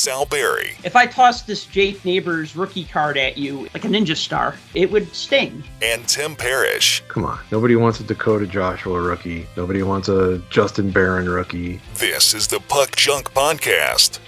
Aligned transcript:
Sal 0.00 0.24
Barry. 0.24 0.70
If 0.82 0.96
I 0.96 1.04
tossed 1.04 1.46
this 1.46 1.66
Jake 1.66 2.02
Neighbours 2.06 2.56
rookie 2.56 2.84
card 2.84 3.18
at 3.18 3.36
you 3.36 3.68
like 3.74 3.84
a 3.84 3.88
ninja 3.88 4.16
star, 4.16 4.54
it 4.74 4.90
would 4.90 5.14
sting. 5.14 5.62
And 5.82 6.08
Tim 6.08 6.34
Parish. 6.34 7.02
Come 7.08 7.26
on. 7.26 7.38
Nobody 7.52 7.76
wants 7.76 8.00
a 8.00 8.04
Dakota 8.04 8.46
Joshua 8.46 8.98
rookie. 8.98 9.46
Nobody 9.58 9.82
wants 9.82 10.08
a 10.08 10.38
Justin 10.48 10.90
Barron 10.90 11.28
rookie. 11.28 11.82
This 11.96 12.32
is 12.32 12.46
the 12.46 12.60
Puck 12.60 12.96
Junk 12.96 13.34
Podcast. 13.34 14.20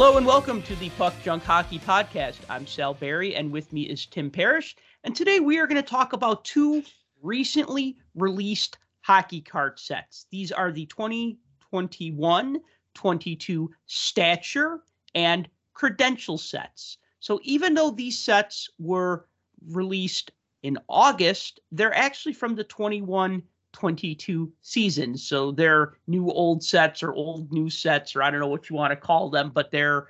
Hello 0.00 0.16
and 0.16 0.24
welcome 0.24 0.62
to 0.62 0.76
the 0.76 0.90
Puck 0.90 1.12
Junk 1.24 1.42
Hockey 1.42 1.80
Podcast. 1.80 2.38
I'm 2.48 2.68
Sal 2.68 2.94
Barry, 2.94 3.34
and 3.34 3.50
with 3.50 3.72
me 3.72 3.82
is 3.82 4.06
Tim 4.06 4.30
Parish. 4.30 4.76
And 5.02 5.12
today 5.12 5.40
we 5.40 5.58
are 5.58 5.66
going 5.66 5.82
to 5.82 5.90
talk 5.90 6.12
about 6.12 6.44
two 6.44 6.84
recently 7.20 7.96
released 8.14 8.78
hockey 9.00 9.40
card 9.40 9.76
sets. 9.76 10.26
These 10.30 10.52
are 10.52 10.70
the 10.70 10.86
2021 10.86 12.60
22 12.94 13.70
stature 13.86 14.78
and 15.16 15.48
credential 15.74 16.38
sets. 16.38 16.98
So 17.18 17.40
even 17.42 17.74
though 17.74 17.90
these 17.90 18.20
sets 18.20 18.70
were 18.78 19.26
released 19.68 20.30
in 20.62 20.78
August, 20.88 21.58
they're 21.72 21.92
actually 21.92 22.34
from 22.34 22.54
the 22.54 22.62
21 22.62 23.42
22 23.78 24.52
seasons. 24.60 25.22
So 25.22 25.52
they're 25.52 25.94
new 26.08 26.28
old 26.30 26.64
sets 26.64 27.00
or 27.00 27.14
old 27.14 27.52
new 27.52 27.70
sets, 27.70 28.16
or 28.16 28.22
I 28.22 28.30
don't 28.30 28.40
know 28.40 28.48
what 28.48 28.68
you 28.68 28.74
want 28.74 28.90
to 28.90 28.96
call 28.96 29.30
them, 29.30 29.50
but 29.54 29.70
they're 29.70 30.08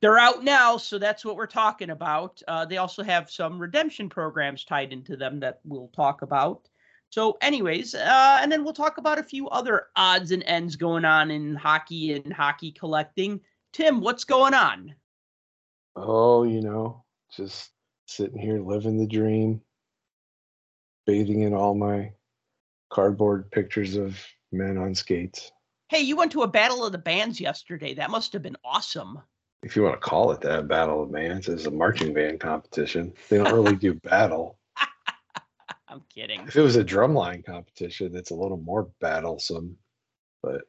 they're 0.00 0.18
out 0.18 0.44
now. 0.44 0.76
So 0.76 0.96
that's 0.96 1.24
what 1.24 1.36
we're 1.36 1.46
talking 1.46 1.90
about. 1.90 2.40
Uh, 2.46 2.64
they 2.64 2.76
also 2.76 3.02
have 3.02 3.28
some 3.28 3.58
redemption 3.58 4.08
programs 4.08 4.64
tied 4.64 4.92
into 4.92 5.16
them 5.16 5.40
that 5.40 5.60
we'll 5.64 5.88
talk 5.88 6.22
about. 6.22 6.68
So, 7.10 7.36
anyways, 7.40 7.96
uh, 7.96 8.38
and 8.40 8.52
then 8.52 8.62
we'll 8.62 8.72
talk 8.72 8.98
about 8.98 9.18
a 9.18 9.24
few 9.24 9.48
other 9.48 9.88
odds 9.96 10.30
and 10.30 10.44
ends 10.44 10.76
going 10.76 11.04
on 11.04 11.32
in 11.32 11.56
hockey 11.56 12.12
and 12.12 12.32
hockey 12.32 12.70
collecting. 12.70 13.40
Tim, 13.72 14.00
what's 14.00 14.22
going 14.22 14.54
on? 14.54 14.94
Oh, 15.96 16.44
you 16.44 16.60
know, 16.60 17.02
just 17.36 17.70
sitting 18.06 18.38
here 18.38 18.60
living 18.60 18.96
the 18.96 19.08
dream, 19.08 19.60
bathing 21.04 21.40
in 21.42 21.52
all 21.52 21.74
my 21.74 22.12
cardboard 22.90 23.50
pictures 23.50 23.96
of 23.96 24.18
men 24.52 24.76
on 24.76 24.94
skates. 24.94 25.52
Hey, 25.88 26.00
you 26.00 26.16
went 26.16 26.32
to 26.32 26.42
a 26.42 26.48
battle 26.48 26.84
of 26.84 26.92
the 26.92 26.98
bands 26.98 27.40
yesterday. 27.40 27.94
That 27.94 28.10
must 28.10 28.32
have 28.32 28.42
been 28.42 28.56
awesome. 28.64 29.20
If 29.62 29.76
you 29.76 29.82
want 29.82 30.00
to 30.00 30.00
call 30.00 30.32
it 30.32 30.40
that, 30.42 30.68
battle 30.68 31.02
of 31.02 31.12
bands 31.12 31.48
is 31.48 31.66
a 31.66 31.70
marching 31.70 32.14
band 32.14 32.40
competition. 32.40 33.12
They 33.28 33.38
don't 33.38 33.52
really 33.52 33.76
do 33.76 33.94
battle. 34.04 34.58
I'm 35.88 36.02
kidding. 36.14 36.42
If 36.46 36.56
it 36.56 36.62
was 36.62 36.76
a 36.76 36.84
drumline 36.84 37.44
competition, 37.44 38.14
it's 38.14 38.30
a 38.30 38.36
little 38.36 38.56
more 38.58 38.88
battlesome. 39.00 39.76
But 40.42 40.62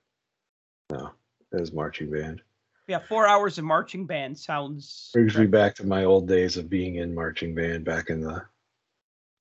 no, 0.91 1.11
it 1.53 1.59
was 1.59 1.71
marching 1.71 2.11
band. 2.11 2.41
Yeah, 2.87 2.99
four 3.07 3.27
hours 3.27 3.57
of 3.57 3.63
marching 3.63 4.05
band 4.05 4.37
sounds. 4.37 5.11
Brings 5.13 5.37
me 5.37 5.45
back 5.45 5.75
to 5.75 5.85
my 5.85 6.03
old 6.03 6.27
days 6.27 6.57
of 6.57 6.69
being 6.69 6.95
in 6.95 7.13
marching 7.13 7.53
band 7.53 7.85
back 7.85 8.09
in 8.09 8.19
the 8.19 8.43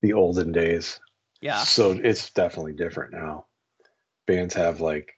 the 0.01 0.13
olden 0.13 0.51
days. 0.51 0.99
Yeah. 1.41 1.63
So 1.63 1.91
it's 1.91 2.29
definitely 2.29 2.73
different 2.73 3.13
now. 3.13 3.47
Bands 4.27 4.53
have 4.53 4.79
like 4.79 5.11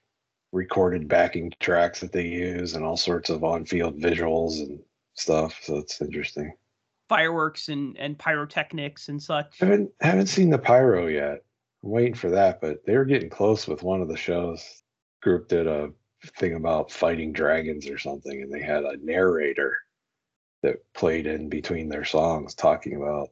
recorded 0.52 1.08
backing 1.08 1.52
tracks 1.60 2.00
that 2.00 2.12
they 2.12 2.26
use 2.26 2.74
and 2.74 2.84
all 2.84 2.96
sorts 2.96 3.28
of 3.28 3.44
on-field 3.44 4.00
visuals 4.00 4.60
and 4.60 4.80
stuff. 5.14 5.60
So 5.62 5.76
it's 5.76 6.00
interesting. 6.00 6.52
Fireworks 7.08 7.68
and 7.68 7.96
and 7.98 8.18
pyrotechnics 8.18 9.08
and 9.08 9.22
such. 9.22 9.56
I 9.60 9.66
haven't 9.66 9.90
haven't 10.00 10.28
seen 10.28 10.48
the 10.48 10.58
pyro 10.58 11.06
yet. 11.06 11.44
I'm 11.82 11.90
waiting 11.90 12.14
for 12.14 12.30
that, 12.30 12.62
but 12.62 12.84
they 12.86 12.96
were 12.96 13.04
getting 13.04 13.28
close 13.28 13.68
with 13.68 13.82
one 13.82 14.00
of 14.00 14.08
the 14.08 14.16
shows. 14.16 14.82
Group 15.20 15.48
did 15.48 15.66
a 15.66 15.90
thing 16.38 16.54
about 16.54 16.90
fighting 16.90 17.32
dragons 17.32 17.86
or 17.88 17.98
something, 17.98 18.42
and 18.42 18.50
they 18.50 18.62
had 18.62 18.84
a 18.84 18.96
narrator 19.02 19.76
that 20.62 20.76
played 20.94 21.26
in 21.26 21.50
between 21.50 21.90
their 21.90 22.06
songs 22.06 22.54
talking 22.54 22.96
about, 22.96 23.28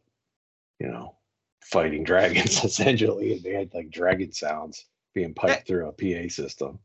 you 0.78 0.88
know, 0.88 1.16
fighting 1.62 2.04
dragons 2.12 2.62
essentially, 2.64 3.34
and 3.34 3.42
they 3.42 3.52
had 3.52 3.72
like 3.74 3.90
dragon 3.90 4.32
sounds 4.32 4.86
being 5.14 5.34
piped 5.34 5.52
that, 5.52 5.66
through 5.66 5.88
a 5.88 5.92
PA 5.92 6.28
system. 6.28 6.78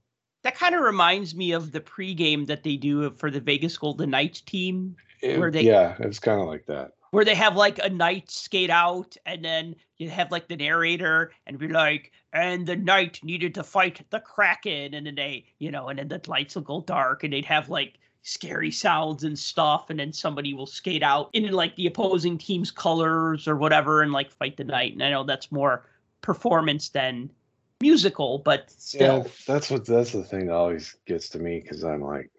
That 0.44 0.56
kind 0.56 0.76
of 0.76 0.82
reminds 0.82 1.36
me 1.36 1.52
of 1.52 1.72
the 1.72 1.82
pregame 1.82 2.46
that 2.48 2.64
they 2.64 2.78
do 2.78 3.10
for 3.12 3.32
the 3.32 3.40
Vegas 3.40 3.78
Golden 3.78 4.12
Knights 4.12 4.42
team, 4.42 4.96
it, 5.22 5.40
where 5.40 5.52
they 5.52 5.64
yeah, 5.64 5.96
it's 6.00 6.20
kind 6.20 6.40
of 6.40 6.48
like 6.48 6.66
that. 6.68 6.92
Where 7.12 7.26
they 7.26 7.36
have 7.36 7.56
like 7.56 7.80
a 7.80 7.90
knight 7.90 8.30
skate 8.30 8.70
out, 8.70 9.16
and 9.26 9.44
then 9.44 9.76
you 9.98 10.10
have 10.10 10.32
like 10.32 10.48
the 10.48 10.58
narrator 10.58 11.32
and 11.46 11.58
be 11.58 11.70
like, 11.70 12.12
and 12.34 12.68
the 12.68 12.76
knight 12.76 13.20
needed 13.24 13.56
to 13.56 13.64
fight 13.64 14.02
the 14.09 14.20
kraken, 14.20 14.94
and 14.94 15.08
then 15.08 15.16
they, 15.16 15.46
you 15.59 15.72
know, 15.72 15.88
and 15.88 16.00
then 16.00 16.09
the 16.09 16.22
lights 16.28 16.56
will 16.56 16.64
go 16.64 16.82
dark, 16.82 17.24
and 17.24 17.34
they'd 17.34 17.46
have 17.46 17.70
like 17.70 17.98
scary 18.28 18.70
sounds 18.72 19.24
and 19.24 19.40
stuff 19.40 19.90
and 19.90 19.98
then 19.98 20.12
somebody 20.12 20.54
will 20.54 20.68
skate 20.68 21.02
out 21.02 21.30
in 21.32 21.50
like 21.54 21.74
the 21.78 21.88
opposing 21.88 22.38
team's 22.38 22.70
colors 22.70 23.48
or 23.48 23.56
whatever 23.56 24.02
and 24.02 24.12
like 24.12 24.30
fight 24.30 24.58
the 24.58 24.66
knight. 24.66 24.92
And 24.92 25.02
i 25.02 25.10
know 25.10 25.24
that's 25.24 25.50
more 25.50 25.86
performance 26.20 26.90
than 26.90 27.32
musical 27.80 28.40
but 28.40 28.70
still. 28.70 29.24
Yeah, 29.24 29.32
that's 29.48 29.72
what 29.72 29.86
that's 29.86 30.12
the 30.12 30.26
thing 30.26 30.48
that 30.48 30.54
always 30.54 30.98
gets 31.06 31.30
to 31.30 31.40
me 31.40 31.62
because 31.62 31.86
i'm 31.86 32.02
like 32.02 32.30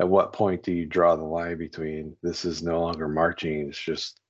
at 0.00 0.08
what 0.08 0.32
point 0.32 0.62
do 0.62 0.72
you 0.72 0.86
draw 0.86 1.14
the 1.14 1.22
line 1.22 1.58
between 1.58 2.16
this 2.22 2.46
is 2.46 2.62
no 2.62 2.80
longer 2.80 3.08
marching 3.08 3.68
it's 3.68 3.78
just 3.78 4.20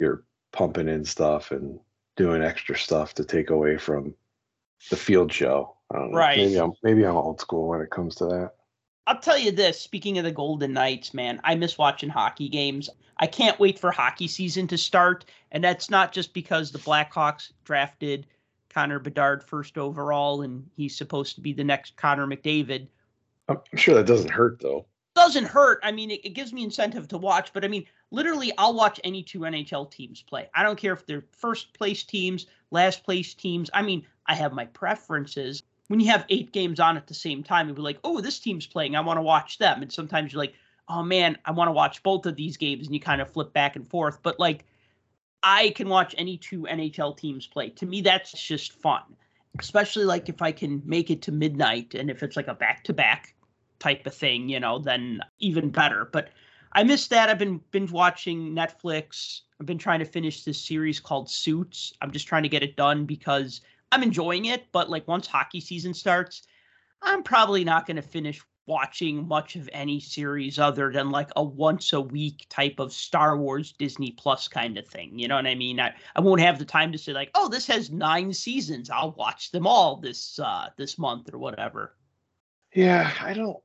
you're 0.00 0.24
pumping 0.52 0.88
in 0.88 1.04
stuff 1.04 1.50
and 1.50 1.78
doing 2.16 2.42
extra 2.42 2.78
stuff 2.78 3.12
to 3.14 3.24
take 3.26 3.50
away 3.50 3.76
from 3.76 4.14
the 4.88 4.96
field 4.96 5.30
show? 5.30 5.76
I 5.92 5.98
don't 5.98 6.12
know. 6.12 6.16
right. 6.18 6.38
Maybe 6.38 6.56
i'm 6.56 6.72
maybe 6.82 7.04
i'm 7.04 7.16
old 7.16 7.40
school 7.42 7.68
when 7.68 7.82
it 7.82 7.90
comes 7.90 8.14
to 8.16 8.24
that 8.26 8.52
I'll 9.06 9.18
tell 9.18 9.38
you 9.38 9.50
this, 9.50 9.80
speaking 9.80 10.16
of 10.18 10.24
the 10.24 10.32
Golden 10.32 10.72
Knights, 10.72 11.12
man, 11.12 11.40
I 11.44 11.54
miss 11.54 11.76
watching 11.76 12.08
hockey 12.08 12.48
games. 12.48 12.88
I 13.18 13.26
can't 13.26 13.58
wait 13.58 13.78
for 13.78 13.90
hockey 13.90 14.28
season 14.28 14.66
to 14.68 14.78
start. 14.78 15.26
And 15.52 15.62
that's 15.62 15.90
not 15.90 16.12
just 16.12 16.32
because 16.32 16.70
the 16.70 16.78
Blackhawks 16.78 17.52
drafted 17.64 18.26
Connor 18.70 18.98
Bedard 18.98 19.44
first 19.44 19.78
overall 19.78 20.42
and 20.42 20.68
he's 20.76 20.96
supposed 20.96 21.34
to 21.36 21.40
be 21.40 21.52
the 21.52 21.62
next 21.62 21.96
Connor 21.96 22.26
McDavid. 22.26 22.88
I'm 23.48 23.58
sure 23.76 23.94
that 23.94 24.06
doesn't 24.06 24.30
hurt 24.30 24.60
though. 24.60 24.86
Doesn't 25.14 25.44
hurt. 25.44 25.78
I 25.84 25.92
mean, 25.92 26.10
it, 26.10 26.24
it 26.24 26.30
gives 26.30 26.52
me 26.52 26.64
incentive 26.64 27.06
to 27.08 27.18
watch, 27.18 27.52
but 27.52 27.64
I 27.64 27.68
mean, 27.68 27.84
literally, 28.10 28.52
I'll 28.58 28.74
watch 28.74 28.98
any 29.04 29.22
two 29.22 29.40
NHL 29.40 29.90
teams 29.90 30.22
play. 30.22 30.48
I 30.54 30.64
don't 30.64 30.78
care 30.78 30.92
if 30.92 31.06
they're 31.06 31.24
first 31.30 31.72
place 31.74 32.02
teams, 32.02 32.46
last 32.72 33.04
place 33.04 33.32
teams. 33.34 33.70
I 33.72 33.82
mean, 33.82 34.04
I 34.26 34.34
have 34.34 34.52
my 34.52 34.64
preferences 34.64 35.62
when 35.88 36.00
you 36.00 36.06
have 36.06 36.24
eight 36.28 36.52
games 36.52 36.80
on 36.80 36.96
at 36.96 37.06
the 37.06 37.14
same 37.14 37.42
time, 37.42 37.66
you'll 37.66 37.76
be 37.76 37.82
like, 37.82 37.98
oh, 38.04 38.20
this 38.20 38.38
team's 38.38 38.66
playing. 38.66 38.96
I 38.96 39.00
want 39.00 39.18
to 39.18 39.22
watch 39.22 39.58
them. 39.58 39.82
And 39.82 39.92
sometimes 39.92 40.32
you're 40.32 40.42
like, 40.42 40.54
oh 40.88 41.02
man, 41.02 41.36
I 41.44 41.50
want 41.50 41.68
to 41.68 41.72
watch 41.72 42.02
both 42.02 42.26
of 42.26 42.36
these 42.36 42.56
games. 42.56 42.86
And 42.86 42.94
you 42.94 43.00
kind 43.00 43.20
of 43.20 43.30
flip 43.30 43.52
back 43.52 43.76
and 43.76 43.88
forth. 43.88 44.18
But 44.22 44.38
like, 44.40 44.64
I 45.42 45.70
can 45.70 45.88
watch 45.88 46.14
any 46.16 46.38
two 46.38 46.62
NHL 46.62 47.16
teams 47.16 47.46
play. 47.46 47.68
To 47.70 47.86
me, 47.86 48.00
that's 48.00 48.32
just 48.32 48.72
fun. 48.72 49.02
Especially 49.60 50.04
like 50.04 50.28
if 50.28 50.42
I 50.42 50.52
can 50.52 50.82
make 50.84 51.10
it 51.10 51.22
to 51.22 51.32
midnight 51.32 51.94
and 51.94 52.10
if 52.10 52.22
it's 52.22 52.36
like 52.36 52.48
a 52.48 52.54
back 52.54 52.82
to 52.84 52.92
back 52.92 53.34
type 53.78 54.06
of 54.06 54.14
thing, 54.14 54.48
you 54.48 54.58
know, 54.58 54.78
then 54.78 55.20
even 55.38 55.70
better. 55.70 56.08
But 56.10 56.30
I 56.72 56.82
missed 56.82 57.10
that. 57.10 57.28
I've 57.28 57.38
been 57.38 57.60
binge 57.70 57.92
watching 57.92 58.54
Netflix. 58.54 59.42
I've 59.60 59.66
been 59.66 59.78
trying 59.78 60.00
to 60.00 60.04
finish 60.04 60.42
this 60.42 60.60
series 60.60 60.98
called 60.98 61.30
Suits. 61.30 61.92
I'm 62.00 62.10
just 62.10 62.26
trying 62.26 62.42
to 62.42 62.48
get 62.48 62.62
it 62.62 62.74
done 62.74 63.04
because 63.04 63.60
I'm 63.94 64.02
enjoying 64.02 64.46
it, 64.46 64.66
but 64.72 64.90
like 64.90 65.06
once 65.06 65.28
hockey 65.28 65.60
season 65.60 65.94
starts, 65.94 66.42
I'm 67.00 67.22
probably 67.22 67.62
not 67.62 67.86
going 67.86 67.94
to 67.94 68.02
finish 68.02 68.42
watching 68.66 69.28
much 69.28 69.54
of 69.54 69.70
any 69.72 70.00
series 70.00 70.58
other 70.58 70.90
than 70.90 71.10
like 71.10 71.30
a 71.36 71.44
once 71.44 71.92
a 71.92 72.00
week 72.00 72.44
type 72.48 72.80
of 72.80 72.92
Star 72.92 73.38
Wars 73.38 73.72
Disney 73.78 74.10
Plus 74.10 74.48
kind 74.48 74.76
of 74.78 74.88
thing. 74.88 75.16
You 75.16 75.28
know 75.28 75.36
what 75.36 75.46
I 75.46 75.54
mean? 75.54 75.78
I, 75.78 75.94
I 76.16 76.20
won't 76.20 76.40
have 76.40 76.58
the 76.58 76.64
time 76.64 76.90
to 76.90 76.98
say 76.98 77.12
like, 77.12 77.30
oh, 77.36 77.48
this 77.48 77.68
has 77.68 77.92
nine 77.92 78.32
seasons. 78.32 78.90
I'll 78.90 79.12
watch 79.12 79.52
them 79.52 79.64
all 79.64 79.96
this 79.96 80.40
uh 80.40 80.70
this 80.76 80.98
month 80.98 81.32
or 81.32 81.38
whatever. 81.38 81.94
Yeah, 82.74 83.12
I 83.20 83.32
don't 83.32 83.58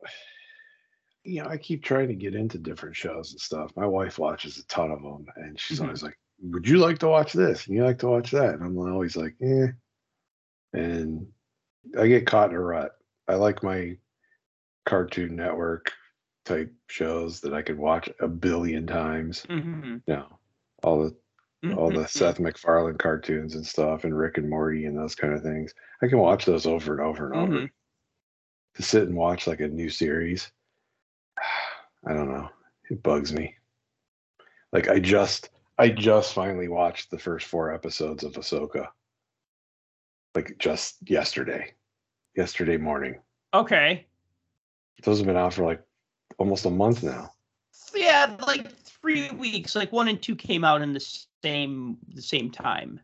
you 1.24 1.44
know, 1.44 1.50
I 1.50 1.58
keep 1.58 1.84
trying 1.84 2.10
to 2.10 2.16
get 2.16 2.36
into 2.36 2.60
different 2.60 2.96
shows 2.96 3.32
and 3.32 3.42
stuff. 3.42 3.72
My 3.76 3.88
wife 3.88 4.20
watches 4.20 4.60
a 4.60 4.66
ton 4.68 4.92
of 4.92 5.02
them 5.02 5.26
and 5.38 5.60
she's 5.60 5.78
mm-hmm. 5.78 5.88
always 5.88 6.04
like, 6.04 6.20
Would 6.44 6.68
you 6.68 6.78
like 6.78 7.00
to 7.00 7.08
watch 7.08 7.34
this? 7.34 7.66
And 7.66 7.76
you 7.76 7.84
like 7.84 7.98
to 8.00 8.10
watch 8.10 8.30
that? 8.30 8.54
And 8.54 8.64
I'm 8.64 8.78
always 8.78 9.18
like, 9.18 9.34
eh, 9.42 9.68
and 10.74 11.26
I 11.98 12.08
get 12.08 12.28
caught 12.28 12.50
in 12.50 12.56
a 12.56 12.60
rut. 12.60 12.92
I 13.28 13.36
like 13.36 13.64
my 13.64 13.98
Cartoon 14.86 15.36
Network 15.36 15.92
type 16.46 16.74
shows 16.88 17.40
that 17.42 17.54
I 17.54 17.62
could 17.62 17.78
watch 17.78 18.10
a 18.20 18.28
billion 18.28 18.88
times. 18.88 19.46
Mm-hmm. 19.50 19.98
No, 20.08 20.40
all 20.84 21.04
the 21.04 21.16
mm-hmm. 21.66 21.78
all 21.78 21.92
the 21.92 22.08
Seth 22.08 22.40
MacFarlane 22.40 22.98
cartoons 22.98 23.56
and 23.56 23.66
stuff, 23.66 24.04
and 24.04 24.18
Rick 24.18 24.38
and 24.38 24.50
Morty 24.50 24.86
and 24.86 24.98
those 24.98 25.16
kind 25.16 25.34
of 25.34 25.44
things. 25.44 25.74
I 26.02 26.08
can 26.08 26.18
watch 26.18 26.46
those 26.46 26.66
over 26.66 26.94
and 26.94 27.02
over 27.02 27.32
and 27.32 27.36
mm-hmm. 27.36 27.56
over. 27.56 27.70
To 28.76 28.84
sit 28.84 29.04
and 29.04 29.16
watch 29.16 29.48
like 29.48 29.60
a 29.60 29.68
new 29.68 29.90
series, 29.90 30.52
I 32.08 32.14
don't 32.14 32.32
know. 32.32 32.50
It 32.90 33.04
bugs 33.04 33.34
me. 33.34 33.56
Like 34.72 34.88
I 34.88 35.00
just 35.00 35.50
I 35.78 35.90
just 35.90 36.34
finally 36.34 36.68
watched 36.68 37.12
the 37.12 37.20
first 37.20 37.48
four 37.48 37.74
episodes 37.74 38.24
of 38.24 38.34
Ahsoka. 38.34 38.88
Like 40.40 40.58
just 40.58 40.96
yesterday. 41.06 41.74
Yesterday 42.34 42.78
morning. 42.78 43.20
Okay. 43.54 44.06
Those 45.04 45.18
have 45.18 45.28
been 45.28 45.36
out 45.36 45.54
for 45.54 45.66
like 45.66 45.82
almost 46.38 46.64
a 46.64 46.70
month 46.70 47.04
now. 47.04 47.34
Yeah, 47.94 48.38
like 48.48 48.72
three 48.72 49.30
weeks. 49.32 49.76
Like 49.76 49.92
one 49.92 50.08
and 50.08 50.22
two 50.22 50.38
came 50.38 50.64
out 50.64 50.82
in 50.82 50.94
the 50.94 51.06
same 51.44 51.98
the 52.14 52.22
same 52.22 52.50
time. 52.52 53.02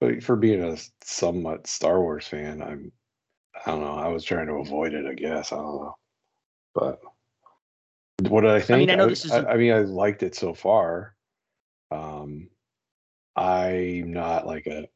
But 0.00 0.22
for 0.22 0.36
being 0.36 0.64
a 0.64 0.78
somewhat 1.04 1.66
Star 1.66 2.00
Wars 2.00 2.26
fan, 2.26 2.62
I'm 2.62 2.92
I 3.66 3.70
don't 3.70 3.82
know. 3.82 3.96
I 3.96 4.08
was 4.08 4.24
trying 4.24 4.46
to 4.46 4.54
avoid 4.54 4.94
it, 4.94 5.04
I 5.04 5.12
guess. 5.12 5.52
I 5.52 5.56
don't 5.56 5.82
know. 5.82 5.96
But 6.74 6.98
what 8.30 8.40
did 8.40 8.52
I 8.52 8.60
think? 8.60 8.78
mean, 8.78 8.90
I 8.90 8.94
know 8.94 9.10
this 9.10 9.26
is 9.26 9.32
I, 9.32 9.44
I 9.44 9.56
mean, 9.58 9.74
I 9.74 9.80
liked 9.80 10.22
it 10.22 10.34
so 10.34 10.54
far. 10.54 11.14
Um, 11.90 12.48
I'm 13.36 14.14
not 14.14 14.46
like 14.46 14.66
a 14.66 14.88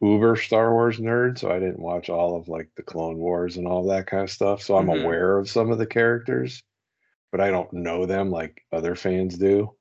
uber 0.00 0.36
Star 0.36 0.72
Wars 0.72 0.98
nerd, 0.98 1.38
so 1.38 1.50
I 1.50 1.58
didn't 1.58 1.80
watch 1.80 2.08
all 2.08 2.36
of 2.36 2.48
like 2.48 2.70
the 2.76 2.82
Clone 2.82 3.18
Wars 3.18 3.56
and 3.56 3.66
all 3.66 3.84
that 3.88 4.06
kind 4.06 4.22
of 4.22 4.30
stuff. 4.30 4.62
So 4.62 4.76
I'm 4.76 4.88
Mhm. 4.88 5.00
aware 5.00 5.38
of 5.38 5.48
some 5.50 5.70
of 5.70 5.78
the 5.78 5.86
characters, 5.86 6.62
but 7.32 7.40
I 7.40 7.50
don't 7.50 7.72
know 7.72 8.06
them 8.06 8.30
like 8.30 8.64
other 8.72 8.94
fans 8.94 9.38
do. 9.38 9.76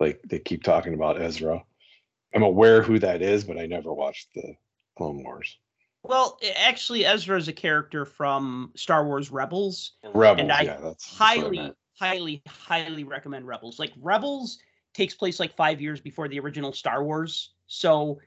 Like 0.00 0.20
they 0.24 0.38
keep 0.38 0.62
talking 0.62 0.94
about 0.94 1.20
Ezra. 1.20 1.64
I'm 2.34 2.42
aware 2.42 2.82
who 2.82 2.98
that 3.00 3.22
is, 3.22 3.44
but 3.44 3.58
I 3.58 3.66
never 3.66 3.92
watched 3.92 4.34
the 4.34 4.54
Clone 4.96 5.22
Wars. 5.22 5.58
Well, 6.02 6.38
actually, 6.56 7.04
Ezra 7.04 7.36
is 7.36 7.48
a 7.48 7.52
character 7.52 8.04
from 8.04 8.72
Star 8.74 9.04
Wars 9.06 9.30
Rebels. 9.30 9.92
Rebels, 10.14 10.50
I 10.50 10.62
yeah, 10.62 10.80
that's 10.80 11.18
that's 11.18 11.36
what 11.36 11.46
I 11.46 11.46
highly, 11.50 11.72
highly, 11.98 12.42
highly 12.48 13.04
recommend 13.04 13.46
Rebels. 13.46 13.78
Like 13.78 13.92
Rebels 14.00 14.58
takes 14.94 15.14
place 15.14 15.38
like 15.38 15.54
five 15.54 15.80
years 15.80 16.00
before 16.00 16.28
the 16.28 16.40
original 16.40 16.72
Star 16.72 17.04
Wars, 17.04 17.52
so 17.66 18.18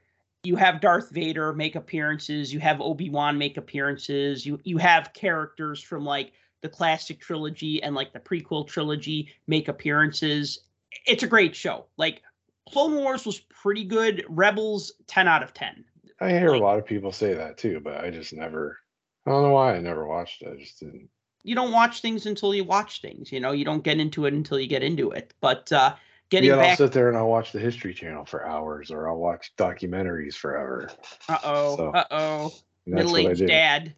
you 0.44 0.56
have 0.56 0.80
Darth 0.80 1.10
Vader 1.10 1.52
make 1.52 1.74
appearances, 1.74 2.52
you 2.52 2.60
have 2.60 2.80
Obi 2.80 3.10
Wan 3.10 3.36
make 3.38 3.56
appearances, 3.56 4.44
you 4.46 4.60
you 4.64 4.78
have 4.78 5.12
characters 5.14 5.82
from 5.82 6.04
like 6.04 6.32
the 6.62 6.68
classic 6.68 7.20
trilogy 7.20 7.82
and 7.82 7.94
like 7.94 8.12
the 8.12 8.20
prequel 8.20 8.66
trilogy 8.66 9.28
make 9.46 9.68
appearances. 9.68 10.60
It's 11.06 11.22
a 11.22 11.26
great 11.26 11.54
show. 11.56 11.86
Like 11.96 12.22
Clone 12.70 12.94
Wars 12.96 13.26
was 13.26 13.40
pretty 13.40 13.84
good. 13.84 14.24
Rebels, 14.28 14.92
ten 15.06 15.28
out 15.28 15.42
of 15.42 15.52
ten. 15.54 15.84
I 16.20 16.30
hear 16.30 16.50
like- 16.50 16.60
a 16.60 16.64
lot 16.64 16.78
of 16.78 16.86
people 16.86 17.12
say 17.12 17.34
that 17.34 17.58
too, 17.58 17.80
but 17.82 18.04
I 18.04 18.10
just 18.10 18.32
never. 18.32 18.78
I 19.26 19.30
don't 19.30 19.42
know 19.42 19.50
why 19.54 19.74
I 19.74 19.80
never 19.80 20.06
watched 20.06 20.42
it. 20.42 20.52
I 20.52 20.56
just 20.62 20.78
didn't. 20.80 21.08
you 21.42 21.54
don't 21.54 21.72
watch 21.72 22.00
things 22.00 22.26
until 22.26 22.54
you 22.54 22.62
watch 22.64 23.00
things. 23.00 23.32
You 23.32 23.40
know, 23.40 23.52
you 23.52 23.64
don't 23.64 23.82
get 23.84 23.98
into 23.98 24.26
it 24.26 24.34
until 24.34 24.60
you 24.60 24.66
get 24.66 24.82
into 24.82 25.10
it. 25.12 25.32
But 25.40 25.72
uh 25.72 25.94
getting 26.34 26.50
Yet 26.50 26.58
I'll 26.58 26.76
sit 26.76 26.92
there 26.92 27.08
and 27.08 27.16
I'll 27.16 27.28
watch 27.28 27.52
the 27.52 27.60
History 27.60 27.94
Channel 27.94 28.24
for 28.24 28.46
hours, 28.46 28.90
or 28.90 29.08
I'll 29.08 29.16
watch 29.16 29.52
documentaries 29.56 30.34
forever. 30.34 30.90
uh 31.28 31.38
oh, 31.44 31.76
so, 31.76 31.90
uh 31.90 32.04
oh, 32.10 32.52
Middle 32.86 33.16
aged 33.16 33.46
dad. 33.46 33.94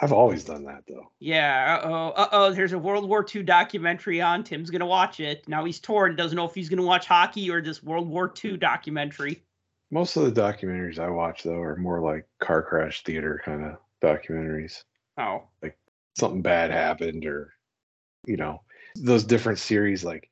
I've 0.00 0.12
always 0.12 0.44
done 0.44 0.64
that 0.64 0.82
though. 0.86 1.10
Yeah, 1.20 1.80
uh 1.82 1.88
oh, 1.88 2.08
uh 2.10 2.28
oh. 2.32 2.52
There's 2.52 2.74
a 2.74 2.78
World 2.78 3.08
War 3.08 3.24
II 3.34 3.42
documentary 3.42 4.20
on. 4.20 4.44
Tim's 4.44 4.70
gonna 4.70 4.86
watch 4.86 5.20
it. 5.20 5.48
Now 5.48 5.64
he's 5.64 5.80
torn. 5.80 6.16
Doesn't 6.16 6.36
know 6.36 6.46
if 6.46 6.54
he's 6.54 6.68
gonna 6.68 6.82
watch 6.82 7.06
hockey 7.06 7.50
or 7.50 7.62
this 7.62 7.82
World 7.82 8.06
War 8.08 8.32
II 8.44 8.58
documentary. 8.58 9.42
Most 9.90 10.16
of 10.16 10.22
the 10.24 10.40
documentaries 10.40 10.98
I 10.98 11.08
watch 11.08 11.42
though 11.42 11.60
are 11.60 11.76
more 11.76 12.00
like 12.00 12.26
car 12.40 12.62
crash 12.62 13.04
theater 13.04 13.40
kind 13.42 13.64
of 13.64 13.78
documentaries. 14.02 14.82
Oh, 15.18 15.44
Like 15.62 15.78
Something 16.18 16.42
bad 16.42 16.70
happened, 16.70 17.24
or 17.26 17.52
you 18.26 18.36
know, 18.36 18.62
those 18.96 19.24
different 19.24 19.58
series 19.58 20.04
like 20.04 20.30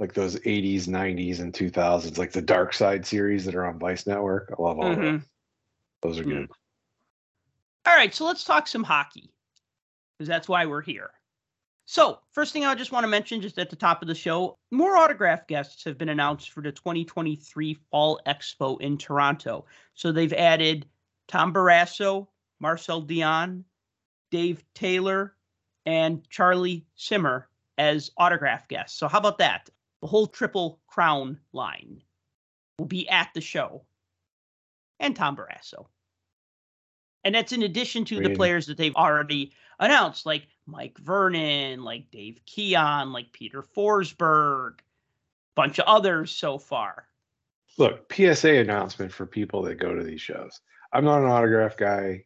like 0.00 0.14
those 0.14 0.36
80s, 0.36 0.88
90s, 0.88 1.40
and 1.40 1.52
2000s, 1.52 2.18
like 2.18 2.32
the 2.32 2.40
Dark 2.40 2.72
Side 2.72 3.06
series 3.06 3.44
that 3.44 3.54
are 3.54 3.66
on 3.66 3.78
Vice 3.78 4.06
Network. 4.06 4.50
I 4.50 4.60
love 4.60 4.78
all 4.78 4.96
Mhm. 4.96 5.02
those. 5.02 5.22
Those 6.02 6.18
are 6.18 6.24
good. 6.24 6.50
All 7.86 7.94
right, 7.94 8.14
so 8.14 8.24
let's 8.24 8.44
talk 8.44 8.66
some 8.66 8.82
hockey 8.82 9.32
because 10.16 10.26
that's 10.28 10.48
why 10.48 10.64
we're 10.64 10.80
here. 10.80 11.10
So, 11.84 12.20
first 12.32 12.52
thing 12.52 12.64
I 12.64 12.74
just 12.74 12.92
want 12.92 13.04
to 13.04 13.08
mention, 13.08 13.42
just 13.42 13.58
at 13.58 13.68
the 13.68 13.76
top 13.76 14.00
of 14.00 14.08
the 14.08 14.14
show, 14.14 14.56
more 14.70 14.96
autograph 14.96 15.46
guests 15.46 15.84
have 15.84 15.98
been 15.98 16.08
announced 16.08 16.50
for 16.50 16.62
the 16.62 16.72
2023 16.72 17.74
Fall 17.90 18.20
Expo 18.26 18.80
in 18.80 18.96
Toronto. 18.96 19.66
So, 19.94 20.12
they've 20.12 20.32
added 20.32 20.88
Tom 21.26 21.52
Barrasso, 21.52 22.28
Marcel 22.60 23.02
Dionne, 23.02 23.64
Dave 24.30 24.64
Taylor, 24.72 25.36
and 25.84 26.26
Charlie 26.30 26.86
Simmer 26.94 27.48
as 27.76 28.12
autograph 28.16 28.68
guests. 28.68 28.98
So, 28.98 29.08
how 29.08 29.18
about 29.18 29.38
that? 29.38 29.68
The 30.00 30.08
whole 30.08 30.26
Triple 30.26 30.80
Crown 30.86 31.38
line 31.52 32.02
will 32.78 32.86
be 32.86 33.08
at 33.08 33.30
the 33.34 33.40
show, 33.40 33.82
and 34.98 35.14
Tom 35.14 35.36
Barrasso. 35.36 35.86
And 37.22 37.34
that's 37.34 37.52
in 37.52 37.62
addition 37.62 38.06
to 38.06 38.20
the 38.20 38.34
players 38.34 38.66
that 38.66 38.78
they've 38.78 38.96
already 38.96 39.52
announced, 39.78 40.24
like 40.24 40.46
Mike 40.66 40.98
Vernon, 40.98 41.84
like 41.84 42.10
Dave 42.10 42.40
Keon, 42.46 43.12
like 43.12 43.32
Peter 43.32 43.62
Forsberg, 43.62 44.78
bunch 45.54 45.78
of 45.78 45.84
others 45.86 46.30
so 46.30 46.56
far. 46.56 47.06
Look, 47.76 48.10
PSA 48.12 48.56
announcement 48.56 49.12
for 49.12 49.26
people 49.26 49.62
that 49.62 49.74
go 49.74 49.94
to 49.94 50.02
these 50.02 50.20
shows. 50.20 50.60
I'm 50.92 51.04
not 51.04 51.22
an 51.22 51.30
autograph 51.30 51.76
guy 51.76 52.24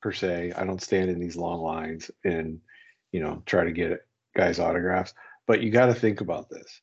per 0.00 0.12
se. 0.12 0.52
I 0.56 0.64
don't 0.64 0.82
stand 0.82 1.10
in 1.10 1.18
these 1.18 1.36
long 1.36 1.60
lines 1.60 2.10
and, 2.24 2.60
you 3.10 3.20
know, 3.20 3.42
try 3.46 3.64
to 3.64 3.72
get 3.72 4.06
guys 4.36 4.60
autographs. 4.60 5.12
But 5.46 5.60
you 5.60 5.70
got 5.70 5.86
to 5.86 5.94
think 5.94 6.20
about 6.20 6.48
this. 6.48 6.80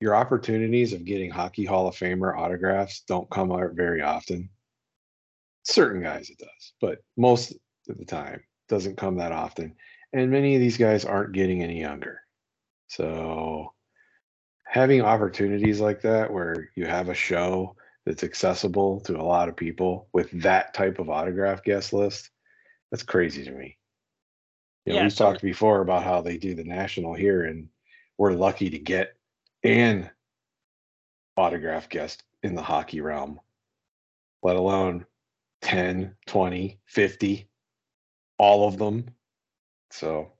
Your 0.00 0.14
opportunities 0.14 0.92
of 0.92 1.04
getting 1.04 1.30
Hockey 1.30 1.64
Hall 1.64 1.88
of 1.88 1.94
Famer 1.96 2.36
autographs 2.36 3.00
don't 3.00 3.28
come 3.30 3.50
out 3.50 3.72
very 3.72 4.00
often. 4.00 4.48
Certain 5.64 6.02
guys 6.02 6.30
it 6.30 6.38
does, 6.38 6.72
but 6.80 6.98
most 7.16 7.52
of 7.88 7.98
the 7.98 8.04
time 8.04 8.42
doesn't 8.68 8.96
come 8.96 9.16
that 9.16 9.32
often. 9.32 9.74
And 10.12 10.30
many 10.30 10.54
of 10.54 10.60
these 10.60 10.76
guys 10.76 11.04
aren't 11.04 11.32
getting 11.32 11.62
any 11.62 11.80
younger. 11.80 12.20
So 12.86 13.74
having 14.64 15.02
opportunities 15.02 15.80
like 15.80 16.00
that 16.02 16.32
where 16.32 16.70
you 16.76 16.86
have 16.86 17.08
a 17.08 17.14
show 17.14 17.74
that's 18.06 18.24
accessible 18.24 19.00
to 19.00 19.20
a 19.20 19.22
lot 19.22 19.48
of 19.48 19.56
people 19.56 20.08
with 20.12 20.30
that 20.42 20.72
type 20.74 20.98
of 20.98 21.10
autograph 21.10 21.62
guest 21.62 21.92
list, 21.92 22.30
that's 22.90 23.02
crazy 23.02 23.44
to 23.44 23.50
me. 23.50 23.76
You 24.86 24.92
know, 24.92 24.98
Yeah, 25.00 25.02
we've 25.04 25.12
so- 25.12 25.24
talked 25.32 25.42
before 25.42 25.80
about 25.82 26.04
how 26.04 26.22
they 26.22 26.38
do 26.38 26.54
the 26.54 26.64
national 26.64 27.14
here, 27.14 27.44
and 27.44 27.68
we're 28.16 28.32
lucky 28.32 28.70
to 28.70 28.78
get 28.78 29.17
an 29.64 30.10
autograph 31.36 31.88
guest 31.88 32.24
in 32.42 32.54
the 32.54 32.62
hockey 32.62 33.00
realm, 33.00 33.40
let 34.42 34.56
alone 34.56 35.06
10, 35.62 36.14
20, 36.26 36.78
50, 36.84 37.48
all 38.38 38.68
of 38.68 38.78
them. 38.78 39.08
So 39.90 40.32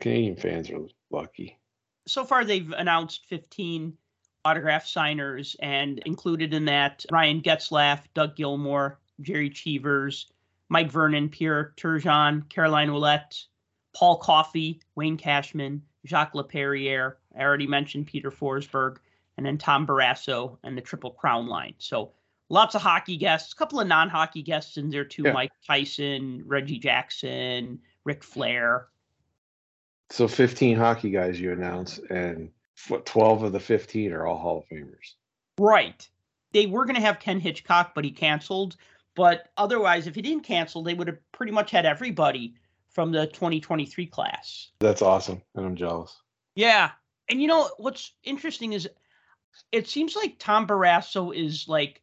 Canadian 0.00 0.36
fans 0.36 0.70
are 0.70 0.86
lucky. 1.10 1.58
So 2.06 2.24
far, 2.24 2.44
they've 2.44 2.72
announced 2.72 3.26
15 3.28 3.96
autograph 4.44 4.86
signers, 4.86 5.56
and 5.60 6.00
included 6.00 6.52
in 6.52 6.64
that 6.64 7.04
Ryan 7.10 7.40
Getzlaf, 7.40 8.00
Doug 8.14 8.36
Gilmour, 8.36 8.96
Jerry 9.20 9.50
Cheevers, 9.50 10.32
Mike 10.68 10.90
Vernon, 10.90 11.28
Pierre 11.28 11.74
Turgeon, 11.76 12.48
Caroline 12.48 12.88
Ouellette, 12.88 13.44
Paul 13.94 14.16
Coffey, 14.16 14.80
Wayne 14.96 15.16
Cashman, 15.16 15.82
Jacques 16.06 16.34
Laperriere. 16.34 17.14
I 17.36 17.42
already 17.42 17.66
mentioned 17.66 18.06
Peter 18.06 18.30
Forsberg, 18.30 18.98
and 19.36 19.46
then 19.46 19.58
Tom 19.58 19.86
Barrasso 19.86 20.58
and 20.62 20.76
the 20.76 20.82
Triple 20.82 21.10
Crown 21.10 21.46
line. 21.46 21.74
So 21.78 22.12
lots 22.48 22.74
of 22.74 22.82
hockey 22.82 23.16
guests, 23.16 23.52
a 23.52 23.56
couple 23.56 23.80
of 23.80 23.88
non-hockey 23.88 24.42
guests 24.42 24.76
in 24.76 24.90
there 24.90 25.04
too. 25.04 25.22
Yeah. 25.24 25.32
Mike 25.32 25.52
Tyson, 25.66 26.42
Reggie 26.46 26.78
Jackson, 26.78 27.80
Ric 28.04 28.22
Flair. 28.22 28.88
So 30.10 30.28
15 30.28 30.76
hockey 30.76 31.10
guys 31.10 31.40
you 31.40 31.52
announce, 31.52 31.98
and 32.10 32.50
what 32.88 33.06
12 33.06 33.44
of 33.44 33.52
the 33.52 33.60
15 33.60 34.12
are 34.12 34.26
all 34.26 34.38
Hall 34.38 34.58
of 34.58 34.68
Famers. 34.68 35.14
Right. 35.58 36.06
They 36.52 36.66
were 36.66 36.84
going 36.84 36.96
to 36.96 37.00
have 37.00 37.18
Ken 37.18 37.40
Hitchcock, 37.40 37.94
but 37.94 38.04
he 38.04 38.10
canceled. 38.10 38.76
But 39.14 39.48
otherwise, 39.56 40.06
if 40.06 40.14
he 40.14 40.22
didn't 40.22 40.44
cancel, 40.44 40.82
they 40.82 40.94
would 40.94 41.06
have 41.06 41.32
pretty 41.32 41.52
much 41.52 41.70
had 41.70 41.86
everybody 41.86 42.54
from 42.90 43.12
the 43.12 43.26
2023 43.28 44.06
class. 44.06 44.70
That's 44.80 45.00
awesome, 45.00 45.40
and 45.54 45.64
I'm 45.64 45.76
jealous. 45.76 46.14
Yeah. 46.54 46.90
And 47.28 47.40
you 47.40 47.48
know 47.48 47.70
what's 47.78 48.12
interesting 48.24 48.72
is 48.72 48.88
it 49.70 49.88
seems 49.88 50.16
like 50.16 50.38
Tom 50.38 50.66
Barrasso 50.66 51.34
is 51.34 51.66
like 51.68 52.02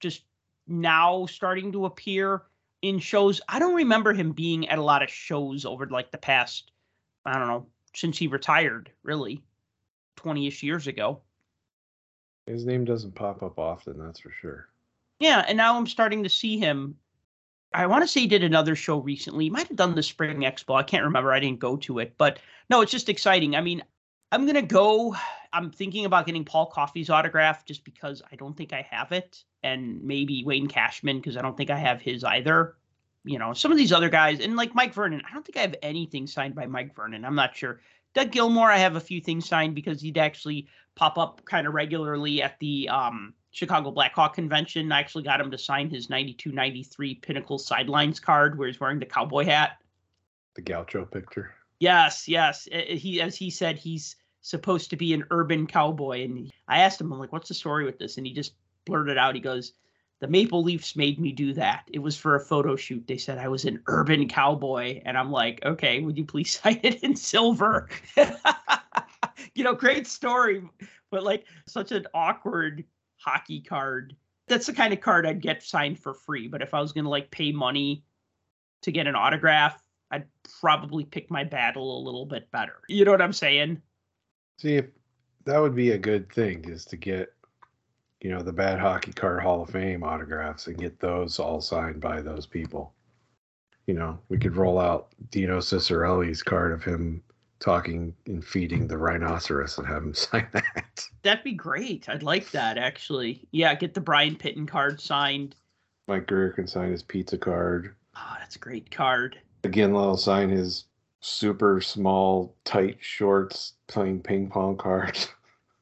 just 0.00 0.22
now 0.66 1.26
starting 1.26 1.72
to 1.72 1.86
appear 1.86 2.42
in 2.82 2.98
shows. 2.98 3.40
I 3.48 3.58
don't 3.58 3.74
remember 3.74 4.12
him 4.12 4.32
being 4.32 4.68
at 4.68 4.78
a 4.78 4.82
lot 4.82 5.02
of 5.02 5.10
shows 5.10 5.64
over 5.64 5.86
like 5.86 6.10
the 6.10 6.18
past, 6.18 6.70
I 7.24 7.38
don't 7.38 7.48
know, 7.48 7.66
since 7.94 8.18
he 8.18 8.26
retired, 8.26 8.90
really, 9.02 9.42
20 10.16 10.46
ish 10.46 10.62
years 10.62 10.86
ago. 10.86 11.20
His 12.46 12.66
name 12.66 12.84
doesn't 12.84 13.14
pop 13.14 13.42
up 13.42 13.58
often, 13.58 13.98
that's 13.98 14.20
for 14.20 14.30
sure. 14.30 14.68
Yeah, 15.18 15.44
and 15.48 15.56
now 15.56 15.76
I'm 15.76 15.86
starting 15.86 16.22
to 16.24 16.28
see 16.28 16.58
him. 16.58 16.96
I 17.72 17.86
want 17.86 18.04
to 18.04 18.08
say 18.08 18.20
he 18.20 18.26
did 18.26 18.44
another 18.44 18.76
show 18.76 18.98
recently. 18.98 19.44
He 19.44 19.50
might 19.50 19.68
have 19.68 19.76
done 19.76 19.94
the 19.94 20.02
Spring 20.02 20.40
Expo. 20.40 20.74
I 20.74 20.82
can't 20.82 21.04
remember. 21.04 21.32
I 21.32 21.40
didn't 21.40 21.60
go 21.60 21.76
to 21.78 21.98
it, 22.00 22.14
but 22.18 22.38
no, 22.68 22.82
it's 22.82 22.92
just 22.92 23.08
exciting. 23.08 23.56
I 23.56 23.60
mean, 23.62 23.82
I'm 24.34 24.46
gonna 24.46 24.62
go. 24.62 25.14
I'm 25.52 25.70
thinking 25.70 26.06
about 26.06 26.26
getting 26.26 26.44
Paul 26.44 26.66
Coffey's 26.66 27.08
autograph 27.08 27.64
just 27.64 27.84
because 27.84 28.20
I 28.32 28.34
don't 28.34 28.56
think 28.56 28.72
I 28.72 28.84
have 28.90 29.12
it, 29.12 29.44
and 29.62 30.02
maybe 30.02 30.42
Wayne 30.44 30.66
Cashman 30.66 31.18
because 31.18 31.36
I 31.36 31.42
don't 31.42 31.56
think 31.56 31.70
I 31.70 31.78
have 31.78 32.02
his 32.02 32.24
either. 32.24 32.74
You 33.22 33.38
know, 33.38 33.52
some 33.52 33.70
of 33.70 33.78
these 33.78 33.92
other 33.92 34.08
guys, 34.08 34.40
and 34.40 34.56
like 34.56 34.74
Mike 34.74 34.92
Vernon, 34.92 35.22
I 35.24 35.32
don't 35.32 35.46
think 35.46 35.56
I 35.56 35.60
have 35.60 35.76
anything 35.82 36.26
signed 36.26 36.56
by 36.56 36.66
Mike 36.66 36.96
Vernon. 36.96 37.24
I'm 37.24 37.36
not 37.36 37.54
sure. 37.54 37.80
Doug 38.12 38.32
Gilmour, 38.32 38.72
I 38.72 38.78
have 38.78 38.96
a 38.96 39.00
few 39.00 39.20
things 39.20 39.48
signed 39.48 39.76
because 39.76 40.00
he'd 40.00 40.18
actually 40.18 40.66
pop 40.96 41.16
up 41.16 41.44
kind 41.44 41.68
of 41.68 41.72
regularly 41.72 42.42
at 42.42 42.58
the 42.58 42.88
um, 42.88 43.34
Chicago 43.52 43.92
Blackhawk 43.92 44.34
convention. 44.34 44.90
I 44.90 44.98
actually 44.98 45.22
got 45.22 45.40
him 45.40 45.52
to 45.52 45.58
sign 45.58 45.90
his 45.90 46.10
92 46.10 46.50
93 46.50 47.14
Pinnacle 47.14 47.58
Sidelines 47.58 48.18
card 48.18 48.58
where 48.58 48.66
he's 48.66 48.80
wearing 48.80 48.98
the 48.98 49.06
cowboy 49.06 49.44
hat. 49.44 49.78
The 50.56 50.62
Gaucho 50.62 51.04
picture. 51.04 51.54
Yes, 51.78 52.26
yes. 52.26 52.66
He, 52.72 53.20
as 53.20 53.36
he 53.36 53.50
said, 53.50 53.78
he's 53.78 54.16
supposed 54.44 54.90
to 54.90 54.96
be 54.96 55.14
an 55.14 55.24
urban 55.30 55.66
cowboy. 55.66 56.22
And 56.22 56.52
I 56.68 56.80
asked 56.80 57.00
him, 57.00 57.10
I'm 57.10 57.18
like, 57.18 57.32
what's 57.32 57.48
the 57.48 57.54
story 57.54 57.86
with 57.86 57.98
this? 57.98 58.18
And 58.18 58.26
he 58.26 58.32
just 58.34 58.52
blurted 58.84 59.16
out, 59.16 59.34
he 59.34 59.40
goes, 59.40 59.72
the 60.20 60.28
Maple 60.28 60.62
Leafs 60.62 60.96
made 60.96 61.18
me 61.18 61.32
do 61.32 61.54
that. 61.54 61.88
It 61.90 61.98
was 61.98 62.16
for 62.16 62.36
a 62.36 62.40
photo 62.40 62.76
shoot. 62.76 63.06
They 63.06 63.16
said 63.16 63.38
I 63.38 63.48
was 63.48 63.64
an 63.64 63.82
urban 63.86 64.28
cowboy. 64.28 65.00
And 65.06 65.16
I'm 65.16 65.30
like, 65.30 65.64
okay, 65.64 66.00
would 66.00 66.18
you 66.18 66.26
please 66.26 66.60
sign 66.62 66.78
it 66.82 67.02
in 67.02 67.16
silver? 67.16 67.88
you 69.54 69.64
know, 69.64 69.74
great 69.74 70.06
story, 70.06 70.62
but 71.10 71.24
like 71.24 71.46
such 71.66 71.90
an 71.90 72.06
awkward 72.12 72.84
hockey 73.16 73.62
card. 73.62 74.14
That's 74.46 74.66
the 74.66 74.74
kind 74.74 74.92
of 74.92 75.00
card 75.00 75.26
I'd 75.26 75.40
get 75.40 75.62
signed 75.62 75.98
for 75.98 76.12
free. 76.12 76.48
But 76.48 76.60
if 76.60 76.74
I 76.74 76.80
was 76.82 76.92
going 76.92 77.04
to 77.04 77.10
like 77.10 77.30
pay 77.30 77.50
money 77.50 78.04
to 78.82 78.92
get 78.92 79.06
an 79.06 79.16
autograph, 79.16 79.82
I'd 80.10 80.26
probably 80.60 81.04
pick 81.04 81.30
my 81.30 81.44
battle 81.44 81.98
a 81.98 82.04
little 82.04 82.26
bit 82.26 82.50
better. 82.50 82.76
You 82.88 83.06
know 83.06 83.10
what 83.10 83.22
I'm 83.22 83.32
saying? 83.32 83.80
See, 84.58 84.76
if 84.76 84.86
that 85.44 85.58
would 85.58 85.74
be 85.74 85.90
a 85.90 85.98
good 85.98 86.32
thing 86.32 86.64
is 86.68 86.84
to 86.86 86.96
get, 86.96 87.32
you 88.20 88.30
know, 88.30 88.42
the 88.42 88.52
Bad 88.52 88.78
Hockey 88.78 89.12
Card 89.12 89.42
Hall 89.42 89.62
of 89.62 89.70
Fame 89.70 90.02
autographs 90.02 90.66
and 90.66 90.78
get 90.78 91.00
those 91.00 91.38
all 91.38 91.60
signed 91.60 92.00
by 92.00 92.22
those 92.22 92.46
people. 92.46 92.94
You 93.86 93.94
know, 93.94 94.18
we 94.28 94.38
could 94.38 94.56
roll 94.56 94.78
out 94.78 95.08
Dino 95.30 95.58
Ciccarelli's 95.58 96.42
card 96.42 96.72
of 96.72 96.82
him 96.82 97.22
talking 97.60 98.14
and 98.26 98.44
feeding 98.44 98.86
the 98.86 98.98
rhinoceros 98.98 99.78
and 99.78 99.86
have 99.86 100.02
him 100.02 100.14
sign 100.14 100.48
that. 100.52 101.04
That'd 101.22 101.44
be 101.44 101.52
great. 101.52 102.08
I'd 102.08 102.22
like 102.22 102.50
that 102.52 102.78
actually. 102.78 103.46
Yeah, 103.50 103.74
get 103.74 103.94
the 103.94 104.00
Brian 104.00 104.36
Pitton 104.36 104.66
card 104.66 105.00
signed. 105.00 105.56
Mike 106.06 106.26
Grier 106.26 106.50
can 106.50 106.66
sign 106.66 106.90
his 106.90 107.02
pizza 107.02 107.38
card. 107.38 107.94
Oh, 108.16 108.36
that's 108.38 108.56
a 108.56 108.58
great 108.58 108.90
card. 108.90 109.38
Again, 109.64 109.96
I'll 109.96 110.16
sign 110.16 110.50
his 110.50 110.84
super 111.24 111.80
small, 111.80 112.54
tight 112.64 112.98
shorts 113.00 113.72
playing 113.88 114.20
ping 114.20 114.48
pong 114.50 114.76
cards. 114.76 115.28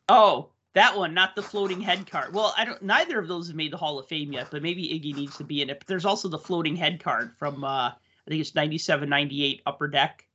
Oh, 0.08 0.50
that 0.74 0.98
one, 0.98 1.14
not 1.14 1.36
the 1.36 1.42
floating 1.42 1.80
head 1.80 2.10
card. 2.10 2.34
Well, 2.34 2.52
I 2.58 2.64
don't. 2.64 2.82
Neither 2.82 3.18
of 3.18 3.28
those 3.28 3.46
have 3.46 3.56
made 3.56 3.72
the 3.72 3.78
Hall 3.78 3.98
of 3.98 4.08
Fame 4.08 4.32
yet, 4.32 4.48
but 4.50 4.60
maybe 4.60 4.82
Iggy 4.82 5.14
needs 5.14 5.38
to 5.38 5.44
be 5.44 5.62
in 5.62 5.70
it. 5.70 5.78
But 5.78 5.86
there's 5.86 6.04
also 6.04 6.28
the 6.28 6.38
floating 6.38 6.76
head 6.76 7.02
card 7.02 7.34
from 7.38 7.62
uh, 7.62 7.88
I 7.88 7.94
think 8.28 8.40
it's 8.40 8.54
97, 8.54 9.08
98 9.08 9.62
Upper 9.64 9.88
Deck. 9.88 10.26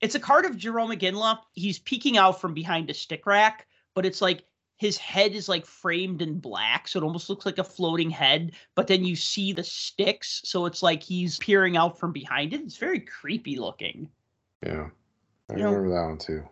It's 0.00 0.16
a 0.16 0.20
card 0.20 0.44
of 0.44 0.56
Jarome 0.56 0.98
Iginla. 0.98 1.38
He's 1.52 1.78
peeking 1.78 2.18
out 2.18 2.40
from 2.40 2.52
behind 2.52 2.90
a 2.90 2.94
stick 2.94 3.26
rack, 3.26 3.68
but 3.94 4.04
it's 4.04 4.20
like 4.20 4.44
his 4.84 4.98
head 4.98 5.32
is 5.32 5.48
like 5.48 5.64
framed 5.64 6.20
in 6.20 6.38
black, 6.38 6.86
so 6.86 6.98
it 6.98 7.04
almost 7.04 7.30
looks 7.30 7.46
like 7.46 7.56
a 7.56 7.64
floating 7.64 8.10
head. 8.10 8.52
But 8.74 8.86
then 8.86 9.02
you 9.02 9.16
see 9.16 9.50
the 9.54 9.64
sticks, 9.64 10.42
so 10.44 10.66
it's 10.66 10.82
like 10.82 11.02
he's 11.02 11.38
peering 11.38 11.78
out 11.78 11.98
from 11.98 12.12
behind 12.12 12.52
it. 12.52 12.60
It's 12.60 12.76
very 12.76 13.00
creepy 13.00 13.56
looking. 13.56 14.10
Yeah, 14.62 14.90
I 15.48 15.54
You 15.54 15.62
know- 15.62 15.70
remember 15.72 15.94
that 15.94 16.06
one 16.06 16.18
too. 16.18 16.46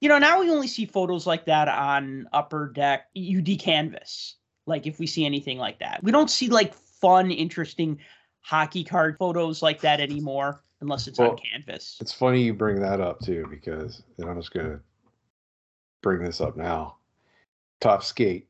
You 0.00 0.08
know, 0.08 0.18
now 0.18 0.38
we 0.40 0.48
only 0.50 0.68
see 0.68 0.86
photos 0.86 1.26
like 1.26 1.44
that 1.46 1.68
on 1.68 2.28
Upper 2.32 2.68
Deck 2.72 3.08
UD 3.16 3.56
Canvas. 3.58 4.36
Like 4.66 4.86
if 4.86 5.00
we 5.00 5.06
see 5.08 5.26
anything 5.26 5.58
like 5.58 5.80
that, 5.80 6.04
we 6.04 6.12
don't 6.12 6.30
see 6.30 6.48
like 6.48 6.74
fun, 6.74 7.32
interesting 7.32 7.98
hockey 8.42 8.84
card 8.84 9.16
photos 9.18 9.60
like 9.60 9.80
that 9.80 9.98
anymore, 10.00 10.62
unless 10.80 11.08
it's 11.08 11.18
on 11.18 11.36
Canvas. 11.36 11.98
It's 12.00 12.12
funny 12.12 12.42
you 12.44 12.54
bring 12.54 12.80
that 12.80 13.00
up 13.00 13.18
too, 13.20 13.44
because 13.50 14.04
and 14.18 14.30
I'm 14.30 14.36
just 14.36 14.52
gonna 14.52 14.80
bring 16.00 16.22
this 16.22 16.40
up 16.40 16.56
now. 16.56 16.98
Topps 17.82 18.06
Skate, 18.06 18.46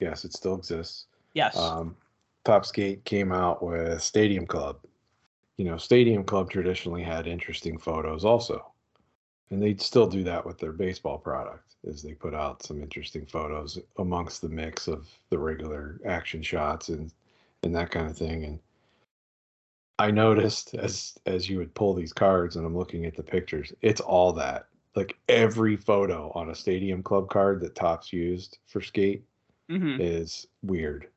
yes, 0.00 0.24
it 0.24 0.32
still 0.32 0.56
exists. 0.56 1.06
Yes. 1.32 1.56
Um, 1.56 1.96
Topps 2.44 2.70
Skate 2.70 3.04
came 3.04 3.30
out 3.30 3.62
with 3.62 4.02
Stadium 4.02 4.46
Club. 4.46 4.80
You 5.58 5.64
know, 5.64 5.76
Stadium 5.76 6.24
Club 6.24 6.50
traditionally 6.50 7.04
had 7.04 7.28
interesting 7.28 7.78
photos 7.78 8.24
also, 8.24 8.72
and 9.50 9.62
they 9.62 9.76
still 9.76 10.08
do 10.08 10.24
that 10.24 10.44
with 10.44 10.58
their 10.58 10.72
baseball 10.72 11.18
product. 11.18 11.76
Is 11.84 12.02
they 12.02 12.14
put 12.14 12.34
out 12.34 12.64
some 12.64 12.82
interesting 12.82 13.24
photos 13.26 13.78
amongst 13.98 14.42
the 14.42 14.48
mix 14.48 14.88
of 14.88 15.08
the 15.30 15.38
regular 15.38 16.00
action 16.04 16.42
shots 16.42 16.88
and 16.88 17.12
and 17.62 17.74
that 17.76 17.92
kind 17.92 18.10
of 18.10 18.16
thing. 18.16 18.44
And 18.44 18.58
I 20.00 20.10
noticed 20.10 20.74
as 20.74 21.16
as 21.26 21.48
you 21.48 21.58
would 21.58 21.74
pull 21.74 21.94
these 21.94 22.12
cards, 22.12 22.56
and 22.56 22.66
I'm 22.66 22.76
looking 22.76 23.06
at 23.06 23.14
the 23.14 23.22
pictures, 23.22 23.72
it's 23.82 24.00
all 24.00 24.32
that. 24.32 24.66
Like 24.94 25.16
every 25.28 25.76
photo 25.76 26.32
on 26.34 26.50
a 26.50 26.54
Stadium 26.54 27.02
Club 27.02 27.28
card 27.28 27.60
that 27.60 27.74
Topps 27.74 28.12
used 28.12 28.58
for 28.66 28.80
skate 28.80 29.24
hmm 29.68 30.00
is 30.00 30.46
weird 30.62 31.08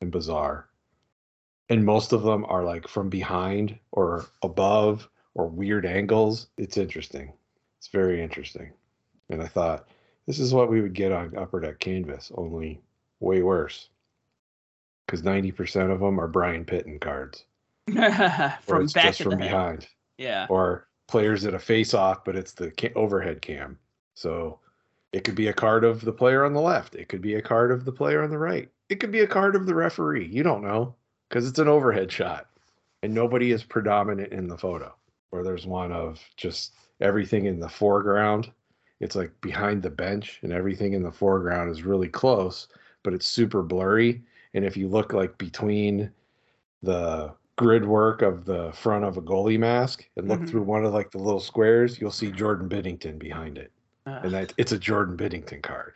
and 0.00 0.12
bizarre. 0.12 0.68
And 1.68 1.84
most 1.84 2.12
of 2.12 2.22
them 2.22 2.44
are 2.48 2.62
like 2.62 2.86
from 2.86 3.08
behind 3.08 3.78
or 3.90 4.26
above 4.42 5.08
or 5.34 5.48
weird 5.48 5.86
angles. 5.86 6.48
It's 6.56 6.76
interesting. 6.76 7.32
It's 7.78 7.88
very 7.88 8.22
interesting. 8.22 8.70
And 9.30 9.42
I 9.42 9.46
thought 9.46 9.88
this 10.26 10.38
is 10.38 10.54
what 10.54 10.70
we 10.70 10.80
would 10.80 10.94
get 10.94 11.12
on 11.12 11.36
Upper 11.36 11.60
Deck 11.60 11.78
Canvas, 11.80 12.30
only 12.36 12.80
way 13.20 13.42
worse. 13.42 13.88
Because 15.06 15.22
90% 15.22 15.92
of 15.92 16.00
them 16.00 16.20
are 16.20 16.28
Brian 16.28 16.64
Pitton 16.64 16.98
cards. 16.98 17.44
from 17.86 18.86
back 18.88 19.16
just 19.16 19.22
from 19.22 19.38
the 19.38 19.44
head. 19.44 19.50
behind. 19.50 19.88
Yeah. 20.18 20.46
Or 20.48 20.85
players 21.06 21.44
at 21.44 21.54
a 21.54 21.58
face 21.58 21.94
off, 21.94 22.24
but 22.24 22.36
it's 22.36 22.52
the 22.52 22.70
ca- 22.70 22.92
overhead 22.94 23.42
cam. 23.42 23.78
So 24.14 24.58
it 25.12 25.24
could 25.24 25.34
be 25.34 25.48
a 25.48 25.52
card 25.52 25.84
of 25.84 26.02
the 26.02 26.12
player 26.12 26.44
on 26.44 26.52
the 26.52 26.60
left. 26.60 26.94
It 26.94 27.08
could 27.08 27.22
be 27.22 27.34
a 27.34 27.42
card 27.42 27.70
of 27.70 27.84
the 27.84 27.92
player 27.92 28.22
on 28.22 28.30
the 28.30 28.38
right. 28.38 28.68
It 28.88 28.96
could 28.96 29.12
be 29.12 29.20
a 29.20 29.26
card 29.26 29.56
of 29.56 29.66
the 29.66 29.74
referee. 29.74 30.26
You 30.26 30.42
don't 30.42 30.62
know 30.62 30.94
because 31.28 31.48
it's 31.48 31.58
an 31.58 31.68
overhead 31.68 32.10
shot 32.10 32.48
and 33.02 33.14
nobody 33.14 33.52
is 33.52 33.62
predominant 33.62 34.32
in 34.32 34.48
the 34.48 34.58
photo. 34.58 34.94
Or 35.32 35.42
there's 35.42 35.66
one 35.66 35.92
of 35.92 36.20
just 36.36 36.74
everything 37.00 37.46
in 37.46 37.60
the 37.60 37.68
foreground. 37.68 38.50
It's 39.00 39.16
like 39.16 39.38
behind 39.40 39.82
the 39.82 39.90
bench 39.90 40.40
and 40.42 40.52
everything 40.52 40.94
in 40.94 41.02
the 41.02 41.12
foreground 41.12 41.70
is 41.70 41.82
really 41.82 42.08
close, 42.08 42.68
but 43.02 43.12
it's 43.12 43.26
super 43.26 43.62
blurry. 43.62 44.22
And 44.54 44.64
if 44.64 44.76
you 44.76 44.88
look 44.88 45.12
like 45.12 45.36
between 45.36 46.10
the 46.82 47.34
grid 47.56 47.84
work 47.86 48.22
of 48.22 48.44
the 48.44 48.70
front 48.72 49.04
of 49.04 49.16
a 49.16 49.22
goalie 49.22 49.58
mask 49.58 50.06
and 50.16 50.28
look 50.28 50.40
Mhm. 50.40 50.48
through 50.50 50.62
one 50.62 50.84
of 50.84 50.92
like 50.92 51.10
the 51.10 51.18
little 51.18 51.40
squares, 51.40 51.98
you'll 52.00 52.10
see 52.10 52.30
Jordan 52.30 52.68
Binnington 52.68 53.18
behind 53.18 53.56
it. 53.58 53.72
Uh, 54.06 54.20
And 54.22 54.32
that 54.34 54.52
it's 54.58 54.72
a 54.72 54.78
Jordan 54.78 55.16
Binnington 55.16 55.62
card. 55.62 55.94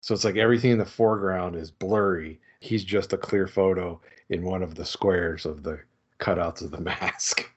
So 0.00 0.14
it's 0.14 0.24
like 0.24 0.36
everything 0.36 0.70
in 0.72 0.78
the 0.78 0.84
foreground 0.84 1.54
is 1.56 1.70
blurry. 1.70 2.40
He's 2.60 2.84
just 2.84 3.12
a 3.12 3.18
clear 3.18 3.46
photo 3.46 4.00
in 4.30 4.42
one 4.42 4.62
of 4.62 4.74
the 4.74 4.84
squares 4.84 5.44
of 5.46 5.62
the 5.62 5.78
cutouts 6.18 6.62
of 6.62 6.70
the 6.70 6.80
mask. 6.90 7.48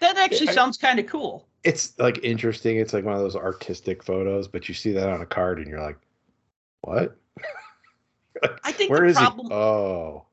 that 0.00 0.16
actually 0.16 0.48
I- 0.48 0.52
sounds 0.54 0.78
kind 0.78 0.98
of 0.98 1.06
cool. 1.06 1.46
It's 1.64 1.98
like 1.98 2.18
interesting. 2.24 2.78
It's 2.78 2.94
like 2.94 3.04
one 3.04 3.12
of 3.14 3.20
those 3.20 3.36
artistic 3.36 4.02
photos, 4.02 4.48
but 4.48 4.66
you 4.68 4.74
see 4.74 4.92
that 4.92 5.10
on 5.10 5.20
a 5.20 5.26
card 5.26 5.58
and 5.58 5.66
you're 5.68 5.82
like, 5.82 5.98
what? 6.80 7.16
I 8.64 8.72
think 8.72 8.90
Where 8.90 9.00
the 9.00 9.06
is 9.08 9.16
problem 9.18 9.48
he? 9.48 9.52
Oh, 9.52 10.24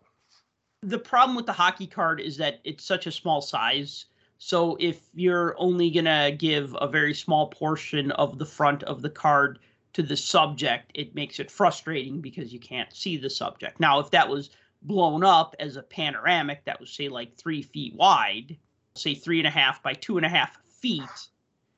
the 0.88 0.98
problem 0.98 1.36
with 1.36 1.46
the 1.46 1.54
hockey 1.54 1.86
card 1.86 2.22
is 2.22 2.38
that 2.38 2.62
it's 2.64 2.84
such 2.86 3.08
a 3.08 3.12
small 3.12 3.42
size. 3.42 4.06
So 4.38 4.78
if 4.80 5.10
you're 5.14 5.54
only 5.60 5.92
gonna 5.92 6.32
give 6.32 6.78
a 6.80 6.88
very 6.88 7.14
small 7.14 7.48
portion 7.48 8.12
of 8.12 8.40
the 8.40 8.46
front 8.46 8.84
of 8.84 9.02
the 9.02 9.10
card 9.10 9.60
to 9.94 10.02
the 10.02 10.16
subject, 10.16 10.92
it 10.94 11.14
makes 11.14 11.40
it 11.40 11.52
frustrating 11.52 12.22
because 12.22 12.54
you 12.54 12.60
can't 12.60 12.96
see 12.96 13.18
the 13.18 13.30
subject. 13.30 13.82
Now, 13.82 14.00
if 14.00 14.12
that 14.12 14.30
was 14.30 14.52
blown 14.82 15.26
up 15.26 15.58
as 15.60 15.76
a 15.76 15.84
panoramic 15.84 16.64
that 16.64 16.80
was 16.80 16.90
say 16.90 17.10
like 17.10 17.36
three 17.36 17.64
feet 17.64 17.94
wide, 17.96 18.56
say 18.96 19.14
three 19.14 19.40
and 19.40 19.48
a 19.48 19.52
half 19.52 19.84
by 19.84 19.94
two 19.94 20.16
and 20.16 20.26
a 20.26 20.30
half 20.30 20.58
feet 20.70 21.28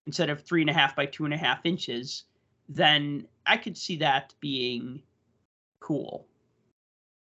instead 0.06 0.30
of 0.30 0.44
three 0.44 0.62
and 0.62 0.70
a 0.70 0.74
half 0.74 0.96
by 0.96 1.08
two 1.08 1.25
and 1.25 1.34
a 1.34 1.38
half 1.38 1.66
inches, 1.66 2.25
then 2.68 3.28
I 3.48 3.58
could 3.58 3.78
see 3.78 3.96
that 3.98 4.36
being 4.39 5.01
cool. 5.80 6.29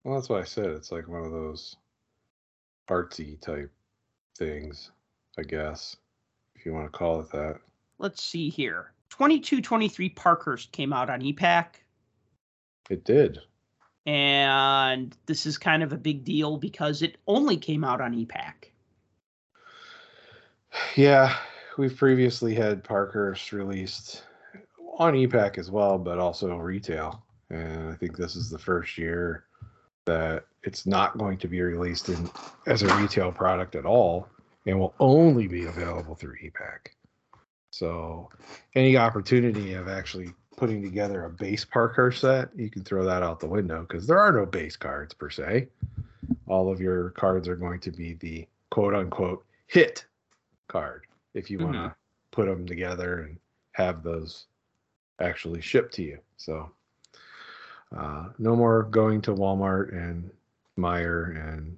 Well, 0.03 0.15
that's 0.15 0.29
what 0.29 0.41
I 0.41 0.45
said. 0.45 0.67
It's 0.69 0.91
like 0.91 1.07
one 1.07 1.23
of 1.25 1.31
those 1.31 1.75
artsy 2.89 3.39
type 3.41 3.71
things, 4.37 4.91
I 5.37 5.43
guess, 5.43 5.97
if 6.55 6.65
you 6.65 6.73
want 6.73 6.85
to 6.91 6.97
call 6.97 7.19
it 7.21 7.29
that. 7.31 7.59
let's 7.99 8.23
see 8.23 8.49
here. 8.49 8.91
2223 9.09 10.09
Parkhurst 10.09 10.71
came 10.71 10.93
out 10.93 11.09
on 11.09 11.21
e-Pack, 11.21 11.83
It 12.89 13.03
did. 13.05 13.39
and 14.05 15.15
this 15.25 15.45
is 15.45 15.57
kind 15.57 15.81
of 15.81 15.91
a 15.93 15.97
big 15.97 16.23
deal 16.23 16.57
because 16.57 17.01
it 17.01 17.17
only 17.25 17.57
came 17.57 17.83
out 17.83 17.99
on 18.01 18.13
e-Pack. 18.13 18.71
Yeah, 20.95 21.35
we've 21.77 21.95
previously 21.95 22.53
had 22.53 22.83
Parkhurst 22.83 23.51
released 23.53 24.23
on 24.99 25.15
e-Pack 25.15 25.57
as 25.57 25.71
well, 25.71 25.97
but 25.97 26.19
also 26.19 26.55
retail. 26.57 27.23
And 27.49 27.89
I 27.89 27.95
think 27.95 28.15
this 28.17 28.35
is 28.35 28.49
the 28.49 28.59
first 28.59 28.97
year 28.97 29.45
that 30.07 30.45
it's 30.63 30.85
not 30.85 31.17
going 31.17 31.37
to 31.37 31.47
be 31.47 31.61
released 31.61 32.09
in 32.09 32.29
as 32.65 32.81
a 32.81 32.97
retail 32.97 33.31
product 33.31 33.75
at 33.75 33.85
all 33.85 34.27
and 34.65 34.79
will 34.79 34.95
only 34.99 35.47
be 35.47 35.65
available 35.65 36.15
through 36.15 36.35
e-Pack. 36.41 36.95
So 37.69 38.29
any 38.75 38.97
opportunity 38.97 39.73
of 39.73 39.87
actually 39.87 40.33
putting 40.55 40.81
together 40.81 41.25
a 41.25 41.29
base 41.29 41.63
Parkhurst 41.63 42.21
set, 42.21 42.49
you 42.55 42.69
can 42.69 42.83
throw 42.83 43.05
that 43.05 43.21
out 43.21 43.39
the 43.39 43.47
window 43.47 43.85
because 43.87 44.07
there 44.07 44.19
are 44.19 44.31
no 44.31 44.45
base 44.45 44.75
cards 44.75 45.13
per 45.13 45.29
se. 45.29 45.67
All 46.47 46.71
of 46.71 46.81
your 46.81 47.11
cards 47.11 47.47
are 47.47 47.55
going 47.55 47.79
to 47.81 47.91
be 47.91 48.13
the 48.13 48.47
quote 48.71 48.95
unquote 48.95 49.45
hit 49.67 50.05
card 50.67 51.05
if 51.33 51.51
you 51.51 51.59
want 51.59 51.73
to 51.73 51.79
mm-hmm. 51.79 51.87
put 52.31 52.47
them 52.47 52.65
together 52.65 53.21
and 53.21 53.37
have 53.73 54.01
those 54.01 54.47
actually 55.21 55.61
shipped 55.61 55.93
to 55.93 56.03
you. 56.03 56.17
So 56.37 56.71
uh, 57.95 58.29
no 58.39 58.55
more 58.55 58.83
going 58.83 59.21
to 59.21 59.33
Walmart 59.33 59.93
and 59.93 60.29
Meijer 60.77 61.35
and 61.53 61.77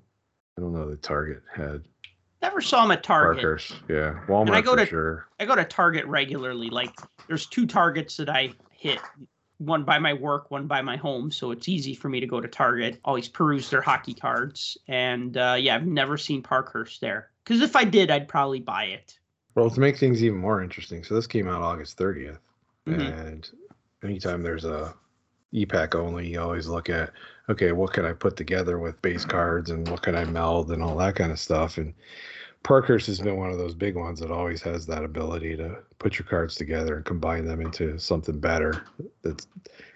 I 0.57 0.61
don't 0.61 0.73
know 0.73 0.89
the 0.89 0.97
Target 0.97 1.41
had 1.53 1.83
Never 2.41 2.61
saw 2.61 2.83
them 2.83 2.91
at 2.91 3.03
Target. 3.03 3.41
Parkhurst. 3.43 3.73
Yeah, 3.89 4.21
Walmart 4.27 4.51
I 4.51 4.61
go 4.61 4.73
to- 4.75 4.85
sure. 4.85 5.27
I 5.41 5.45
go 5.45 5.55
to 5.55 5.65
Target 5.65 6.05
regularly. 6.05 6.69
Like 6.69 6.95
there's 7.27 7.45
two 7.47 7.65
Targets 7.67 8.15
that 8.17 8.29
I 8.29 8.51
hit. 8.71 8.99
One 9.57 9.83
by 9.83 9.99
my 9.99 10.13
work, 10.13 10.49
one 10.51 10.65
by 10.65 10.81
my 10.81 10.95
home, 10.95 11.31
so 11.31 11.51
it's 11.51 11.67
easy 11.67 11.93
for 11.93 12.07
me 12.07 12.21
to 12.21 12.25
go 12.25 12.39
to 12.39 12.47
Target. 12.47 12.97
Always 13.03 13.27
peruse 13.27 13.69
their 13.69 13.81
hockey 13.81 14.13
cards, 14.13 14.77
and 14.87 15.35
uh, 15.35 15.57
yeah, 15.59 15.75
I've 15.75 15.85
never 15.85 16.17
seen 16.17 16.41
Parkhurst 16.41 17.01
there. 17.01 17.31
Because 17.43 17.59
if 17.61 17.75
I 17.75 17.83
did, 17.83 18.09
I'd 18.09 18.29
probably 18.29 18.61
buy 18.61 18.85
it. 18.85 19.19
Well, 19.55 19.69
to 19.69 19.79
make 19.81 19.97
things 19.97 20.23
even 20.23 20.37
more 20.39 20.63
interesting, 20.63 21.03
so 21.03 21.13
this 21.15 21.27
came 21.27 21.49
out 21.49 21.61
August 21.61 21.97
30th, 21.97 22.37
Mhm. 22.87 23.19
and 23.27 23.49
anytime 24.01 24.43
there's 24.43 24.63
a 24.63 24.93
e-Pack 25.51 25.95
only, 25.95 26.27
you 26.27 26.41
always 26.41 26.67
look 26.67 26.89
at 26.89 27.11
okay, 27.49 27.71
what 27.71 27.93
can 27.93 28.05
I 28.05 28.13
put 28.13 28.35
together 28.37 28.77
with 28.77 29.01
base 29.01 29.25
cards 29.25 29.71
and 29.71 29.87
what 29.89 30.03
can 30.03 30.15
I 30.15 30.23
meld 30.23 30.71
and 30.71 30.83
all 30.83 30.95
that 30.97 31.15
kind 31.15 31.31
of 31.31 31.39
stuff. 31.39 31.79
And 31.79 31.95
Parkhurst 32.63 33.07
has 33.07 33.19
been 33.19 33.37
one 33.37 33.49
of 33.49 33.57
those 33.57 33.73
big 33.73 33.95
ones 33.95 34.19
that 34.19 34.29
always 34.29 34.61
has 34.61 34.85
that 34.85 35.03
ability 35.03 35.57
to 35.57 35.79
put 35.97 36.19
your 36.19 36.27
cards 36.27 36.55
together 36.55 36.95
and 36.95 37.05
combine 37.05 37.45
them 37.45 37.59
into 37.59 37.97
something 37.97 38.39
better. 38.39 38.83
That's 39.23 39.47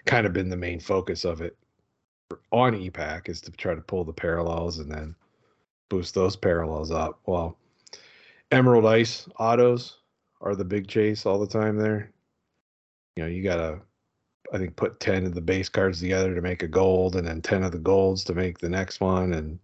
kind 0.04 0.26
of 0.26 0.32
been 0.32 0.48
the 0.48 0.56
main 0.56 0.80
focus 0.80 1.24
of 1.24 1.40
it 1.40 1.56
on 2.50 2.74
e-Pack 2.74 3.28
is 3.28 3.40
to 3.42 3.52
try 3.52 3.74
to 3.74 3.80
pull 3.80 4.04
the 4.04 4.12
parallels 4.12 4.78
and 4.78 4.90
then 4.90 5.14
boost 5.88 6.14
those 6.14 6.34
parallels 6.34 6.90
up. 6.90 7.20
Well, 7.26 7.56
Emerald 8.50 8.86
Ice 8.86 9.28
autos 9.38 9.98
are 10.40 10.56
the 10.56 10.64
big 10.64 10.88
chase 10.88 11.26
all 11.26 11.38
the 11.38 11.46
time 11.46 11.76
there. 11.76 12.12
You 13.16 13.22
know, 13.22 13.28
you 13.28 13.42
gotta 13.42 13.80
I 14.52 14.58
think 14.58 14.76
put 14.76 15.00
10 15.00 15.26
of 15.26 15.34
the 15.34 15.40
base 15.40 15.68
cards 15.68 16.00
together 16.00 16.34
to 16.34 16.40
make 16.40 16.62
a 16.62 16.68
gold 16.68 17.16
and 17.16 17.26
then 17.26 17.42
10 17.42 17.64
of 17.64 17.72
the 17.72 17.78
golds 17.78 18.24
to 18.24 18.34
make 18.34 18.58
the 18.58 18.68
next 18.68 19.00
one 19.00 19.34
and 19.34 19.58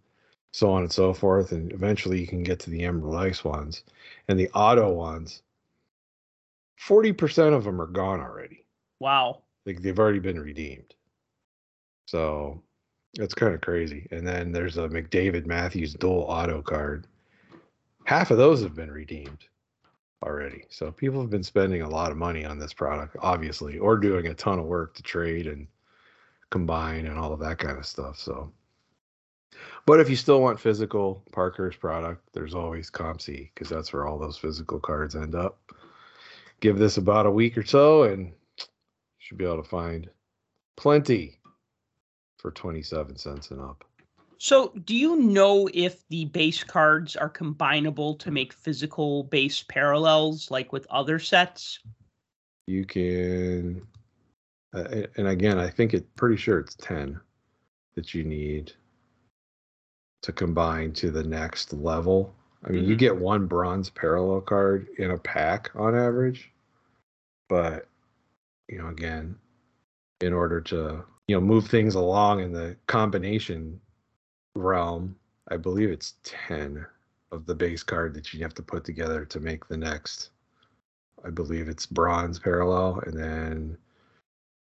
so 0.53 0.71
on 0.71 0.83
and 0.83 0.93
so 0.93 1.13
forth. 1.13 1.53
And 1.53 1.73
eventually 1.73 2.21
you 2.21 2.27
can 2.27 2.43
get 2.43 2.59
to 2.61 2.71
the 2.71 2.85
Emerald 2.85 3.17
Ice 3.17 3.45
ones. 3.45 3.83
And 4.29 4.39
the 4.39 4.51
auto 4.51 4.91
ones, 4.93 5.43
40% 6.81 7.55
of 7.55 7.65
them 7.65 7.81
are 7.81 7.87
gone 7.87 8.21
already. 8.21 8.65
Wow. 8.99 9.43
Like 9.67 9.83
they've 9.83 9.99
already 9.99 10.19
been 10.19 10.41
redeemed. 10.41 10.95
So 12.07 12.63
it's 13.15 13.35
kind 13.35 13.55
of 13.55 13.61
crazy. 13.61 14.09
And 14.11 14.27
then 14.27 14.53
there's 14.53 14.79
a 14.79 14.89
McDavid 14.89 15.47
Matthews 15.47 15.95
dual 15.95 16.23
auto 16.23 16.63
card. 16.63 17.07
Half 18.05 18.31
of 18.31 18.39
those 18.39 18.63
have 18.63 18.75
been 18.75 18.91
redeemed 18.91 19.45
already. 20.23 20.65
So 20.69 20.91
people 20.93 21.21
have 21.21 21.31
been 21.31 21.43
spending 21.43 21.83
a 21.83 21.89
lot 21.89 22.11
of 22.11 22.17
money 22.17 22.45
on 22.45 22.59
this 22.59 22.73
product, 22.73 23.17
obviously, 23.21 23.79
or 23.79 23.97
doing 23.97 24.27
a 24.27 24.35
ton 24.35 24.59
of 24.59 24.67
work 24.67 24.95
to 24.95 25.03
trade 25.03 25.47
and 25.47 25.67
combine 26.51 27.07
and 27.07 27.19
all 27.19 27.33
of 27.33 27.41
that 27.41 27.59
kind 27.59 27.79
of 27.79 27.87
stuff. 27.87 28.19
So, 28.19 28.53
but 29.87 30.01
if 30.01 30.11
you 30.11 30.17
still 30.17 30.41
want 30.41 30.61
physical 30.61 31.23
Parkhurst 31.33 31.81
product, 31.81 32.29
there's 32.33 32.55
always 32.55 32.91
COMC 32.91 33.51
because 33.55 33.69
that's 33.69 33.93
where 33.93 34.07
all 34.07 34.19
those 34.19 34.37
physical 34.37 34.79
cards 34.79 35.17
end 35.17 35.35
up. 35.35 35.59
Give 36.61 36.79
this 36.79 36.99
about 36.99 37.27
a 37.27 37.31
week 37.31 37.57
or 37.57 37.65
so, 37.65 38.03
and 38.03 38.27
you 38.27 38.65
should 39.19 39.39
be 39.39 39.47
able 39.47 39.63
to 39.63 39.69
find 39.69 40.11
plenty 40.77 41.39
for 42.37 42.51
27 42.51 43.17
cents 43.17 43.51
and 43.51 43.61
up. 43.61 43.85
So, 44.43 44.69
do 44.69 44.97
you 44.97 45.17
know 45.17 45.69
if 45.75 46.09
the 46.09 46.25
base 46.25 46.65
cards 46.65 47.15
are 47.15 47.29
combinable 47.29 48.19
to 48.21 48.31
make 48.31 48.55
physical 48.55 49.25
base 49.25 49.63
parallels 49.63 50.51
like 50.51 50.73
with 50.73 50.87
other 50.89 51.19
sets? 51.19 51.81
You 52.67 52.87
can, 52.87 53.87
uh, 54.73 55.05
and 55.19 55.29
again, 55.29 55.59
I 55.59 55.69
think 55.69 55.93
it 55.93 56.17
pretty 56.17 56.39
sure 56.39 56.59
it's 56.59 56.75
10 56.77 57.21
that 57.97 58.15
you 58.15 58.25
need 58.25 58.73
to 60.23 60.33
combine 60.33 60.95
to 60.95 61.11
the 61.11 61.23
next 61.25 61.75
level. 61.75 62.35
I 62.65 62.71
mean, 62.71 62.85
you 62.85 62.95
Mhm. 62.95 62.99
get 62.99 63.17
one 63.19 63.47
bronze 63.47 63.91
parallel 63.91 64.41
card 64.41 64.89
in 64.97 65.11
a 65.11 65.19
pack 65.19 65.71
on 65.75 65.95
average, 65.95 66.51
but 67.51 67.91
you 68.69 68.79
know, 68.79 68.89
again, 68.89 69.39
in 70.23 70.33
order 70.33 70.63
to 70.63 71.05
you 71.29 71.37
know 71.37 71.43
move 71.43 71.67
things 71.69 71.95
along 71.95 72.41
in 72.41 72.53
the 72.53 72.75
combination 72.87 73.83
realm, 74.55 75.17
I 75.49 75.57
believe 75.57 75.91
it's 75.91 76.15
10 76.23 76.85
of 77.33 77.47
the 77.47 77.55
base 77.55 77.83
card 77.83 78.15
that 78.15 78.33
you 78.33 78.41
have 78.43 78.55
to 78.55 78.63
put 78.63 78.85
together 78.85 79.25
to 79.25 79.41
make 79.41 79.67
the 79.69 79.77
next. 79.77 80.31
I 81.25 81.31
believe 81.31 81.69
it's 81.69 81.87
bronze 81.87 82.39
parallel, 82.39 83.03
and 83.07 83.17
then 83.17 83.79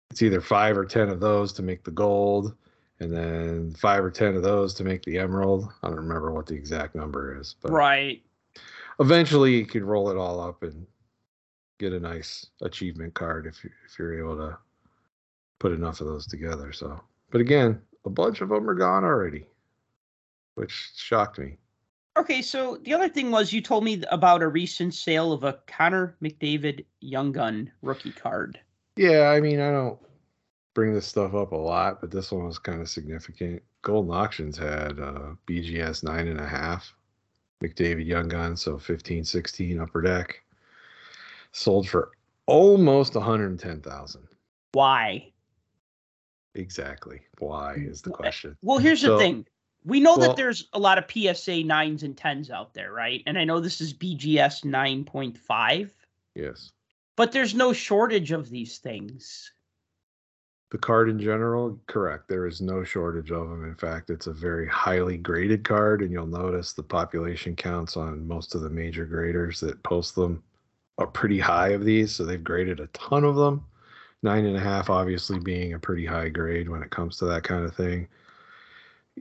it's 0.10 0.22
either 0.22 0.42
five 0.42 0.78
or 0.78 0.86
10 0.86 1.10
of 1.10 1.20
those 1.20 1.54
to 1.54 1.62
make 1.62 1.84
the 1.84 1.92
gold, 1.92 2.56
and 3.00 3.14
then 3.14 3.74
five 3.74 4.04
or 4.04 4.12
10 4.12 4.36
of 4.36 4.44
those 4.44 4.74
to 4.76 4.84
make 4.84 5.04
the 5.04 5.18
emerald. 5.20 5.72
I 5.84 5.88
don't 5.88 5.98
remember 5.98 6.32
what 6.32 6.48
the 6.48 6.56
exact 6.56 6.96
number 6.96 7.40
is, 7.40 7.56
but 7.62 7.72
Right. 7.72 8.24
eventually 9.00 9.56
you 9.56 9.66
can 9.66 9.86
roll 9.86 10.10
it 10.10 10.18
all 10.18 10.40
up 10.40 10.64
and 10.64 10.86
get 11.80 11.94
a 11.94 12.00
nice 12.00 12.48
achievement 12.62 13.14
card 13.14 13.48
if 13.48 13.64
you 13.64 13.72
if 13.86 13.98
you're 13.98 14.18
able 14.20 14.38
to 14.38 14.58
put 15.60 15.72
enough 15.72 16.02
of 16.02 16.08
those 16.08 16.28
together. 16.28 16.72
So, 16.74 17.00
but 17.32 17.42
again, 17.42 17.82
a 18.06 18.10
bunch 18.10 18.42
of 18.42 18.50
them 18.50 18.70
are 18.70 18.76
gone 18.76 19.04
already, 19.04 19.46
which 20.56 20.92
shocked 20.96 21.40
me. 21.40 21.58
Okay, 22.18 22.42
so 22.42 22.78
the 22.84 22.94
other 22.94 23.08
thing 23.08 23.32
was 23.32 23.54
you 23.54 23.62
told 23.62 23.86
me 23.86 24.04
about 24.12 24.42
a 24.42 24.48
recent 24.48 24.94
sale 24.94 25.32
of 25.32 25.44
a 25.44 25.60
Connor 25.68 26.16
McDavid 26.22 26.86
Young 27.00 27.32
Gun 27.32 27.72
rookie 27.82 28.12
card. 28.12 28.60
Yeah, 28.98 29.30
I 29.30 29.40
mean, 29.40 29.62
I 29.62 29.72
don't 29.72 29.98
bring 30.74 30.94
this 30.94 31.08
stuff 31.08 31.34
up 31.34 31.54
a 31.54 31.56
lot, 31.56 32.02
but 32.02 32.12
this 32.12 32.32
one 32.32 32.46
was 32.46 32.60
kind 32.60 32.82
of 32.82 32.90
significant. 32.90 33.64
Goldin 33.84 34.14
Auctions 34.14 34.58
had 34.58 35.00
uh, 35.00 35.36
BGS 35.48 36.04
nine 36.04 36.28
and 36.28 36.40
a 36.40 36.46
half, 36.46 36.94
McDavid 37.64 38.06
Young 38.06 38.28
Gun, 38.28 38.58
so 38.58 38.78
15, 38.78 39.24
16 39.24 39.80
upper 39.80 40.02
deck, 40.02 40.42
sold 41.54 41.88
for 41.88 42.12
almost 42.46 43.16
110,000. 43.16 44.28
Why? 44.74 45.32
Exactly. 46.56 47.22
Why 47.40 47.76
is 47.76 48.02
the 48.02 48.12
question? 48.12 48.58
Well, 48.62 48.78
here's 48.78 49.02
the 49.02 49.18
thing. 49.18 49.46
We 49.84 50.00
know 50.00 50.18
well- 50.18 50.30
that 50.30 50.38
there's 50.38 50.68
a 50.74 50.80
lot 50.80 50.98
of 50.98 51.06
PSA 51.10 51.64
9s 51.64 52.04
and 52.04 52.16
10s 52.16 52.50
out 52.52 52.74
there, 52.74 52.92
right? 52.92 53.24
And 53.26 53.38
I 53.38 53.44
know 53.44 53.60
this 53.60 53.82
is 53.82 53.94
BGS 53.94 54.64
9.5, 54.64 55.94
Yes. 56.36 56.72
but 57.16 57.32
there's 57.32 57.56
no 57.56 57.74
shortage 57.74 58.32
of 58.32 58.50
these 58.50 58.78
things. 58.78 59.52
The 60.70 60.78
card 60.78 61.10
in 61.10 61.20
general, 61.20 61.78
correct. 61.88 62.30
There 62.30 62.48
is 62.48 62.62
no 62.62 62.84
shortage 62.84 63.30
of 63.32 63.50
them. 63.50 63.66
In 63.66 63.76
fact, 63.76 64.10
it's 64.10 64.28
a 64.28 64.34
very 64.34 64.68
highly 64.68 65.18
graded 65.18 65.66
card, 65.66 66.02
and 66.02 66.12
you'll 66.12 66.28
notice 66.28 66.72
the 66.72 66.84
population 66.84 67.58
counts 67.58 67.98
on 67.98 68.26
most 68.26 68.56
of 68.56 68.62
the 68.62 68.70
major 68.70 69.06
graders 69.06 69.60
that 69.60 69.84
post 69.84 70.16
them 70.16 70.42
are 70.98 71.08
pretty 71.08 71.40
high 71.40 71.70
of 71.70 71.84
these. 71.84 72.14
So 72.14 72.24
they've 72.24 72.42
graded 72.42 72.80
a 72.80 72.88
ton 72.88 73.26
of 73.26 73.36
them. 73.36 73.66
Nine 74.24 74.46
and 74.46 74.56
a 74.56 74.62
half, 74.62 74.90
obviously, 74.90 75.40
being 75.40 75.74
a 75.74 75.80
pretty 75.80 76.06
high 76.06 76.30
grade 76.30 76.70
when 76.70 76.84
it 76.84 76.92
comes 76.92 77.18
to 77.18 77.26
that 77.26 77.44
kind 77.44 77.66
of 77.66 77.76
thing. 77.76 78.08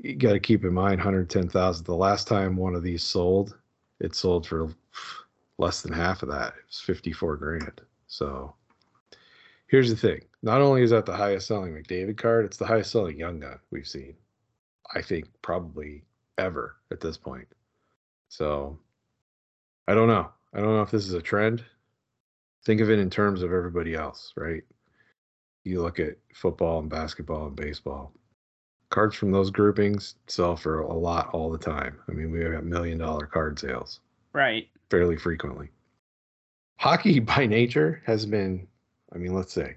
You 0.03 0.17
got 0.17 0.33
to 0.33 0.41
keep 0.41 0.65
in 0.65 0.73
mind 0.73 0.99
110,000. 0.99 1.85
The 1.85 1.95
last 1.95 2.27
time 2.27 2.57
one 2.57 2.75
of 2.75 2.83
these 2.83 3.03
sold, 3.03 3.59
it 4.01 4.15
sold 4.15 4.47
for 4.47 4.75
less 5.59 5.83
than 5.83 5.93
half 5.93 6.23
of 6.23 6.31
that. 6.31 6.55
It 6.57 6.65
was 6.69 6.81
54 6.81 7.37
grand. 7.37 7.81
So 8.07 8.55
here's 9.67 9.91
the 9.91 9.97
thing 9.97 10.23
not 10.43 10.63
only 10.63 10.83
is 10.83 10.91
that 10.91 11.05
the 11.05 11.17
highest 11.17 11.47
selling 11.47 11.75
McDavid 11.75 12.17
card, 12.17 12.47
it's 12.47 12.57
the 12.57 12.67
highest 12.67 12.91
selling 12.91 13.19
Young 13.19 13.41
Gun 13.41 13.59
we've 13.71 13.87
seen. 13.87 14.15
I 14.95 15.03
think 15.03 15.27
probably 15.43 16.03
ever 16.39 16.77
at 16.91 17.01
this 17.01 17.19
point. 17.19 17.47
So 18.29 18.79
I 19.87 19.95
don't 19.95 20.09
know. 20.09 20.31
I 20.55 20.61
don't 20.61 20.75
know 20.75 20.83
if 20.83 20.91
this 20.91 21.07
is 21.07 21.15
a 21.15 21.23
trend. 21.23 21.63
Think 22.65 22.81
of 22.81 22.91
it 22.91 22.99
in 22.99 23.11
terms 23.11 23.43
of 23.43 23.53
everybody 23.53 23.95
else, 23.95 24.33
right? 24.37 24.63
You 25.65 25.83
look 25.83 26.01
at 26.01 26.17
football 26.35 26.81
and 26.81 26.89
basketball 26.89 27.47
and 27.47 27.57
baseball. 27.57 28.13
Cards 28.91 29.15
from 29.15 29.31
those 29.31 29.51
groupings 29.51 30.17
sell 30.27 30.57
for 30.57 30.81
a 30.81 30.93
lot 30.93 31.31
all 31.33 31.51
the 31.51 31.59
time. 31.59 31.99
I 32.09 32.13
mean, 32.13 32.31
we 32.31 32.41
have 32.43 32.65
million 32.65 32.99
dollar 32.99 33.27
card 33.27 33.59
sales 33.59 34.01
Right. 34.33 34.69
fairly 34.91 35.17
frequently. 35.17 35.71
Hockey 36.79 37.19
by 37.21 37.47
nature 37.47 38.03
has 38.07 38.27
been 38.27 38.67
I 39.13 39.19
mean, 39.19 39.35
let's 39.35 39.53
say, 39.53 39.77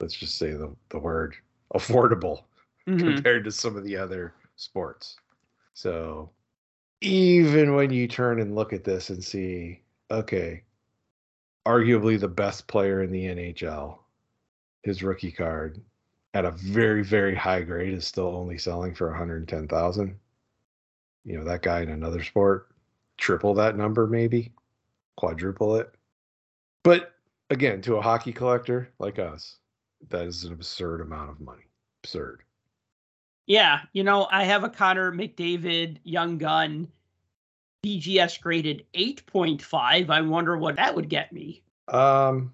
let's 0.00 0.14
just 0.14 0.36
say 0.36 0.50
the, 0.52 0.74
the 0.90 0.98
word 0.98 1.36
affordable 1.74 2.42
Mhm. 2.88 3.00
compared 3.00 3.44
to 3.44 3.52
some 3.52 3.76
of 3.76 3.84
the 3.84 3.96
other 3.96 4.34
sports. 4.56 5.16
So 5.74 6.30
even 7.02 7.74
when 7.74 7.90
you 7.90 8.08
turn 8.08 8.40
and 8.40 8.54
look 8.54 8.72
at 8.72 8.82
this 8.84 9.10
and 9.10 9.22
see, 9.22 9.82
okay, 10.10 10.62
arguably 11.66 12.18
the 12.18 12.28
best 12.28 12.66
player 12.66 13.02
in 13.02 13.12
the 13.12 13.26
NHL, 13.26 13.98
his 14.82 15.02
rookie 15.02 15.32
card 15.32 15.80
at 16.38 16.44
a 16.44 16.52
very, 16.52 17.02
very 17.02 17.34
high 17.34 17.62
grade 17.62 17.92
is 17.92 18.06
still 18.06 18.28
only 18.28 18.56
selling 18.56 18.94
for 18.94 19.08
110,000. 19.08 20.16
You 21.24 21.36
know, 21.36 21.44
that 21.44 21.62
guy 21.62 21.80
in 21.80 21.88
another 21.88 22.22
sport, 22.22 22.68
triple 23.16 23.54
that 23.54 23.76
number, 23.76 24.06
maybe 24.06 24.52
quadruple 25.16 25.74
it. 25.76 25.92
But 26.84 27.14
again, 27.50 27.82
to 27.82 27.96
a 27.96 28.00
hockey 28.00 28.32
collector 28.32 28.88
like 29.00 29.18
us, 29.18 29.56
that 30.10 30.26
is 30.26 30.44
an 30.44 30.52
absurd 30.52 31.00
amount 31.00 31.30
of 31.30 31.40
money. 31.40 31.64
Absurd. 32.04 32.44
Yeah, 33.46 33.80
you 33.92 34.04
know, 34.04 34.28
I 34.30 34.44
have 34.44 34.62
a 34.62 34.68
Connor 34.68 35.10
McDavid 35.10 35.96
Young 36.04 36.38
Gun 36.38 36.86
BGS 37.84 38.40
graded 38.40 38.84
8.5. 38.94 40.08
I 40.08 40.20
wonder 40.20 40.56
what 40.56 40.76
that 40.76 40.94
would 40.94 41.08
get 41.08 41.32
me. 41.32 41.62
Um, 41.88 42.52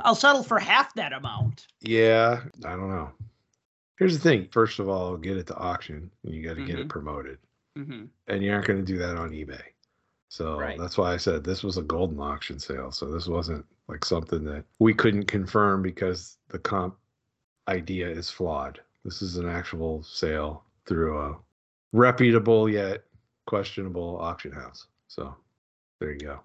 I'll 0.00 0.14
settle 0.14 0.42
for 0.42 0.58
half 0.58 0.94
that 0.94 1.12
amount. 1.12 1.66
yeah, 1.80 2.42
I 2.64 2.70
don't 2.70 2.90
know. 2.90 3.10
Here's 3.98 4.14
the 4.16 4.22
thing. 4.22 4.48
First 4.50 4.78
of 4.78 4.88
all, 4.88 5.16
get 5.16 5.36
it 5.38 5.46
to 5.48 5.56
auction 5.56 6.10
and 6.24 6.34
you 6.34 6.42
got 6.46 6.54
to 6.56 6.64
get 6.64 6.78
it 6.78 6.86
Mhm. 6.86 6.90
promoted. 6.90 7.38
hmm 7.76 8.04
And 8.28 8.42
you 8.42 8.52
aren't 8.52 8.66
going 8.66 8.78
to 8.78 8.84
do 8.92 8.98
that 8.98 9.16
on 9.16 9.30
eBay. 9.30 9.62
So 10.28 10.58
Right. 10.58 10.78
that's 10.78 10.98
why 10.98 11.12
I 11.12 11.16
said 11.16 11.44
this 11.44 11.62
was 11.62 11.76
a 11.78 11.82
Goldin 11.82 12.20
auction 12.20 12.58
sale. 12.58 12.90
So 12.90 13.06
this 13.06 13.26
wasn't 13.26 13.64
like 13.88 14.04
something 14.04 14.44
that 14.44 14.64
we 14.80 14.92
couldn't 14.92 15.24
confirm 15.26 15.80
because 15.82 16.38
the 16.48 16.58
comp 16.58 16.96
idea 17.68 18.08
is 18.08 18.28
flawed. 18.30 18.80
This 19.04 19.22
is 19.22 19.36
an 19.36 19.48
actual 19.48 20.02
sale 20.02 20.64
through 20.86 21.18
a 21.18 21.38
reputable 21.92 22.68
yet 22.68 23.04
questionable 23.46 24.18
auction 24.20 24.52
house. 24.52 24.88
So 25.08 25.34
there 26.00 26.12
you 26.12 26.18
go. 26.18 26.40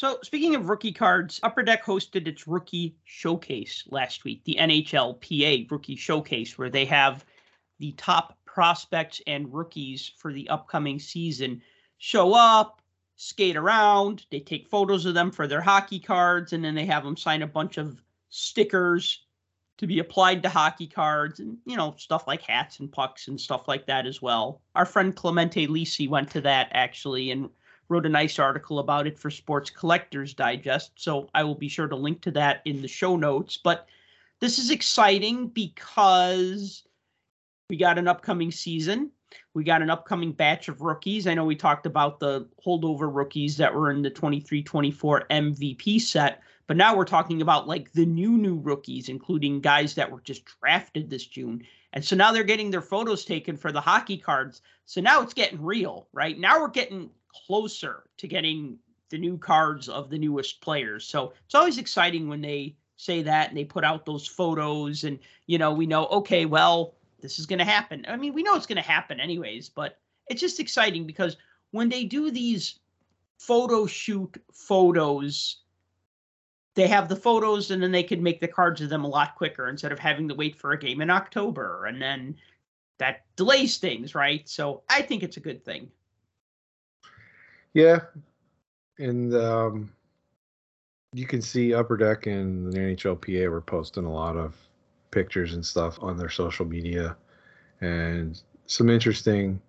So, 0.00 0.16
speaking 0.22 0.54
of 0.54 0.70
rookie 0.70 0.92
cards, 0.92 1.40
Upper 1.42 1.62
Deck 1.62 1.84
hosted 1.84 2.26
its 2.26 2.48
rookie 2.48 2.96
showcase 3.04 3.84
last 3.90 4.24
week, 4.24 4.42
the 4.44 4.56
NHLPA 4.58 5.70
rookie 5.70 5.94
showcase, 5.94 6.56
where 6.56 6.70
they 6.70 6.86
have 6.86 7.26
the 7.80 7.92
top 7.98 8.38
prospects 8.46 9.20
and 9.26 9.52
rookies 9.52 10.10
for 10.16 10.32
the 10.32 10.48
upcoming 10.48 10.98
season 10.98 11.60
show 11.98 12.32
up, 12.32 12.80
skate 13.16 13.56
around. 13.56 14.24
They 14.30 14.40
take 14.40 14.70
photos 14.70 15.04
of 15.04 15.12
them 15.12 15.30
for 15.30 15.46
their 15.46 15.60
hockey 15.60 15.98
cards, 15.98 16.54
and 16.54 16.64
then 16.64 16.74
they 16.74 16.86
have 16.86 17.04
them 17.04 17.18
sign 17.18 17.42
a 17.42 17.46
bunch 17.46 17.76
of 17.76 18.00
stickers 18.30 19.26
to 19.76 19.86
be 19.86 19.98
applied 19.98 20.42
to 20.44 20.48
hockey 20.48 20.86
cards 20.86 21.40
and, 21.40 21.58
you 21.66 21.76
know, 21.76 21.94
stuff 21.98 22.26
like 22.26 22.40
hats 22.40 22.80
and 22.80 22.90
pucks 22.90 23.28
and 23.28 23.38
stuff 23.38 23.68
like 23.68 23.84
that 23.84 24.06
as 24.06 24.22
well. 24.22 24.62
Our 24.74 24.86
friend 24.86 25.14
Clemente 25.14 25.66
Lisi 25.66 26.08
went 26.08 26.30
to 26.30 26.40
that 26.40 26.68
actually 26.72 27.32
and 27.32 27.50
wrote 27.90 28.06
a 28.06 28.08
nice 28.08 28.38
article 28.38 28.78
about 28.78 29.06
it 29.06 29.18
for 29.18 29.30
Sports 29.30 29.68
Collectors 29.68 30.32
Digest. 30.32 30.92
So 30.94 31.28
I 31.34 31.42
will 31.42 31.56
be 31.56 31.68
sure 31.68 31.88
to 31.88 31.96
link 31.96 32.22
to 32.22 32.30
that 32.30 32.62
in 32.64 32.80
the 32.80 32.88
show 32.88 33.16
notes. 33.16 33.58
But 33.62 33.86
this 34.38 34.58
is 34.58 34.70
exciting 34.70 35.48
because 35.48 36.84
we 37.68 37.76
got 37.76 37.98
an 37.98 38.08
upcoming 38.08 38.52
season. 38.52 39.10
We 39.54 39.64
got 39.64 39.82
an 39.82 39.90
upcoming 39.90 40.32
batch 40.32 40.68
of 40.68 40.80
rookies. 40.80 41.26
I 41.26 41.34
know 41.34 41.44
we 41.44 41.56
talked 41.56 41.84
about 41.84 42.20
the 42.20 42.48
holdover 42.64 43.12
rookies 43.12 43.56
that 43.58 43.74
were 43.74 43.90
in 43.90 44.02
the 44.02 44.10
23 44.10 44.62
24 44.62 45.26
MVP 45.28 46.00
set, 46.00 46.42
but 46.68 46.76
now 46.76 46.96
we're 46.96 47.04
talking 47.04 47.42
about 47.42 47.68
like 47.68 47.92
the 47.92 48.06
new, 48.06 48.38
new 48.38 48.56
rookies, 48.56 49.08
including 49.08 49.60
guys 49.60 49.94
that 49.94 50.10
were 50.10 50.20
just 50.20 50.44
drafted 50.44 51.10
this 51.10 51.26
June. 51.26 51.64
And 51.92 52.04
so 52.04 52.14
now 52.14 52.30
they're 52.30 52.44
getting 52.44 52.70
their 52.70 52.82
photos 52.82 53.24
taken 53.24 53.56
for 53.56 53.72
the 53.72 53.80
hockey 53.80 54.16
cards. 54.16 54.62
So 54.84 55.00
now 55.00 55.22
it's 55.22 55.34
getting 55.34 55.60
real, 55.60 56.08
right? 56.12 56.38
Now 56.38 56.60
we're 56.60 56.68
getting 56.68 57.10
closer 57.46 58.04
to 58.18 58.28
getting 58.28 58.78
the 59.10 59.18
new 59.18 59.36
cards 59.36 59.88
of 59.88 60.10
the 60.10 60.18
newest 60.18 60.60
players. 60.60 61.06
So 61.06 61.32
it's 61.44 61.54
always 61.54 61.78
exciting 61.78 62.28
when 62.28 62.40
they 62.40 62.76
say 62.96 63.22
that 63.22 63.48
and 63.48 63.56
they 63.56 63.64
put 63.64 63.84
out 63.84 64.04
those 64.04 64.26
photos 64.26 65.04
and 65.04 65.18
you 65.46 65.58
know, 65.58 65.72
we 65.72 65.86
know 65.86 66.06
okay, 66.06 66.44
well, 66.44 66.94
this 67.20 67.38
is 67.38 67.46
going 67.46 67.58
to 67.58 67.64
happen. 67.64 68.04
I 68.08 68.16
mean, 68.16 68.34
we 68.34 68.42
know 68.42 68.54
it's 68.56 68.66
going 68.66 68.76
to 68.76 68.82
happen 68.82 69.20
anyways, 69.20 69.68
but 69.68 69.98
it's 70.28 70.40
just 70.40 70.60
exciting 70.60 71.06
because 71.06 71.36
when 71.72 71.88
they 71.88 72.04
do 72.04 72.30
these 72.30 72.78
photo 73.38 73.86
shoot 73.86 74.36
photos 74.52 75.62
they 76.74 76.86
have 76.86 77.08
the 77.08 77.16
photos 77.16 77.70
and 77.70 77.82
then 77.82 77.90
they 77.90 78.02
can 78.02 78.22
make 78.22 78.40
the 78.40 78.48
cards 78.48 78.80
of 78.80 78.88
them 78.88 79.04
a 79.04 79.08
lot 79.08 79.34
quicker 79.34 79.68
instead 79.68 79.92
of 79.92 79.98
having 79.98 80.28
to 80.28 80.34
wait 80.34 80.54
for 80.54 80.72
a 80.72 80.78
game 80.78 81.00
in 81.00 81.10
October 81.10 81.86
and 81.86 82.00
then 82.00 82.36
that 82.98 83.24
delays 83.36 83.78
things, 83.78 84.14
right? 84.14 84.48
So 84.48 84.82
I 84.88 85.02
think 85.02 85.22
it's 85.22 85.36
a 85.36 85.40
good 85.40 85.64
thing. 85.64 85.90
Yeah. 87.74 88.00
And 88.98 89.34
um, 89.34 89.92
you 91.12 91.26
can 91.26 91.42
see 91.42 91.74
Upper 91.74 91.96
Deck 91.96 92.26
and 92.26 92.72
the 92.72 92.78
NHLPA 92.78 93.50
were 93.50 93.60
posting 93.60 94.04
a 94.04 94.12
lot 94.12 94.36
of 94.36 94.54
pictures 95.10 95.54
and 95.54 95.64
stuff 95.64 95.98
on 96.00 96.16
their 96.16 96.28
social 96.28 96.66
media. 96.66 97.16
And 97.80 98.40
some 98.66 98.90
interesting 98.90 99.60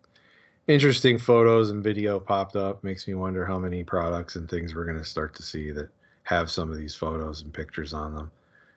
interesting 0.67 1.17
photos 1.17 1.71
and 1.71 1.83
video 1.83 2.19
popped 2.19 2.55
up. 2.55 2.83
Makes 2.83 3.07
me 3.07 3.13
wonder 3.13 3.45
how 3.45 3.57
many 3.57 3.83
products 3.83 4.35
and 4.35 4.49
things 4.49 4.75
we're 4.75 4.85
going 4.85 4.97
to 4.97 5.05
start 5.05 5.35
to 5.35 5.43
see 5.43 5.71
that 5.71 5.89
have 6.23 6.51
some 6.51 6.71
of 6.71 6.77
these 6.77 6.95
photos 6.95 7.41
and 7.41 7.53
pictures 7.53 7.93
on 7.93 8.13
them. 8.13 8.31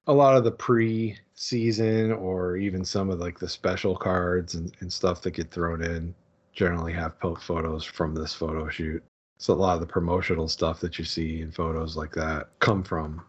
A 0.06 0.12
lot 0.12 0.36
of 0.36 0.44
the 0.44 0.50
pre-season 0.50 2.12
or 2.12 2.56
even 2.56 2.84
some 2.84 3.10
of 3.10 3.20
like 3.20 3.38
the 3.38 3.48
special 3.48 3.96
cards 3.96 4.54
and, 4.54 4.72
and 4.80 4.92
stuff 4.92 5.22
that 5.22 5.32
get 5.32 5.50
thrown 5.50 5.82
in 5.82 6.14
generally 6.52 6.92
have 6.92 7.14
photos 7.40 7.84
from 7.84 8.14
this 8.14 8.32
photo 8.32 8.68
shoot 8.68 9.02
so 9.38 9.52
a 9.52 9.56
lot 9.56 9.74
of 9.74 9.80
the 9.80 9.86
promotional 9.86 10.48
stuff 10.48 10.80
that 10.80 10.98
you 10.98 11.04
see 11.04 11.40
in 11.40 11.50
photos 11.50 11.96
like 11.96 12.12
that 12.12 12.48
come 12.60 12.82
from 12.82 13.22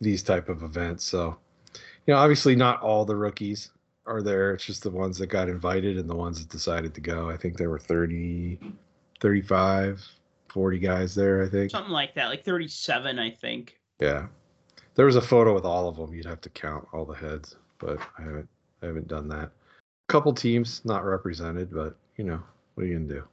these 0.00 0.22
type 0.22 0.48
of 0.48 0.62
events. 0.62 1.04
So 1.04 1.36
you 2.06 2.14
know 2.14 2.18
obviously 2.18 2.56
not 2.56 2.80
all 2.82 3.04
the 3.04 3.16
rookies 3.16 3.70
are 4.06 4.22
there. 4.22 4.54
It's 4.54 4.64
just 4.64 4.82
the 4.82 4.90
ones 4.90 5.18
that 5.18 5.26
got 5.26 5.48
invited 5.48 5.98
and 5.98 6.08
the 6.08 6.16
ones 6.16 6.40
that 6.40 6.48
decided 6.48 6.94
to 6.94 7.00
go. 7.00 7.28
I 7.30 7.36
think 7.36 7.56
there 7.56 7.70
were 7.70 7.78
30 7.78 8.58
35 9.20 10.06
40 10.48 10.78
guys 10.78 11.14
there 11.14 11.42
i 11.42 11.48
think. 11.48 11.70
Something 11.70 11.92
like 11.92 12.14
that, 12.14 12.28
like 12.28 12.44
37, 12.44 13.18
I 13.18 13.30
think. 13.30 13.78
yeah. 14.00 14.26
There 14.94 15.06
was 15.06 15.16
a 15.16 15.20
photo 15.20 15.54
with 15.54 15.64
all 15.64 15.88
of 15.88 15.96
them. 15.96 16.12
You'd 16.12 16.26
have 16.26 16.40
to 16.40 16.50
count 16.50 16.86
all 16.92 17.04
the 17.04 17.14
heads 17.14 17.56
but 17.78 17.98
i 18.18 18.22
haven't 18.22 18.48
i 18.82 18.86
haven't 18.86 19.08
done 19.08 19.28
that. 19.28 19.50
A 20.08 20.12
couple 20.12 20.32
teams 20.32 20.80
not 20.84 21.04
represented 21.04 21.70
but 21.72 21.96
you 22.16 22.24
know 22.24 22.42
what 22.74 22.84
are 22.84 22.86
you 22.86 22.98
gonna 22.98 23.20
do? 23.20 23.24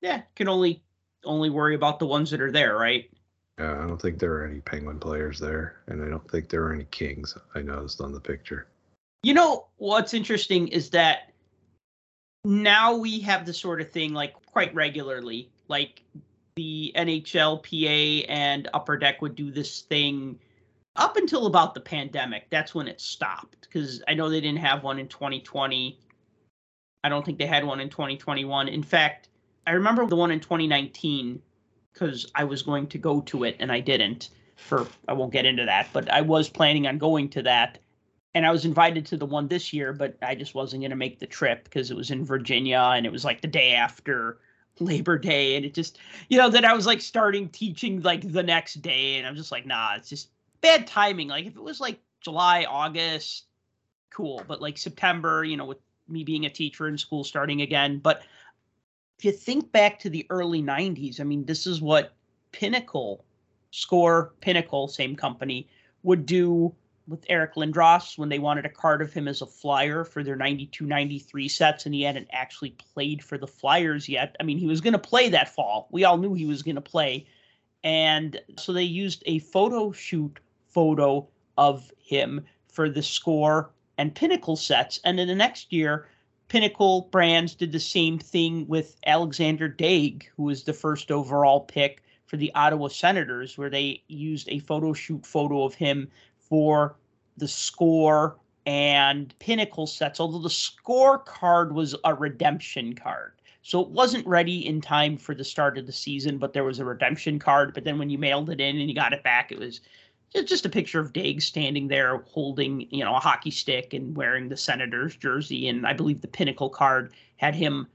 Yeah, 0.00 0.22
can 0.34 0.48
only 0.48 0.82
only 1.24 1.50
worry 1.50 1.74
about 1.74 1.98
the 1.98 2.06
ones 2.06 2.30
that 2.30 2.40
are 2.40 2.52
there, 2.52 2.76
right? 2.76 3.10
yeah 3.58 3.72
i 3.84 3.86
don't 3.86 4.00
think 4.00 4.18
there 4.18 4.32
are 4.32 4.46
any 4.46 4.60
penguin 4.60 4.98
players 4.98 5.38
there 5.38 5.76
and 5.86 6.02
i 6.02 6.08
don't 6.08 6.26
think 6.30 6.48
there 6.48 6.64
are 6.64 6.72
any 6.72 6.86
kings 6.90 7.36
i 7.54 7.60
noticed 7.60 8.00
on 8.00 8.10
the 8.10 8.18
picture 8.18 8.66
You 9.22 9.34
know 9.34 9.66
what's 9.76 10.14
interesting 10.14 10.68
is 10.68 10.88
that 10.90 11.32
now 12.44 12.94
we 12.96 13.20
have 13.20 13.46
the 13.46 13.54
sort 13.54 13.80
of 13.80 13.90
thing 13.90 14.12
like 14.12 14.34
quite 14.46 14.74
regularly, 14.74 15.50
like 15.68 16.02
the 16.56 16.92
NHL, 16.96 17.62
PA, 17.62 18.30
and 18.32 18.68
Upper 18.74 18.96
Deck 18.96 19.22
would 19.22 19.34
do 19.34 19.50
this 19.50 19.82
thing 19.82 20.38
up 20.96 21.16
until 21.16 21.46
about 21.46 21.74
the 21.74 21.80
pandemic. 21.80 22.50
That's 22.50 22.74
when 22.74 22.88
it 22.88 23.00
stopped 23.00 23.62
because 23.62 24.02
I 24.08 24.14
know 24.14 24.28
they 24.28 24.40
didn't 24.40 24.58
have 24.58 24.82
one 24.82 24.98
in 24.98 25.08
2020. 25.08 25.98
I 27.04 27.08
don't 27.08 27.24
think 27.24 27.38
they 27.38 27.46
had 27.46 27.64
one 27.64 27.80
in 27.80 27.88
2021. 27.88 28.68
In 28.68 28.82
fact, 28.82 29.28
I 29.66 29.72
remember 29.72 30.06
the 30.06 30.16
one 30.16 30.30
in 30.30 30.40
2019 30.40 31.40
because 31.92 32.30
I 32.34 32.44
was 32.44 32.62
going 32.62 32.86
to 32.88 32.98
go 32.98 33.20
to 33.22 33.44
it 33.44 33.56
and 33.58 33.70
I 33.70 33.80
didn't. 33.80 34.30
For 34.56 34.86
I 35.08 35.12
won't 35.14 35.32
get 35.32 35.46
into 35.46 35.64
that, 35.64 35.88
but 35.92 36.10
I 36.10 36.20
was 36.20 36.48
planning 36.48 36.86
on 36.86 36.98
going 36.98 37.28
to 37.30 37.42
that 37.42 37.78
and 38.34 38.46
I 38.46 38.50
was 38.50 38.64
invited 38.64 39.04
to 39.06 39.16
the 39.16 39.26
one 39.26 39.48
this 39.48 39.72
year, 39.72 39.92
but 39.92 40.16
I 40.22 40.34
just 40.34 40.54
wasn't 40.54 40.82
going 40.82 40.90
to 40.90 40.96
make 40.96 41.18
the 41.18 41.26
trip 41.26 41.64
because 41.64 41.90
it 41.90 41.96
was 41.96 42.10
in 42.10 42.24
Virginia 42.24 42.92
and 42.94 43.04
it 43.04 43.12
was 43.12 43.24
like 43.24 43.40
the 43.40 43.48
day 43.48 43.72
after 43.72 44.38
Labor 44.80 45.18
Day, 45.18 45.56
and 45.56 45.64
it 45.64 45.74
just, 45.74 45.98
you 46.28 46.38
know, 46.38 46.48
that 46.48 46.64
I 46.64 46.74
was 46.74 46.86
like 46.86 47.00
starting 47.00 47.48
teaching 47.48 48.00
like 48.02 48.32
the 48.32 48.42
next 48.42 48.80
day, 48.80 49.16
and 49.16 49.26
I'm 49.26 49.36
just 49.36 49.52
like, 49.52 49.66
nah, 49.66 49.94
it's 49.96 50.08
just 50.08 50.30
bad 50.60 50.86
timing. 50.86 51.28
Like 51.28 51.46
if 51.46 51.56
it 51.56 51.62
was 51.62 51.80
like 51.80 52.00
July, 52.20 52.64
August, 52.68 53.44
cool, 54.10 54.42
but 54.46 54.62
like 54.62 54.78
September, 54.78 55.44
you 55.44 55.56
know, 55.56 55.66
with 55.66 55.78
me 56.08 56.24
being 56.24 56.46
a 56.46 56.50
teacher 56.50 56.88
in 56.88 56.96
school 56.96 57.24
starting 57.24 57.60
again, 57.60 57.98
but 57.98 58.22
if 59.22 59.26
you 59.26 59.30
think 59.30 59.70
back 59.70 60.00
to 60.00 60.10
the 60.10 60.26
early 60.30 60.60
90s, 60.60 61.20
I 61.20 61.22
mean, 61.22 61.44
this 61.44 61.64
is 61.64 61.80
what 61.80 62.12
Pinnacle, 62.50 63.24
Score, 63.70 64.34
Pinnacle, 64.40 64.88
same 64.88 65.14
company, 65.14 65.68
would 66.02 66.26
do 66.26 66.74
with 67.06 67.24
Eric 67.28 67.54
Lindros 67.54 68.18
when 68.18 68.28
they 68.28 68.40
wanted 68.40 68.66
a 68.66 68.68
card 68.68 69.00
of 69.00 69.12
him 69.12 69.28
as 69.28 69.40
a 69.40 69.46
flyer 69.46 70.02
for 70.02 70.24
their 70.24 70.34
92 70.34 70.84
93 70.84 71.48
sets, 71.48 71.86
and 71.86 71.94
he 71.94 72.02
hadn't 72.02 72.26
actually 72.32 72.70
played 72.94 73.22
for 73.22 73.38
the 73.38 73.46
Flyers 73.46 74.08
yet. 74.08 74.34
I 74.40 74.42
mean, 74.42 74.58
he 74.58 74.66
was 74.66 74.80
going 74.80 74.92
to 74.92 74.98
play 74.98 75.28
that 75.28 75.54
fall. 75.54 75.86
We 75.92 76.02
all 76.02 76.18
knew 76.18 76.34
he 76.34 76.46
was 76.46 76.64
going 76.64 76.74
to 76.74 76.80
play. 76.80 77.24
And 77.84 78.40
so 78.58 78.72
they 78.72 78.82
used 78.82 79.22
a 79.26 79.38
photo 79.38 79.92
shoot 79.92 80.40
photo 80.66 81.28
of 81.56 81.92
him 81.96 82.44
for 82.66 82.90
the 82.90 83.04
score 83.04 83.70
and 83.98 84.16
pinnacle 84.16 84.56
sets. 84.56 84.98
And 85.04 85.16
then 85.16 85.28
the 85.28 85.36
next 85.36 85.72
year, 85.72 86.08
Pinnacle 86.52 87.08
Brands 87.10 87.54
did 87.54 87.72
the 87.72 87.80
same 87.80 88.18
thing 88.18 88.68
with 88.68 88.98
Alexander 89.06 89.70
Daigle, 89.70 90.24
who 90.36 90.42
was 90.42 90.64
the 90.64 90.74
first 90.74 91.10
overall 91.10 91.60
pick 91.60 92.02
for 92.26 92.36
the 92.36 92.52
Ottawa 92.54 92.88
Senators, 92.88 93.56
where 93.56 93.70
they 93.70 94.02
used 94.08 94.50
a 94.50 94.58
photo 94.58 94.92
shoot 94.92 95.24
photo 95.24 95.64
of 95.64 95.72
him 95.74 96.10
for 96.36 96.94
the 97.38 97.48
score 97.48 98.36
and 98.66 99.34
pinnacle 99.38 99.86
sets, 99.86 100.20
although 100.20 100.42
the 100.42 100.50
score 100.50 101.20
card 101.20 101.72
was 101.72 101.96
a 102.04 102.14
redemption 102.14 102.94
card. 102.94 103.32
So 103.62 103.80
it 103.80 103.88
wasn't 103.88 104.26
ready 104.26 104.66
in 104.66 104.82
time 104.82 105.16
for 105.16 105.34
the 105.34 105.44
start 105.44 105.78
of 105.78 105.86
the 105.86 105.92
season, 105.92 106.36
but 106.36 106.52
there 106.52 106.64
was 106.64 106.80
a 106.80 106.84
redemption 106.84 107.38
card. 107.38 107.72
But 107.72 107.84
then 107.84 107.98
when 107.98 108.10
you 108.10 108.18
mailed 108.18 108.50
it 108.50 108.60
in 108.60 108.78
and 108.78 108.90
you 108.90 108.94
got 108.94 109.14
it 109.14 109.22
back, 109.22 109.52
it 109.52 109.58
was 109.58 109.80
just 110.32 110.66
a 110.66 110.70
picture 110.70 111.00
of 111.00 111.12
Daigle 111.12 111.42
standing 111.42 111.88
there 111.88 112.18
holding, 112.18 112.86
you 112.90 113.04
know, 113.04 113.14
a 113.14 113.20
hockey 113.20 113.50
stick 113.50 113.92
and 113.92 114.16
wearing 114.16 114.48
the 114.48 114.56
Senators 114.56 115.16
jersey. 115.16 115.68
And 115.68 115.86
I 115.86 115.92
believe 115.92 116.20
the 116.20 116.28
pinnacle 116.28 116.70
card 116.70 117.12
had 117.36 117.54
him 117.54 117.86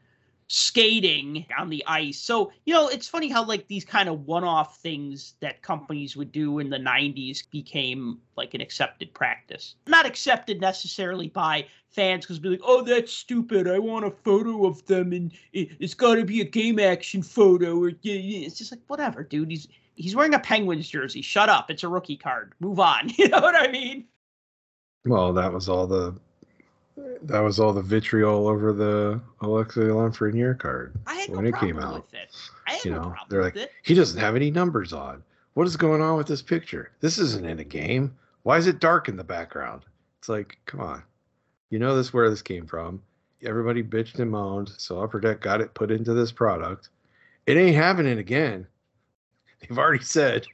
skating 0.47 1.45
on 1.57 1.69
the 1.69 1.83
ice. 1.87 2.17
So, 2.17 2.51
you 2.65 2.73
know, 2.73 2.87
it's 2.87 3.07
funny 3.07 3.27
how 3.27 3.43
like 3.43 3.67
these 3.67 3.83
kind 3.83 4.07
of 4.07 4.25
one-off 4.25 4.79
things 4.79 5.33
that 5.41 5.61
companies 5.61 6.15
would 6.15 6.31
do 6.31 6.59
in 6.59 6.69
the 6.69 6.77
90s 6.77 7.49
became 7.51 8.19
like 8.37 8.53
an 8.53 8.61
accepted 8.61 9.13
practice. 9.13 9.75
Not 9.87 10.05
accepted 10.05 10.61
necessarily 10.61 11.27
by 11.27 11.65
fans 11.89 12.25
because 12.25 12.39
be 12.39 12.49
like, 12.49 12.61
"Oh, 12.63 12.81
that's 12.81 13.11
stupid. 13.11 13.67
I 13.67 13.79
want 13.79 14.05
a 14.05 14.11
photo 14.11 14.65
of 14.65 14.85
them 14.85 15.11
and 15.11 15.31
it's 15.51 15.93
got 15.93 16.15
to 16.15 16.23
be 16.23 16.41
a 16.41 16.45
game 16.45 16.79
action 16.79 17.21
photo." 17.21 17.77
Or 17.81 17.91
it's 18.03 18.57
just 18.57 18.71
like, 18.71 18.81
"Whatever, 18.87 19.23
dude. 19.23 19.51
He's 19.51 19.67
he's 19.97 20.15
wearing 20.15 20.33
a 20.33 20.39
Penguins 20.39 20.87
jersey. 20.87 21.21
Shut 21.21 21.49
up. 21.49 21.69
It's 21.69 21.83
a 21.83 21.89
rookie 21.89 22.17
card. 22.17 22.53
Move 22.59 22.79
on." 22.79 23.09
You 23.17 23.27
know 23.29 23.41
what 23.41 23.55
I 23.55 23.69
mean? 23.69 24.05
Well, 25.05 25.33
that 25.33 25.51
was 25.51 25.67
all 25.67 25.87
the 25.87 26.15
that 27.23 27.39
was 27.39 27.59
all 27.59 27.73
the 27.73 27.81
vitriol 27.81 28.47
over 28.47 28.73
the 28.73 29.21
Alexis 29.41 29.83
Lafreniere 29.85 30.57
card 30.57 30.95
when 31.29 31.43
no 31.43 31.49
it 31.49 31.55
came 31.57 31.79
out. 31.79 32.07
It. 32.13 32.85
you 32.85 32.91
know, 32.91 33.13
they're 33.29 33.43
like, 33.43 33.57
he 33.83 33.93
doesn't 33.93 34.19
have 34.19 34.35
any 34.35 34.51
numbers 34.51 34.93
on. 34.93 35.23
What 35.53 35.67
is 35.67 35.77
going 35.77 36.01
on 36.01 36.17
with 36.17 36.27
this 36.27 36.41
picture? 36.41 36.91
This 36.99 37.17
isn't 37.17 37.45
in 37.45 37.59
a 37.59 37.63
game. 37.63 38.15
Why 38.43 38.57
is 38.57 38.67
it 38.67 38.79
dark 38.79 39.09
in 39.09 39.17
the 39.17 39.23
background? 39.23 39.83
It's 40.19 40.29
like, 40.29 40.57
come 40.65 40.79
on. 40.81 41.03
You 41.69 41.79
know 41.79 41.95
this 41.95 42.13
where 42.13 42.29
this 42.29 42.41
came 42.41 42.65
from. 42.65 43.01
Everybody 43.43 43.83
bitched 43.83 44.19
and 44.19 44.31
moaned. 44.31 44.71
So 44.77 45.01
Upper 45.01 45.19
Deck 45.19 45.41
got 45.41 45.61
it 45.61 45.73
put 45.73 45.91
into 45.91 46.13
this 46.13 46.31
product. 46.31 46.89
It 47.45 47.57
ain't 47.57 47.75
happening 47.75 48.19
again. 48.19 48.67
They've 49.61 49.77
already 49.77 50.03
said 50.03 50.45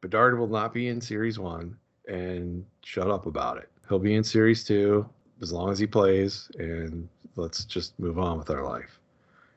Bedard 0.00 0.38
will 0.38 0.48
not 0.48 0.74
be 0.74 0.88
in 0.88 1.00
Series 1.00 1.38
One 1.38 1.76
and 2.08 2.64
shut 2.84 3.10
up 3.10 3.26
about 3.26 3.58
it. 3.58 3.70
He'll 3.88 3.98
be 3.98 4.14
in 4.14 4.24
Series 4.24 4.64
Two 4.64 5.08
as 5.40 5.52
long 5.52 5.70
as 5.70 5.78
he 5.78 5.86
plays, 5.86 6.50
and 6.58 7.08
let's 7.36 7.64
just 7.64 7.98
move 7.98 8.18
on 8.18 8.38
with 8.38 8.50
our 8.50 8.62
life. 8.62 8.98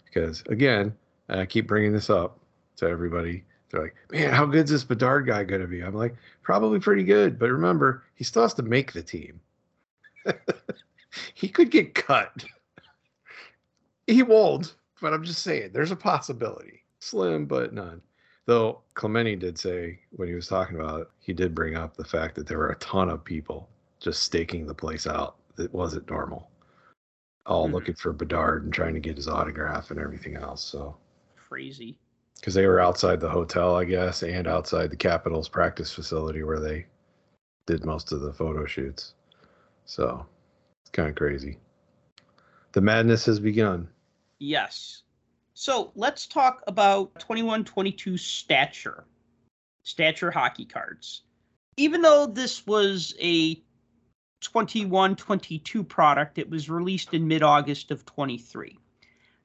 Because 0.06 0.42
again, 0.50 0.96
I 1.30 1.46
keep 1.46 1.68
bringing 1.68 1.94
this 1.94 2.10
up 2.10 2.40
to 2.78 2.88
everybody. 2.88 3.44
They're 3.70 3.82
like, 3.82 3.96
"Man, 4.12 4.34
how 4.34 4.46
good's 4.46 4.72
this 4.72 4.84
Bedard 4.84 5.28
guy 5.28 5.44
going 5.44 5.62
to 5.62 5.68
be?" 5.68 5.82
I'm 5.82 5.94
like, 5.94 6.16
"Probably 6.42 6.80
pretty 6.80 7.04
good, 7.04 7.38
but 7.38 7.50
remember, 7.50 8.04
he 8.16 8.24
still 8.24 8.44
has 8.44 8.54
to 8.56 8.64
make 8.64 8.94
the 8.94 9.04
team. 9.04 9.40
he 11.34 11.50
could 11.50 11.72
get 11.72 11.94
cut. 11.94 12.46
he 14.08 14.24
won't, 14.24 14.76
but 15.02 15.14
I'm 15.14 15.24
just 15.24 15.44
saying, 15.44 15.72
there's 15.74 15.92
a 15.92 15.96
possibility. 15.98 16.84
Slim, 17.00 17.46
but 17.46 17.74
none." 17.74 18.02
Though 18.48 18.82
Clemente 18.94 19.36
did 19.36 19.60
say 19.60 20.00
when 20.12 20.30
he 20.30 20.34
was 20.34 20.48
talking 20.48 20.78
about 20.80 21.02
it, 21.02 21.08
he 21.20 21.34
did 21.34 21.54
bring 21.54 21.76
up 21.76 21.98
the 21.98 22.06
fact 22.06 22.34
that 22.36 22.48
there 22.48 22.58
were 22.58 22.70
a 22.70 22.78
ton 22.78 23.10
of 23.10 23.24
people 23.24 23.68
just 24.00 24.24
staking 24.24 24.66
the 24.66 24.74
place 24.74 25.06
out 25.06 25.36
that 25.58 25.74
wasn't 25.74 26.10
normal. 26.10 26.50
All 27.46 27.66
mm-hmm. 27.66 27.76
looking 27.76 27.96
for 27.96 28.14
Bedard 28.14 28.64
and 28.64 28.74
trying 28.74 28.94
to 28.94 29.02
get 29.02 29.18
his 29.18 29.28
autograph 29.28 29.92
and 29.92 30.00
everything 30.00 30.38
else. 30.38 30.64
So 30.64 30.96
crazy. 31.36 31.98
Because 32.36 32.54
they 32.54 32.68
were 32.68 32.80
outside 32.80 33.20
the 33.20 33.30
hotel, 33.30 33.76
I 33.76 33.84
guess, 33.84 34.24
and 34.24 34.48
outside 34.48 34.92
the 34.92 34.96
Capitals 34.96 35.50
practice 35.50 35.92
facility 35.92 36.44
where 36.44 36.60
they 36.60 36.86
did 37.66 37.84
most 37.84 38.14
of 38.14 38.22
the 38.22 38.32
photo 38.32 38.66
shoots. 38.66 39.14
So 39.84 40.26
it's 40.84 40.92
kind 40.92 41.10
of 41.10 41.16
crazy. 41.16 41.58
The 42.72 42.82
madness 42.82 43.26
has 43.26 43.42
begun. 43.42 43.90
Yes. 44.40 45.04
So 45.60 45.92
let's 45.96 46.28
talk 46.28 46.62
about 46.68 47.20
21 47.20 47.66
22 47.66 48.16
stature, 48.18 49.06
stature 49.82 50.30
hockey 50.30 50.66
cards. 50.66 51.24
Even 51.78 52.04
though 52.04 52.28
this 52.28 52.68
was 52.68 53.16
a 53.20 53.60
21 54.42 55.16
22 55.16 55.84
product. 55.84 56.38
It 56.38 56.48
was 56.48 56.70
released 56.70 57.16
in 57.16 57.28
mid 57.28 57.42
August 57.42 57.90
of 57.90 58.06
23. 58.06 58.78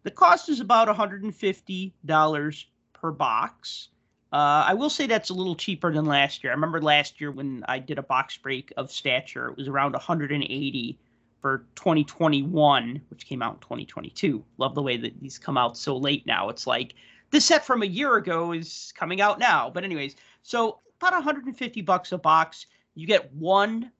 The 0.02 0.10
cost 0.10 0.50
is 0.50 0.60
about 0.60 0.86
$150 0.86 2.64
per 2.92 3.10
box. 3.10 3.88
Uh, 4.34 4.64
I 4.66 4.74
will 4.74 4.90
say 4.90 5.06
that's 5.06 5.30
a 5.30 5.34
little 5.34 5.56
cheaper 5.56 5.90
than 5.94 6.04
last 6.04 6.44
year. 6.44 6.52
I 6.52 6.54
remember 6.54 6.82
last 6.82 7.22
year 7.22 7.30
when 7.30 7.64
I 7.68 7.78
did 7.78 7.98
a 7.98 8.02
box 8.02 8.36
break 8.36 8.70
of 8.76 8.92
Stature, 8.92 9.48
it 9.48 9.56
was 9.56 9.66
around 9.66 9.92
180 9.92 10.98
for 11.42 11.66
2021, 11.74 13.02
which 13.10 13.26
came 13.26 13.42
out 13.42 13.54
in 13.54 13.60
2022. 13.60 14.42
Love 14.58 14.74
the 14.74 14.82
way 14.82 14.96
that 14.96 15.20
these 15.20 15.38
come 15.38 15.58
out 15.58 15.76
so 15.76 15.96
late 15.96 16.24
now. 16.24 16.48
It's 16.48 16.66
like 16.66 16.94
this 17.32 17.44
set 17.44 17.66
from 17.66 17.82
a 17.82 17.86
year 17.86 18.16
ago 18.16 18.52
is 18.52 18.92
coming 18.96 19.20
out 19.20 19.40
now. 19.40 19.68
But 19.68 19.84
anyways, 19.84 20.14
so 20.42 20.78
about 21.00 21.12
150 21.14 21.82
bucks 21.82 22.12
a 22.12 22.18
box. 22.18 22.66
You 22.94 23.06
get 23.06 23.32
one 23.34 23.90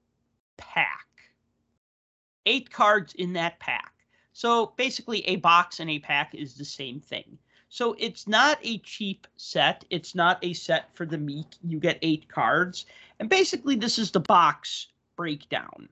pack. 0.57 1.05
Eight 2.45 2.71
cards 2.71 3.13
in 3.15 3.33
that 3.33 3.59
pack. 3.59 3.91
So 4.31 4.73
basically, 4.77 5.27
a 5.27 5.35
box 5.37 5.79
and 5.79 5.89
a 5.89 5.99
pack 5.99 6.33
is 6.33 6.55
the 6.55 6.65
same 6.65 6.99
thing. 6.99 7.37
So 7.69 7.95
it's 7.99 8.27
not 8.27 8.57
a 8.63 8.77
cheap 8.79 9.27
set. 9.35 9.83
It's 9.89 10.15
not 10.15 10.39
a 10.43 10.53
set 10.53 10.95
for 10.95 11.05
the 11.05 11.17
meek. 11.17 11.47
You 11.63 11.79
get 11.79 11.99
eight 12.01 12.29
cards. 12.29 12.85
And 13.19 13.29
basically, 13.29 13.75
this 13.75 13.99
is 13.99 14.11
the 14.11 14.19
box 14.19 14.87
breakdown. 15.15 15.89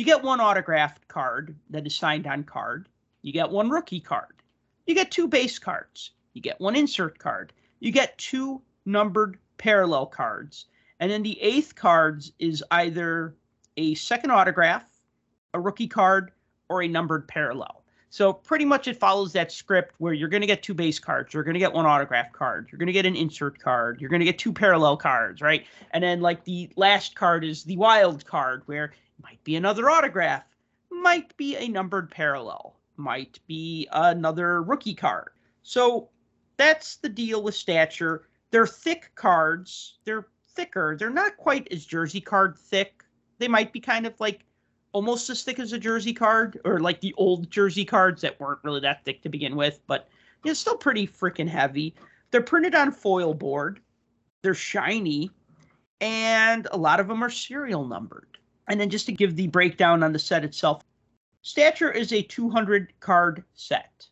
You 0.00 0.06
get 0.06 0.22
one 0.22 0.40
autographed 0.40 1.08
card 1.08 1.54
that 1.68 1.86
is 1.86 1.94
signed 1.94 2.26
on 2.26 2.44
card. 2.44 2.88
You 3.20 3.34
get 3.34 3.50
one 3.50 3.68
rookie 3.68 4.00
card. 4.00 4.32
You 4.86 4.94
get 4.94 5.10
two 5.10 5.28
base 5.28 5.58
cards. 5.58 6.12
You 6.32 6.40
get 6.40 6.58
one 6.58 6.74
insert 6.74 7.18
card. 7.18 7.52
You 7.80 7.92
get 7.92 8.16
two 8.16 8.62
numbered 8.86 9.36
parallel 9.58 10.06
cards. 10.06 10.64
And 11.00 11.10
then 11.10 11.22
the 11.22 11.38
eighth 11.42 11.74
cards 11.74 12.32
is 12.38 12.64
either 12.70 13.34
a 13.76 13.94
second 13.94 14.30
autograph, 14.30 14.86
a 15.52 15.60
rookie 15.60 15.86
card, 15.86 16.30
or 16.70 16.82
a 16.82 16.88
numbered 16.88 17.28
parallel. 17.28 17.84
So 18.08 18.32
pretty 18.32 18.64
much 18.64 18.88
it 18.88 18.96
follows 18.96 19.34
that 19.34 19.52
script 19.52 19.96
where 19.98 20.14
you're 20.14 20.30
going 20.30 20.40
to 20.40 20.46
get 20.46 20.62
two 20.62 20.72
base 20.72 20.98
cards, 20.98 21.34
you're 21.34 21.44
going 21.44 21.54
to 21.54 21.60
get 21.60 21.74
one 21.74 21.84
autograph 21.84 22.32
card, 22.32 22.68
you're 22.72 22.78
going 22.78 22.86
to 22.86 22.92
get 22.94 23.04
an 23.04 23.16
insert 23.16 23.58
card, 23.58 24.00
you're 24.00 24.10
going 24.10 24.20
to 24.20 24.26
get 24.26 24.38
two 24.38 24.52
parallel 24.52 24.96
cards, 24.96 25.42
right? 25.42 25.66
And 25.90 26.02
then 26.02 26.22
like 26.22 26.44
the 26.44 26.70
last 26.76 27.14
card 27.16 27.44
is 27.44 27.64
the 27.64 27.76
wild 27.76 28.24
card 28.24 28.62
where 28.64 28.94
might 29.22 29.42
be 29.44 29.56
another 29.56 29.90
autograph, 29.90 30.44
might 30.90 31.36
be 31.36 31.56
a 31.56 31.68
numbered 31.68 32.10
parallel, 32.10 32.76
might 32.96 33.38
be 33.46 33.88
another 33.92 34.62
rookie 34.62 34.94
card. 34.94 35.30
So 35.62 36.08
that's 36.56 36.96
the 36.96 37.08
deal 37.08 37.42
with 37.42 37.54
stature. 37.54 38.28
They're 38.50 38.66
thick 38.66 39.12
cards. 39.14 39.98
They're 40.04 40.26
thicker. 40.54 40.96
They're 40.98 41.10
not 41.10 41.36
quite 41.36 41.68
as 41.70 41.84
jersey 41.84 42.20
card 42.20 42.58
thick 42.58 43.04
they 43.40 43.48
might 43.48 43.72
be 43.72 43.80
kind 43.80 44.06
of 44.06 44.14
like 44.20 44.44
almost 44.92 45.28
as 45.30 45.42
thick 45.42 45.58
as 45.58 45.72
a 45.72 45.78
jersey 45.78 46.12
card 46.12 46.60
or 46.64 46.78
like 46.78 47.00
the 47.00 47.14
old 47.16 47.50
jersey 47.50 47.84
cards 47.84 48.22
that 48.22 48.38
weren't 48.38 48.60
really 48.62 48.80
that 48.80 49.04
thick 49.04 49.22
to 49.22 49.28
begin 49.28 49.56
with, 49.56 49.80
but 49.88 50.08
know, 50.44 50.52
still 50.52 50.76
pretty 50.76 51.06
freaking 51.06 51.48
heavy. 51.48 51.94
They're 52.30 52.42
printed 52.42 52.74
on 52.74 52.92
foil 52.92 53.34
board. 53.34 53.80
They're 54.42 54.54
shiny, 54.54 55.30
and 56.00 56.68
a 56.70 56.76
lot 56.76 57.00
of 57.00 57.08
them 57.08 57.24
are 57.24 57.30
serial 57.30 57.86
numbered. 57.86 58.38
And 58.70 58.80
then 58.80 58.88
just 58.88 59.04
to 59.06 59.12
give 59.12 59.36
the 59.36 59.48
breakdown 59.48 60.02
on 60.02 60.14
the 60.14 60.18
set 60.18 60.44
itself, 60.44 60.82
Stature 61.42 61.92
is 61.92 62.12
a 62.12 62.22
200 62.22 62.92
card 63.00 63.44
set. 63.54 64.06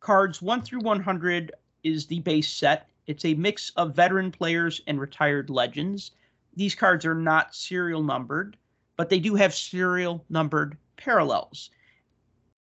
Cards 0.00 0.40
1 0.40 0.62
through 0.62 0.80
100 0.80 1.52
is 1.82 2.06
the 2.06 2.20
base 2.20 2.48
set. 2.48 2.88
It's 3.06 3.24
a 3.24 3.34
mix 3.34 3.70
of 3.76 3.94
veteran 3.94 4.32
players 4.32 4.80
and 4.86 4.98
retired 4.98 5.50
legends. 5.50 6.12
These 6.54 6.74
cards 6.74 7.04
are 7.04 7.14
not 7.14 7.54
serial 7.54 8.02
numbered 8.02 8.56
but 8.96 9.10
they 9.10 9.18
do 9.18 9.34
have 9.34 9.54
serial 9.54 10.24
numbered 10.28 10.76
parallels. 10.96 11.70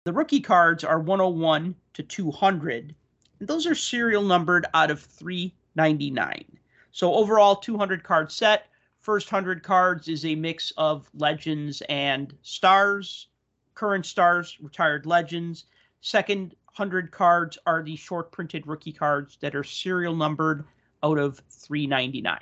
The 0.04 0.14
rookie 0.14 0.40
cards 0.40 0.84
are 0.84 1.00
101 1.00 1.76
to 1.94 2.04
200, 2.04 2.96
and 3.40 3.48
those 3.48 3.66
are 3.66 3.76
serial 3.76 4.24
numbered 4.24 4.68
out 4.74 4.92
of 4.92 5.02
399. 5.02 6.60
So 6.92 7.14
overall 7.14 7.56
200 7.56 8.04
card 8.04 8.32
set. 8.32 8.69
First 9.10 9.32
100 9.32 9.64
cards 9.64 10.08
is 10.08 10.24
a 10.24 10.36
mix 10.36 10.72
of 10.78 11.10
legends 11.16 11.82
and 11.90 12.32
stars, 12.44 13.30
current 13.74 14.06
stars, 14.06 14.56
retired 14.62 15.08
legends. 15.08 15.66
Second 16.02 16.54
100 16.76 17.10
cards 17.10 17.58
are 17.66 17.82
the 17.82 17.96
short 17.96 18.32
printed 18.32 18.68
rookie 18.68 18.92
cards 18.92 19.40
that 19.42 19.56
are 19.56 19.64
serial 19.64 20.16
numbered 20.16 20.64
out 21.02 21.18
of 21.18 21.42
399. 21.50 22.38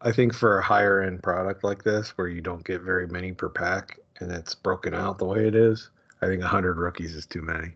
I 0.00 0.12
think 0.12 0.34
for 0.34 0.60
a 0.60 0.62
higher 0.62 1.02
end 1.02 1.20
product 1.20 1.64
like 1.64 1.82
this, 1.82 2.10
where 2.10 2.28
you 2.28 2.42
don't 2.42 2.64
get 2.64 2.82
very 2.82 3.08
many 3.08 3.32
per 3.32 3.48
pack 3.48 3.98
and 4.20 4.30
it's 4.30 4.54
broken 4.54 4.94
out 4.94 5.18
the 5.18 5.24
way 5.24 5.48
it 5.48 5.56
is, 5.56 5.90
I 6.22 6.26
think 6.26 6.42
100 6.42 6.78
rookies 6.78 7.16
is 7.16 7.26
too 7.26 7.42
many. 7.42 7.74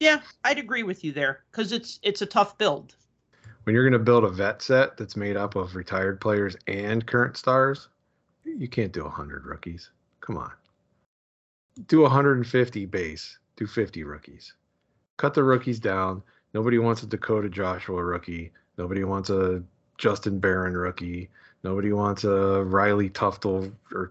Yeah, 0.00 0.20
I'd 0.42 0.58
agree 0.58 0.82
with 0.82 1.04
you 1.04 1.12
there 1.12 1.44
because 1.52 1.70
it's 1.70 2.00
it's 2.02 2.22
a 2.22 2.26
tough 2.26 2.58
build. 2.58 2.96
When 3.70 3.76
you're 3.76 3.88
going 3.88 3.92
to 3.92 4.04
build 4.04 4.24
a 4.24 4.30
vet 4.30 4.62
set 4.62 4.96
that's 4.96 5.16
made 5.16 5.36
up 5.36 5.54
of 5.54 5.76
retired 5.76 6.20
players 6.20 6.56
and 6.66 7.06
current 7.06 7.36
stars, 7.36 7.86
you 8.44 8.66
can't 8.66 8.90
do 8.90 9.04
100 9.04 9.46
rookies. 9.46 9.90
Come 10.20 10.38
on. 10.38 10.50
Do 11.86 12.00
150 12.00 12.86
base, 12.86 13.38
do 13.54 13.68
50 13.68 14.02
rookies. 14.02 14.54
Cut 15.18 15.34
the 15.34 15.44
rookies 15.44 15.78
down. 15.78 16.20
Nobody 16.52 16.78
wants 16.78 17.04
a 17.04 17.06
Dakota 17.06 17.48
Joshua 17.48 18.02
rookie. 18.02 18.50
Nobody 18.76 19.04
wants 19.04 19.30
a 19.30 19.62
Justin 19.98 20.40
Barron 20.40 20.76
rookie. 20.76 21.30
Nobody 21.62 21.92
wants 21.92 22.24
a 22.24 22.64
Riley 22.64 23.08
Tuftle 23.08 23.70
or 23.92 24.10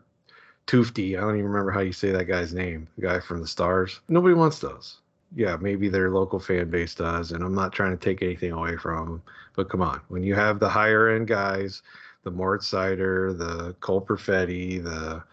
Tufty. 0.67 1.17
I 1.17 1.19
don't 1.19 1.35
even 1.35 1.49
remember 1.49 1.71
how 1.71 1.81
you 1.81 1.91
say 1.91 2.11
that 2.11 2.29
guy's 2.29 2.53
name, 2.53 2.87
the 2.95 3.01
guy 3.01 3.19
from 3.19 3.41
the 3.41 3.47
Stars. 3.47 3.99
Nobody 4.07 4.35
wants 4.35 4.59
those. 4.59 4.99
Yeah, 5.35 5.57
maybe 5.57 5.89
their 5.89 6.09
local 6.09 6.39
fan 6.39 6.69
base 6.69 6.95
does, 6.95 7.31
and 7.31 7.43
I'm 7.43 7.53
not 7.53 7.71
trying 7.71 7.91
to 7.91 8.03
take 8.03 8.23
anything 8.23 8.51
away 8.51 8.77
from 8.77 9.05
them. 9.05 9.23
But 9.55 9.69
come 9.69 9.81
on, 9.81 10.01
when 10.07 10.23
you 10.23 10.33
have 10.35 10.59
the 10.59 10.69
higher 10.69 11.09
end 11.09 11.27
guys, 11.27 11.83
the 12.23 12.31
Mort 12.31 12.61
Seider, 12.61 13.37
the 13.37 13.73
Cole 13.79 14.01
Perfetti, 14.01 14.83
the 14.83 15.23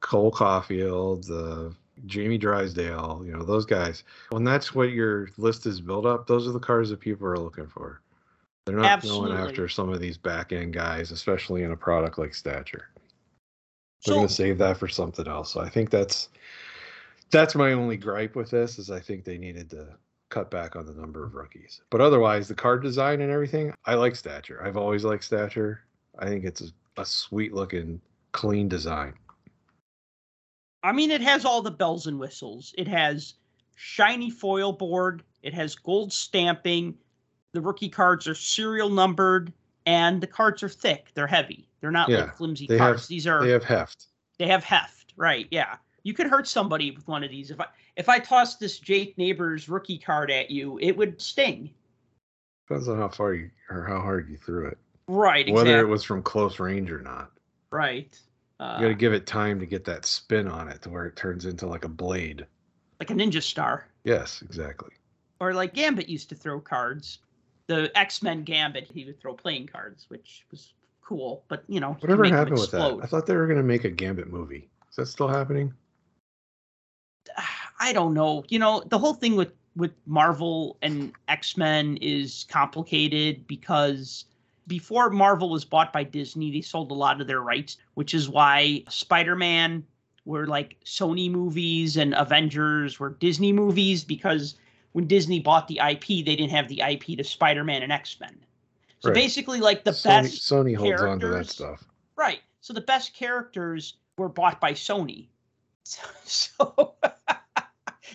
Cole 0.00 0.32
Caufield, 0.32 1.26
the 1.26 1.74
Jamie 2.06 2.38
Drysdale, 2.38 3.22
you 3.24 3.32
know, 3.32 3.42
those 3.42 3.66
guys. 3.66 4.04
When 4.30 4.44
that's 4.44 4.74
what 4.74 4.90
your 4.90 5.30
list 5.36 5.66
is 5.66 5.80
built 5.80 6.06
up, 6.06 6.26
those 6.26 6.46
are 6.46 6.52
the 6.52 6.58
cars 6.58 6.90
that 6.90 7.00
people 7.00 7.26
are 7.26 7.38
looking 7.38 7.66
for. 7.66 8.00
They're 8.66 8.76
not 8.76 8.86
Absolutely. 8.86 9.36
going 9.36 9.46
after 9.46 9.68
some 9.68 9.92
of 9.92 10.00
these 10.00 10.18
back 10.18 10.52
end 10.52 10.74
guys, 10.74 11.10
especially 11.10 11.62
in 11.62 11.72
a 11.72 11.76
product 11.76 12.18
like 12.18 12.34
Stature. 12.34 12.88
They're 14.04 14.12
So 14.12 14.14
going 14.14 14.28
to 14.28 14.32
save 14.32 14.58
that 14.58 14.76
for 14.76 14.88
something 14.88 15.26
else. 15.26 15.52
So 15.52 15.60
I 15.60 15.68
think 15.68 15.90
that's 15.90 16.28
that's 17.30 17.54
my 17.54 17.72
only 17.72 17.96
gripe 17.96 18.36
with 18.36 18.50
this 18.50 18.78
is 18.78 18.90
I 18.90 19.00
think 19.00 19.24
they 19.24 19.38
needed 19.38 19.70
to 19.70 19.88
cut 20.28 20.50
back 20.50 20.76
on 20.76 20.86
the 20.86 20.92
number 20.92 21.24
of 21.24 21.34
rookies. 21.34 21.80
But 21.90 22.00
otherwise, 22.00 22.48
the 22.48 22.54
card 22.54 22.82
design 22.82 23.20
and 23.20 23.30
everything, 23.30 23.72
I 23.84 23.94
like 23.94 24.16
Stature. 24.16 24.62
I've 24.64 24.76
always 24.76 25.04
liked 25.04 25.24
Stature. 25.24 25.80
I 26.18 26.26
think 26.26 26.44
it's 26.44 26.60
a, 26.62 27.00
a 27.00 27.04
sweet 27.04 27.52
looking, 27.52 28.00
clean 28.32 28.68
design. 28.68 29.14
I 30.82 30.92
mean, 30.92 31.10
it 31.10 31.20
has 31.20 31.44
all 31.44 31.62
the 31.62 31.70
bells 31.70 32.06
and 32.06 32.18
whistles. 32.18 32.74
It 32.78 32.88
has 32.88 33.34
shiny 33.74 34.30
foil 34.30 34.72
board. 34.72 35.22
It 35.42 35.52
has 35.54 35.74
gold 35.74 36.12
stamping. 36.12 36.96
The 37.52 37.60
rookie 37.60 37.88
cards 37.88 38.26
are 38.28 38.34
serial 38.34 38.90
numbered, 38.90 39.52
and 39.86 40.20
the 40.20 40.26
cards 40.26 40.62
are 40.62 40.68
thick. 40.68 41.08
They're 41.14 41.26
heavy. 41.26 41.68
They're 41.80 41.90
not 41.90 42.08
Yeah, 42.08 42.18
like 42.22 42.36
flimsy 42.36 42.66
cards. 42.66 43.02
have- 43.02 43.08
These 43.08 43.26
are 43.26 43.42
They 43.44 43.50
have 43.50 43.64
heft. 43.64 44.06
they 44.38 44.46
have 44.48 44.64
heft. 44.64 45.12
Right? 45.16 45.46
Yeah. 45.50 45.76
You 46.06 46.14
could 46.14 46.28
hurt 46.28 46.46
somebody 46.46 46.92
with 46.92 47.08
one 47.08 47.24
of 47.24 47.32
these. 47.32 47.50
If 47.50 47.60
I 47.60 47.66
if 47.96 48.08
I 48.08 48.20
tossed 48.20 48.60
this 48.60 48.78
Jake 48.78 49.18
Neighbours 49.18 49.68
rookie 49.68 49.98
card 49.98 50.30
at 50.30 50.52
you, 50.52 50.78
it 50.80 50.96
would 50.96 51.20
sting. 51.20 51.68
Depends 52.68 52.86
on 52.86 52.96
how 52.96 53.08
far 53.08 53.34
you 53.34 53.50
or 53.70 53.84
how 53.84 53.98
hard 53.98 54.28
you 54.30 54.36
threw 54.36 54.66
it. 54.68 54.78
Right. 55.08 55.52
Whether 55.52 55.70
exactly. 55.70 55.80
it 55.80 55.90
was 55.90 56.04
from 56.04 56.22
close 56.22 56.60
range 56.60 56.92
or 56.92 57.00
not. 57.00 57.32
right. 57.72 58.16
Uh, 58.60 58.76
You 58.78 58.84
got 58.86 58.88
to 58.90 58.94
give 58.94 59.14
it 59.14 59.26
time 59.26 59.58
to 59.58 59.66
get 59.66 59.84
that 59.86 60.06
spin 60.06 60.46
on 60.46 60.68
it 60.68 60.80
to 60.82 60.90
where 60.90 61.06
it 61.06 61.16
turns 61.16 61.44
into 61.44 61.66
like 61.66 61.84
a 61.84 61.88
blade. 61.88 62.46
like 63.00 63.10
a 63.10 63.14
ninja 63.14 63.42
star. 63.42 63.88
Yes, 64.04 64.42
exactly. 64.42 64.90
or 65.40 65.54
like 65.54 65.74
Gambit 65.74 66.08
used 66.08 66.28
to 66.28 66.36
throw 66.36 66.60
cards. 66.60 67.18
The 67.66 67.90
X 67.98 68.22
Men 68.22 68.44
Gambit, 68.44 68.88
he 68.94 69.04
would 69.06 69.18
throw 69.18 69.34
playing 69.34 69.66
cards, 69.66 70.06
which 70.06 70.46
was 70.52 70.72
cool. 71.02 71.42
But 71.48 71.64
you 71.66 71.80
know, 71.80 71.96
Whatever 71.98 72.26
happened 72.26 72.60
with 72.60 72.70
that? 72.70 73.00
I 73.02 73.06
thought 73.06 73.26
they 73.26 73.34
were 73.34 73.48
going 73.48 73.58
to 73.58 73.64
make 73.64 73.82
a 73.82 73.90
Gambit 73.90 74.28
movie. 74.28 74.68
Is 74.88 74.94
that 74.94 75.06
still 75.06 75.26
happening? 75.26 75.74
I 77.78 77.92
don't 77.92 78.14
know. 78.14 78.44
You 78.48 78.58
know, 78.58 78.82
the 78.86 78.98
whole 78.98 79.14
thing 79.14 79.36
with 79.36 79.52
with 79.76 79.92
Marvel 80.06 80.78
and 80.82 81.12
X 81.28 81.56
Men 81.56 81.98
is 82.00 82.46
complicated 82.48 83.46
because 83.46 84.24
before 84.66 85.10
Marvel 85.10 85.50
was 85.50 85.64
bought 85.64 85.92
by 85.92 86.02
Disney, 86.02 86.50
they 86.50 86.62
sold 86.62 86.90
a 86.90 86.94
lot 86.94 87.20
of 87.20 87.26
their 87.26 87.42
rights, 87.42 87.76
which 87.94 88.14
is 88.14 88.28
why 88.28 88.82
Spider 88.88 89.36
Man 89.36 89.84
were 90.24 90.46
like 90.46 90.76
Sony 90.84 91.30
movies 91.30 91.96
and 91.96 92.14
Avengers 92.14 92.98
were 92.98 93.10
Disney 93.10 93.52
movies 93.52 94.02
because 94.02 94.56
when 94.92 95.06
Disney 95.06 95.40
bought 95.40 95.68
the 95.68 95.78
IP, 95.86 96.06
they 96.06 96.22
didn't 96.36 96.50
have 96.50 96.68
the 96.68 96.80
IP 96.80 97.18
to 97.18 97.24
Spider 97.24 97.62
Man 97.64 97.82
and 97.82 97.92
X 97.92 98.18
Men. 98.18 98.36
So 99.00 99.10
Right. 99.10 99.14
basically, 99.14 99.60
like 99.60 99.84
the 99.84 99.92
Sony, 99.92 100.04
best 100.04 100.50
Sony 100.50 100.74
holds 100.74 101.02
on 101.02 101.20
to 101.20 101.28
that 101.28 101.48
stuff. 101.48 101.84
Right. 102.16 102.40
So 102.60 102.72
the 102.72 102.80
best 102.80 103.14
characters 103.14 103.98
were 104.16 104.28
bought 104.28 104.60
by 104.60 104.72
Sony. 104.72 105.28
So, 105.84 106.02
so 106.24 106.94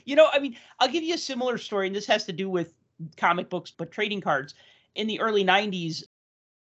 you 0.06 0.16
know, 0.16 0.28
I 0.32 0.40
mean, 0.40 0.56
I'll 0.80 0.88
give 0.88 1.04
you 1.04 1.16
a 1.16 1.20
similar 1.20 1.58
story, 1.58 1.88
and 1.88 1.96
this 1.96 2.08
has 2.08 2.26
to 2.26 2.34
do 2.34 2.50
with 2.50 2.74
comic 3.18 3.50
books, 3.50 3.72
but 3.72 3.92
trading 3.92 4.22
cards. 4.22 4.54
In 4.96 5.08
the 5.08 5.20
early 5.20 5.44
90s, 5.44 6.04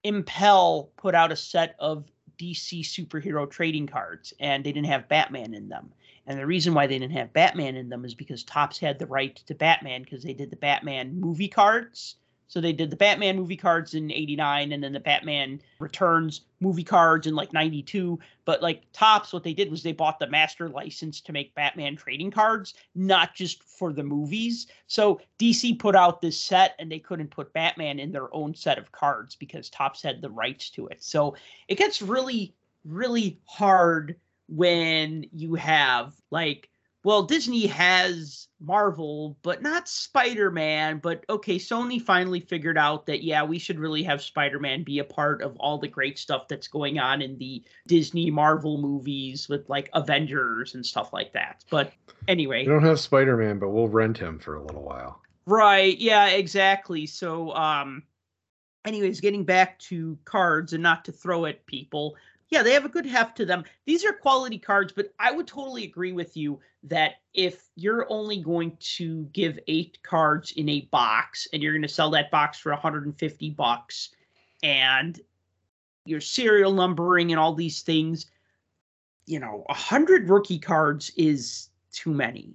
Impel 0.04 0.90
put 0.96 1.14
out 1.14 1.32
a 1.32 1.36
set 1.36 1.74
of 1.78 2.10
DC 2.38 2.80
superhero 2.80 3.50
trading 3.50 3.86
cards, 3.86 4.32
and 4.40 4.64
they 4.64 4.72
didn't 4.72 4.88
have 4.88 5.08
Batman 5.08 5.54
in 5.54 5.68
them. 5.68 5.92
And 6.26 6.38
the 6.38 6.46
reason 6.46 6.74
why 6.74 6.86
they 6.86 6.98
didn't 6.98 7.16
have 7.16 7.32
Batman 7.32 7.76
in 7.76 7.88
them 7.88 8.04
is 8.04 8.14
because 8.14 8.44
Topps 8.44 8.78
had 8.78 8.98
the 8.98 9.06
right 9.06 9.36
to 9.46 9.54
Batman 9.54 10.02
because 10.02 10.22
they 10.22 10.32
did 10.32 10.50
the 10.50 10.56
Batman 10.56 11.18
movie 11.18 11.48
cards. 11.48 12.16
So 12.50 12.60
they 12.60 12.72
did 12.72 12.90
the 12.90 12.96
Batman 12.96 13.36
movie 13.36 13.56
cards 13.56 13.94
in 13.94 14.10
89 14.10 14.72
and 14.72 14.82
then 14.82 14.92
the 14.92 14.98
Batman 14.98 15.62
Returns 15.78 16.40
movie 16.58 16.82
cards 16.82 17.28
in 17.28 17.36
like 17.36 17.52
92. 17.52 18.18
But 18.44 18.60
like 18.60 18.82
Topps, 18.92 19.32
what 19.32 19.44
they 19.44 19.54
did 19.54 19.70
was 19.70 19.84
they 19.84 19.92
bought 19.92 20.18
the 20.18 20.26
master 20.26 20.68
license 20.68 21.20
to 21.20 21.32
make 21.32 21.54
Batman 21.54 21.94
trading 21.94 22.32
cards, 22.32 22.74
not 22.96 23.36
just 23.36 23.62
for 23.62 23.92
the 23.92 24.02
movies. 24.02 24.66
So 24.88 25.20
DC 25.38 25.78
put 25.78 25.94
out 25.94 26.20
this 26.20 26.40
set 26.40 26.74
and 26.80 26.90
they 26.90 26.98
couldn't 26.98 27.30
put 27.30 27.52
Batman 27.52 28.00
in 28.00 28.10
their 28.10 28.34
own 28.34 28.52
set 28.56 28.78
of 28.78 28.90
cards 28.90 29.36
because 29.36 29.70
Topps 29.70 30.02
had 30.02 30.20
the 30.20 30.30
rights 30.30 30.70
to 30.70 30.88
it. 30.88 31.04
So 31.04 31.36
it 31.68 31.78
gets 31.78 32.02
really, 32.02 32.56
really 32.84 33.38
hard 33.44 34.16
when 34.48 35.24
you 35.32 35.54
have 35.54 36.14
like 36.32 36.68
well, 37.02 37.22
Disney 37.22 37.66
has 37.66 38.48
Marvel, 38.60 39.38
but 39.42 39.62
not 39.62 39.88
Spider 39.88 40.50
Man. 40.50 40.98
But 40.98 41.24
okay, 41.30 41.56
Sony 41.56 42.00
finally 42.00 42.40
figured 42.40 42.76
out 42.76 43.06
that, 43.06 43.22
yeah, 43.22 43.42
we 43.42 43.58
should 43.58 43.78
really 43.78 44.02
have 44.02 44.20
Spider 44.22 44.58
Man 44.58 44.82
be 44.82 44.98
a 44.98 45.04
part 45.04 45.42
of 45.42 45.56
all 45.56 45.78
the 45.78 45.88
great 45.88 46.18
stuff 46.18 46.46
that's 46.48 46.68
going 46.68 46.98
on 46.98 47.22
in 47.22 47.38
the 47.38 47.64
Disney 47.86 48.30
Marvel 48.30 48.78
movies 48.78 49.48
with 49.48 49.68
like 49.68 49.88
Avengers 49.94 50.74
and 50.74 50.84
stuff 50.84 51.12
like 51.12 51.32
that. 51.32 51.64
But 51.70 51.92
anyway, 52.28 52.64
We 52.66 52.72
don't 52.72 52.84
have 52.84 53.00
Spider 53.00 53.36
Man, 53.36 53.58
but 53.58 53.70
we'll 53.70 53.88
rent 53.88 54.18
him 54.18 54.38
for 54.38 54.56
a 54.56 54.62
little 54.62 54.82
while. 54.82 55.22
Right. 55.46 55.98
Yeah, 55.98 56.28
exactly. 56.28 57.06
So, 57.06 57.52
um, 57.54 58.02
anyways, 58.84 59.20
getting 59.20 59.44
back 59.44 59.78
to 59.80 60.18
cards 60.26 60.74
and 60.74 60.82
not 60.82 61.06
to 61.06 61.12
throw 61.12 61.46
at 61.46 61.64
people. 61.66 62.16
Yeah, 62.50 62.64
they 62.64 62.72
have 62.72 62.84
a 62.84 62.88
good 62.88 63.06
heft 63.06 63.36
to 63.36 63.44
them. 63.44 63.64
These 63.86 64.04
are 64.04 64.12
quality 64.12 64.58
cards, 64.58 64.92
but 64.92 65.14
I 65.20 65.30
would 65.30 65.46
totally 65.46 65.84
agree 65.84 66.12
with 66.12 66.36
you 66.36 66.58
that 66.82 67.14
if 67.32 67.68
you're 67.76 68.10
only 68.10 68.38
going 68.38 68.76
to 68.96 69.24
give 69.32 69.58
eight 69.68 69.98
cards 70.02 70.52
in 70.52 70.68
a 70.68 70.88
box 70.90 71.46
and 71.52 71.62
you're 71.62 71.72
going 71.72 71.82
to 71.82 71.88
sell 71.88 72.10
that 72.10 72.30
box 72.32 72.58
for 72.58 72.72
150 72.72 73.50
bucks 73.50 74.10
and 74.64 75.20
your 76.04 76.20
serial 76.20 76.72
numbering 76.72 77.30
and 77.30 77.38
all 77.38 77.54
these 77.54 77.82
things, 77.82 78.26
you 79.26 79.38
know, 79.38 79.62
100 79.66 80.28
rookie 80.28 80.58
cards 80.58 81.12
is 81.16 81.68
too 81.92 82.12
many 82.12 82.54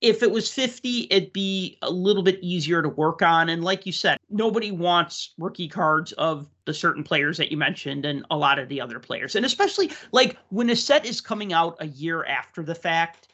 if 0.00 0.22
it 0.22 0.30
was 0.30 0.52
50 0.52 1.06
it'd 1.10 1.32
be 1.32 1.78
a 1.80 1.90
little 1.90 2.22
bit 2.22 2.38
easier 2.42 2.82
to 2.82 2.88
work 2.90 3.22
on 3.22 3.48
and 3.48 3.64
like 3.64 3.86
you 3.86 3.92
said 3.92 4.18
nobody 4.30 4.70
wants 4.70 5.32
rookie 5.38 5.68
cards 5.68 6.12
of 6.12 6.46
the 6.66 6.74
certain 6.74 7.04
players 7.04 7.36
that 7.36 7.50
you 7.50 7.56
mentioned 7.56 8.04
and 8.04 8.24
a 8.30 8.36
lot 8.36 8.58
of 8.58 8.68
the 8.68 8.80
other 8.80 8.98
players 8.98 9.36
and 9.36 9.44
especially 9.44 9.90
like 10.12 10.36
when 10.48 10.70
a 10.70 10.76
set 10.76 11.04
is 11.04 11.20
coming 11.20 11.52
out 11.52 11.76
a 11.80 11.86
year 11.86 12.24
after 12.24 12.62
the 12.62 12.74
fact 12.74 13.28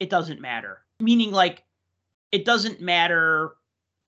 it 0.00 0.10
doesn't 0.10 0.40
matter 0.40 0.82
meaning 1.00 1.32
like 1.32 1.64
it 2.32 2.44
doesn't 2.44 2.80
matter 2.80 3.54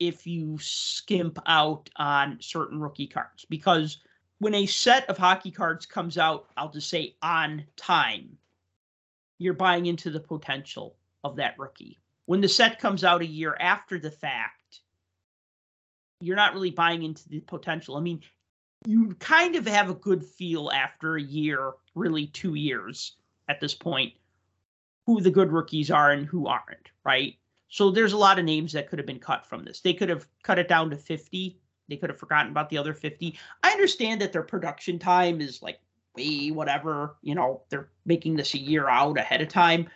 if 0.00 0.26
you 0.26 0.58
skimp 0.60 1.38
out 1.46 1.88
on 1.96 2.36
certain 2.40 2.80
rookie 2.80 3.06
cards 3.06 3.44
because 3.48 3.98
when 4.38 4.54
a 4.54 4.66
set 4.66 5.08
of 5.08 5.18
hockey 5.18 5.50
cards 5.50 5.86
comes 5.86 6.18
out 6.18 6.46
i'll 6.56 6.70
just 6.70 6.90
say 6.90 7.14
on 7.22 7.64
time 7.76 8.36
you're 9.38 9.54
buying 9.54 9.86
into 9.86 10.10
the 10.10 10.20
potential 10.20 10.96
of 11.24 11.36
that 11.36 11.58
rookie. 11.58 11.98
When 12.26 12.40
the 12.40 12.48
set 12.48 12.78
comes 12.78 13.04
out 13.04 13.22
a 13.22 13.26
year 13.26 13.56
after 13.58 13.98
the 13.98 14.10
fact, 14.10 14.80
you're 16.20 16.36
not 16.36 16.52
really 16.52 16.70
buying 16.70 17.04
into 17.04 17.28
the 17.28 17.40
potential. 17.40 17.96
I 17.96 18.00
mean, 18.00 18.20
you 18.86 19.14
kind 19.18 19.56
of 19.56 19.66
have 19.66 19.90
a 19.90 19.94
good 19.94 20.24
feel 20.24 20.70
after 20.70 21.16
a 21.16 21.22
year, 21.22 21.72
really 21.94 22.26
two 22.28 22.54
years 22.54 23.16
at 23.48 23.60
this 23.60 23.74
point, 23.74 24.12
who 25.06 25.20
the 25.20 25.30
good 25.30 25.52
rookies 25.52 25.90
are 25.90 26.12
and 26.12 26.26
who 26.26 26.46
aren't, 26.46 26.90
right? 27.04 27.34
So 27.68 27.90
there's 27.90 28.12
a 28.12 28.18
lot 28.18 28.38
of 28.38 28.44
names 28.44 28.72
that 28.72 28.88
could 28.88 28.98
have 28.98 29.06
been 29.06 29.18
cut 29.18 29.46
from 29.46 29.64
this. 29.64 29.80
They 29.80 29.94
could 29.94 30.08
have 30.08 30.26
cut 30.42 30.58
it 30.58 30.68
down 30.68 30.90
to 30.90 30.96
50 30.96 31.58
they 31.88 31.96
could 31.96 32.10
have 32.10 32.18
forgotten 32.18 32.50
about 32.50 32.68
the 32.70 32.78
other 32.78 32.94
50. 32.94 33.38
I 33.62 33.70
understand 33.70 34.20
that 34.20 34.32
their 34.32 34.42
production 34.42 34.98
time 34.98 35.40
is 35.40 35.62
like 35.62 35.80
way 36.16 36.50
whatever, 36.50 37.16
you 37.22 37.34
know, 37.34 37.62
they're 37.70 37.88
making 38.04 38.36
this 38.36 38.54
a 38.54 38.58
year 38.58 38.88
out 38.88 39.18
ahead 39.18 39.40
of 39.40 39.48
time. 39.48 39.88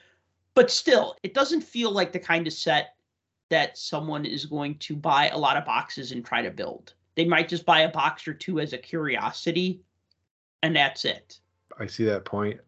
But 0.54 0.70
still, 0.70 1.16
it 1.22 1.34
doesn't 1.34 1.62
feel 1.62 1.90
like 1.90 2.12
the 2.12 2.18
kind 2.18 2.46
of 2.46 2.52
set 2.52 2.96
that 3.50 3.76
someone 3.76 4.24
is 4.24 4.46
going 4.46 4.76
to 4.78 4.96
buy 4.96 5.28
a 5.28 5.38
lot 5.38 5.56
of 5.56 5.64
boxes 5.64 6.12
and 6.12 6.24
try 6.24 6.42
to 6.42 6.50
build. 6.50 6.94
They 7.14 7.24
might 7.24 7.48
just 7.48 7.66
buy 7.66 7.80
a 7.80 7.90
box 7.90 8.26
or 8.26 8.34
two 8.34 8.60
as 8.60 8.72
a 8.72 8.78
curiosity, 8.78 9.80
and 10.62 10.74
that's 10.74 11.04
it. 11.04 11.38
I 11.78 11.86
see 11.86 12.04
that 12.04 12.24
point. 12.24 12.60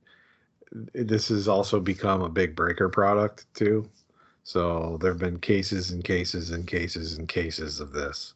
This 0.92 1.28
has 1.28 1.48
also 1.48 1.80
become 1.80 2.22
a 2.22 2.28
big 2.28 2.56
breaker 2.56 2.88
product 2.88 3.46
too. 3.54 3.88
So 4.42 4.98
there 5.00 5.12
have 5.12 5.20
been 5.20 5.38
cases 5.38 5.90
and 5.90 6.04
cases 6.04 6.50
and 6.50 6.66
cases 6.66 7.16
and 7.16 7.28
cases 7.28 7.80
of 7.80 7.92
this 7.92 8.34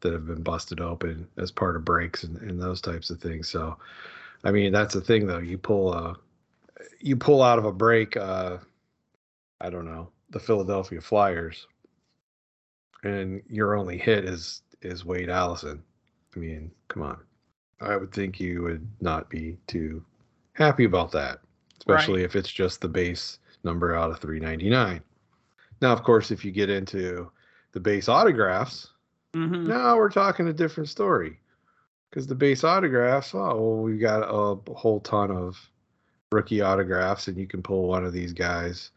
that 0.00 0.12
have 0.12 0.26
been 0.26 0.42
busted 0.42 0.80
open 0.80 1.28
as 1.36 1.50
part 1.50 1.76
of 1.76 1.84
breaks 1.84 2.24
and, 2.24 2.38
and 2.38 2.60
those 2.60 2.80
types 2.80 3.10
of 3.10 3.20
things. 3.20 3.48
So, 3.48 3.76
I 4.44 4.50
mean, 4.50 4.72
that's 4.72 4.94
the 4.94 5.00
thing 5.00 5.26
though. 5.26 5.38
You 5.38 5.58
pull 5.58 5.92
a, 5.92 6.16
you 7.00 7.16
pull 7.16 7.42
out 7.42 7.58
of 7.58 7.66
a 7.66 7.72
break. 7.72 8.16
Uh, 8.16 8.58
I 9.60 9.68
don't 9.68 9.84
know 9.84 10.08
the 10.30 10.40
Philadelphia 10.40 11.00
Flyers, 11.00 11.66
and 13.02 13.42
your 13.48 13.76
only 13.76 13.98
hit 13.98 14.24
is 14.24 14.62
is 14.82 15.04
Wade 15.04 15.30
Allison. 15.30 15.82
I 16.34 16.38
mean, 16.38 16.70
come 16.88 17.02
on. 17.02 17.18
I 17.80 17.96
would 17.96 18.12
think 18.12 18.38
you 18.38 18.62
would 18.62 18.86
not 19.00 19.30
be 19.30 19.56
too 19.66 20.04
happy 20.52 20.84
about 20.84 21.12
that, 21.12 21.40
especially 21.78 22.20
right. 22.20 22.26
if 22.26 22.36
it's 22.36 22.52
just 22.52 22.80
the 22.80 22.88
base 22.88 23.38
number 23.64 23.94
out 23.96 24.10
of 24.10 24.20
399. 24.20 25.00
Now, 25.80 25.92
of 25.92 26.02
course, 26.02 26.30
if 26.30 26.44
you 26.44 26.52
get 26.52 26.68
into 26.68 27.30
the 27.72 27.80
base 27.80 28.08
autographs, 28.08 28.88
mm-hmm. 29.34 29.66
now 29.66 29.96
we're 29.96 30.10
talking 30.10 30.48
a 30.48 30.52
different 30.52 30.88
story. 30.88 31.38
Because 32.10 32.26
the 32.26 32.34
base 32.34 32.64
autographs, 32.64 33.34
oh, 33.34 33.38
well, 33.38 33.76
we've 33.76 34.00
got 34.00 34.22
a 34.22 34.74
whole 34.74 35.00
ton 35.00 35.30
of 35.30 35.58
rookie 36.32 36.60
autographs, 36.60 37.28
and 37.28 37.36
you 37.36 37.46
can 37.46 37.62
pull 37.62 37.86
one 37.86 38.04
of 38.04 38.12
these 38.12 38.32
guys 38.32 38.90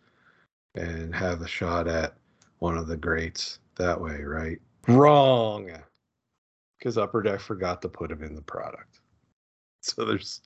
and 0.76 1.14
have 1.14 1.42
a 1.42 1.48
shot 1.48 1.88
at 1.88 2.16
one 2.60 2.78
of 2.78 2.88
the 2.88 2.98
greats 2.98 3.60
that 3.76 4.00
way, 4.00 4.24
right? 4.24 4.60
Wrong. 4.88 5.72
Because 6.78 6.98
Upper 6.98 7.22
Deck 7.22 7.40
forgot 7.40 7.82
to 7.82 7.90
put 7.90 8.12
him 8.12 8.24
in 8.24 8.36
the 8.36 8.42
product. 8.42 9.00
So 9.82 10.06
there's 10.06 10.42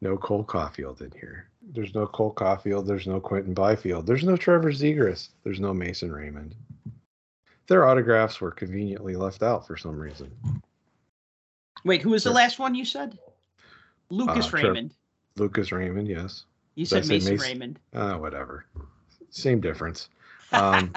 no 0.00 0.16
Cole 0.16 0.44
Caufield 0.44 1.00
in 1.00 1.12
here. 1.12 1.48
There's 1.72 1.94
no 1.94 2.06
Cole 2.06 2.34
Caufield. 2.34 2.86
There's 2.86 3.06
no 3.06 3.20
Quinton 3.20 3.54
Byfield. 3.54 4.06
There's 4.06 4.24
no 4.24 4.36
Trevor 4.36 4.72
Zegras. 4.72 5.28
There's 5.44 5.60
no 5.60 5.72
Mason 5.72 6.10
Raymond. 6.10 6.54
Their 7.68 7.86
autographs 7.86 8.40
were 8.40 8.50
conveniently 8.50 9.14
left 9.14 9.44
out 9.44 9.64
for 9.64 9.76
some 9.76 9.96
reason. 9.96 10.30
Wait, 11.84 12.02
who 12.02 12.10
was 12.10 12.24
the 12.24 12.32
last 12.32 12.58
one 12.58 12.74
you 12.74 12.84
said? 12.84 13.16
Lucas 14.10 14.46
uh, 14.46 14.56
Raymond. 14.56 14.90
Lucas 15.36 15.70
Raymond, 15.70 16.08
yes. 16.08 16.44
You 16.74 16.84
said 16.84 17.06
Mason, 17.06 17.34
Mason, 17.34 17.48
Raymond. 17.48 17.80
Uh, 17.94 18.14
whatever. 18.14 18.66
Same 19.30 19.60
difference. 19.60 20.08
Um, 20.52 20.92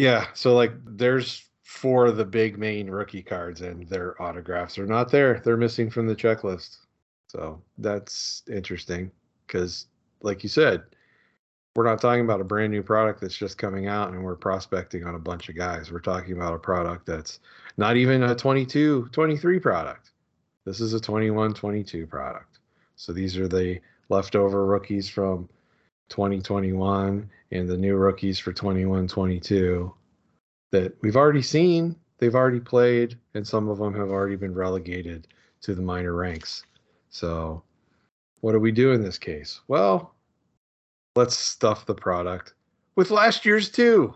yeah, 0.00 0.28
so 0.32 0.54
like 0.54 0.72
there's 0.86 1.44
four 1.62 2.06
of 2.06 2.16
the 2.16 2.24
big 2.24 2.56
main 2.56 2.88
rookie 2.88 3.22
cards, 3.22 3.60
and 3.60 3.86
their 3.86 4.20
autographs 4.20 4.78
are 4.78 4.86
not 4.86 5.10
there. 5.10 5.42
They're 5.44 5.58
missing 5.58 5.90
from 5.90 6.06
the 6.06 6.16
checklist. 6.16 6.78
So 7.28 7.60
that's 7.76 8.42
interesting 8.50 9.10
because, 9.46 9.88
like 10.22 10.42
you 10.42 10.48
said, 10.48 10.84
we're 11.76 11.84
not 11.84 12.00
talking 12.00 12.24
about 12.24 12.40
a 12.40 12.44
brand 12.44 12.72
new 12.72 12.82
product 12.82 13.20
that's 13.20 13.36
just 13.36 13.58
coming 13.58 13.88
out 13.88 14.10
and 14.10 14.24
we're 14.24 14.36
prospecting 14.36 15.04
on 15.04 15.16
a 15.16 15.18
bunch 15.18 15.50
of 15.50 15.56
guys. 15.56 15.92
We're 15.92 16.00
talking 16.00 16.32
about 16.32 16.54
a 16.54 16.58
product 16.58 17.04
that's 17.04 17.38
not 17.76 17.98
even 17.98 18.22
a 18.22 18.34
22, 18.34 19.10
23 19.12 19.60
product. 19.60 20.12
This 20.64 20.80
is 20.80 20.94
a 20.94 21.00
21, 21.00 21.52
22 21.52 22.06
product. 22.06 22.58
So 22.96 23.12
these 23.12 23.36
are 23.36 23.48
the 23.48 23.80
leftover 24.08 24.64
rookies 24.64 25.10
from 25.10 25.46
2021 26.10 27.30
and 27.52 27.68
the 27.68 27.76
new 27.76 27.96
rookies 27.96 28.38
for 28.38 28.52
21, 28.52 29.08
22 29.08 29.92
that 30.72 30.94
we've 31.02 31.16
already 31.16 31.42
seen. 31.42 31.96
They've 32.18 32.34
already 32.34 32.60
played, 32.60 33.18
and 33.34 33.46
some 33.46 33.68
of 33.68 33.78
them 33.78 33.94
have 33.94 34.10
already 34.10 34.36
been 34.36 34.54
relegated 34.54 35.26
to 35.62 35.74
the 35.74 35.82
minor 35.82 36.14
ranks. 36.14 36.64
So, 37.08 37.62
what 38.42 38.52
do 38.52 38.60
we 38.60 38.72
do 38.72 38.92
in 38.92 39.02
this 39.02 39.16
case? 39.16 39.60
Well, 39.68 40.14
let's 41.16 41.36
stuff 41.36 41.86
the 41.86 41.94
product 41.94 42.54
with 42.96 43.10
last 43.10 43.46
year's 43.46 43.70
too. 43.70 44.14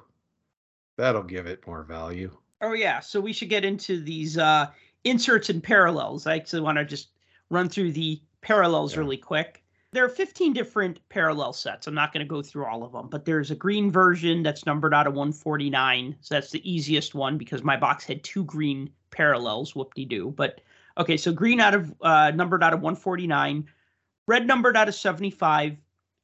That'll 0.96 1.22
give 1.22 1.46
it 1.46 1.66
more 1.66 1.82
value. 1.82 2.30
Oh 2.60 2.72
yeah, 2.72 3.00
so 3.00 3.20
we 3.20 3.32
should 3.32 3.48
get 3.48 3.64
into 3.64 4.00
these 4.00 4.38
uh, 4.38 4.66
inserts 5.04 5.48
and 5.48 5.62
parallels. 5.62 6.26
I 6.26 6.36
actually 6.36 6.60
want 6.60 6.78
to 6.78 6.84
just 6.84 7.08
run 7.50 7.68
through 7.68 7.92
the 7.92 8.20
parallels 8.42 8.94
yeah. 8.94 9.00
really 9.00 9.16
quick. 9.16 9.63
There 9.94 10.04
are 10.04 10.10
15 10.10 10.52
different 10.52 11.00
parallel 11.08 11.52
sets. 11.52 11.86
I'm 11.86 11.94
not 11.94 12.12
going 12.12 12.26
to 12.26 12.28
go 12.28 12.42
through 12.42 12.66
all 12.66 12.82
of 12.82 12.92
them, 12.92 13.08
but 13.08 13.24
there's 13.24 13.50
a 13.50 13.54
green 13.54 13.90
version 13.90 14.42
that's 14.42 14.66
numbered 14.66 14.92
out 14.92 15.06
of 15.06 15.14
149. 15.14 16.16
So 16.20 16.34
that's 16.34 16.50
the 16.50 16.70
easiest 16.70 17.14
one 17.14 17.38
because 17.38 17.62
my 17.62 17.76
box 17.76 18.04
had 18.04 18.22
two 18.22 18.44
green 18.44 18.90
parallels. 19.10 19.74
Whoop 19.74 19.94
de 19.94 20.04
doo. 20.04 20.34
But 20.36 20.60
Okay, 20.96 21.16
so 21.16 21.32
green 21.32 21.60
out 21.60 21.74
of 21.74 21.92
uh, 22.02 22.30
numbered 22.32 22.62
out 22.62 22.72
of 22.72 22.80
149, 22.80 23.66
red 24.28 24.46
numbered 24.46 24.76
out 24.76 24.88
of 24.88 24.94
75, 24.94 25.76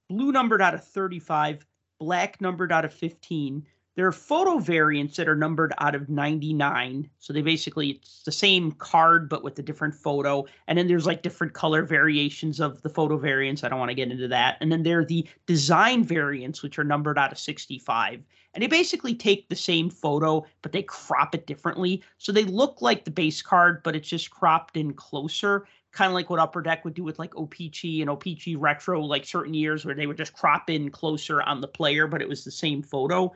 blue 0.09 0.31
numbered 0.31 0.63
out 0.63 0.75
of 0.75 0.85
35, 0.85 1.67
black 1.99 2.41
numbered 2.41 2.71
out 2.71 2.85
of 2.85 2.93
15. 2.93 3.67
There 4.01 4.09
are 4.09 4.13
photo 4.13 4.57
variants 4.57 5.19
that 5.19 5.29
are 5.29 5.37
numbered 5.37 5.75
out 5.77 5.95
of 5.95 6.09
99. 6.09 7.11
So 7.19 7.35
they 7.35 7.43
basically 7.43 7.91
it's 7.91 8.23
the 8.23 8.33
same 8.33 8.73
card 8.73 9.29
but 9.29 9.45
with 9.45 9.59
a 9.59 9.63
different 9.63 9.95
photo. 9.95 10.47
And 10.69 10.79
then 10.79 10.89
there's 10.89 11.05
like 11.05 11.21
different 11.21 11.53
color 11.53 11.83
variations 11.83 12.61
of 12.61 12.81
the 12.81 12.89
photo 12.89 13.19
variants. 13.19 13.63
I 13.63 13.69
don't 13.69 13.79
want 13.79 13.91
to 13.91 13.95
get 13.95 14.11
into 14.11 14.27
that. 14.29 14.57
And 14.63 14.73
then 14.73 14.85
there 14.85 15.01
are 15.01 15.05
the 15.05 15.29
design 15.45 16.03
variants 16.03 16.63
which 16.63 16.79
are 16.79 16.83
numbered 16.83 17.19
out 17.19 17.31
of 17.31 17.39
65. 17.39 18.23
And 18.55 18.63
they 18.63 18.69
basically 18.69 19.15
take 19.15 19.51
the 19.51 19.55
same 19.55 19.91
photo, 19.91 20.47
but 20.63 20.73
they 20.73 20.83
crop 20.83 21.35
it 21.35 21.47
differently. 21.47 22.03
So 22.17 22.33
they 22.33 22.45
look 22.45 22.81
like 22.81 23.05
the 23.05 23.11
base 23.11 23.43
card, 23.43 23.83
but 23.83 23.95
it's 23.95 24.09
just 24.09 24.31
cropped 24.31 24.79
in 24.79 24.95
closer, 24.95 25.67
kind 25.93 26.09
of 26.09 26.15
like 26.15 26.31
what 26.31 26.41
Upper 26.41 26.63
Deck 26.63 26.87
would 26.87 26.95
do 26.95 27.05
with 27.05 27.19
like 27.19 27.37
O-Pee-Chee 27.37 28.01
and 28.01 28.09
O-Pee-Chee 28.09 28.57
Retro, 28.57 29.03
like 29.03 29.27
certain 29.27 29.53
years 29.53 29.85
where 29.85 29.95
they 29.95 30.07
would 30.07 30.17
just 30.17 30.33
crop 30.33 30.71
in 30.71 30.89
closer 30.91 31.43
on 31.43 31.61
the 31.61 31.69
player, 31.69 32.07
but 32.07 32.23
it 32.23 32.29
was 32.31 32.45
the 32.45 32.51
same 32.51 32.83
photo. 32.83 33.31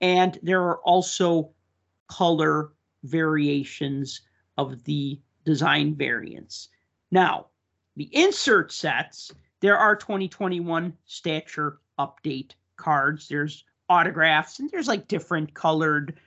And 0.00 0.38
there 0.42 0.62
are 0.62 0.78
also 0.78 1.50
color 2.08 2.72
variations 3.04 4.22
of 4.56 4.82
the 4.84 5.20
design 5.44 5.94
variants. 5.94 6.68
Now, 7.10 7.46
the 7.96 8.08
insert 8.12 8.72
sets, 8.72 9.32
there 9.60 9.76
are 9.76 9.96
2021 9.96 10.92
stature 11.04 11.80
update 11.98 12.52
cards. 12.76 13.28
There's 13.28 13.64
autographs, 13.88 14.58
and 14.58 14.70
there's 14.70 14.88
like 14.88 15.08
different 15.08 15.54
colored 15.54 16.18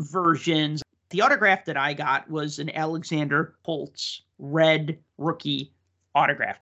versions. 0.00 0.82
The 1.10 1.20
autograph 1.20 1.64
that 1.66 1.76
I 1.76 1.94
got 1.94 2.28
was 2.30 2.58
an 2.58 2.70
Alexander 2.74 3.54
Holtz 3.64 4.22
red 4.38 4.98
rookie 5.18 5.72
autograph. 6.14 6.58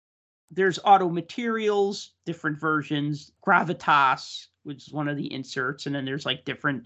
There's 0.51 0.79
auto 0.83 1.09
materials, 1.09 2.11
different 2.25 2.59
versions, 2.59 3.31
Gravitas, 3.45 4.47
which 4.63 4.87
is 4.87 4.93
one 4.93 5.07
of 5.07 5.17
the 5.17 5.31
inserts, 5.33 5.85
and 5.85 5.95
then 5.95 6.05
there's 6.05 6.25
like 6.25 6.45
different 6.45 6.85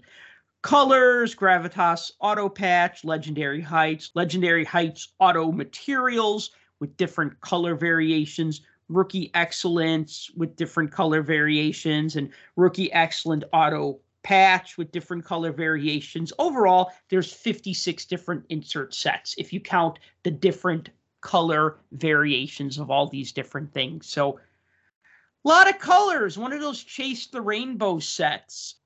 colors, 0.62 1.34
Gravitas 1.34 2.12
auto 2.20 2.48
patch, 2.48 3.04
Legendary 3.04 3.60
Heights, 3.60 4.10
Legendary 4.14 4.64
Heights 4.64 5.12
auto 5.18 5.52
materials 5.52 6.50
with 6.80 6.96
different 6.96 7.38
color 7.40 7.74
variations, 7.74 8.62
rookie 8.88 9.30
excellence 9.34 10.30
with 10.36 10.56
different 10.56 10.90
color 10.90 11.22
variations 11.22 12.16
and 12.16 12.30
rookie 12.56 12.92
excellent 12.92 13.44
auto 13.52 14.00
patch 14.22 14.78
with 14.78 14.90
different 14.90 15.24
color 15.24 15.52
variations. 15.52 16.32
Overall, 16.38 16.90
there's 17.10 17.32
56 17.32 18.06
different 18.06 18.44
insert 18.48 18.94
sets 18.94 19.34
if 19.38 19.52
you 19.52 19.60
count 19.60 19.98
the 20.22 20.30
different 20.30 20.88
color 21.20 21.78
variations 21.92 22.78
of 22.78 22.90
all 22.90 23.06
these 23.06 23.32
different 23.32 23.72
things. 23.72 24.06
So 24.06 24.40
a 25.44 25.48
lot 25.48 25.68
of 25.68 25.78
colors, 25.78 26.38
one 26.38 26.52
of 26.52 26.60
those 26.60 26.82
chase 26.82 27.26
the 27.26 27.40
rainbow 27.40 27.98
sets. 27.98 28.76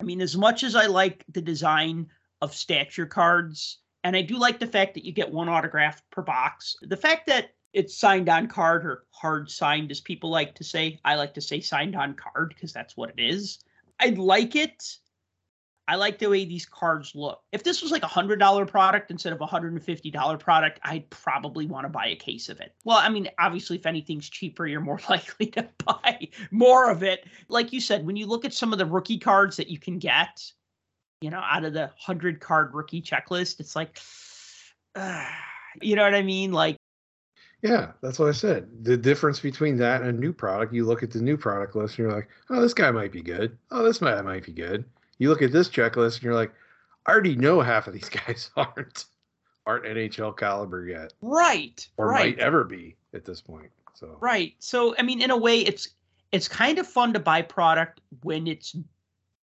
I 0.00 0.04
mean, 0.04 0.20
as 0.20 0.36
much 0.36 0.62
as 0.62 0.74
I 0.74 0.86
like 0.86 1.24
the 1.28 1.42
design 1.42 2.06
of 2.40 2.54
stature 2.54 3.06
cards, 3.06 3.78
and 4.04 4.16
I 4.16 4.22
do 4.22 4.38
like 4.38 4.58
the 4.58 4.66
fact 4.66 4.94
that 4.94 5.04
you 5.04 5.12
get 5.12 5.30
one 5.30 5.48
autograph 5.48 6.02
per 6.10 6.22
box, 6.22 6.76
the 6.82 6.96
fact 6.96 7.26
that 7.26 7.50
it's 7.72 7.96
signed 7.96 8.28
on 8.28 8.46
card 8.46 8.86
or 8.86 9.04
hard 9.10 9.50
signed, 9.50 9.90
as 9.90 10.00
people 10.00 10.30
like 10.30 10.54
to 10.54 10.64
say. 10.64 10.98
I 11.04 11.16
like 11.16 11.34
to 11.34 11.40
say 11.40 11.60
signed 11.60 11.94
on 11.96 12.14
card 12.14 12.54
because 12.54 12.72
that's 12.72 12.96
what 12.96 13.10
it 13.10 13.20
is. 13.20 13.58
I 14.00 14.10
like 14.10 14.56
it. 14.56 14.82
I 15.88 15.94
like 15.94 16.18
the 16.18 16.28
way 16.28 16.44
these 16.44 16.66
cards 16.66 17.14
look. 17.14 17.40
If 17.50 17.64
this 17.64 17.80
was 17.80 17.90
like 17.90 18.02
a 18.02 18.08
hundred 18.08 18.38
dollar 18.38 18.66
product 18.66 19.10
instead 19.10 19.32
of 19.32 19.40
a 19.40 19.46
hundred 19.46 19.72
and 19.72 19.82
fifty 19.82 20.10
dollar 20.10 20.36
product, 20.36 20.78
I'd 20.82 21.08
probably 21.08 21.66
want 21.66 21.86
to 21.86 21.88
buy 21.88 22.08
a 22.08 22.14
case 22.14 22.50
of 22.50 22.60
it. 22.60 22.74
Well, 22.84 22.98
I 22.98 23.08
mean, 23.08 23.28
obviously, 23.38 23.76
if 23.76 23.86
anything's 23.86 24.28
cheaper, 24.28 24.66
you're 24.66 24.82
more 24.82 25.00
likely 25.08 25.46
to 25.46 25.66
buy 25.86 26.28
more 26.50 26.90
of 26.90 27.02
it. 27.02 27.24
Like 27.48 27.72
you 27.72 27.80
said, 27.80 28.04
when 28.04 28.16
you 28.16 28.26
look 28.26 28.44
at 28.44 28.52
some 28.52 28.74
of 28.74 28.78
the 28.78 28.84
rookie 28.84 29.18
cards 29.18 29.56
that 29.56 29.68
you 29.68 29.78
can 29.78 29.98
get, 29.98 30.52
you 31.22 31.30
know, 31.30 31.40
out 31.42 31.64
of 31.64 31.72
the 31.72 31.86
100 32.04 32.38
card 32.38 32.74
rookie 32.74 33.00
checklist, 33.00 33.58
it's 33.58 33.74
like, 33.74 33.98
uh, 34.94 35.24
you 35.80 35.96
know 35.96 36.04
what 36.04 36.14
I 36.14 36.22
mean? 36.22 36.52
Like, 36.52 36.76
Yeah, 37.62 37.92
that's 38.02 38.18
what 38.18 38.28
I 38.28 38.32
said. 38.32 38.68
The 38.82 38.98
difference 38.98 39.40
between 39.40 39.78
that 39.78 40.02
and 40.02 40.10
a 40.10 40.20
new 40.20 40.34
product, 40.34 40.74
you 40.74 40.84
look 40.84 41.02
at 41.02 41.10
the 41.10 41.22
new 41.22 41.38
product 41.38 41.74
list 41.74 41.98
and 41.98 42.06
you're 42.06 42.14
like, 42.14 42.28
oh, 42.50 42.60
this 42.60 42.74
guy 42.74 42.90
might 42.90 43.10
be 43.10 43.22
good. 43.22 43.56
Oh, 43.70 43.82
this 43.84 44.02
might 44.02 44.22
might 44.22 44.44
be 44.44 44.52
good. 44.52 44.84
You 45.18 45.28
look 45.28 45.42
at 45.42 45.52
this 45.52 45.68
checklist 45.68 46.16
and 46.16 46.22
you're 46.22 46.34
like, 46.34 46.52
I 47.06 47.12
already 47.12 47.36
know 47.36 47.60
half 47.60 47.86
of 47.86 47.92
these 47.92 48.08
guys 48.26 48.50
aren't 48.56 49.06
aren't 49.66 49.84
NHL 49.84 50.36
caliber 50.36 50.86
yet, 50.86 51.12
right, 51.20 51.86
or 51.98 52.08
right. 52.08 52.36
might 52.36 52.42
ever 52.42 52.64
be 52.64 52.96
at 53.12 53.24
this 53.24 53.40
point. 53.40 53.70
So 53.94 54.16
Right. 54.20 54.54
So 54.58 54.94
I 54.98 55.02
mean, 55.02 55.20
in 55.20 55.30
a 55.30 55.36
way, 55.36 55.60
it's 55.60 55.88
it's 56.32 56.48
kind 56.48 56.78
of 56.78 56.86
fun 56.86 57.12
to 57.14 57.20
buy 57.20 57.42
product 57.42 58.00
when 58.22 58.46
it's 58.46 58.76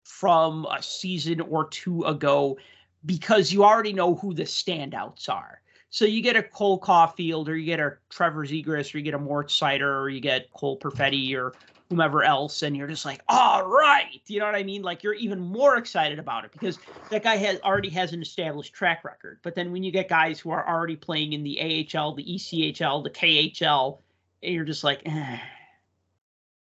from 0.04 0.66
a 0.66 0.82
season 0.82 1.42
or 1.42 1.68
two 1.70 2.04
ago 2.04 2.58
because 3.06 3.52
you 3.52 3.64
already 3.64 3.94
know 3.94 4.16
who 4.16 4.34
the 4.34 4.44
standouts 4.44 5.30
are. 5.30 5.61
So 5.92 6.06
you 6.06 6.22
get 6.22 6.38
a 6.38 6.42
Cole 6.42 6.80
Caufield 6.80 7.50
or 7.50 7.56
you 7.56 7.66
get 7.66 7.82
a 7.82 7.98
Trevor 8.10 8.46
Zegras 8.46 8.96
or 8.96 8.98
you 8.98 9.04
get 9.04 9.14
a 9.14 9.20
Mort 9.20 9.50
Seider 9.50 10.02
or 10.02 10.10
you 10.10 10.22
get 10.22 10.52
Cole 10.54 10.80
Perfetti 10.80 11.36
or 11.36 11.54
whomever 11.90 12.24
else, 12.24 12.64
and 12.64 12.78
you're 12.78 12.88
just 12.88 13.04
like, 13.04 13.22
all 13.28 13.68
right, 13.68 14.22
you 14.28 14.40
know 14.40 14.46
what 14.46 14.56
I 14.56 14.64
mean? 14.64 14.82
Like 14.82 15.04
you're 15.04 15.16
even 15.16 15.42
more 15.42 15.76
excited 15.76 16.18
about 16.18 16.46
it 16.46 16.54
because 16.54 16.80
that 17.10 17.24
guy 17.24 17.36
has 17.36 17.60
already 17.60 17.90
has 17.90 18.14
an 18.14 18.22
established 18.22 18.74
track 18.74 19.04
record. 19.04 19.40
But 19.44 19.56
then 19.56 19.74
when 19.74 19.84
you 19.84 19.92
get 19.92 20.08
guys 20.08 20.40
who 20.40 20.52
are 20.52 20.66
already 20.66 20.96
playing 20.96 21.34
in 21.34 21.44
the 21.44 21.60
AHL, 21.60 22.16
the 22.16 22.24
ECHL, 22.24 23.04
the 23.04 23.10
KHL, 23.10 23.98
and 24.42 24.54
you're 24.54 24.64
just 24.64 24.86
like, 24.86 25.02
eh, 25.06 25.40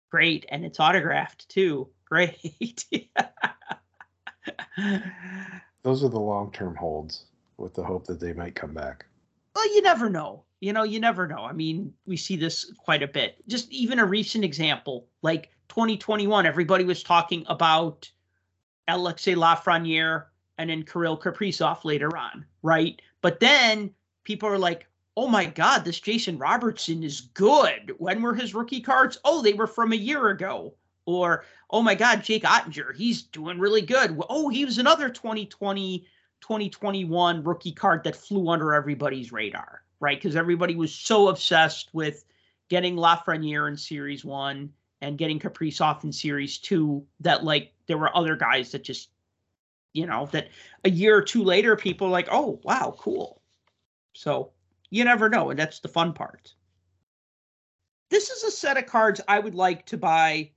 great, 0.09 0.45
and 0.47 0.63
it's 0.63 0.79
autographed 0.79 1.49
too. 1.49 1.89
Great. 2.05 2.85
those 5.83 6.05
are 6.05 6.09
the 6.09 6.17
long 6.17 6.49
term 6.53 6.73
holds 6.77 7.25
with 7.57 7.73
the 7.73 7.83
hope 7.83 8.07
that 8.07 8.21
they 8.21 8.31
might 8.31 8.55
come 8.55 8.73
back. 8.73 9.05
Well, 9.57 9.73
you 9.73 9.81
never 9.81 10.07
know. 10.07 10.43
You 10.59 10.71
know, 10.71 10.83
you 10.83 10.99
never 10.99 11.25
know. 11.25 11.39
I 11.39 11.51
mean, 11.51 11.91
we 12.05 12.15
see 12.15 12.35
this 12.35 12.71
quite 12.77 13.01
a 13.01 13.07
bit. 13.07 13.37
Just 13.47 13.71
even 13.71 13.97
a 13.97 14.05
recent 14.05 14.43
example, 14.43 15.07
like 15.23 15.49
2021, 15.69 16.45
everybody 16.45 16.83
was 16.83 17.01
talking 17.01 17.43
about 17.49 18.07
Alexei 18.87 19.33
Lafreniere 19.33 20.25
and 20.59 20.69
then 20.69 20.83
Kirill 20.83 21.17
Kaprizov 21.17 21.85
later 21.85 22.15
on, 22.15 22.45
right? 22.61 23.01
But 23.21 23.39
then 23.39 23.89
people 24.25 24.47
are 24.47 24.59
like, 24.59 24.85
oh 25.15 25.27
my 25.27 25.45
God, 25.45 25.83
this 25.83 25.99
Jason 25.99 26.37
Robertson 26.37 27.01
is 27.01 27.21
good. 27.21 27.95
When 27.97 28.21
were 28.21 28.35
his 28.35 28.53
rookie 28.53 28.81
cards? 28.81 29.17
Oh, 29.25 29.41
they 29.41 29.53
were 29.53 29.65
from 29.65 29.91
a 29.91 29.95
year 29.95 30.27
ago. 30.27 30.75
Or, 31.07 31.45
oh 31.71 31.81
my 31.81 31.95
God, 31.95 32.23
Jake 32.23 32.43
Oettinger, 32.43 32.95
he's 32.95 33.23
doing 33.23 33.57
really 33.57 33.81
good. 33.81 34.21
Oh, 34.29 34.49
he 34.49 34.65
was 34.65 34.77
another 34.77 35.09
2020, 35.09 36.05
2021 36.41 37.43
rookie 37.43 37.71
card 37.71 38.03
that 38.03 38.15
flew 38.15 38.49
under 38.49 38.73
everybody's 38.73 39.31
radar, 39.31 39.81
right? 39.99 40.17
Because 40.17 40.35
everybody 40.35 40.75
was 40.75 40.93
so 40.93 41.29
obsessed 41.29 41.89
with 41.93 42.25
getting 42.69 42.95
Lafreniere 42.95 43.67
in 43.67 43.77
Series 43.77 44.23
1 44.25 44.71
and 45.01 45.17
getting 45.17 45.39
Kaprizov 45.39 46.03
in 46.03 46.11
Series 46.11 46.57
2 46.57 47.05
that, 47.21 47.43
like, 47.43 47.73
there 47.87 47.97
were 47.97 48.15
other 48.15 48.35
guys 48.35 48.71
that 48.71 48.83
just, 48.83 49.09
you 49.93 50.05
know, 50.05 50.27
that 50.27 50.49
a 50.83 50.89
year 50.89 51.17
or 51.17 51.21
two 51.21 51.43
later, 51.43 51.75
people 51.75 52.09
like, 52.09 52.27
oh, 52.31 52.59
wow, 52.63 52.95
cool. 52.97 53.41
So 54.13 54.51
you 54.89 55.03
never 55.03 55.29
know. 55.29 55.49
And 55.49 55.59
that's 55.59 55.79
the 55.79 55.87
fun 55.87 56.13
part. 56.13 56.53
This 58.09 58.29
is 58.29 58.43
a 58.43 58.51
set 58.51 58.77
of 58.77 58.85
cards 58.85 59.21
I 59.27 59.39
would 59.39 59.55
like 59.55 59.85
to 59.87 59.97
buy 59.97 60.51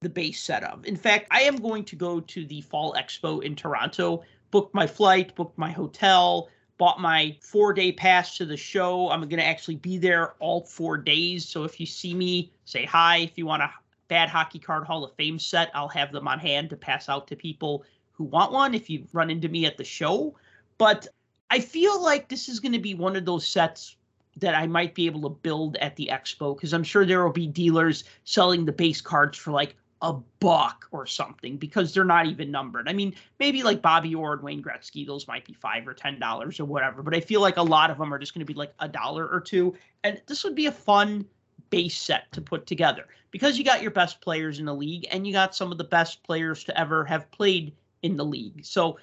the 0.00 0.08
base 0.08 0.42
set 0.42 0.62
of. 0.64 0.84
In 0.86 0.96
fact, 0.96 1.26
I 1.30 1.42
am 1.42 1.56
going 1.56 1.84
to 1.84 1.96
go 1.96 2.20
to 2.20 2.44
the 2.44 2.60
Fall 2.60 2.94
Expo 2.94 3.42
in 3.42 3.56
Toronto, 3.56 4.22
booked 4.50 4.74
my 4.74 4.86
flight, 4.86 5.34
booked 5.34 5.58
my 5.58 5.70
hotel, 5.70 6.48
bought 6.78 7.00
my 7.00 7.36
four 7.40 7.72
day 7.72 7.92
pass 7.92 8.36
to 8.36 8.46
the 8.46 8.56
show. 8.56 9.10
I'm 9.10 9.20
going 9.20 9.40
to 9.40 9.44
actually 9.44 9.76
be 9.76 9.98
there 9.98 10.34
all 10.38 10.62
four 10.62 10.96
days. 10.96 11.46
So 11.46 11.64
if 11.64 11.78
you 11.80 11.86
see 11.86 12.14
me, 12.14 12.52
say 12.64 12.84
hi. 12.84 13.18
If 13.18 13.36
you 13.36 13.46
want 13.46 13.62
a 13.62 13.70
Bad 14.08 14.28
Hockey 14.28 14.58
Card 14.58 14.86
Hall 14.86 15.04
of 15.04 15.14
Fame 15.14 15.38
set, 15.38 15.70
I'll 15.74 15.88
have 15.88 16.12
them 16.12 16.28
on 16.28 16.38
hand 16.38 16.70
to 16.70 16.76
pass 16.76 17.08
out 17.08 17.26
to 17.28 17.36
people 17.36 17.84
who 18.12 18.24
want 18.24 18.52
one 18.52 18.74
if 18.74 18.88
you 18.88 19.06
run 19.12 19.30
into 19.30 19.48
me 19.48 19.66
at 19.66 19.76
the 19.76 19.84
show. 19.84 20.34
But 20.78 21.06
I 21.50 21.60
feel 21.60 22.02
like 22.02 22.28
this 22.28 22.48
is 22.48 22.60
going 22.60 22.72
to 22.72 22.78
be 22.78 22.94
one 22.94 23.16
of 23.16 23.24
those 23.24 23.46
sets 23.46 23.96
that 24.36 24.54
I 24.54 24.66
might 24.66 24.94
be 24.94 25.06
able 25.06 25.22
to 25.22 25.28
build 25.28 25.76
at 25.76 25.96
the 25.96 26.10
expo 26.12 26.54
because 26.56 26.72
I'm 26.72 26.84
sure 26.84 27.04
there 27.04 27.24
will 27.24 27.32
be 27.32 27.46
dealers 27.46 28.04
selling 28.24 28.64
the 28.64 28.72
base 28.72 29.00
cards 29.00 29.36
for 29.36 29.50
like 29.50 29.74
a 30.02 30.12
buck 30.40 30.86
or 30.92 31.06
something 31.06 31.56
because 31.56 31.92
they're 31.92 32.04
not 32.04 32.26
even 32.26 32.50
numbered. 32.50 32.88
I 32.88 32.92
mean, 32.92 33.14
maybe 33.40 33.62
like 33.62 33.82
Bobby 33.82 34.14
Orr 34.14 34.34
and 34.34 34.42
Wayne 34.42 34.62
Gretzky, 34.62 35.06
those 35.06 35.26
might 35.26 35.44
be 35.44 35.52
five 35.52 35.88
or 35.88 35.94
ten 35.94 36.18
dollars 36.18 36.60
or 36.60 36.64
whatever, 36.64 37.02
but 37.02 37.14
I 37.14 37.20
feel 37.20 37.40
like 37.40 37.56
a 37.56 37.62
lot 37.62 37.90
of 37.90 37.98
them 37.98 38.12
are 38.14 38.18
just 38.18 38.34
going 38.34 38.46
to 38.46 38.52
be 38.52 38.56
like 38.56 38.72
a 38.78 38.88
dollar 38.88 39.28
or 39.28 39.40
two. 39.40 39.74
And 40.04 40.20
this 40.26 40.44
would 40.44 40.54
be 40.54 40.66
a 40.66 40.72
fun 40.72 41.26
base 41.70 41.98
set 41.98 42.30
to 42.32 42.40
put 42.40 42.66
together 42.66 43.06
because 43.30 43.58
you 43.58 43.64
got 43.64 43.82
your 43.82 43.90
best 43.90 44.20
players 44.20 44.58
in 44.58 44.64
the 44.64 44.74
league 44.74 45.06
and 45.10 45.26
you 45.26 45.32
got 45.32 45.54
some 45.54 45.72
of 45.72 45.78
the 45.78 45.84
best 45.84 46.22
players 46.22 46.64
to 46.64 46.78
ever 46.78 47.04
have 47.04 47.30
played 47.30 47.74
in 48.02 48.16
the 48.16 48.24
league. 48.24 48.64
So 48.64 48.98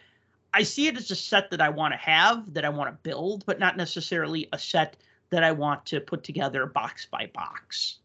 I 0.53 0.63
see 0.63 0.87
it 0.87 0.95
as 0.95 1.11
a 1.11 1.15
set 1.15 1.51
that 1.51 1.59
I 1.59 1.69
want 1.69 1.93
to 1.93 1.97
have, 1.97 2.53
that 2.53 2.63
I 2.63 2.69
want 2.69 2.89
to 2.89 3.09
build, 3.09 3.45
but 3.45 3.59
not 3.59 3.75
necessarily 3.75 4.47
a 4.53 4.57
set 4.57 4.95
that 5.29 5.43
I 5.43 5.51
want 5.51 5.85
to 5.87 5.99
put 5.99 6.23
together 6.23 6.65
box 6.65 7.05
by 7.05 7.29
box. 7.33 7.97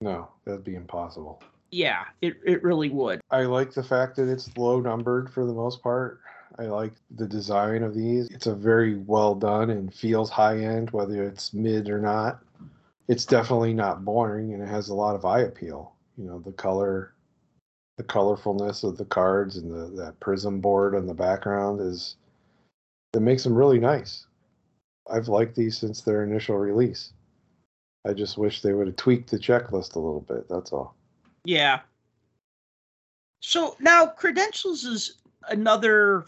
No, 0.00 0.28
that'd 0.44 0.64
be 0.64 0.74
impossible. 0.74 1.42
Yeah, 1.70 2.04
it, 2.20 2.36
it 2.44 2.62
really 2.62 2.90
would. 2.90 3.20
I 3.30 3.42
like 3.42 3.72
the 3.72 3.82
fact 3.82 4.16
that 4.16 4.28
it's 4.28 4.56
low 4.56 4.80
numbered 4.80 5.32
for 5.32 5.46
the 5.46 5.52
most 5.52 5.82
part. 5.82 6.20
I 6.58 6.64
like 6.64 6.92
the 7.16 7.26
design 7.26 7.82
of 7.82 7.94
these. 7.94 8.28
It's 8.28 8.46
a 8.46 8.54
very 8.54 8.96
well 8.96 9.34
done 9.34 9.70
and 9.70 9.94
feels 9.94 10.30
high 10.30 10.58
end, 10.58 10.90
whether 10.90 11.22
it's 11.22 11.54
mid 11.54 11.88
or 11.88 12.00
not. 12.00 12.40
It's 13.08 13.24
definitely 13.24 13.72
not 13.72 14.04
boring 14.04 14.52
and 14.52 14.62
it 14.62 14.68
has 14.68 14.88
a 14.88 14.94
lot 14.94 15.14
of 15.14 15.24
eye 15.24 15.40
appeal. 15.40 15.94
You 16.18 16.24
know, 16.24 16.40
the 16.40 16.52
color, 16.52 17.14
the 17.96 18.04
colorfulness 18.04 18.84
of 18.84 18.98
the 18.98 19.04
cards 19.04 19.56
and 19.56 19.72
the 19.72 20.02
that 20.02 20.20
prism 20.20 20.60
board 20.60 20.94
on 20.94 21.06
the 21.06 21.14
background 21.14 21.80
is 21.80 22.16
it 23.14 23.22
makes 23.22 23.44
them 23.44 23.54
really 23.54 23.78
nice. 23.78 24.26
I've 25.10 25.28
liked 25.28 25.56
these 25.56 25.78
since 25.78 26.02
their 26.02 26.24
initial 26.24 26.56
release. 26.56 27.12
I 28.06 28.12
just 28.12 28.38
wish 28.38 28.62
they 28.62 28.72
would 28.72 28.86
have 28.86 28.96
tweaked 28.96 29.30
the 29.30 29.38
checklist 29.38 29.96
a 29.96 29.98
little 29.98 30.24
bit. 30.28 30.48
That's 30.48 30.72
all. 30.72 30.94
Yeah. 31.44 31.80
So 33.40 33.76
now 33.80 34.06
credentials 34.06 34.84
is 34.84 35.20
another 35.48 36.26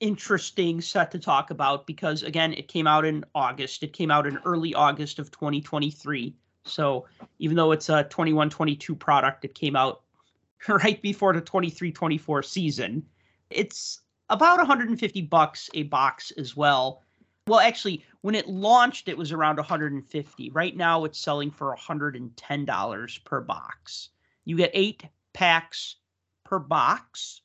interesting 0.00 0.80
set 0.80 1.10
to 1.10 1.18
talk 1.18 1.50
about 1.50 1.86
because 1.86 2.22
again 2.22 2.52
it 2.54 2.68
came 2.68 2.86
out 2.86 3.04
in 3.04 3.24
August. 3.34 3.82
It 3.82 3.92
came 3.92 4.10
out 4.10 4.26
in 4.26 4.38
early 4.44 4.74
August 4.74 5.18
of 5.18 5.30
2023. 5.30 6.34
So 6.64 7.06
even 7.38 7.56
though 7.56 7.72
it's 7.72 7.88
a 7.88 8.04
21-22 8.04 8.98
product, 8.98 9.44
it 9.44 9.54
came 9.54 9.76
out 9.76 10.02
right 10.68 11.00
before 11.02 11.32
the 11.32 11.42
23-24 11.42 12.44
season. 12.44 13.04
It's 13.50 14.00
about 14.30 14.58
150 14.58 15.22
bucks 15.22 15.68
a 15.74 15.84
box 15.84 16.30
as 16.32 16.56
well. 16.56 17.02
Well, 17.46 17.60
actually, 17.60 18.02
when 18.22 18.34
it 18.34 18.48
launched, 18.48 19.08
it 19.08 19.18
was 19.18 19.30
around 19.30 19.56
150. 19.56 20.50
Right 20.50 20.74
now, 20.74 21.04
it's 21.04 21.18
selling 21.18 21.50
for 21.50 21.76
$110 21.76 23.24
per 23.24 23.40
box. 23.42 24.08
You 24.44 24.56
get 24.56 24.70
eight 24.74 25.04
packs 25.32 25.96
per 26.44 26.58
box. 26.58 27.42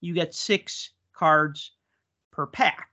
You 0.00 0.14
get 0.14 0.34
six 0.34 0.90
cards 1.12 1.72
per 2.30 2.46
pack. 2.46 2.88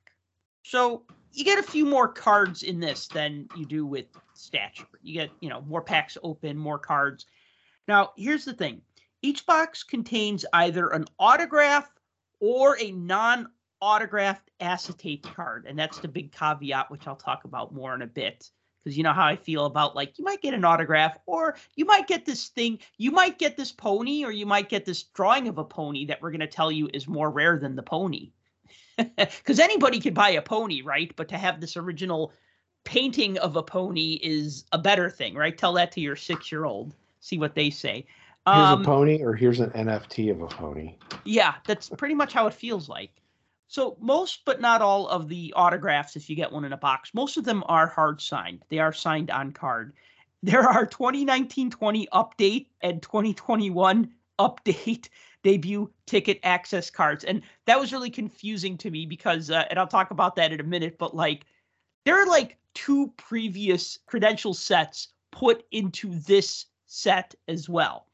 So 0.63 1.03
you 1.31 1.43
get 1.43 1.59
a 1.59 1.63
few 1.63 1.85
more 1.85 2.07
cards 2.07 2.63
in 2.63 2.79
this 2.79 3.07
than 3.07 3.47
you 3.55 3.65
do 3.65 3.85
with 3.85 4.05
stature. 4.33 4.87
You 5.01 5.13
get, 5.13 5.29
you 5.39 5.49
know, 5.49 5.61
more 5.61 5.81
packs 5.81 6.17
open, 6.23 6.57
more 6.57 6.79
cards. 6.79 7.25
Now, 7.87 8.11
here's 8.17 8.45
the 8.45 8.53
thing. 8.53 8.81
Each 9.21 9.45
box 9.45 9.83
contains 9.83 10.45
either 10.53 10.89
an 10.89 11.05
autograph 11.17 11.89
or 12.39 12.77
a 12.79 12.91
non 12.91 13.49
autographed 13.81 14.51
acetate 14.59 15.23
card. 15.23 15.65
And 15.67 15.77
that's 15.77 15.99
the 15.99 16.07
big 16.07 16.31
caveat, 16.31 16.91
which 16.91 17.07
I'll 17.07 17.15
talk 17.15 17.45
about 17.45 17.73
more 17.73 17.95
in 17.95 18.01
a 18.01 18.07
bit. 18.07 18.49
Because 18.83 18.97
you 18.97 19.03
know 19.03 19.13
how 19.13 19.25
I 19.25 19.35
feel 19.35 19.65
about 19.65 19.95
like 19.95 20.17
you 20.17 20.23
might 20.25 20.41
get 20.41 20.53
an 20.53 20.63
autograph, 20.63 21.17
or 21.25 21.55
you 21.75 21.85
might 21.85 22.07
get 22.07 22.25
this 22.25 22.47
thing, 22.47 22.79
you 22.97 23.11
might 23.11 23.37
get 23.37 23.57
this 23.57 23.71
pony, 23.71 24.23
or 24.23 24.31
you 24.31 24.45
might 24.45 24.69
get 24.69 24.85
this 24.85 25.03
drawing 25.03 25.47
of 25.47 25.57
a 25.57 25.63
pony 25.65 26.05
that 26.05 26.21
we're 26.21 26.31
going 26.31 26.39
to 26.39 26.47
tell 26.47 26.71
you 26.71 26.89
is 26.93 27.07
more 27.07 27.29
rare 27.29 27.57
than 27.57 27.75
the 27.75 27.83
pony. 27.83 28.31
Because 29.17 29.59
anybody 29.59 29.99
could 30.01 30.13
buy 30.13 30.31
a 30.31 30.41
pony, 30.41 30.81
right? 30.81 31.13
But 31.15 31.29
to 31.29 31.37
have 31.37 31.61
this 31.61 31.77
original 31.77 32.33
painting 32.83 33.37
of 33.37 33.55
a 33.55 33.63
pony 33.63 34.19
is 34.21 34.65
a 34.73 34.77
better 34.77 35.09
thing, 35.09 35.35
right? 35.35 35.57
Tell 35.57 35.71
that 35.73 35.91
to 35.93 36.01
your 36.01 36.17
six 36.17 36.51
year 36.51 36.65
old, 36.65 36.95
see 37.21 37.37
what 37.37 37.55
they 37.55 37.69
say. 37.69 38.05
Here's 38.45 38.57
Um, 38.57 38.81
a 38.81 38.85
pony, 38.85 39.21
or 39.21 39.35
here's 39.35 39.59
an 39.61 39.69
NFT 39.71 40.31
of 40.31 40.41
a 40.41 40.47
pony. 40.47 40.95
yeah, 41.23 41.55
that's 41.65 41.87
pretty 41.89 42.15
much 42.15 42.33
how 42.33 42.47
it 42.47 42.53
feels 42.53 42.89
like. 42.89 43.11
So 43.69 43.95
most, 44.01 44.45
but 44.45 44.59
not 44.59 44.81
all, 44.81 45.07
of 45.07 45.29
the 45.29 45.53
autographs, 45.55 46.15
if 46.15 46.27
you 46.27 46.35
get 46.35 46.51
one 46.51 46.65
in 46.65 46.73
a 46.73 46.77
box, 46.77 47.13
most 47.13 47.37
of 47.37 47.43
them 47.43 47.63
are 47.67 47.85
hard 47.85 48.19
signed. 48.19 48.65
They 48.69 48.79
are 48.79 48.91
signed 48.91 49.29
on 49.31 49.51
card. 49.51 49.93
There 50.41 50.63
are 50.63 50.87
2019-20 50.87 52.07
update 52.13 52.67
and 52.81 53.01
2021 53.01 54.09
update 54.39 55.09
debut 55.43 55.91
ticket 56.07 56.39
access 56.43 56.89
cards. 56.89 57.25
And 57.25 57.41
that 57.65 57.79
was 57.79 57.91
really 57.91 58.09
confusing 58.09 58.77
to 58.77 58.89
me 58.89 59.05
because, 59.05 59.51
uh, 59.51 59.65
and 59.69 59.77
I'll 59.77 59.85
talk 59.85 60.11
about 60.11 60.37
that 60.37 60.53
in 60.53 60.61
a 60.61 60.63
minute, 60.63 60.97
but 60.97 61.13
like 61.13 61.45
there 62.05 62.19
are 62.19 62.25
like 62.25 62.57
two 62.73 63.13
previous 63.17 63.99
credential 64.07 64.53
sets 64.53 65.09
put 65.31 65.65
into 65.71 66.09
this 66.21 66.65
set 66.85 67.35
as 67.49 67.67
well. 67.67 68.07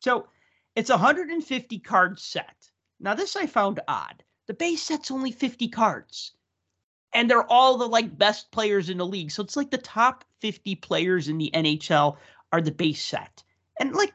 So 0.00 0.28
it's 0.76 0.90
a 0.90 0.98
150 0.98 1.78
card 1.78 2.20
set. 2.20 2.70
Now, 3.00 3.14
this 3.14 3.34
I 3.36 3.46
found 3.46 3.80
odd. 3.88 4.22
The 4.50 4.54
base 4.54 4.82
set's 4.82 5.12
only 5.12 5.30
50 5.30 5.68
cards. 5.68 6.32
And 7.12 7.30
they're 7.30 7.48
all 7.48 7.78
the 7.78 7.86
like 7.86 8.18
best 8.18 8.50
players 8.50 8.90
in 8.90 8.98
the 8.98 9.06
league. 9.06 9.30
So 9.30 9.44
it's 9.44 9.56
like 9.56 9.70
the 9.70 9.78
top 9.78 10.24
50 10.40 10.74
players 10.74 11.28
in 11.28 11.38
the 11.38 11.52
NHL 11.54 12.16
are 12.50 12.60
the 12.60 12.72
base 12.72 13.00
set. 13.00 13.44
And 13.78 13.94
like 13.94 14.12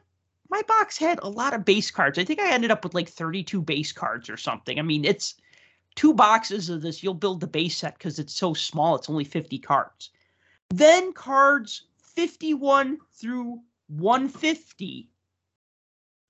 my 0.50 0.60
box 0.68 0.98
had 0.98 1.18
a 1.22 1.28
lot 1.30 1.54
of 1.54 1.64
base 1.64 1.90
cards. 1.90 2.18
I 2.18 2.24
think 2.24 2.38
I 2.38 2.52
ended 2.52 2.70
up 2.70 2.84
with 2.84 2.92
like 2.92 3.08
32 3.08 3.62
base 3.62 3.92
cards 3.92 4.28
or 4.28 4.36
something. 4.36 4.78
I 4.78 4.82
mean, 4.82 5.06
it's 5.06 5.36
two 5.94 6.12
boxes 6.12 6.68
of 6.68 6.82
this. 6.82 7.02
You'll 7.02 7.14
build 7.14 7.40
the 7.40 7.46
base 7.46 7.78
set 7.78 7.96
because 7.96 8.18
it's 8.18 8.34
so 8.34 8.52
small. 8.52 8.94
It's 8.94 9.08
only 9.08 9.24
50 9.24 9.58
cards. 9.60 10.10
Then 10.68 11.14
cards 11.14 11.84
51 11.96 12.98
through 13.10 13.62
150 13.86 15.08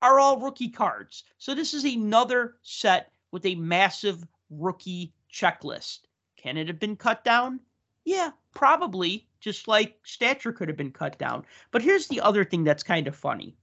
are 0.01 0.21
all 0.21 0.39
rookie 0.39 0.69
cards. 0.69 1.25
So 1.39 1.57
this 1.57 1.75
is 1.75 1.85
another 1.85 2.59
set 2.63 3.11
with 3.37 3.45
a 3.45 3.55
massive 3.57 4.27
rookie 4.49 5.13
checklist. 5.31 5.99
Can 6.39 6.57
it 6.57 6.69
have 6.69 6.79
been 6.79 6.97
cut 6.97 7.23
down? 7.23 7.61
Yeah, 8.07 8.31
probably, 8.55 9.29
just 9.41 9.69
like 9.69 9.99
stature 10.05 10.55
could 10.55 10.69
have 10.69 10.77
been 10.79 10.91
cut 10.91 11.19
down. 11.19 11.45
But 11.71 11.83
here's 11.83 12.07
the 12.07 12.23
other 12.23 12.47
thing 12.47 12.65
that's 12.65 12.83
kind 12.83 13.07
of 13.07 13.15
funny 13.15 13.55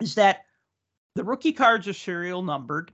is 0.00 0.14
that 0.14 0.46
the 1.16 1.22
rookie 1.22 1.52
cards 1.52 1.86
are 1.86 1.92
serial 1.92 2.40
numbered 2.40 2.90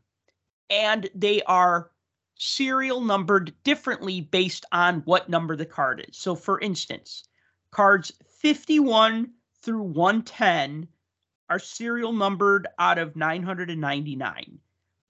and 0.69 1.09
they 1.15 1.43
are 1.43 1.93
serial 2.35 3.01
numbered 3.01 3.55
differently 3.63 4.21
based 4.21 4.67
on 4.73 5.01
what 5.03 5.29
number 5.29 5.55
the 5.55 5.65
card 5.65 6.05
is. 6.09 6.17
So 6.17 6.35
for 6.35 6.59
instance, 6.59 7.23
cards 7.71 8.11
51 8.41 9.31
through 9.63 9.83
110 9.83 10.89
are 11.49 11.61
serial 11.61 12.13
numbered 12.13 12.67
out 12.81 12.99
of 12.99 13.15
999. 13.15 14.59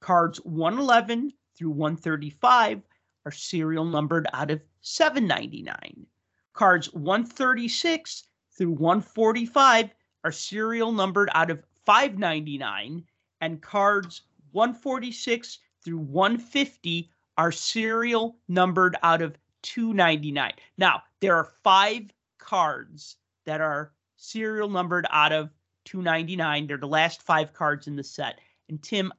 Cards 0.04 0.36
111 0.44 1.32
through 1.56 1.70
135 1.70 2.82
are 3.24 3.32
serial 3.32 3.86
numbered 3.86 4.26
out 4.34 4.50
of 4.50 4.60
799. 4.82 6.06
Cards 6.52 6.92
136 6.92 8.24
through 8.50 8.72
145 8.72 9.94
are 10.22 10.30
serial 10.30 10.92
numbered 10.92 11.30
out 11.32 11.50
of 11.50 11.64
599 11.86 13.02
and 13.40 13.62
cards 13.62 14.20
146 14.52 15.58
through 15.82 16.00
150 16.00 17.10
are 17.38 17.50
serial 17.50 18.36
numbered 18.46 18.98
out 19.02 19.22
of 19.22 19.38
299. 19.62 20.52
Now, 20.76 21.02
there 21.20 21.34
are 21.34 21.54
5 21.62 22.12
cards 22.36 23.16
that 23.46 23.62
are 23.62 23.94
serial 24.18 24.68
numbered 24.68 25.06
out 25.08 25.32
of 25.32 25.48
299. 25.86 26.66
They're 26.66 26.76
the 26.76 26.86
last 26.86 27.22
5 27.22 27.54
cards 27.54 27.86
in 27.86 27.96
the 27.96 28.04
set. 28.04 28.38
And 28.68 28.82
Tim, 28.82 29.10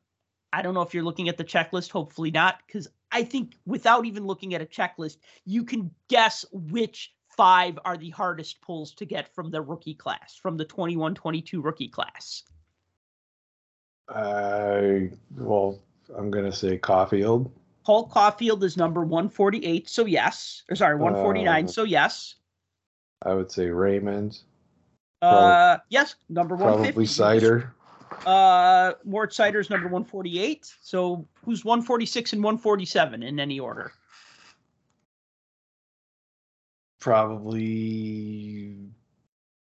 I 0.55 0.61
don't 0.61 0.73
know 0.73 0.81
if 0.81 0.93
you're 0.93 1.03
looking 1.03 1.27
at 1.27 1.37
the 1.37 1.43
checklist, 1.43 1.91
hopefully 1.91 2.31
not 2.31 2.65
cuz 2.67 2.87
I 3.11 3.23
think 3.23 3.57
without 3.65 4.05
even 4.05 4.25
looking 4.25 4.53
at 4.53 4.61
a 4.61 4.65
checklist, 4.65 5.17
you 5.45 5.63
can 5.63 5.91
guess 6.07 6.45
which 6.51 7.13
five 7.35 7.77
are 7.83 7.97
the 7.97 8.09
hardest 8.11 8.61
pulls 8.61 8.93
to 8.95 9.05
get 9.05 9.33
from 9.33 9.51
the 9.51 9.61
rookie 9.61 9.93
class, 9.93 10.35
from 10.35 10.57
the 10.57 10.65
21 10.65 11.15
22 11.15 11.61
rookie 11.61 11.89
class. 11.89 12.43
I 14.07 15.11
well, 15.37 15.79
I'm 16.17 16.31
gonna 16.31 16.51
say 16.51 16.77
Caufield. 16.77 17.51
Paul 17.85 18.09
Caufield 18.09 18.63
is 18.63 18.77
number 18.77 19.01
148, 19.01 19.89
so 19.89 20.05
yes. 20.05 20.63
Or 20.69 20.75
sorry, 20.75 20.95
149, 20.95 21.65
Uh, 21.65 21.67
so 21.67 21.83
yes. 21.83 22.35
I 23.21 23.33
would 23.33 23.51
say 23.51 23.69
Raymond. 23.69 24.39
Uh, 25.21 25.77
yes, 25.89 26.15
number 26.29 26.55
150. 26.55 26.91
Probably 26.91 27.05
Seider. 27.05 27.71
Uh, 28.25 28.93
Mort 29.03 29.33
Seider's 29.33 29.69
number 29.69 29.87
148. 29.87 30.73
So 30.81 31.27
who's 31.43 31.65
146 31.65 32.33
and 32.33 32.43
147 32.43 33.23
in 33.23 33.39
any 33.39 33.59
order? 33.59 33.91
Probably 36.99 38.75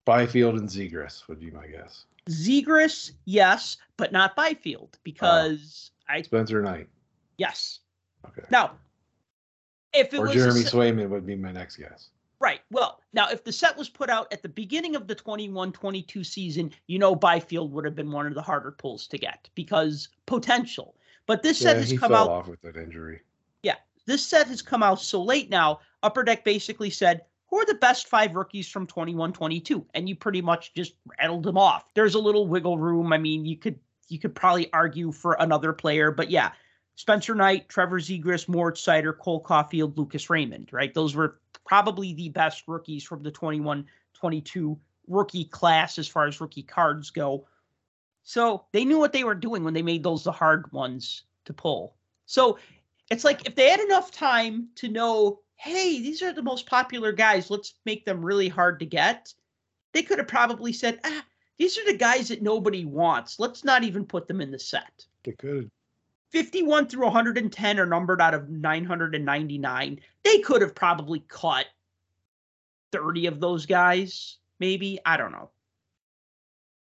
Byfield 0.06 0.56
and 0.56 0.70
Zegras 0.70 1.28
would 1.28 1.40
be 1.40 1.50
my 1.52 1.68
guess. 1.68 2.06
Zegras, 2.30 3.12
yes, 3.26 3.78
but 3.98 4.12
not 4.12 4.36
Byfield 4.36 4.98
because 5.04 5.92
I 6.08 6.22
Spencer 6.22 6.62
Knight. 6.62 6.88
yes. 7.38 7.80
Okay. 8.26 8.48
Now, 8.50 8.74
if 9.94 10.14
it 10.14 10.20
Or 10.20 10.24
was 10.24 10.32
a 10.32 10.34
Jeremy 10.34 10.62
se- 10.62 10.70
Swayman 10.78 11.10
would 11.10 11.26
be 11.26 11.36
my 11.36 11.52
next 11.52 11.78
guess. 11.78 12.10
Right, 12.44 12.60
well, 12.72 13.00
now 13.14 13.30
if 13.30 13.46
the 13.46 13.54
set 13.54 13.78
was 13.78 13.88
put 13.88 14.10
out 14.10 14.28
at 14.34 14.42
the 14.42 14.50
beginning 14.50 14.98
of 14.98 15.08
the 15.08 15.16
21-22 15.16 16.26
season, 16.26 16.74
you 16.88 17.00
know 17.00 17.16
Byfield 17.16 17.72
would 17.72 17.86
have 17.86 17.96
been 17.96 18.12
one 18.12 18.28
of 18.28 18.36
the 18.36 18.42
harder 18.42 18.72
pulls 18.72 19.08
to 19.08 19.18
get 19.18 19.50
because 19.56 20.10
potential. 20.26 20.94
But 21.26 21.42
this 21.42 21.60
set 21.60 21.78
Yeah, 21.78 21.80
has 21.80 21.90
he 21.92 21.98
come 21.98 22.12
fell 22.12 22.24
out 22.24 22.30
off 22.30 22.48
with 22.50 22.62
that 22.64 22.76
injury. 22.76 23.22
Yeah. 23.62 23.76
This 24.08 24.28
set 24.28 24.48
has 24.48 24.62
come 24.62 24.84
out 24.84 25.00
so 25.00 25.24
late 25.24 25.50
now. 25.50 25.80
Upper 26.04 26.22
Deck 26.22 26.44
basically 26.44 26.90
said, 26.90 27.22
who 27.48 27.60
are 27.60 27.66
the 27.66 27.76
best 27.76 28.10
five 28.10 28.36
rookies 28.36 28.68
from 28.68 28.88
21 28.88 29.32
22? 29.32 29.86
And 29.94 30.10
you 30.10 30.16
pretty 30.18 30.42
much 30.42 30.74
just 30.74 30.96
rattled 31.18 31.44
them 31.44 31.58
off. 31.58 31.94
There's 31.94 32.16
a 32.16 32.20
little 32.20 32.46
wiggle 32.46 32.78
room. 32.78 33.14
I 33.14 33.20
mean, 33.20 33.46
you 33.46 33.56
could 33.56 33.80
you 34.10 34.20
could 34.20 34.36
probably 34.36 34.72
argue 34.74 35.14
for 35.14 35.38
another 35.40 35.72
player, 35.72 36.12
but 36.12 36.30
yeah, 36.30 36.52
Spencer 36.96 37.36
Knight, 37.36 37.70
Trevor 37.70 38.02
Zegras, 38.02 38.50
Mort 38.50 38.76
Seider, 38.76 39.18
Cole 39.18 39.42
Caufield, 39.42 39.96
Lucas 39.96 40.30
Raymond, 40.30 40.70
right? 40.74 40.94
Those 40.94 41.16
were 41.16 41.40
probably 41.66 42.14
the 42.14 42.30
best 42.30 42.64
rookies 42.68 43.04
from 43.04 43.24
the 43.24 43.32
21 43.32 43.86
22 44.14 44.80
rookie 45.08 45.46
class 45.46 46.00
as 46.00 46.08
far 46.08 46.28
as 46.28 46.40
rookie 46.40 46.64
cards 46.64 47.10
go. 47.10 47.46
So 48.24 48.66
they 48.72 48.86
knew 48.86 49.00
what 49.00 49.12
they 49.12 49.24
were 49.24 49.36
doing 49.36 49.64
when 49.64 49.74
they 49.74 49.82
made 49.82 50.04
those 50.04 50.24
the 50.24 50.32
hard 50.32 50.72
ones 50.72 51.24
to 51.46 51.54
pull. 51.54 51.96
So 52.26 52.58
it's 53.12 53.24
like 53.24 53.46
if 53.46 53.56
they 53.56 53.70
had 53.70 53.82
enough 53.82 54.12
time 54.12 54.70
to 54.76 54.88
know, 54.88 55.42
hey, 55.56 56.02
these 56.02 56.22
are 56.22 56.32
the 56.32 56.42
most 56.42 56.66
popular 56.66 57.12
guys, 57.12 57.50
let's 57.50 57.76
make 57.86 58.06
them 58.06 58.24
really 58.24 58.48
hard 58.48 58.80
to 58.80 58.86
get. 58.86 59.34
They 59.92 60.04
could 60.04 60.20
have 60.20 60.28
probably 60.28 60.74
said, 60.74 61.00
ah, 61.04 61.26
these 61.58 61.78
are 61.78 61.86
the 61.86 61.98
guys 61.98 62.30
that 62.30 62.42
nobody 62.42 62.86
wants. 62.86 63.40
Let's 63.40 63.64
not 63.64 63.84
even 63.84 64.06
put 64.06 64.28
them 64.28 64.42
in 64.42 64.52
the 64.52 64.60
set. 64.60 65.06
They 65.24 65.34
could. 65.34 65.70
51 66.34 66.88
through 66.88 67.06
110 67.06 67.80
are 67.80 67.86
numbered 67.86 68.20
out 68.20 68.34
of 68.34 68.50
999. 68.50 70.00
They 70.24 70.40
could 70.40 70.64
have 70.64 70.74
probably 70.74 71.24
cut 71.28 71.68
30 72.92 73.28
of 73.28 73.40
those 73.40 73.68
guys, 73.68 74.38
maybe. 74.60 75.00
I 75.06 75.16
don't 75.16 75.32
know. 75.32 75.52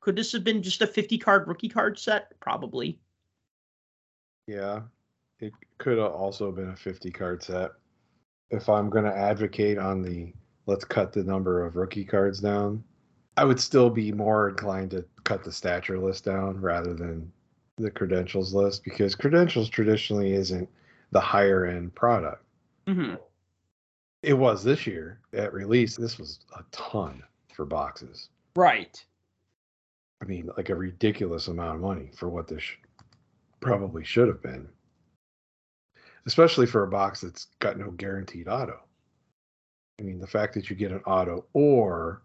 Could 0.02 0.16
this 0.16 0.32
have 0.32 0.44
been 0.44 0.64
just 0.64 0.82
a 0.82 0.88
50 0.88 1.20
card 1.20 1.48
rookie 1.48 1.70
card 1.70 2.00
set? 2.00 2.40
Probably. 2.40 3.00
Yeah. 4.48 4.82
It 5.40 5.54
could 5.78 6.00
have 6.00 6.12
also 6.12 6.52
been 6.52 6.70
a 6.70 6.76
50 6.76 7.12
card 7.12 7.44
set. 7.44 7.72
If 8.50 8.68
I'm 8.68 8.90
going 8.90 9.06
to 9.06 9.16
advocate 9.16 9.78
on 9.78 10.02
the 10.02 10.34
let's 10.66 10.86
cut 10.86 11.14
the 11.14 11.24
number 11.24 11.64
of 11.64 11.76
rookie 11.76 12.06
cards 12.06 12.40
down, 12.40 12.84
I 13.38 13.44
would 13.44 13.60
still 13.60 13.92
be 13.92 14.12
more 14.12 14.50
inclined 14.50 14.92
to 14.92 15.06
cut 15.24 15.44
the 15.44 15.52
stature 15.52 16.00
list 16.00 16.26
down 16.26 16.60
rather 16.60 16.96
than 16.96 17.32
the 17.78 17.92
credentials 17.92 18.54
list 18.54 18.84
because 18.84 19.16
credentials 19.16 19.70
traditionally 19.70 20.34
isn't 20.34 20.70
the 21.12 21.20
higher 21.20 21.66
end 21.66 21.94
product. 21.96 22.44
hmm 22.88 23.16
It 24.24 24.34
was 24.34 24.64
this 24.64 24.88
year 24.88 25.20
at 25.34 25.54
release. 25.54 25.96
This 25.96 26.18
was 26.18 26.40
a 26.58 26.64
ton 26.72 27.22
for 27.54 27.66
boxes. 27.66 28.30
Right. 28.56 29.04
I 30.22 30.26
mean, 30.26 30.50
like 30.58 30.70
a 30.70 30.76
ridiculous 30.76 31.48
amount 31.50 31.76
of 31.76 31.82
money 31.82 32.10
for 32.16 32.30
what 32.30 32.48
this 32.48 32.64
sh- 32.64 32.78
probably 33.60 34.04
should 34.06 34.28
have 34.30 34.42
been, 34.42 34.68
especially 36.26 36.66
for 36.66 36.84
a 36.84 36.88
box 36.88 37.22
that's 37.22 37.48
got 37.60 37.78
no 37.78 37.92
guaranteed 37.92 38.48
auto. 38.48 38.80
I 40.00 40.04
mean, 40.04 40.20
the 40.20 40.28
fact 40.28 40.54
that 40.54 40.70
you 40.70 40.76
get 40.76 40.92
an 40.92 41.02
auto 41.06 41.46
or 41.54 42.22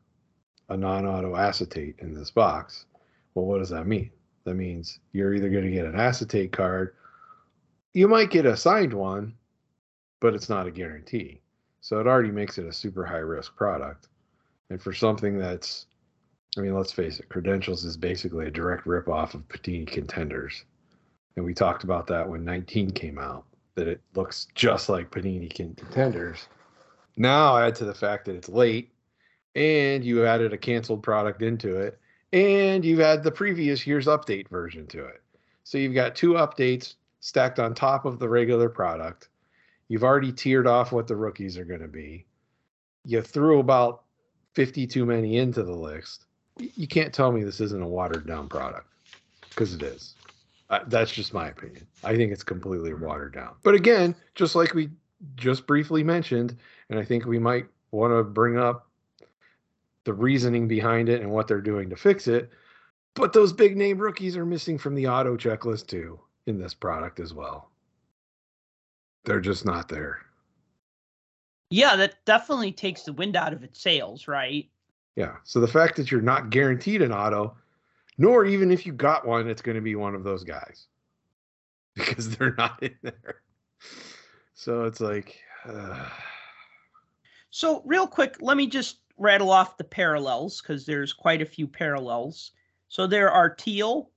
a 0.69 0.77
non 0.77 1.05
auto 1.07 1.35
acetate 1.37 1.97
in 1.99 2.15
this 2.15 2.31
box, 2.31 2.87
well, 3.35 3.47
what 3.47 3.59
does 3.59 3.71
that 3.71 3.87
mean? 3.87 4.11
That 4.45 4.55
means 4.55 4.99
you're 5.12 5.34
either 5.34 5.51
going 5.51 5.64
to 5.64 5.70
get 5.70 5.86
an 5.86 5.99
acetate 5.99 6.53
card, 6.53 6.95
you 7.93 8.09
might 8.09 8.30
get 8.30 8.47
a 8.47 8.57
signed 8.57 8.93
one, 8.93 9.34
but 10.20 10.34
it's 10.34 10.49
not 10.49 10.66
a 10.66 10.70
guarantee. 10.70 11.41
So 11.80 11.99
it 11.99 12.07
already 12.07 12.30
makes 12.30 12.59
it 12.59 12.66
a 12.66 12.72
super 12.72 13.05
high 13.05 13.18
risk 13.18 13.57
product. 13.57 14.09
And 14.70 14.80
for 14.80 14.93
something 14.93 15.38
that's 15.38 15.86
I 16.59 16.61
mean, 16.62 16.74
let's 16.74 16.93
face 16.93 17.20
it, 17.20 17.28
Credentials 17.28 17.84
is 17.84 17.97
basically 17.97 18.47
a 18.47 18.51
direct 18.51 18.84
ripoff 18.84 19.34
of 19.34 19.47
Panini 19.49 19.86
Contenders. 19.86 20.64
And 21.36 21.45
we 21.45 21.55
talked 21.55 21.84
about 21.84 22.09
that 22.09 22.28
when 22.28 22.45
19 22.45 22.91
came 22.91 23.18
out, 23.18 23.45
that 23.76 23.86
it 23.86 24.01
looks 24.14 24.49
just 24.55 24.88
like 24.88 25.12
Panini 25.12 25.49
Contenders. 25.49 26.49
Now 27.16 27.57
add 27.57 27.76
to 27.76 27.84
the 27.84 27.95
fact 27.95 28.24
that 28.24 28.34
it's 28.34 28.49
late 28.49 28.91
and 29.55 30.05
you 30.05 30.26
added 30.26 30.53
a 30.53 30.59
canceled 30.59 31.03
product 31.03 31.43
into 31.43 31.76
it 31.76 32.01
and 32.33 32.85
you've 32.85 32.99
had 32.99 33.22
the 33.22 33.31
previous 33.31 33.87
year's 33.87 34.07
update 34.07 34.49
version 34.49 34.87
to 34.89 35.05
it. 35.05 35.22
So 35.64 35.78
you've 35.78 35.95
got 35.95 36.16
two 36.16 36.33
updates 36.33 36.95
stacked 37.20 37.59
on 37.59 37.74
top 37.74 38.05
of 38.05 38.18
the 38.18 38.28
regular 38.28 38.68
product. 38.68 39.28
You've 39.89 40.05
already 40.05 40.33
tiered 40.33 40.66
off 40.66 40.93
what 40.93 41.07
the 41.07 41.16
rookies 41.16 41.59
are 41.59 41.64
going 41.64 41.81
to 41.81 41.89
be. 41.89 42.26
You 43.05 43.22
threw 43.22 43.59
about 43.59 44.03
50 44.55 44.87
too 44.87 45.05
many 45.07 45.39
into 45.39 45.62
the 45.62 45.74
list. 45.74 46.26
You 46.59 46.87
can't 46.87 47.12
tell 47.12 47.33
me 47.33 47.43
this 47.43 47.61
isn't 47.61 47.83
a 47.83 47.87
watered 47.87 48.26
down 48.26 48.49
product 48.49 48.87
because 49.49 49.74
it 49.74 49.83
is. 49.83 50.14
Uh, 50.68 50.81
that's 50.87 51.11
just 51.11 51.35
my 51.35 51.49
opinion. 51.49 51.87
I 52.05 52.14
think 52.14 52.33
it's 52.33 52.45
completely 52.45 52.95
watered 52.95 53.35
down. 53.35 53.55
But 53.62 53.74
again, 53.74 54.14
just 54.35 54.55
like 54.55 54.74
we 54.74 54.91
just 55.35 55.66
briefly 55.66 56.05
mentioned, 56.05 56.57
and 56.89 56.99
I 56.99 57.05
think 57.05 57.24
we 57.26 57.39
might 57.39 57.66
want 57.91 58.12
to 58.12 58.22
bring 58.22 58.57
up 58.57 58.89
the 60.05 60.15
reasoning 60.15 60.67
behind 60.69 61.09
it 61.09 61.21
and 61.21 61.31
what 61.31 61.47
they're 61.47 61.61
doing 61.61 61.91
to 61.91 61.97
fix 61.97 62.27
it. 62.27 62.51
But 63.15 63.33
those 63.33 63.53
big 63.53 63.77
name 63.77 63.99
rookies 63.99 64.37
are 64.37 64.47
missing 64.47 64.79
from 64.79 64.95
the 64.95 65.09
auto 65.09 65.37
checklist 65.37 65.89
too 65.89 66.21
in 66.47 66.59
this 66.59 66.75
product 66.75 67.21
as 67.21 67.35
well. 67.35 67.71
They're 69.25 69.41
just 69.41 69.65
not 69.65 69.89
there. 69.89 70.19
Yeah, 71.71 71.97
that 71.97 72.25
definitely 72.25 72.73
takes 72.73 73.03
the 73.03 73.13
wind 73.13 73.37
out 73.37 73.53
of 73.53 73.63
its 73.63 73.81
sails, 73.81 74.27
right? 74.27 74.69
Yeah. 75.17 75.37
So 75.45 75.61
the 75.61 75.69
fact 75.69 75.97
that 75.97 76.11
you're 76.11 76.21
not 76.21 76.51
guaranteed 76.51 77.03
an 77.03 77.13
auto, 77.13 77.57
nor 78.19 78.45
even 78.45 78.71
if 78.71 78.87
you 78.87 78.93
got 78.93 79.27
one, 79.27 79.49
it's 79.49 79.63
going 79.63 79.77
to 79.77 79.81
be 79.81 79.95
one 79.95 80.15
of 80.15 80.25
those 80.25 80.45
guys 80.45 80.87
because 81.95 82.37
they're 82.37 82.55
not 82.57 82.83
in 82.83 82.97
there. 83.03 83.43
So 84.55 84.85
it's 84.85 85.01
like. 85.01 85.39
Uh... 85.65 86.09
So, 87.53 87.83
real 87.85 88.07
quick, 88.07 88.37
let 88.41 88.57
me 88.57 88.69
just 88.69 88.99
rattle 89.21 89.53
off 89.53 89.77
the 89.77 89.85
parallels 89.85 90.61
because 90.61 90.85
there's 90.85 91.12
quite 91.12 91.43
a 91.43 91.47
few 91.47 91.68
parallels. 91.68 92.51
So, 92.89 93.07
there 93.07 93.31
are 93.31 93.55
teal, 93.55 94.11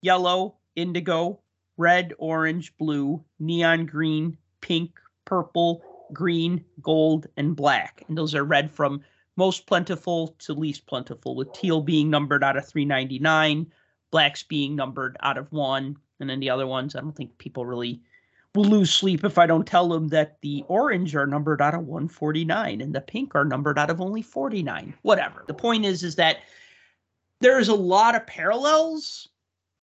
yellow, 0.00 0.56
indigo, 0.74 1.38
red, 1.76 2.12
orange, 2.18 2.76
blue, 2.78 3.22
neon 3.38 3.86
green, 3.86 4.36
pink, 4.60 4.98
purple, 5.24 5.84
green, 6.12 6.64
gold, 6.82 7.26
and 7.36 7.54
black. 7.54 8.02
And 8.08 8.18
those 8.18 8.34
are 8.34 8.44
read 8.44 8.72
from 8.72 9.02
most 9.36 9.66
plentiful 9.66 10.34
to 10.38 10.54
least 10.54 10.86
plentiful, 10.86 11.36
with 11.36 11.52
teal 11.52 11.82
being 11.82 12.08
numbered 12.08 12.42
out 12.42 12.56
of 12.56 12.66
399, 12.66 13.70
blacks 14.10 14.42
being 14.42 14.74
numbered 14.74 15.16
out 15.20 15.36
of 15.36 15.52
one, 15.52 15.96
and 16.20 16.30
then 16.30 16.40
the 16.40 16.50
other 16.50 16.66
ones, 16.66 16.96
I 16.96 17.00
don't 17.00 17.14
think 17.14 17.36
people 17.36 17.66
really 17.66 18.00
will 18.56 18.64
lose 18.64 18.92
sleep 18.92 19.24
if 19.24 19.38
I 19.38 19.46
don't 19.46 19.66
tell 19.66 19.88
them 19.88 20.08
that 20.08 20.40
the 20.40 20.64
orange 20.68 21.14
are 21.14 21.26
numbered 21.26 21.60
out 21.60 21.74
of 21.74 21.86
149 21.86 22.80
and 22.80 22.94
the 22.94 23.00
pink 23.00 23.34
are 23.34 23.44
numbered 23.44 23.78
out 23.78 23.90
of 23.90 24.00
only 24.00 24.22
49. 24.22 24.94
Whatever. 25.02 25.44
The 25.46 25.54
point 25.54 25.84
is, 25.84 26.02
is 26.02 26.16
that 26.16 26.38
there's 27.40 27.68
a 27.68 27.74
lot 27.74 28.14
of 28.14 28.26
parallels. 28.26 29.28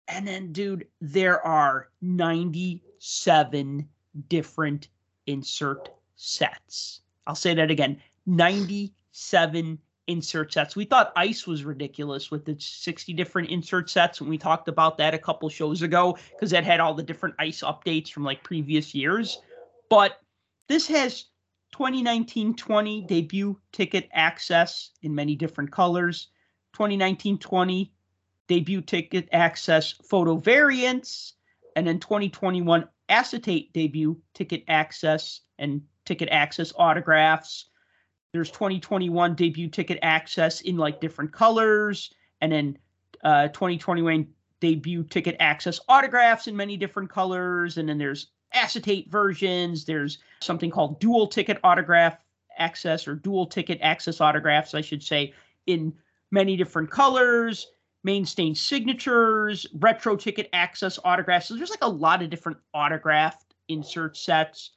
And 0.06 0.26
then, 0.26 0.52
dude, 0.52 0.86
there 1.00 1.44
are 1.44 1.88
97 2.02 3.88
different 4.28 4.88
insert 5.26 5.88
sets. 6.16 7.00
I'll 7.26 7.34
say 7.34 7.54
that 7.54 7.70
again 7.70 8.00
97 8.26 9.78
insert 10.08 10.52
sets. 10.52 10.74
We 10.74 10.84
thought 10.84 11.12
Ice 11.14 11.46
was 11.46 11.64
ridiculous 11.64 12.30
with 12.30 12.48
its 12.48 12.66
60 12.66 13.12
different 13.12 13.50
insert 13.50 13.88
sets 13.88 14.20
when 14.20 14.28
we 14.28 14.38
talked 14.38 14.66
about 14.66 14.98
that 14.98 15.14
a 15.14 15.18
couple 15.18 15.48
shows 15.48 15.82
ago 15.82 16.18
because 16.30 16.50
that 16.50 16.64
had 16.64 16.80
all 16.80 16.94
the 16.94 17.02
different 17.02 17.36
Ice 17.38 17.60
updates 17.60 18.10
from 18.10 18.24
like 18.24 18.42
previous 18.42 18.94
years. 18.94 19.38
But 19.88 20.20
this 20.66 20.86
has 20.88 21.26
2019 21.72 22.54
20 22.56 23.02
debut 23.02 23.58
ticket 23.72 24.08
access 24.12 24.90
in 25.02 25.14
many 25.14 25.36
different 25.36 25.70
colors, 25.70 26.28
2019 26.72 27.38
20 27.38 27.92
debut 28.48 28.80
ticket 28.80 29.28
access 29.32 29.92
photo 29.92 30.36
variants, 30.36 31.34
and 31.76 31.86
then 31.86 32.00
2021 32.00 32.88
acetate 33.10 33.72
debut 33.72 34.20
ticket 34.34 34.64
access 34.68 35.42
and 35.58 35.82
ticket 36.04 36.28
access 36.30 36.72
autographs 36.78 37.66
there's 38.38 38.52
2021 38.52 39.34
debut 39.34 39.66
ticket 39.66 39.98
access 40.00 40.60
in 40.60 40.76
like 40.76 41.00
different 41.00 41.32
colors, 41.32 42.14
and 42.40 42.52
then 42.52 42.78
uh, 43.24 43.48
2021 43.48 44.28
debut 44.60 45.02
ticket 45.02 45.34
access 45.40 45.80
autographs 45.88 46.46
in 46.46 46.56
many 46.56 46.76
different 46.76 47.10
colors, 47.10 47.78
and 47.78 47.88
then 47.88 47.98
there's 47.98 48.28
acetate 48.52 49.10
versions. 49.10 49.84
There's 49.84 50.18
something 50.40 50.70
called 50.70 51.00
dual 51.00 51.26
ticket 51.26 51.58
autograph 51.64 52.18
access 52.58 53.08
or 53.08 53.16
dual 53.16 53.44
ticket 53.44 53.80
access 53.82 54.20
autographs, 54.20 54.72
I 54.72 54.82
should 54.82 55.02
say, 55.02 55.34
in 55.66 55.92
many 56.30 56.56
different 56.56 56.92
colors. 56.92 57.66
Main 58.04 58.24
signatures, 58.24 59.66
retro 59.74 60.14
ticket 60.14 60.48
access 60.52 61.00
autographs. 61.04 61.48
So 61.48 61.56
there's 61.56 61.70
like 61.70 61.82
a 61.82 61.88
lot 61.88 62.22
of 62.22 62.30
different 62.30 62.58
autographed 62.72 63.56
insert 63.66 64.16
sets. 64.16 64.70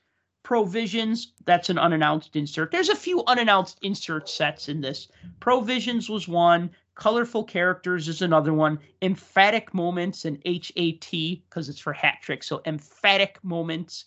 Provisions, 0.44 1.34
that's 1.46 1.70
an 1.70 1.78
unannounced 1.78 2.36
insert. 2.36 2.72
There's 2.72 2.90
a 2.90 2.96
few 2.96 3.24
unannounced 3.28 3.78
insert 3.82 4.28
sets 4.28 4.70
in 4.70 4.82
this. 4.82 5.08
Provisions 5.40 6.10
was 6.10 6.28
one. 6.28 6.72
Colorful 6.96 7.44
Characters 7.44 8.08
is 8.08 8.22
another 8.22 8.54
one. 8.54 8.80
Emphatic 9.02 9.74
Moments 9.74 10.26
and 10.26 10.38
HAT, 10.46 11.12
because 11.12 11.70
it's 11.70 11.80
for 11.80 11.94
hat 11.94 12.20
trick. 12.22 12.44
So 12.44 12.62
Emphatic 12.66 13.44
Moments 13.44 14.06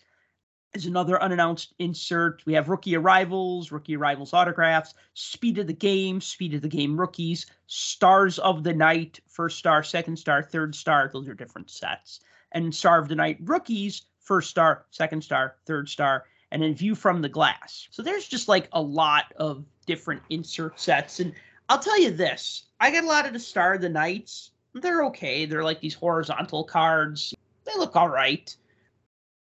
is 0.73 0.85
another 0.85 1.21
unannounced 1.21 1.73
insert. 1.79 2.45
We 2.45 2.53
have 2.53 2.69
Rookie 2.69 2.95
Arrivals, 2.95 3.71
Rookie 3.71 3.95
Arrivals 3.95 4.33
autographs, 4.33 4.93
Speed 5.13 5.57
of 5.57 5.67
the 5.67 5.73
Game, 5.73 6.19
Speed 6.19 6.53
of 6.53 6.61
the 6.61 6.67
Game 6.67 6.99
rookies, 6.99 7.45
Stars 7.67 8.39
of 8.39 8.63
the 8.63 8.73
Night, 8.73 9.19
first 9.27 9.57
star, 9.57 9.83
second 9.83 10.17
star, 10.17 10.43
third 10.43 10.75
star. 10.75 11.09
Those 11.11 11.27
are 11.27 11.33
different 11.33 11.69
sets. 11.69 12.19
And 12.51 12.75
Star 12.75 12.99
of 12.99 13.07
the 13.07 13.15
Night 13.15 13.37
rookies 13.41 14.03
first 14.25 14.49
star, 14.49 14.85
second 14.91 15.23
star, 15.23 15.55
third 15.65 15.87
star, 15.87 16.25
and 16.51 16.61
then 16.61 16.75
view 16.75 16.95
from 16.95 17.21
the 17.21 17.29
glass. 17.29 17.87
So 17.91 18.01
there's 18.01 18.27
just 18.27 18.47
like 18.47 18.67
a 18.73 18.81
lot 18.81 19.33
of 19.37 19.63
different 19.85 20.21
insert 20.29 20.79
sets. 20.79 21.19
And 21.19 21.33
I'll 21.69 21.79
tell 21.79 21.99
you 21.99 22.11
this 22.11 22.65
I 22.79 22.91
get 22.91 23.03
a 23.03 23.07
lot 23.07 23.25
of 23.25 23.33
the 23.33 23.39
Star 23.39 23.75
of 23.75 23.81
the 23.81 23.89
Nights. 23.89 24.51
They're 24.73 25.05
okay. 25.05 25.45
They're 25.45 25.63
like 25.63 25.79
these 25.79 25.93
horizontal 25.93 26.65
cards. 26.65 27.33
They 27.63 27.71
look 27.77 27.95
all 27.95 28.09
right. 28.09 28.53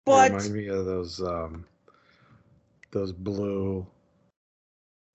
But 0.05 0.29
they 0.29 0.35
remind 0.35 0.53
me 0.53 0.67
of 0.67 0.85
those 0.85 1.21
um 1.21 1.65
those 2.91 3.13
blue 3.13 3.87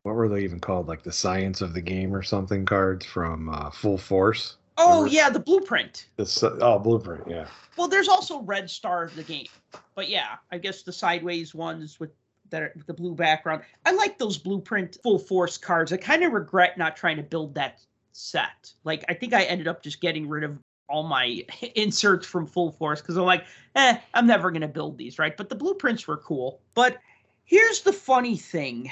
what 0.02 0.14
were 0.14 0.28
they 0.28 0.44
even 0.44 0.60
called? 0.60 0.86
Like 0.86 1.02
the 1.02 1.12
science 1.12 1.60
of 1.60 1.74
the 1.74 1.80
game 1.80 2.14
or 2.14 2.22
something 2.22 2.64
cards 2.64 3.04
from 3.04 3.48
uh, 3.48 3.70
Full 3.70 3.98
Force. 3.98 4.56
Oh 4.78 5.02
Remember? 5.02 5.14
yeah, 5.14 5.30
the 5.30 5.40
blueprint. 5.40 6.06
The 6.16 6.58
oh 6.60 6.78
blueprint, 6.78 7.24
yeah. 7.28 7.46
Well, 7.76 7.88
there's 7.88 8.08
also 8.08 8.42
Red 8.42 8.70
Star 8.70 9.04
of 9.04 9.14
the 9.14 9.22
game, 9.22 9.46
but 9.94 10.08
yeah, 10.08 10.36
I 10.50 10.58
guess 10.58 10.82
the 10.82 10.92
sideways 10.92 11.54
ones 11.54 11.98
with 11.98 12.10
that 12.50 12.62
are, 12.62 12.74
the 12.86 12.94
blue 12.94 13.14
background. 13.14 13.62
I 13.84 13.92
like 13.92 14.18
those 14.18 14.38
blueprint 14.38 14.98
full 15.02 15.18
force 15.18 15.56
cards. 15.58 15.92
I 15.92 15.96
kind 15.96 16.22
of 16.24 16.32
regret 16.32 16.78
not 16.78 16.96
trying 16.96 17.16
to 17.16 17.22
build 17.22 17.54
that 17.54 17.80
set. 18.12 18.72
Like 18.84 19.04
I 19.08 19.14
think 19.14 19.32
I 19.34 19.44
ended 19.44 19.68
up 19.68 19.82
just 19.82 20.00
getting 20.00 20.28
rid 20.28 20.44
of 20.44 20.58
all 20.88 21.02
my 21.02 21.44
inserts 21.74 22.26
from 22.26 22.46
full 22.46 22.72
force 22.72 23.00
because 23.00 23.16
I'm 23.16 23.24
like, 23.24 23.44
eh, 23.74 23.98
I'm 24.14 24.26
never 24.26 24.50
gonna 24.50 24.68
build 24.68 24.98
these, 24.98 25.18
right? 25.18 25.36
But 25.36 25.48
the 25.48 25.56
blueprints 25.56 26.06
were 26.06 26.18
cool. 26.18 26.60
But 26.74 26.98
here's 27.44 27.82
the 27.82 27.92
funny 27.92 28.36
thing. 28.36 28.90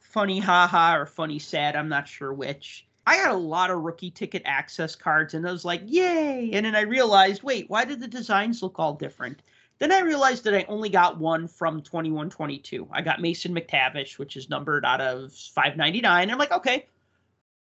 Funny 0.00 0.38
haha 0.38 0.96
or 0.96 1.04
funny 1.04 1.38
sad, 1.38 1.76
I'm 1.76 1.90
not 1.90 2.08
sure 2.08 2.32
which 2.32 2.85
I 3.06 3.14
had 3.14 3.30
a 3.30 3.36
lot 3.36 3.70
of 3.70 3.82
rookie 3.82 4.10
ticket 4.10 4.42
access 4.44 4.96
cards 4.96 5.34
and 5.34 5.48
I 5.48 5.52
was 5.52 5.64
like, 5.64 5.82
yay. 5.86 6.50
And 6.52 6.66
then 6.66 6.74
I 6.74 6.80
realized, 6.80 7.42
wait, 7.42 7.70
why 7.70 7.84
did 7.84 8.00
the 8.00 8.08
designs 8.08 8.62
look 8.62 8.78
all 8.78 8.94
different? 8.94 9.42
Then 9.78 9.92
I 9.92 10.00
realized 10.00 10.44
that 10.44 10.54
I 10.54 10.64
only 10.68 10.88
got 10.88 11.18
one 11.18 11.46
from 11.46 11.82
2122. 11.82 12.88
I 12.90 13.02
got 13.02 13.20
Mason 13.20 13.54
McTavish, 13.54 14.18
which 14.18 14.36
is 14.36 14.48
numbered 14.48 14.84
out 14.84 15.00
of 15.00 15.32
599. 15.32 16.30
I'm 16.30 16.38
like, 16.38 16.50
okay, 16.50 16.86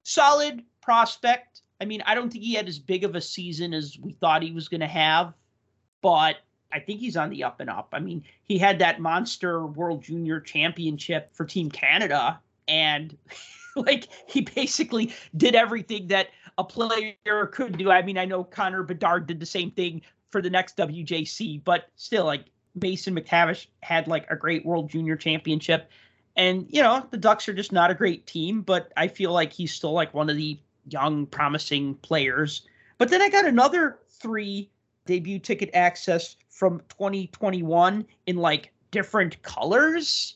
solid 0.03 0.63
prospect. 0.81 1.61
I 1.81 1.85
mean, 1.85 2.01
I 2.05 2.15
don't 2.15 2.31
think 2.31 2.43
he 2.43 2.53
had 2.53 2.69
as 2.69 2.79
big 2.79 3.03
of 3.03 3.15
a 3.15 3.21
season 3.21 3.73
as 3.73 3.97
we 3.99 4.13
thought 4.13 4.43
he 4.43 4.51
was 4.51 4.69
going 4.69 4.81
to 4.81 4.87
have, 4.87 5.33
but 6.01 6.37
I 6.71 6.79
think 6.79 6.99
he's 6.99 7.17
on 7.17 7.29
the 7.29 7.43
up 7.43 7.59
and 7.59 7.69
up. 7.69 7.89
I 7.91 7.99
mean, 7.99 8.23
he 8.43 8.57
had 8.57 8.79
that 8.79 9.01
monster 9.01 9.65
World 9.65 10.03
Junior 10.03 10.39
Championship 10.39 11.33
for 11.33 11.43
Team 11.43 11.69
Canada, 11.69 12.39
and 12.67 13.17
like 13.85 14.07
he 14.27 14.41
basically 14.41 15.13
did 15.37 15.55
everything 15.55 16.07
that 16.07 16.29
a 16.57 16.63
player 16.63 17.15
could 17.51 17.77
do. 17.77 17.91
I 17.91 18.01
mean, 18.01 18.17
I 18.17 18.25
know 18.25 18.43
Connor 18.43 18.83
Bedard 18.83 19.27
did 19.27 19.39
the 19.39 19.45
same 19.45 19.71
thing 19.71 20.01
for 20.31 20.41
the 20.41 20.49
next 20.49 20.77
WJC, 20.77 21.63
but 21.63 21.89
still, 21.95 22.25
like 22.25 22.45
Mason 22.75 23.15
McTavish 23.15 23.67
had 23.81 24.07
like 24.07 24.29
a 24.29 24.35
great 24.35 24.65
World 24.65 24.89
Junior 24.89 25.15
Championship. 25.15 25.89
And, 26.35 26.67
you 26.69 26.81
know, 26.81 27.05
the 27.11 27.17
Ducks 27.17 27.47
are 27.47 27.53
just 27.53 27.71
not 27.71 27.91
a 27.91 27.93
great 27.93 28.27
team, 28.27 28.61
but 28.61 28.91
I 28.97 29.07
feel 29.07 29.31
like 29.31 29.53
he's 29.53 29.73
still 29.73 29.93
like 29.93 30.13
one 30.13 30.29
of 30.29 30.35
the 30.35 30.59
young, 30.89 31.25
promising 31.25 31.95
players. 31.95 32.67
But 32.97 33.09
then 33.09 33.21
I 33.21 33.29
got 33.29 33.45
another 33.45 33.99
three 34.09 34.69
debut 35.05 35.39
ticket 35.39 35.69
access 35.73 36.35
from 36.49 36.81
2021 36.89 38.05
in 38.25 38.35
like 38.37 38.71
different 38.91 39.41
colors. 39.43 40.35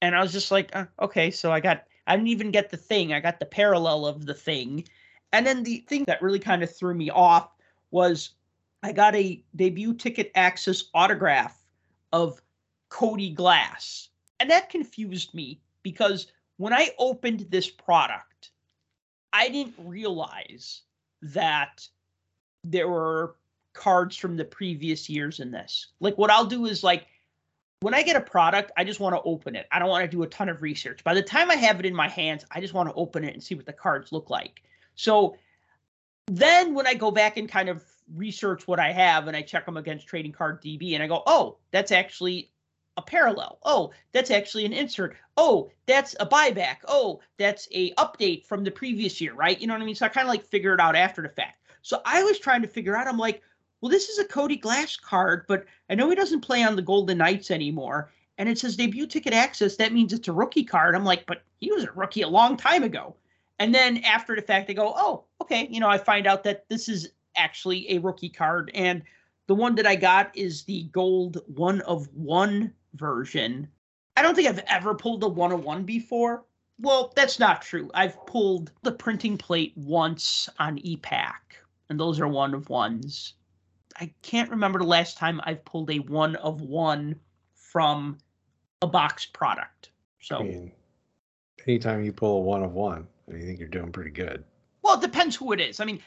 And 0.00 0.16
I 0.16 0.22
was 0.22 0.32
just 0.32 0.50
like, 0.50 0.74
uh, 0.74 0.86
okay, 1.00 1.30
so 1.30 1.52
I 1.52 1.60
got 1.60 1.84
I 2.06 2.16
didn't 2.16 2.28
even 2.28 2.50
get 2.50 2.70
the 2.70 2.76
thing. 2.76 3.12
I 3.12 3.20
got 3.20 3.38
the 3.38 3.46
parallel 3.46 4.06
of 4.06 4.26
the 4.26 4.34
thing. 4.34 4.84
And 5.32 5.46
then 5.46 5.62
the 5.62 5.78
thing 5.88 6.04
that 6.06 6.22
really 6.22 6.38
kind 6.38 6.62
of 6.62 6.74
threw 6.74 6.94
me 6.94 7.10
off 7.10 7.50
was 7.90 8.30
I 8.82 8.92
got 8.92 9.14
a 9.14 9.42
debut 9.56 9.94
ticket 9.94 10.30
access 10.34 10.84
autograph 10.94 11.62
of 12.12 12.42
Cody 12.88 13.30
Glass. 13.30 14.08
And 14.40 14.50
that 14.50 14.70
confused 14.70 15.32
me 15.34 15.60
because 15.82 16.26
when 16.56 16.72
I 16.72 16.90
opened 16.98 17.46
this 17.50 17.70
product, 17.70 18.50
I 19.32 19.48
didn't 19.48 19.74
realize 19.78 20.82
that 21.22 21.86
there 22.64 22.88
were 22.88 23.36
cards 23.72 24.16
from 24.16 24.36
the 24.36 24.44
previous 24.44 25.08
years 25.08 25.40
in 25.40 25.50
this. 25.50 25.88
Like 26.00 26.18
what 26.18 26.30
I'll 26.30 26.44
do 26.44 26.66
is 26.66 26.82
like 26.82 27.06
when 27.82 27.94
I 27.94 28.02
get 28.02 28.16
a 28.16 28.20
product, 28.20 28.70
I 28.76 28.84
just 28.84 29.00
want 29.00 29.14
to 29.14 29.22
open 29.22 29.56
it. 29.56 29.66
I 29.72 29.78
don't 29.78 29.88
want 29.88 30.04
to 30.04 30.10
do 30.10 30.22
a 30.22 30.26
ton 30.26 30.48
of 30.48 30.62
research. 30.62 31.02
By 31.04 31.14
the 31.14 31.22
time 31.22 31.50
I 31.50 31.56
have 31.56 31.80
it 31.80 31.86
in 31.86 31.94
my 31.94 32.08
hands, 32.08 32.44
I 32.50 32.60
just 32.60 32.74
want 32.74 32.88
to 32.88 32.94
open 32.94 33.24
it 33.24 33.34
and 33.34 33.42
see 33.42 33.54
what 33.54 33.66
the 33.66 33.72
cards 33.72 34.12
look 34.12 34.30
like. 34.30 34.62
So 34.94 35.36
then 36.26 36.74
when 36.74 36.86
I 36.86 36.94
go 36.94 37.10
back 37.10 37.36
and 37.36 37.48
kind 37.48 37.68
of 37.68 37.84
research 38.14 38.66
what 38.66 38.78
I 38.78 38.92
have 38.92 39.26
and 39.26 39.36
I 39.36 39.42
check 39.42 39.66
them 39.66 39.76
against 39.76 40.06
Trading 40.06 40.32
Card 40.32 40.62
DB 40.62 40.94
and 40.94 41.02
I 41.02 41.06
go, 41.06 41.22
oh, 41.26 41.58
that's 41.70 41.92
actually 41.92 42.50
a 42.96 43.02
parallel. 43.02 43.58
Oh, 43.64 43.92
that's 44.12 44.30
actually 44.30 44.64
an 44.64 44.72
insert. 44.72 45.16
Oh, 45.36 45.70
that's 45.86 46.14
a 46.20 46.26
buyback. 46.26 46.76
Oh, 46.86 47.20
that's 47.38 47.66
a 47.72 47.92
update 47.94 48.44
from 48.44 48.64
the 48.64 48.70
previous 48.70 49.20
year, 49.20 49.34
right? 49.34 49.58
You 49.60 49.66
know 49.66 49.74
what 49.74 49.82
I 49.82 49.86
mean? 49.86 49.94
So 49.94 50.06
I 50.06 50.10
kind 50.10 50.26
of 50.26 50.30
like 50.30 50.44
figure 50.44 50.74
it 50.74 50.80
out 50.80 50.94
after 50.94 51.22
the 51.22 51.28
fact. 51.28 51.58
So 51.80 52.00
I 52.04 52.22
was 52.22 52.38
trying 52.38 52.62
to 52.62 52.68
figure 52.68 52.96
out, 52.96 53.08
I'm 53.08 53.18
like, 53.18 53.42
well, 53.82 53.90
this 53.90 54.08
is 54.08 54.20
a 54.20 54.24
Cody 54.24 54.56
Glass 54.56 54.96
card, 54.96 55.44
but 55.48 55.64
I 55.90 55.96
know 55.96 56.08
he 56.08 56.14
doesn't 56.14 56.40
play 56.40 56.62
on 56.62 56.76
the 56.76 56.82
Golden 56.82 57.18
Knights 57.18 57.50
anymore. 57.50 58.12
And 58.38 58.48
it 58.48 58.56
says 58.56 58.76
debut 58.76 59.08
ticket 59.08 59.34
access. 59.34 59.74
That 59.76 59.92
means 59.92 60.12
it's 60.12 60.28
a 60.28 60.32
rookie 60.32 60.62
card. 60.62 60.94
I'm 60.94 61.04
like, 61.04 61.26
but 61.26 61.42
he 61.60 61.72
was 61.72 61.84
a 61.84 61.92
rookie 61.92 62.22
a 62.22 62.28
long 62.28 62.56
time 62.56 62.84
ago. 62.84 63.16
And 63.58 63.74
then 63.74 63.98
after 63.98 64.36
the 64.36 64.42
fact, 64.42 64.68
they 64.68 64.74
go, 64.74 64.94
oh, 64.96 65.24
okay. 65.42 65.66
You 65.68 65.80
know, 65.80 65.88
I 65.88 65.98
find 65.98 66.28
out 66.28 66.44
that 66.44 66.68
this 66.68 66.88
is 66.88 67.10
actually 67.36 67.90
a 67.90 67.98
rookie 67.98 68.28
card. 68.28 68.70
And 68.72 69.02
the 69.48 69.54
one 69.54 69.74
that 69.74 69.86
I 69.86 69.96
got 69.96 70.34
is 70.36 70.62
the 70.62 70.84
gold 70.84 71.38
one 71.46 71.80
of 71.82 72.08
one 72.14 72.72
version. 72.94 73.68
I 74.16 74.22
don't 74.22 74.36
think 74.36 74.48
I've 74.48 74.64
ever 74.68 74.94
pulled 74.94 75.24
a 75.24 75.28
one 75.28 75.50
of 75.50 75.64
one 75.64 75.82
before. 75.82 76.44
Well, 76.78 77.12
that's 77.16 77.40
not 77.40 77.62
true. 77.62 77.90
I've 77.94 78.24
pulled 78.26 78.70
the 78.82 78.92
printing 78.92 79.36
plate 79.36 79.72
once 79.76 80.48
on 80.58 80.78
e-Pack, 80.78 81.56
and 81.90 81.98
those 81.98 82.20
are 82.20 82.28
one 82.28 82.54
of 82.54 82.68
ones. 82.68 83.34
I 84.00 84.12
can't 84.22 84.50
remember 84.50 84.78
the 84.78 84.84
last 84.86 85.18
time 85.18 85.40
I've 85.44 85.64
pulled 85.64 85.90
a 85.90 85.98
one 85.98 86.36
of 86.36 86.60
one 86.60 87.16
from 87.54 88.18
a 88.80 88.86
box 88.86 89.26
product. 89.26 89.90
So, 90.20 90.38
I 90.38 90.42
mean, 90.42 90.72
anytime 91.66 92.04
you 92.04 92.12
pull 92.12 92.38
a 92.38 92.40
one 92.40 92.62
of 92.62 92.72
one, 92.72 93.06
I 93.28 93.40
think 93.40 93.58
you're 93.58 93.68
doing 93.68 93.92
pretty 93.92 94.10
good. 94.10 94.44
well, 94.82 94.96
it 94.96 95.00
depends 95.02 95.36
who 95.36 95.52
it 95.52 95.60
is. 95.60 95.80
I 95.80 95.84
mean, 95.84 96.00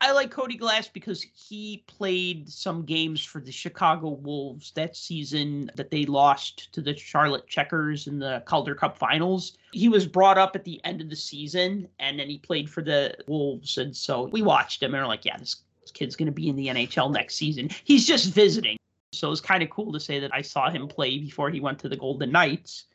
I 0.00 0.12
like 0.12 0.30
Cody 0.30 0.58
Glass 0.58 0.88
because 0.88 1.22
he 1.22 1.82
played 1.86 2.50
some 2.50 2.84
games 2.84 3.24
for 3.24 3.40
the 3.40 3.52
Chicago 3.52 4.10
Wolves 4.10 4.72
that 4.72 4.94
season 4.94 5.70
that 5.74 5.90
they 5.90 6.04
lost 6.04 6.70
to 6.74 6.82
the 6.82 6.94
Charlotte 6.94 7.46
Checkers 7.46 8.06
in 8.06 8.18
the 8.18 8.42
Calder 8.44 8.74
Cup 8.74 8.98
Finals. 8.98 9.56
He 9.72 9.88
was 9.88 10.06
brought 10.06 10.36
up 10.36 10.54
at 10.54 10.64
the 10.64 10.84
end 10.84 11.00
of 11.00 11.08
the 11.08 11.16
season 11.16 11.88
and 11.98 12.18
then 12.18 12.28
he 12.28 12.36
played 12.38 12.68
for 12.68 12.82
the 12.82 13.16
Wolves. 13.26 13.78
And 13.78 13.96
so 13.96 14.24
we 14.24 14.42
watched 14.42 14.82
him 14.82 14.94
and 14.94 15.02
we're 15.02 15.08
like, 15.08 15.24
yeah, 15.24 15.38
this 15.38 15.62
this 15.86 15.92
kid's 15.92 16.16
going 16.16 16.26
to 16.26 16.32
be 16.32 16.48
in 16.48 16.56
the 16.56 16.66
NHL 16.66 17.12
next 17.12 17.36
season. 17.36 17.70
He's 17.84 18.04
just 18.06 18.32
visiting. 18.34 18.76
So 19.12 19.30
it's 19.30 19.40
kind 19.40 19.62
of 19.62 19.70
cool 19.70 19.92
to 19.92 20.00
say 20.00 20.18
that 20.18 20.34
I 20.34 20.42
saw 20.42 20.68
him 20.68 20.88
play 20.88 21.18
before 21.18 21.48
he 21.48 21.60
went 21.60 21.78
to 21.80 21.88
the 21.88 21.96
Golden 21.96 22.32
Knights. 22.32 22.86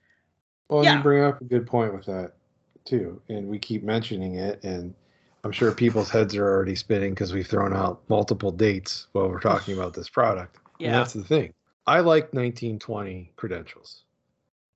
Well, 0.69 0.83
Yeah. 0.83 0.97
you 0.97 1.03
bring 1.03 1.23
up 1.23 1.39
a 1.39 1.45
good 1.45 1.65
point 1.65 1.93
with 1.93 2.05
that 2.05 2.33
too, 2.83 3.21
and 3.29 3.47
we 3.47 3.59
keep 3.59 3.83
mentioning 3.83 4.35
it, 4.35 4.61
and 4.63 4.93
I'm 5.45 5.53
sure 5.53 5.71
people's 5.71 6.09
heads 6.09 6.35
are 6.35 6.43
already 6.45 6.75
spinning 6.75 7.11
because 7.13 7.33
we've 7.33 7.47
thrown 7.47 7.73
out 7.73 8.01
multiple 8.09 8.51
dates 8.51 9.07
while 9.13 9.29
we're 9.29 9.39
talking 9.39 9.73
about 9.73 9.93
this 9.93 10.09
product. 10.09 10.57
And 10.79 10.87
Yeah. 10.87 10.91
that's 10.97 11.13
the 11.13 11.23
thing. 11.23 11.53
I 11.87 12.01
like 12.01 12.33
1920 12.33 13.31
credentials. 13.37 14.03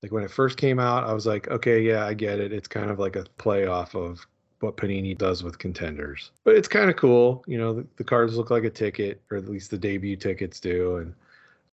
Like 0.02 0.14
when 0.14 0.24
it 0.24 0.32
first 0.32 0.58
came 0.58 0.80
out, 0.80 1.04
I 1.04 1.14
was 1.14 1.26
like, 1.26 1.50
okay, 1.50 1.82
yeah, 1.82 2.06
I 2.06 2.14
get 2.14 2.40
it. 2.40 2.54
It's 2.54 2.68
kind 2.68 2.90
of 2.90 2.98
like 2.98 3.18
a 3.18 3.26
play 3.38 3.66
off 3.66 3.94
of 3.94 4.26
what 4.66 4.78
Panini 4.78 5.18
does 5.18 5.44
with 5.44 5.58
contenders. 5.60 6.32
But 6.44 6.56
it's 6.56 6.68
kind 6.68 6.90
of 6.90 6.96
cool. 6.96 7.44
You 7.48 7.58
know, 7.58 7.74
the, 7.74 7.88
the 7.96 8.04
cards 8.04 8.36
look 8.36 8.50
like 8.50 8.64
a 8.64 8.70
ticket, 8.70 9.22
or 9.32 9.38
at 9.38 9.48
least 9.48 9.72
the 9.72 9.78
debut 9.78 10.16
tickets 10.16 10.60
do. 10.60 10.98
And, 10.98 11.14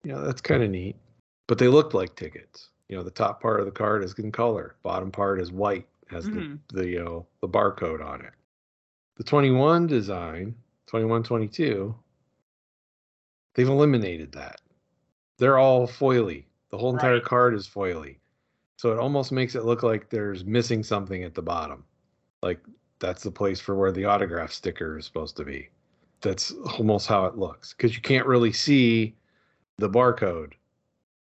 you 0.03 0.11
know, 0.13 0.21
that's 0.25 0.41
kind 0.41 0.63
of 0.63 0.69
neat. 0.69 0.95
But 1.47 1.57
they 1.57 1.67
look 1.67 1.93
like 1.93 2.15
tickets. 2.15 2.69
You 2.89 2.97
know, 2.97 3.03
the 3.03 3.11
top 3.11 3.41
part 3.41 3.59
of 3.59 3.65
the 3.65 3.71
card 3.71 4.03
is 4.03 4.13
in 4.15 4.31
color, 4.31 4.75
bottom 4.81 5.11
part 5.11 5.39
is 5.39 5.51
white, 5.51 5.87
has 6.09 6.27
Mhm. 6.27 6.57
the, 6.69 6.81
the, 6.81 6.87
you 6.87 7.03
know, 7.03 7.25
the 7.41 7.49
barcode 7.49 8.03
on 8.03 8.21
it. 8.21 8.31
The 9.17 9.23
21 9.23 9.87
design, 9.87 10.55
21, 10.87 11.23
22, 11.23 11.93
they've 13.55 13.67
eliminated 13.67 14.31
that. 14.33 14.61
They're 15.37 15.57
all 15.57 15.87
foily. 15.87 16.45
The 16.71 16.77
whole 16.77 16.93
entire 16.93 17.15
Right. 17.15 17.23
card 17.23 17.53
is 17.53 17.67
foily. 17.67 18.17
So 18.77 18.91
it 18.91 18.99
almost 18.99 19.31
makes 19.31 19.55
it 19.55 19.65
look 19.65 19.83
like 19.83 20.09
there's 20.09 20.45
missing 20.45 20.83
something 20.83 21.23
at 21.23 21.33
the 21.33 21.41
bottom. 21.41 21.83
Like 22.47 22.61
that's 22.99 23.23
the 23.23 23.31
place 23.31 23.59
for 23.59 23.75
where 23.75 23.91
the 23.91 24.05
autograph 24.05 24.53
sticker 24.53 24.97
is 24.97 25.05
supposed 25.05 25.35
to 25.35 25.43
be. 25.43 25.67
That's 26.21 26.53
almost 26.79 27.05
how 27.05 27.25
it 27.25 27.37
looks 27.37 27.73
because 27.73 27.93
you 27.93 28.01
can't 28.01 28.25
really 28.25 28.53
see 28.53 29.17
the 29.77 29.89
barcode 29.89 30.53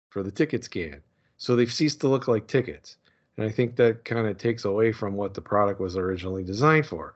for 0.08 0.22
the 0.22 0.30
ticket 0.30 0.64
scan. 0.64 1.02
So 1.36 1.54
they've 1.54 1.70
ceased 1.70 2.00
to 2.00 2.08
look 2.08 2.26
like 2.26 2.46
tickets. 2.46 2.96
And 3.36 3.46
I 3.46 3.50
think 3.52 3.76
that 3.76 4.06
kind 4.06 4.26
of 4.26 4.38
takes 4.38 4.64
away 4.64 4.92
from 4.92 5.14
what 5.14 5.34
the 5.34 5.42
product 5.42 5.78
was 5.78 5.94
originally 5.94 6.42
designed 6.42 6.86
for. 6.86 7.14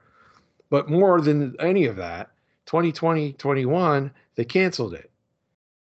But 0.68 0.90
more 0.90 1.22
than 1.22 1.57
any 1.59 1.86
of 1.86 1.96
that, 1.96 2.30
2020 2.66 3.32
21, 3.32 4.11
they 4.34 4.44
canceled 4.44 4.92
it. 4.92 5.11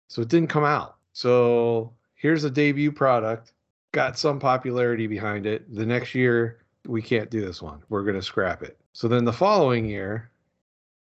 So 0.09 0.23
it 0.23 0.29
didn't 0.29 0.49
come 0.49 0.65
out. 0.65 0.97
So 1.13 1.93
here's 2.15 2.45
a 2.45 2.51
debut 2.51 2.93
product, 2.93 3.53
got 3.93 4.19
some 4.19 4.39
popularity 4.39 5.07
behind 5.07 5.45
it. 5.45 5.75
The 5.75 5.85
next 5.85 6.15
year, 6.15 6.65
we 6.87 7.03
can't 7.03 7.31
do 7.31 7.41
this 7.41 7.61
one. 7.61 7.83
We're 7.89 8.03
going 8.03 8.17
to 8.17 8.23
scrap 8.23 8.63
it. 8.63 8.79
So 8.93 9.09
then 9.09 9.25
the 9.25 9.33
following 9.33 9.85
year, 9.85 10.31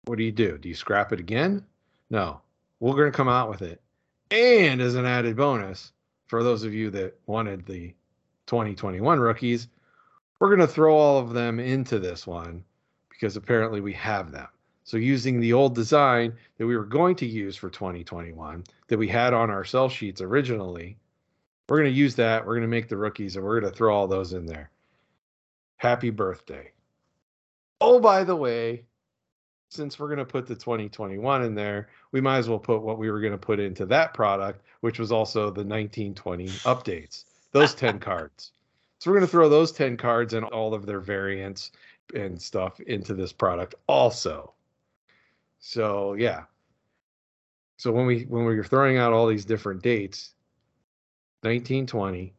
what 0.06 0.18
do 0.18 0.24
you 0.24 0.32
do? 0.32 0.58
Do 0.58 0.70
you 0.70 0.76
scrap 0.76 1.12
it 1.14 1.20
again? 1.20 1.66
No. 2.10 2.42
We're 2.80 2.96
going 2.96 3.12
to 3.12 3.16
come 3.18 3.30
out 3.30 3.50
with 3.50 3.62
it. 3.62 3.82
And 4.32 4.82
as 4.82 4.96
an 4.96 5.06
added 5.06 5.36
bonus, 5.36 5.94
for 6.28 6.44
those 6.44 6.64
of 6.64 6.74
you 6.74 6.90
that 6.92 7.18
wanted 7.26 7.66
the 7.66 7.94
2021 8.48 9.20
rookies, 9.20 9.68
we're 10.40 10.56
going 10.56 10.68
to 10.68 10.74
throw 10.74 10.96
all 10.96 11.20
of 11.20 11.34
them 11.34 11.60
into 11.60 12.00
this 12.00 12.28
one 12.28 12.64
because 13.10 13.38
apparently 13.38 13.82
we 13.82 13.94
have 13.94 14.32
them. 14.32 14.48
So 14.84 14.98
using 14.98 15.40
the 15.40 15.54
old 15.54 15.74
design 15.74 16.34
that 16.58 16.68
we 16.68 16.78
were 16.78 16.86
going 16.86 17.16
to 17.16 17.26
use 17.26 17.56
for 17.56 17.70
2021 17.70 18.64
that 18.88 18.98
we 18.98 19.08
had 19.08 19.34
on 19.34 19.50
our 19.50 19.64
sell 19.64 19.90
sheets 19.90 20.22
originally, 20.22 20.98
we're 21.68 21.78
going 21.78 21.92
to 21.92 21.98
use 21.98 22.16
that. 22.16 22.46
We're 22.46 22.54
going 22.54 22.62
to 22.62 22.68
make 22.68 22.90
the 22.90 22.98
rookies 22.98 23.36
and 23.36 23.44
we're 23.44 23.60
going 23.60 23.72
to 23.72 23.76
throw 23.76 23.96
all 23.96 24.08
those 24.08 24.34
in 24.34 24.46
there. 24.46 24.70
Happy 25.78 26.10
birthday. 26.10 26.72
Oh, 27.82 28.00
by 28.00 28.24
the 28.24 28.36
way, 28.36 28.86
since 29.70 30.00
we're 30.00 30.08
going 30.08 30.20
to 30.20 30.26
put 30.26 30.48
the 30.48 30.56
2021 30.56 31.44
in 31.44 31.56
there, 31.56 31.90
we 32.12 32.22
might 32.22 32.38
as 32.38 32.50
well 32.50 32.60
put 32.60 32.82
what 32.82 32.98
we 32.98 33.12
were 33.12 33.20
going 33.20 33.34
to 33.34 33.38
put 33.38 33.60
into 33.60 33.86
that 33.88 34.14
product, 34.14 34.62
which 34.82 35.00
was 35.00 35.12
also 35.12 35.46
the 35.46 35.64
1920 35.64 36.48
updates, 36.48 37.26
those 37.52 37.76
10 37.76 38.00
cards. 38.00 38.52
So 39.00 39.12
we're 39.12 39.18
going 39.18 39.28
to 39.28 39.32
throw 39.32 39.50
those 39.50 39.72
10 39.72 39.98
cards 39.98 40.34
and 40.34 40.46
all 40.46 40.74
of 40.74 40.86
their 40.86 41.02
variants 41.02 41.72
and 42.14 42.42
stuff 42.42 42.80
into 42.82 43.14
this 43.14 43.34
product 43.34 43.76
also. 43.88 44.54
So 45.60 46.14
yeah. 46.14 46.44
So 47.78 47.92
when 47.92 48.06
we 48.06 48.24
when 48.24 48.46
we 48.46 48.56
were 48.56 48.64
throwing 48.64 48.98
out 48.98 49.14
all 49.14 49.28
these 49.28 49.46
different 49.46 49.82
dates, 49.82 50.34
1920, 51.42 52.34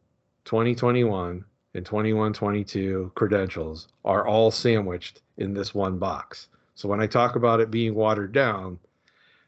2021, 0.45 1.45
and 1.77 1.85
2122 1.85 3.11
credentials 3.13 3.87
are 4.03 4.25
all 4.25 4.49
sandwiched 4.49 5.21
in 5.37 5.53
this 5.53 5.75
one 5.75 5.99
box. 5.99 6.47
So 6.73 6.89
when 6.89 6.99
I 6.99 7.05
talk 7.05 7.35
about 7.35 7.59
it 7.59 7.69
being 7.69 7.93
watered 7.93 8.31
down, 8.31 8.79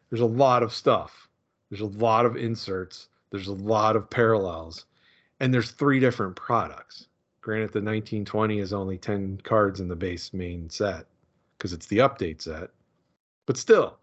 there's 0.09 0.21
a 0.21 0.27
lot 0.27 0.61
of 0.61 0.71
stuff. 0.71 1.27
There's 1.71 1.81
a 1.81 1.85
lot 1.85 2.27
of 2.27 2.37
inserts. 2.37 3.07
There's 3.31 3.47
a 3.47 3.53
lot 3.53 3.95
of 3.95 4.11
parallels. 4.11 4.85
And 5.39 5.51
there's 5.51 5.71
three 5.71 5.99
different 5.99 6.35
products. 6.35 7.07
Granted, 7.41 7.73
the 7.73 7.79
1920 7.79 8.59
is 8.59 8.73
only 8.73 8.99
10 8.99 9.41
cards 9.43 9.79
in 9.79 9.87
the 9.87 9.95
base 9.95 10.31
main 10.31 10.69
set 10.69 11.07
because 11.57 11.73
it's 11.73 11.87
the 11.87 11.97
update 11.97 12.43
set. 12.43 12.69
But 13.47 13.57
still, 13.57 13.97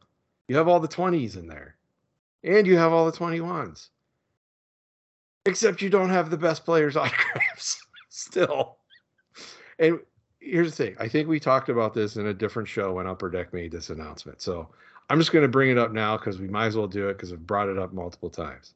you 0.48 0.56
have 0.56 0.66
all 0.66 0.80
the 0.80 0.88
20s 0.88 1.36
in 1.36 1.46
there. 1.46 1.76
And 2.42 2.66
you 2.66 2.76
have 2.76 2.92
all 2.92 3.08
the 3.08 3.16
21s. 3.16 3.90
Except 5.44 5.80
you 5.80 5.90
don't 5.90 6.10
have 6.10 6.28
the 6.30 6.36
best 6.36 6.64
players' 6.64 6.96
autographs 6.96 7.86
still. 8.16 8.78
And 9.78 10.00
here's 10.40 10.76
the 10.76 10.84
thing 10.84 10.96
I 10.98 11.08
think 11.08 11.28
we 11.28 11.38
talked 11.38 11.68
about 11.68 11.94
this 11.94 12.16
in 12.16 12.26
a 12.26 12.34
different 12.34 12.68
show 12.68 12.94
when 12.94 13.06
Upper 13.06 13.30
Deck 13.30 13.52
made 13.52 13.72
this 13.72 13.90
announcement. 13.90 14.40
So 14.40 14.68
I'm 15.10 15.18
just 15.18 15.32
going 15.32 15.42
to 15.44 15.48
bring 15.48 15.70
it 15.70 15.78
up 15.78 15.92
now 15.92 16.16
because 16.16 16.38
we 16.38 16.48
might 16.48 16.66
as 16.66 16.76
well 16.76 16.88
do 16.88 17.08
it 17.08 17.14
because 17.14 17.32
I've 17.32 17.46
brought 17.46 17.68
it 17.68 17.78
up 17.78 17.92
multiple 17.92 18.30
times. 18.30 18.74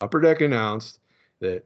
Upper 0.00 0.20
Deck 0.20 0.40
announced 0.40 0.98
that 1.40 1.64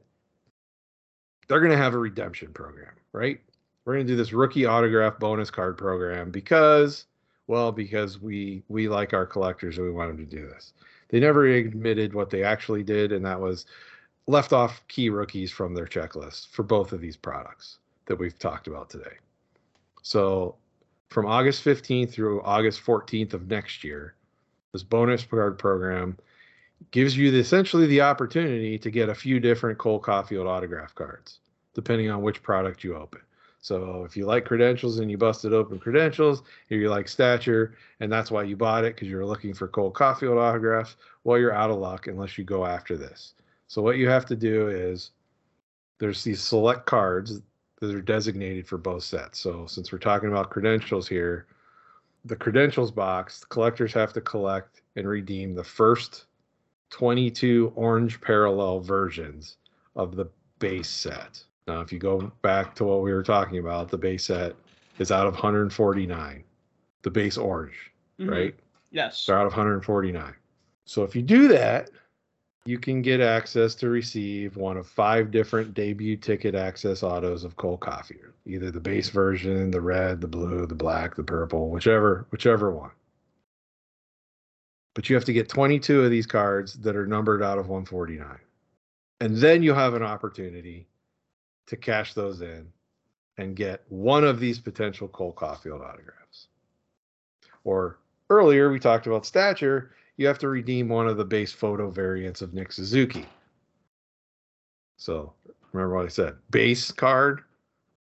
they're 1.47 1.59
going 1.59 1.71
to 1.71 1.77
have 1.77 1.93
a 1.93 1.99
redemption 1.99 2.53
program, 2.53 2.93
right? 3.13 3.41
We're 3.83 3.95
going 3.95 4.05
to 4.05 4.13
do 4.13 4.17
this 4.17 4.31
rookie 4.31 4.65
autograph 4.65 5.19
bonus 5.19 5.49
card 5.49 5.77
program 5.77 6.29
because 6.31 7.05
Well, 7.47 7.71
because 7.71 8.21
we 8.21 8.63
we 8.69 8.87
like 8.87 9.13
our 9.13 9.25
collectors 9.25 9.77
and 9.77 9.85
we 9.85 9.91
want 9.91 10.15
them 10.15 10.25
to 10.25 10.35
do 10.35 10.47
this. 10.47 10.73
They 11.09 11.19
never 11.19 11.47
admitted 11.47 12.13
what 12.13 12.29
they 12.29 12.43
actually 12.43 12.83
did, 12.83 13.11
and 13.11 13.25
that 13.25 13.41
was 13.41 13.65
left 14.27 14.53
off 14.53 14.81
key 14.87 15.09
rookies 15.09 15.51
from 15.51 15.73
their 15.73 15.85
checklist 15.85 16.47
for 16.49 16.63
both 16.63 16.91
of 16.91 17.01
these 17.01 17.17
products 17.17 17.77
that 18.05 18.17
we've 18.17 18.37
talked 18.37 18.67
about 18.67 18.89
today. 18.89 19.17
So 20.01 20.55
from 21.09 21.25
August 21.25 21.63
15th 21.63 22.11
through 22.11 22.41
August 22.43 22.83
14th 22.83 23.33
of 23.33 23.47
next 23.47 23.83
year, 23.83 24.15
this 24.73 24.83
bonus 24.83 25.23
card 25.23 25.57
program 25.57 26.17
gives 26.91 27.15
you 27.15 27.29
the, 27.31 27.39
essentially 27.39 27.85
the 27.87 28.01
opportunity 28.01 28.77
to 28.79 28.89
get 28.89 29.09
a 29.09 29.15
few 29.15 29.39
different 29.39 29.77
Cole 29.77 30.01
Caufield 30.01 30.47
autograph 30.47 30.95
cards, 30.95 31.39
depending 31.73 32.09
on 32.09 32.21
which 32.21 32.41
product 32.41 32.83
you 32.83 32.95
open. 32.95 33.21
So 33.59 34.03
if 34.05 34.17
you 34.17 34.25
like 34.25 34.45
credentials 34.45 34.97
and 34.97 35.11
you 35.11 35.17
busted 35.17 35.53
open 35.53 35.77
credentials, 35.77 36.41
or 36.71 36.77
you 36.77 36.89
like 36.89 37.07
stature, 37.07 37.75
and 37.99 38.11
that's 38.11 38.31
why 38.31 38.43
you 38.43 38.55
bought 38.55 38.85
it 38.85 38.95
because 38.95 39.07
you're 39.07 39.25
looking 39.25 39.53
for 39.53 39.67
Cole 39.67 39.91
Caufield 39.91 40.41
autographs, 40.41 40.95
well, 41.23 41.37
you're 41.37 41.53
out 41.53 41.69
of 41.69 41.77
luck 41.77 42.07
unless 42.07 42.39
you 42.39 42.43
go 42.43 42.65
after 42.65 42.97
this. 42.97 43.33
So 43.71 43.81
what 43.81 43.95
you 43.95 44.09
have 44.09 44.25
to 44.25 44.35
do 44.35 44.67
is 44.67 45.11
there's 45.97 46.25
these 46.25 46.41
select 46.41 46.85
cards 46.85 47.39
that 47.79 47.95
are 47.95 48.01
designated 48.01 48.67
for 48.67 48.77
both 48.77 49.01
sets. 49.01 49.39
So 49.39 49.65
since 49.65 49.93
we're 49.93 49.97
talking 49.97 50.27
about 50.27 50.49
credentials 50.49 51.07
here, 51.07 51.47
the 52.25 52.35
credentials 52.35 52.91
box, 52.91 53.39
the 53.39 53.45
collectors 53.45 53.93
have 53.93 54.11
to 54.11 54.19
collect 54.19 54.81
and 54.97 55.07
redeem 55.07 55.55
the 55.55 55.63
first 55.63 56.25
22 56.89 57.71
orange 57.77 58.19
parallel 58.19 58.81
versions 58.81 59.55
of 59.95 60.17
the 60.17 60.25
base 60.59 60.89
set. 60.89 61.41
Now, 61.65 61.79
if 61.79 61.93
you 61.93 61.97
go 61.97 62.29
back 62.41 62.75
to 62.75 62.83
what 62.83 63.01
we 63.01 63.13
were 63.13 63.23
talking 63.23 63.59
about, 63.59 63.87
the 63.87 63.97
base 63.97 64.25
set 64.25 64.53
is 64.99 65.13
out 65.13 65.27
of 65.27 65.35
149, 65.35 66.43
the 67.03 67.09
base 67.09 67.37
orange, 67.37 67.93
Mhm. 68.19 68.31
right? 68.31 68.55
Yes. 68.91 69.25
They're 69.25 69.39
out 69.39 69.47
of 69.47 69.53
149. 69.53 70.35
So 70.83 71.03
if 71.03 71.15
you 71.15 71.21
do 71.21 71.47
that, 71.47 71.89
you 72.65 72.77
can 72.77 73.01
get 73.01 73.21
access 73.21 73.73
to 73.75 73.89
receive 73.89 74.55
one 74.55 74.77
of 74.77 74.87
five 74.87 75.31
different 75.31 75.73
debut 75.73 76.15
ticket 76.15 76.53
access 76.53 77.01
autos 77.01 77.43
of 77.43 77.55
Cole 77.55 77.77
Caufield. 77.77 78.33
Either 78.45 78.69
the 78.69 78.79
base 78.79 79.09
version, 79.09 79.71
the 79.71 79.81
red, 79.81 80.21
the 80.21 80.27
blue, 80.27 80.67
the 80.67 80.75
black, 80.75 81.15
the 81.15 81.23
purple, 81.23 81.69
whichever, 81.69 82.27
whichever 82.29 82.71
one. 82.71 82.91
But 84.93 85.09
you 85.09 85.15
have 85.15 85.25
to 85.25 85.33
get 85.33 85.49
22 85.49 86.03
of 86.03 86.11
these 86.11 86.27
cards 86.27 86.73
that 86.75 86.95
are 86.95 87.07
numbered 87.07 87.41
out 87.41 87.57
of 87.57 87.69
149. 87.69 88.27
And 89.21 89.37
then 89.37 89.63
you 89.63 89.73
have 89.73 89.93
an 89.93 90.03
opportunity 90.03 90.87
to 91.67 91.77
cash 91.77 92.13
those 92.13 92.41
in 92.41 92.67
and 93.37 93.55
get 93.55 93.83
one 93.89 94.23
of 94.23 94.39
these 94.39 94.59
potential 94.59 95.07
Cole 95.07 95.33
Caufield 95.33 95.81
autographs. 95.81 96.47
Or 97.63 97.99
earlier 98.29 98.71
we 98.71 98.79
talked 98.79 99.07
about 99.07 99.25
stature, 99.25 99.91
you 100.21 100.27
have 100.27 100.39
to 100.39 100.47
redeem 100.47 100.87
one 100.87 101.07
of 101.07 101.17
the 101.17 101.25
base 101.25 101.51
photo 101.51 101.89
variants 101.89 102.43
of 102.43 102.53
Nick 102.53 102.71
Suzuki. 102.71 103.25
So 104.97 105.33
remember 105.71 105.95
what 105.95 106.05
I 106.05 106.09
said 106.09 106.35
base 106.51 106.91
card, 106.91 107.41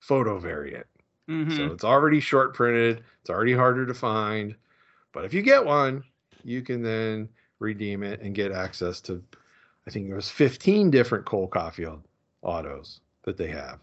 photo 0.01 0.39
variant. 0.39 0.87
Mhm. 1.31 1.57
So 1.57 1.67
it's 1.67 1.85
already 1.85 2.21
short 2.21 2.53
printed, 2.55 3.03
it's 3.23 3.31
already 3.31 3.55
harder 3.55 3.87
to 3.87 3.95
find. 3.95 4.55
But 5.13 5.25
if 5.25 5.33
you 5.33 5.41
get 5.41 5.65
one, 5.65 6.05
you 6.45 6.61
can 6.61 6.83
then 6.83 7.31
redeem 7.59 8.03
it 8.03 8.21
and 8.21 8.35
get 8.35 8.53
access 8.53 9.01
to, 9.03 9.23
I 9.87 9.91
think 9.91 10.07
there 10.07 10.17
was 10.17 10.31
15 10.31 10.91
different 10.91 11.25
Cole 11.25 11.49
Caufield 11.49 12.03
autos 12.43 13.01
that 13.23 13.39
they 13.39 13.49
have. 13.49 13.81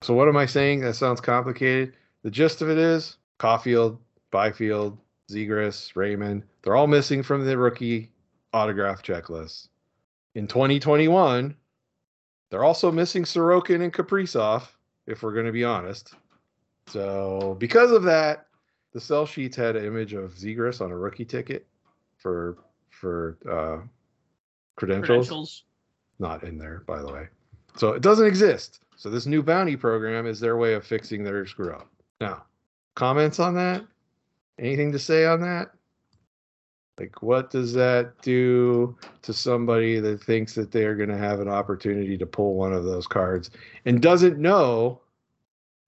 So 0.00 0.14
what 0.14 0.28
am 0.28 0.36
I 0.38 0.46
saying? 0.46 0.80
That 0.80 0.94
sounds 0.94 1.20
complicated. 1.20 1.96
The 2.22 2.30
gist 2.30 2.62
of 2.62 2.70
it 2.70 2.78
is 2.78 3.18
Caufield, 3.38 3.98
Byfield, 4.30 4.98
Zegras, 5.30 5.94
Raymond, 5.94 6.44
they're 6.68 6.76
all 6.76 6.86
missing 6.86 7.22
from 7.22 7.46
the 7.46 7.56
rookie 7.56 8.10
autograph 8.52 9.02
checklist. 9.02 9.68
In 10.34 10.46
2021, 10.46 11.56
they're 12.50 12.62
also 12.62 12.92
missing 12.92 13.22
Sorokin 13.22 13.82
and 13.82 13.90
Kaprizov, 13.90 14.64
if 15.06 15.22
we're 15.22 15.32
going 15.32 15.46
to 15.46 15.52
be 15.52 15.64
honest. 15.64 16.12
So 16.86 17.56
because 17.58 17.90
of 17.90 18.02
that, 18.02 18.48
the 18.92 19.00
sell 19.00 19.24
sheets 19.24 19.56
had 19.56 19.76
an 19.76 19.86
image 19.86 20.12
of 20.12 20.34
Zegras 20.34 20.82
on 20.82 20.90
a 20.90 20.96
rookie 20.98 21.24
ticket 21.24 21.66
for 22.18 22.58
for 22.90 23.38
uh, 23.50 23.78
credentials. 24.76 25.28
Credentials. 25.28 25.64
Not 26.18 26.42
in 26.44 26.58
there, 26.58 26.82
by 26.86 27.00
the 27.00 27.10
way. 27.10 27.28
So 27.76 27.92
it 27.92 28.02
doesn't 28.02 28.26
exist. 28.26 28.80
So 28.96 29.08
this 29.08 29.24
new 29.24 29.42
bounty 29.42 29.74
program 29.74 30.26
is 30.26 30.38
their 30.38 30.58
way 30.58 30.74
of 30.74 30.84
fixing 30.84 31.24
their 31.24 31.46
screw 31.46 31.72
up. 31.72 31.88
Now, 32.20 32.44
comments 32.94 33.38
on 33.38 33.54
that? 33.54 33.86
Anything 34.58 34.92
to 34.92 34.98
say 34.98 35.24
on 35.24 35.40
that? 35.40 35.70
Like, 36.98 37.22
what 37.22 37.50
does 37.50 37.72
that 37.74 38.20
do 38.22 38.96
to 39.22 39.32
somebody 39.32 40.00
that 40.00 40.22
thinks 40.22 40.54
that 40.54 40.72
they're 40.72 40.96
going 40.96 41.10
to 41.10 41.16
have 41.18 41.40
an 41.40 41.48
opportunity 41.48 42.18
to 42.18 42.26
pull 42.26 42.54
one 42.54 42.72
of 42.72 42.84
those 42.84 43.06
cards 43.06 43.50
and 43.84 44.02
doesn't 44.02 44.38
know 44.38 45.00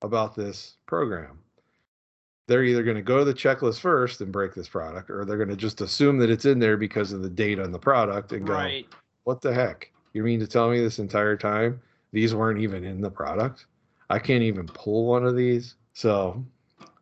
about 0.02 0.34
this 0.36 0.76
program? 0.86 1.38
They're 2.46 2.64
either 2.64 2.82
going 2.82 2.96
to 2.96 3.02
go 3.02 3.18
to 3.18 3.24
the 3.24 3.34
checklist 3.34 3.80
first 3.80 4.20
and 4.20 4.32
break 4.32 4.54
this 4.54 4.68
product, 4.68 5.10
or 5.10 5.24
they're 5.24 5.36
going 5.36 5.48
to 5.50 5.56
just 5.56 5.80
assume 5.80 6.18
that 6.18 6.30
it's 6.30 6.44
in 6.46 6.58
there 6.58 6.76
because 6.76 7.12
of 7.12 7.22
the 7.22 7.30
date 7.30 7.60
on 7.60 7.70
the 7.70 7.78
product 7.78 8.32
and 8.32 8.46
go, 8.46 8.54
Right. 8.54 8.86
what 9.24 9.40
the 9.40 9.54
heck? 9.54 9.90
You 10.12 10.22
mean 10.24 10.40
to 10.40 10.46
tell 10.46 10.68
me 10.68 10.80
this 10.80 10.98
entire 10.98 11.36
time 11.36 11.80
these 12.12 12.34
weren't 12.34 12.60
even 12.60 12.84
in 12.84 13.00
the 13.00 13.10
product? 13.10 13.66
I 14.10 14.18
can't 14.18 14.42
even 14.42 14.66
pull 14.66 15.06
one 15.06 15.24
of 15.24 15.36
these. 15.36 15.76
So 15.92 16.44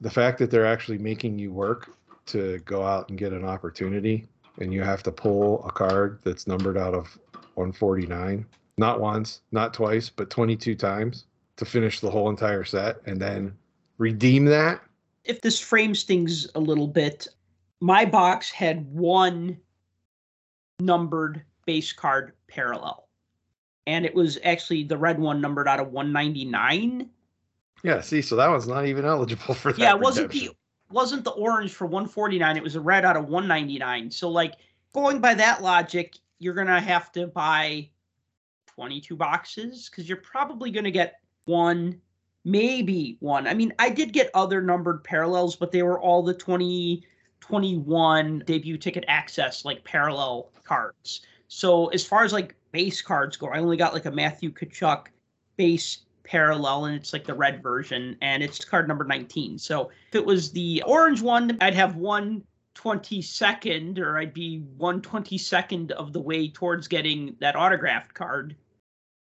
the 0.02 0.10
fact 0.10 0.38
that 0.38 0.50
they're 0.50 0.66
actually 0.66 0.98
making 0.98 1.38
you 1.38 1.50
work 1.50 1.96
to 2.28 2.58
go 2.60 2.82
out 2.84 3.08
and 3.08 3.18
get 3.18 3.32
an 3.32 3.44
opportunity 3.44 4.26
and 4.60 4.72
you 4.72 4.82
have 4.82 5.02
to 5.04 5.12
pull 5.12 5.64
a 5.64 5.70
card 5.70 6.20
that's 6.24 6.46
numbered 6.46 6.76
out 6.76 6.94
of 6.94 7.18
149, 7.54 8.44
not 8.76 9.00
once, 9.00 9.42
not 9.52 9.72
twice, 9.74 10.08
but 10.08 10.30
22 10.30 10.74
times 10.74 11.26
to 11.56 11.64
finish 11.64 12.00
the 12.00 12.10
whole 12.10 12.28
entire 12.30 12.64
set 12.64 12.96
and 13.06 13.20
then 13.20 13.52
redeem 13.98 14.44
that. 14.46 14.80
If 15.24 15.40
this 15.40 15.60
frames 15.60 16.04
things 16.04 16.48
a 16.54 16.60
little 16.60 16.86
bit, 16.86 17.28
my 17.80 18.04
box 18.04 18.50
had 18.50 18.86
one 18.92 19.58
numbered 20.80 21.42
base 21.66 21.92
card 21.92 22.32
parallel. 22.48 23.08
And 23.86 24.04
it 24.04 24.14
was 24.14 24.38
actually 24.44 24.84
the 24.84 24.96
red 24.96 25.18
one 25.18 25.40
numbered 25.40 25.68
out 25.68 25.80
of 25.80 25.92
199. 25.92 27.08
Yeah, 27.82 28.00
see, 28.00 28.22
so 28.22 28.36
that 28.36 28.48
one's 28.48 28.68
not 28.68 28.86
even 28.86 29.04
eligible 29.04 29.54
for 29.54 29.72
that. 29.72 29.80
yeah, 29.80 29.94
it 29.94 30.00
wasn't 30.00 30.28
redemption. 30.28 30.48
the 30.48 30.54
wasn't 30.90 31.24
the 31.24 31.32
orange 31.32 31.72
for 31.72 31.86
149. 31.86 32.56
It 32.56 32.62
was 32.62 32.76
a 32.76 32.80
red 32.80 33.04
out 33.04 33.16
of 33.16 33.28
199. 33.28 34.10
So 34.10 34.28
like 34.28 34.54
going 34.94 35.20
by 35.20 35.34
that 35.34 35.62
logic, 35.62 36.16
you're 36.38 36.54
gonna 36.54 36.80
have 36.80 37.12
to 37.12 37.26
buy 37.26 37.88
22 38.66 39.16
boxes 39.16 39.90
because 39.90 40.08
you're 40.08 40.18
probably 40.18 40.70
gonna 40.70 40.90
get 40.90 41.20
one, 41.44 42.00
maybe 42.44 43.16
one. 43.20 43.46
I 43.46 43.54
mean, 43.54 43.72
I 43.78 43.90
did 43.90 44.12
get 44.12 44.30
other 44.34 44.62
numbered 44.62 45.04
parallels, 45.04 45.56
but 45.56 45.72
they 45.72 45.82
were 45.82 46.00
all 46.00 46.22
the 46.22 46.34
2021 46.34 48.42
debut 48.46 48.78
ticket 48.78 49.04
access 49.08 49.64
like 49.64 49.84
parallel 49.84 50.50
cards. 50.64 51.22
So 51.48 51.88
as 51.88 52.04
far 52.04 52.24
as 52.24 52.32
like 52.32 52.54
base 52.72 53.02
cards 53.02 53.36
go, 53.36 53.48
I 53.48 53.58
only 53.58 53.76
got 53.76 53.94
like 53.94 54.06
a 54.06 54.10
Matthew 54.10 54.52
Tkachuk 54.52 55.06
base 55.56 55.98
parallel 56.28 56.84
and 56.84 56.94
it's 56.94 57.12
like 57.12 57.24
the 57.24 57.34
red 57.34 57.62
version 57.62 58.14
and 58.20 58.42
it's 58.42 58.62
card 58.62 58.86
number 58.86 59.04
19 59.04 59.58
so 59.58 59.90
if 60.08 60.14
it 60.14 60.24
was 60.24 60.52
the 60.52 60.82
orange 60.86 61.22
one 61.22 61.56
i'd 61.62 61.74
have 61.74 61.96
one 61.96 62.44
22nd 62.78 63.98
or 63.98 64.18
i'd 64.18 64.32
be 64.32 64.60
one 64.76 65.00
22nd 65.00 65.90
of 65.92 66.12
the 66.12 66.20
way 66.20 66.48
towards 66.48 66.86
getting 66.86 67.34
that 67.40 67.56
autographed 67.56 68.14
card. 68.14 68.54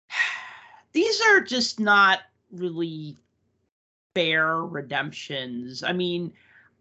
These 0.93 1.21
are 1.21 1.41
just 1.41 1.79
not 1.79 2.21
really 2.51 3.17
fair 4.15 4.61
redemptions. 4.61 5.83
I 5.83 5.93
mean 5.93 6.33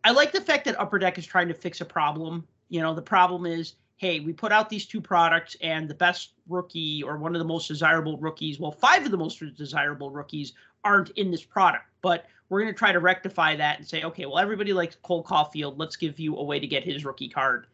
i 0.04 0.10
like 0.10 0.32
the 0.32 0.40
fact 0.40 0.64
that 0.64 0.78
upper 0.78 0.98
deck 0.98 1.18
is 1.18 1.26
trying 1.26 1.48
to 1.48 1.54
fix 1.54 1.80
a 1.80 1.84
problem. 1.84 2.46
You 2.70 2.80
know 2.80 2.94
the 2.94 3.02
problem 3.02 3.44
is 3.44 3.74
hey, 3.96 4.20
we 4.20 4.32
put 4.32 4.52
out 4.52 4.68
these 4.68 4.86
two 4.86 5.00
products 5.00 5.56
and 5.60 5.88
the 5.88 5.94
best 5.94 6.32
rookie 6.48 7.02
or 7.02 7.16
one 7.16 7.34
of 7.34 7.38
the 7.38 7.44
most 7.44 7.68
desirable 7.68 8.16
rookies, 8.18 8.58
well, 8.58 8.72
five 8.72 9.04
of 9.04 9.10
the 9.10 9.16
most 9.16 9.42
desirable 9.56 10.10
rookies 10.10 10.52
aren't 10.84 11.10
in 11.10 11.30
this 11.30 11.44
product. 11.44 11.84
But 12.02 12.26
we're 12.48 12.60
going 12.60 12.72
to 12.72 12.78
try 12.78 12.92
to 12.92 13.00
rectify 13.00 13.56
that 13.56 13.78
and 13.78 13.86
say, 13.86 14.02
okay, 14.02 14.26
well, 14.26 14.38
everybody 14.38 14.72
likes 14.72 14.96
Cole 15.02 15.24
Caufield. 15.24 15.74
Let's 15.76 15.96
give 15.96 16.18
you 16.18 16.36
a 16.36 16.44
way 16.44 16.58
to 16.58 16.66
get 16.66 16.84
his 16.84 17.04
rookie 17.04 17.28
card, 17.28 17.66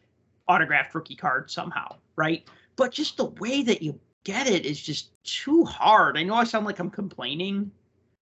autographed 0.46 0.94
rookie 0.94 1.16
card 1.16 1.50
somehow, 1.50 1.96
right? 2.16 2.46
But 2.76 2.92
just 2.92 3.16
the 3.16 3.26
way 3.26 3.62
that 3.62 3.82
you 3.82 3.98
get 4.24 4.46
it 4.46 4.66
is 4.66 4.80
just 4.80 5.10
too 5.24 5.64
hard. 5.64 6.16
I 6.16 6.22
know 6.22 6.34
I 6.34 6.44
sound 6.44 6.66
like 6.66 6.78
I'm 6.78 6.90
complaining, 6.90 7.70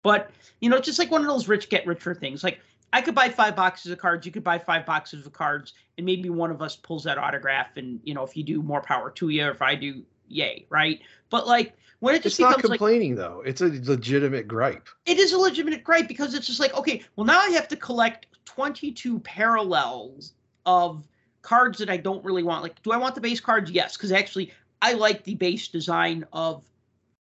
but 0.02 0.30
you 0.60 0.68
know, 0.68 0.80
just 0.80 0.98
like 0.98 1.10
one 1.10 1.20
of 1.20 1.26
those 1.28 1.48
rich 1.48 1.68
get 1.68 1.86
richer 1.86 2.14
things. 2.14 2.42
Like 2.42 2.60
I 2.92 3.00
could 3.00 3.14
buy 3.14 3.28
five 3.28 3.56
boxes 3.56 3.92
of 3.92 3.98
cards. 3.98 4.26
You 4.26 4.32
could 4.32 4.44
buy 4.44 4.58
five 4.58 4.84
boxes 4.84 5.26
of 5.26 5.32
cards, 5.32 5.72
and 5.96 6.04
maybe 6.04 6.30
one 6.30 6.50
of 6.50 6.60
us 6.60 6.76
pulls 6.76 7.04
that 7.04 7.18
autograph. 7.18 7.76
And 7.76 8.00
you 8.04 8.14
know, 8.14 8.22
if 8.24 8.36
you 8.36 8.44
do, 8.44 8.62
more 8.62 8.82
power 8.82 9.10
to 9.10 9.28
you. 9.30 9.48
If 9.48 9.62
I 9.62 9.74
do, 9.74 10.02
yay, 10.28 10.66
right? 10.68 11.00
But 11.30 11.46
like 11.46 11.74
when 12.00 12.14
it 12.14 12.22
just 12.22 12.34
It's 12.34 12.40
not 12.40 12.56
becomes 12.56 12.70
like 12.70 12.78
complaining 12.78 13.14
though. 13.14 13.42
It's 13.46 13.60
a 13.60 13.66
legitimate 13.66 14.48
gripe. 14.48 14.88
it 15.06 15.18
is 15.18 15.32
a 15.32 15.38
legitimate 15.38 15.84
gripe 15.84 16.08
because 16.08 16.34
it's 16.34 16.46
just 16.46 16.60
like, 16.60 16.74
okay, 16.74 17.02
well 17.16 17.26
now 17.26 17.38
I 17.38 17.50
have 17.50 17.68
to 17.68 17.76
collect 17.76 18.26
22 18.44 19.20
parallels 19.20 20.32
of 20.66 21.06
cards 21.42 21.78
that 21.78 21.88
I 21.88 21.96
don't 21.96 22.24
really 22.24 22.42
want. 22.42 22.62
Like, 22.62 22.82
do 22.82 22.92
I 22.92 22.96
want 22.96 23.14
the 23.14 23.20
base 23.20 23.40
cards? 23.40 23.70
Yes, 23.70 23.96
because 23.96 24.12
actually 24.12 24.52
I 24.80 24.94
like 24.94 25.24
the 25.24 25.34
base 25.36 25.68
design 25.68 26.24
of 26.32 26.64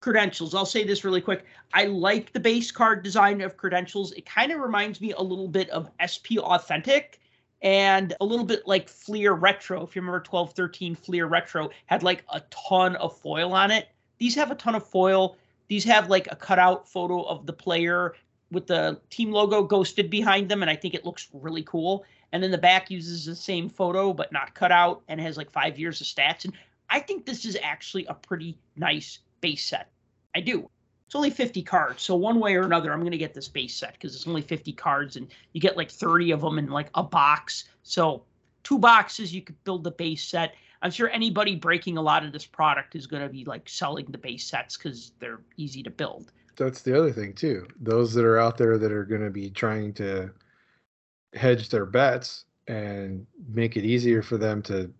credentials. 0.00 0.54
I'll 0.54 0.66
say 0.66 0.84
this 0.84 1.04
really 1.04 1.20
quick. 1.20 1.44
I 1.72 1.84
like 1.84 2.32
the 2.32 2.40
base 2.40 2.72
card 2.72 3.02
design 3.02 3.40
of 3.40 3.56
credentials. 3.56 4.12
It 4.12 4.26
kind 4.26 4.50
of 4.50 4.60
reminds 4.60 5.00
me 5.00 5.12
a 5.12 5.22
little 5.22 5.48
bit 5.48 5.68
of 5.70 5.90
SP 6.00 6.40
Authentic 6.40 7.20
and 7.62 8.14
a 8.20 8.24
little 8.24 8.46
bit 8.46 8.66
like 8.66 8.88
Fleer 8.88 9.34
Retro. 9.34 9.82
If 9.82 9.94
you 9.94 10.00
remember 10.00 10.18
1213 10.18 10.94
Fleer 10.94 11.26
Retro 11.26 11.70
had 11.86 12.02
like 12.02 12.24
a 12.32 12.40
ton 12.50 12.96
of 12.96 13.16
foil 13.18 13.52
on 13.52 13.70
it. 13.70 13.88
These 14.18 14.34
have 14.34 14.50
a 14.50 14.54
ton 14.54 14.74
of 14.74 14.86
foil. 14.86 15.36
These 15.68 15.84
have 15.84 16.08
like 16.08 16.26
a 16.30 16.36
cutout 16.36 16.88
photo 16.88 17.22
of 17.22 17.46
the 17.46 17.52
player 17.52 18.14
with 18.50 18.66
the 18.66 19.00
team 19.10 19.30
logo 19.30 19.62
ghosted 19.62 20.10
behind 20.10 20.48
them, 20.48 20.62
and 20.62 20.70
I 20.70 20.74
think 20.74 20.94
it 20.94 21.04
looks 21.04 21.28
really 21.32 21.62
cool. 21.62 22.04
And 22.32 22.42
then 22.42 22.50
the 22.50 22.58
back 22.58 22.90
uses 22.90 23.24
the 23.24 23.36
same 23.36 23.68
photo 23.68 24.12
but 24.12 24.32
not 24.32 24.54
cut 24.54 24.72
out 24.72 25.02
and 25.08 25.20
has 25.20 25.36
like 25.36 25.50
five 25.50 25.78
years 25.78 26.00
of 26.00 26.06
stats. 26.06 26.44
And 26.44 26.54
I 26.88 27.00
think 27.00 27.26
this 27.26 27.44
is 27.44 27.56
actually 27.62 28.06
a 28.06 28.14
pretty 28.14 28.58
nice 28.76 29.20
base 29.40 29.64
set. 29.64 29.90
I 30.34 30.40
do. 30.40 30.68
It's 31.06 31.16
only 31.16 31.30
50 31.30 31.62
cards, 31.62 32.02
so 32.02 32.14
one 32.14 32.38
way 32.38 32.54
or 32.54 32.62
another, 32.62 32.92
I'm 32.92 33.00
going 33.00 33.10
to 33.10 33.18
get 33.18 33.34
this 33.34 33.48
base 33.48 33.74
set 33.74 33.94
because 33.94 34.14
it's 34.14 34.28
only 34.28 34.42
50 34.42 34.72
cards 34.74 35.16
and 35.16 35.26
you 35.52 35.60
get 35.60 35.76
like 35.76 35.90
30 35.90 36.30
of 36.30 36.40
them 36.40 36.56
in 36.58 36.68
like 36.68 36.88
a 36.94 37.02
box. 37.02 37.64
So 37.82 38.22
two 38.62 38.78
boxes, 38.78 39.34
you 39.34 39.42
could 39.42 39.62
build 39.64 39.82
the 39.82 39.90
base 39.90 40.22
set. 40.22 40.54
I'm 40.82 40.92
sure 40.92 41.08
anybody 41.10 41.56
breaking 41.56 41.98
a 41.98 42.02
lot 42.02 42.24
of 42.24 42.32
this 42.32 42.46
product 42.46 42.94
is 42.94 43.08
going 43.08 43.22
to 43.22 43.28
be 43.28 43.44
like 43.44 43.68
selling 43.68 44.06
the 44.06 44.18
base 44.18 44.46
sets 44.46 44.76
because 44.76 45.12
they're 45.18 45.40
easy 45.56 45.82
to 45.82 45.90
build. 45.90 46.30
That's 46.56 46.82
the 46.82 46.96
other 46.96 47.10
thing 47.10 47.32
too. 47.32 47.66
Those 47.80 48.14
that 48.14 48.24
are 48.24 48.38
out 48.38 48.56
there 48.56 48.78
that 48.78 48.92
are 48.92 49.04
going 49.04 49.24
to 49.24 49.30
be 49.30 49.50
trying 49.50 49.92
to 49.94 50.30
hedge 51.34 51.70
their 51.70 51.86
bets 51.86 52.44
and 52.68 53.26
make 53.52 53.76
it 53.76 53.84
easier 53.84 54.22
for 54.22 54.36
them 54.36 54.62
to 54.62 54.92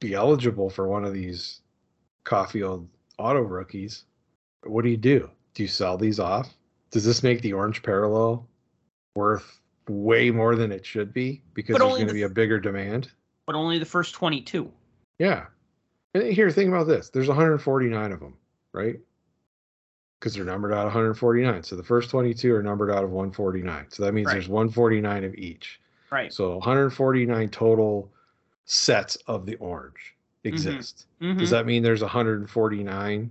be 0.00 0.14
eligible 0.14 0.68
for 0.68 0.88
one 0.88 1.04
of 1.04 1.12
these 1.12 1.60
Caufield 2.24 2.88
auto 3.18 3.40
rookies. 3.40 4.04
What 4.64 4.82
do 4.82 4.90
you 4.90 4.96
do? 4.96 5.30
Do 5.54 5.62
you 5.62 5.68
sell 5.68 5.96
these 5.96 6.18
off? 6.18 6.54
Does 6.90 7.04
this 7.04 7.22
make 7.22 7.42
the 7.42 7.52
orange 7.52 7.82
parallel 7.82 8.48
worth 9.14 9.60
way 9.88 10.30
more 10.30 10.56
than 10.56 10.72
it 10.72 10.84
should 10.84 11.12
be 11.12 11.42
because 11.52 11.74
But 11.74 11.80
there's 11.80 11.94
going 11.94 12.06
the 12.06 12.12
to 12.12 12.14
be 12.14 12.22
a 12.22 12.28
bigger 12.28 12.58
demand? 12.58 13.10
But 13.46 13.54
only 13.54 13.78
the 13.78 13.84
first 13.84 14.14
22. 14.14 14.70
Yeah. 15.18 15.46
And 16.14 16.22
here, 16.32 16.50
think 16.50 16.68
about 16.68 16.86
this. 16.86 17.10
There's 17.10 17.28
149 17.28 18.12
of 18.12 18.20
them, 18.20 18.34
right? 18.72 18.98
Because 20.18 20.34
they're 20.34 20.44
numbered 20.44 20.72
out 20.72 20.86
of 20.86 20.94
149. 20.94 21.62
So 21.62 21.76
the 21.76 21.82
first 21.82 22.10
22 22.10 22.54
are 22.54 22.62
numbered 22.62 22.90
out 22.90 23.04
of 23.04 23.10
149. 23.10 23.86
So 23.90 24.04
that 24.04 24.14
means 24.14 24.26
Right. 24.26 24.34
there's 24.34 24.48
149 24.48 25.24
of 25.24 25.34
each. 25.34 25.80
Right. 26.10 26.32
So 26.32 26.56
149 26.58 27.48
total 27.50 28.12
sets 28.64 29.16
of 29.26 29.44
the 29.44 29.56
orange 29.56 30.13
exist. 30.44 31.06
Mhm. 31.20 31.38
Does 31.38 31.50
that 31.50 31.66
mean 31.66 31.82
there's 31.82 32.02
149 32.02 33.30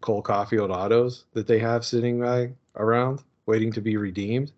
Cole 0.00 0.22
Caufield 0.22 0.70
autos 0.70 1.24
that 1.32 1.46
they 1.46 1.58
have 1.58 1.84
sitting 1.84 2.20
by 2.20 2.52
around 2.76 3.22
waiting 3.46 3.72
to 3.72 3.80
be 3.80 3.96
redeemed? 3.96 4.52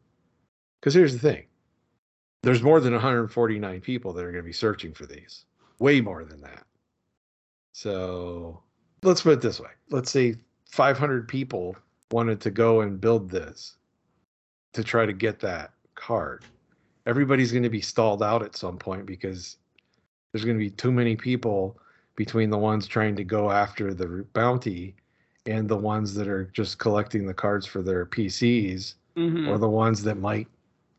Because 0.81 0.95
here's 0.95 1.13
the 1.13 1.19
thing 1.19 1.45
there's 2.43 2.63
more 2.63 2.81
than 2.81 2.93
149 2.93 3.81
people 3.81 4.13
that 4.13 4.25
are 4.25 4.33
going 4.33 4.43
to 4.43 4.47
be 4.47 4.53
searching 4.53 4.93
for 4.93 5.07
these, 5.07 5.45
way 5.79 6.01
more 6.01 6.25
than 6.25 6.41
that. 6.41 6.67
So 7.73 8.63
let's 9.03 9.23
put 9.23 9.35
it 9.35 9.41
this 9.41 9.61
way 9.61 9.71
let's 9.91 10.11
say 10.11 10.35
500 10.71 11.29
people 11.29 11.77
wanted 12.11 12.41
to 12.41 12.51
go 12.51 12.81
and 12.81 13.01
build 13.01 13.31
this 13.31 13.77
to 14.73 14.83
try 14.83 15.07
to 15.07 15.13
get 15.13 15.39
that 15.41 15.73
card. 15.95 16.45
Everybody's 17.07 17.53
going 17.53 17.63
to 17.63 17.71
be 17.71 17.81
stalled 17.81 18.23
out 18.23 18.43
at 18.43 18.57
some 18.57 18.79
point 18.79 19.07
because 19.07 19.57
there's 20.33 20.45
going 20.45 20.57
to 20.57 20.65
be 20.65 20.71
too 20.71 20.93
many 20.93 21.17
people 21.17 21.79
between 22.17 22.51
the 22.51 22.59
ones 22.59 22.87
trying 22.87 23.17
to 23.17 23.25
go 23.25 23.51
after 23.51 23.95
the 23.95 24.25
bounty 24.33 24.95
and 25.47 25.69
the 25.69 25.77
ones 25.77 26.15
that 26.15 26.29
are 26.29 26.45
just 26.53 26.79
collecting 26.79 27.27
the 27.27 27.35
cards 27.35 27.67
for 27.67 27.83
their 27.83 28.07
PCs 28.07 28.95
Mhm. 29.17 29.49
or 29.49 29.59
the 29.59 29.69
ones 29.69 30.03
that 30.05 30.19
might 30.19 30.49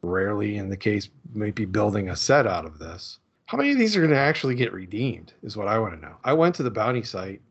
rarely 0.02 0.58
in 0.58 0.70
the 0.70 0.78
case 0.78 1.10
might 1.34 1.56
be 1.56 1.66
building 1.66 2.10
a 2.10 2.16
set 2.16 2.46
out 2.46 2.66
of 2.66 2.78
this. 2.78 3.20
How 3.46 3.58
many 3.58 3.72
of 3.72 3.78
these 3.78 3.96
are 3.96 4.02
going 4.02 4.12
to 4.12 4.18
actually 4.18 4.56
get 4.56 4.74
redeemed 4.74 5.34
is 5.44 5.56
what 5.56 5.68
I 5.68 5.80
want 5.80 5.94
to 5.96 6.02
know. 6.02 6.16
I 6.24 6.34
went 6.34 6.56
to 6.56 6.64
the 6.64 6.72
bounty 6.72 7.04
site 7.04 7.42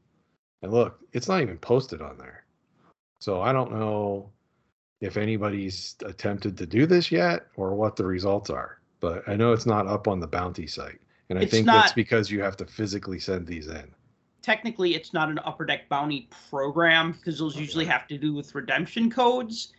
and 0.62 0.72
look, 0.72 1.00
it's 1.12 1.28
not 1.28 1.40
even 1.40 1.58
posted 1.58 2.00
on 2.02 2.18
there. 2.18 2.44
So 3.20 3.40
I 3.40 3.52
don't 3.52 3.72
know 3.72 4.30
if 5.00 5.16
anybody's 5.16 5.96
attempted 6.04 6.56
to 6.58 6.66
do 6.66 6.86
this 6.86 7.10
yet 7.10 7.46
or 7.56 7.74
what 7.74 7.96
the 7.96 8.04
results 8.04 8.50
are. 8.50 8.78
But 9.00 9.28
I 9.28 9.34
know 9.34 9.52
it's 9.52 9.66
not 9.66 9.86
up 9.88 10.06
on 10.06 10.20
the 10.20 10.28
bounty 10.28 10.66
site. 10.66 11.00
And 11.32 11.38
I 11.38 11.44
It's 11.44 11.50
think 11.50 11.64
that's 11.66 11.92
because 11.94 12.30
you 12.30 12.42
have 12.42 12.58
to 12.58 12.66
physically 12.66 13.18
send 13.18 13.46
these 13.46 13.66
in. 13.66 13.94
technically 14.42 14.94
it's 14.94 15.14
not 15.14 15.30
an 15.30 15.38
upper 15.46 15.64
deck 15.64 15.88
bounty 15.88 16.28
program 16.50 17.12
because 17.12 17.38
those 17.38 17.56
usually 17.56 17.86
have 17.86 18.06
to 18.08 18.18
do 18.18 18.34
with 18.34 18.54
redemption 18.54 19.10
codes. 19.10 19.72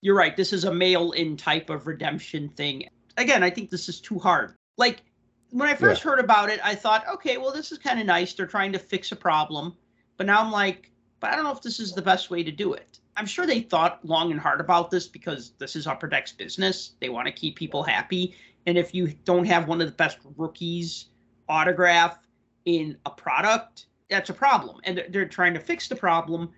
You're 0.00 0.16
right 0.16 0.34
this 0.34 0.54
is 0.54 0.64
a 0.64 0.72
mail 0.72 1.10
in 1.12 1.36
type 1.36 1.68
of 1.68 1.86
redemption 1.86 2.48
thing. 2.48 2.88
Again 3.18 3.42
i 3.42 3.50
think 3.50 3.68
this 3.68 3.90
is 3.90 4.00
too 4.00 4.18
hard. 4.18 4.54
Like 4.78 5.02
when 5.50 5.68
i 5.68 5.74
first 5.74 6.02
heard 6.02 6.18
about 6.18 6.48
it 6.48 6.60
i 6.64 6.74
thought 6.74 7.06
okay 7.08 7.36
well 7.36 7.52
this 7.52 7.70
is 7.72 7.78
kind 7.78 8.00
of 8.00 8.06
nice 8.06 8.32
they're 8.32 8.46
trying 8.46 8.72
to 8.72 8.78
fix 8.78 9.12
a 9.12 9.16
problem. 9.16 9.76
But 10.16 10.26
now 10.26 10.40
i'm 10.40 10.50
like 10.50 10.90
but 11.20 11.30
i 11.30 11.34
don't 11.36 11.44
know 11.44 11.52
if 11.52 11.60
this 11.60 11.78
is 11.78 11.92
the 11.92 12.00
best 12.02 12.30
way 12.30 12.42
to 12.42 12.50
do 12.52 12.72
it. 12.72 13.00
I'm 13.18 13.26
sure 13.26 13.44
they 13.46 13.60
thought 13.60 14.02
long 14.02 14.30
and 14.30 14.40
hard 14.40 14.60
about 14.60 14.90
this 14.90 15.08
because 15.08 15.50
this 15.58 15.74
is 15.76 15.88
upper 15.88 16.06
deck's 16.06 16.30
business. 16.32 16.92
They 17.00 17.08
want 17.08 17.26
to 17.26 17.32
keep 17.32 17.56
people 17.56 17.82
happy 17.82 18.34
and 18.68 18.76
if 18.76 18.94
you 18.94 19.08
don't 19.24 19.46
have 19.46 19.66
one 19.66 19.80
of 19.80 19.86
the 19.86 19.94
best 19.94 20.18
rookies 20.36 21.06
autograph 21.48 22.18
in 22.66 22.98
a 23.06 23.10
product, 23.10 23.86
that's 24.10 24.28
a 24.28 24.34
problem. 24.34 24.78
And 24.84 25.02
they're, 25.08 25.26
trying 25.26 25.54
to 25.54 25.60
fix 25.60 25.88
the 25.88 25.96
problem. 25.96 26.50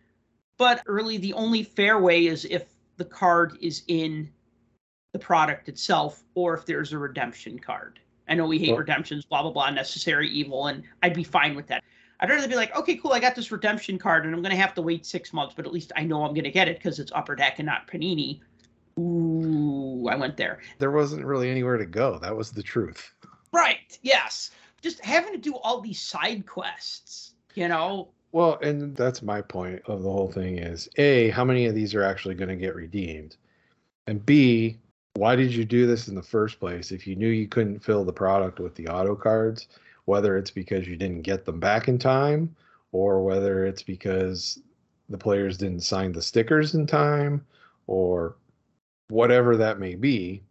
But 0.58 0.82
really, 0.86 1.18
the 1.18 1.32
only 1.34 1.62
fair 1.62 2.00
way 2.00 2.26
is 2.26 2.46
if 2.46 2.64
the 2.96 3.04
card 3.04 3.56
is 3.62 3.84
in 3.86 4.28
the 5.12 5.20
product 5.20 5.68
itself 5.68 6.24
or 6.34 6.52
if 6.54 6.66
there's 6.66 6.92
a 6.92 6.98
redemption 6.98 7.60
card. 7.60 8.00
I 8.28 8.34
know 8.34 8.46
we 8.46 8.58
hate 8.58 8.70
Well- 8.70 8.78
redemptions, 8.78 9.24
blah, 9.24 9.42
blah, 9.42 9.52
blah, 9.52 9.70
necessary 9.70 10.28
evil, 10.28 10.66
and 10.66 10.82
I'd 11.04 11.14
be 11.14 11.22
fine 11.22 11.54
with 11.54 11.68
that. 11.68 11.84
I'd 12.18 12.28
rather 12.28 12.48
be 12.48 12.56
like, 12.56 12.76
okay, 12.76 12.96
cool, 12.96 13.12
I 13.12 13.20
got 13.20 13.36
this 13.36 13.52
redemption 13.52 13.98
card 13.98 14.24
and 14.26 14.34
I'm 14.34 14.42
going 14.42 14.54
to 14.54 14.60
have 14.60 14.74
to 14.74 14.82
wait 14.82 15.06
six 15.06 15.32
months, 15.32 15.54
but 15.54 15.64
at 15.64 15.72
least 15.72 15.92
I 15.94 16.02
know 16.02 16.24
I'm 16.24 16.34
going 16.34 16.42
to 16.42 16.50
get 16.50 16.66
it 16.66 16.78
because 16.78 16.98
it's 16.98 17.12
Upper 17.14 17.36
Deck 17.36 17.60
and 17.60 17.66
not 17.66 17.86
Panini. 17.86 18.40
Ooh, 18.98 20.08
I 20.08 20.16
went 20.16 20.36
there. 20.36 20.60
There 20.78 20.90
wasn't 20.90 21.24
really 21.24 21.50
anywhere 21.50 21.76
to 21.76 21.86
go. 21.86 22.18
That 22.18 22.36
was 22.36 22.50
the 22.50 22.62
truth. 22.62 23.12
Right. 23.52 23.98
Yes. 24.02 24.50
Just 24.82 25.04
having 25.04 25.32
to 25.32 25.38
do 25.38 25.56
all 25.56 25.80
these 25.80 26.00
side 26.00 26.46
quests, 26.46 27.32
you 27.54 27.68
know? 27.68 28.08
Well, 28.32 28.58
and 28.62 28.96
that's 28.96 29.22
my 29.22 29.42
point 29.42 29.82
of 29.86 30.02
the 30.02 30.10
whole 30.10 30.30
thing 30.30 30.58
is 30.58 30.88
A, 30.96 31.30
how 31.30 31.44
many 31.44 31.66
of 31.66 31.74
these 31.74 31.94
are 31.94 32.02
actually 32.02 32.34
going 32.34 32.48
to 32.48 32.56
get 32.56 32.76
redeemed? 32.76 33.36
And 34.06 34.24
B, 34.24 34.78
why 35.14 35.36
did 35.36 35.52
you 35.52 35.64
do 35.64 35.86
this 35.86 36.08
in 36.08 36.14
the 36.14 36.22
first 36.22 36.60
place 36.60 36.92
if 36.92 37.06
you 37.06 37.16
knew 37.16 37.28
you 37.28 37.48
couldn't 37.48 37.84
fill 37.84 38.04
the 38.04 38.12
product 38.12 38.60
with 38.60 38.74
the 38.76 38.88
auto 38.88 39.16
cards, 39.16 39.68
whether 40.04 40.36
it's 40.36 40.50
because 40.50 40.86
you 40.86 40.96
didn't 40.96 41.22
get 41.22 41.44
them 41.44 41.60
back 41.60 41.88
in 41.88 41.98
time 41.98 42.54
or 42.92 43.22
whether 43.22 43.66
it's 43.66 43.82
because 43.82 44.60
the 45.08 45.18
players 45.18 45.58
didn't 45.58 45.82
sign 45.82 46.12
the 46.12 46.22
stickers 46.22 46.74
in 46.74 46.86
time 46.86 47.44
or 47.86 48.36
whatever 49.10 49.56
that 49.56 49.78
may 49.78 49.94
be, 49.94 50.42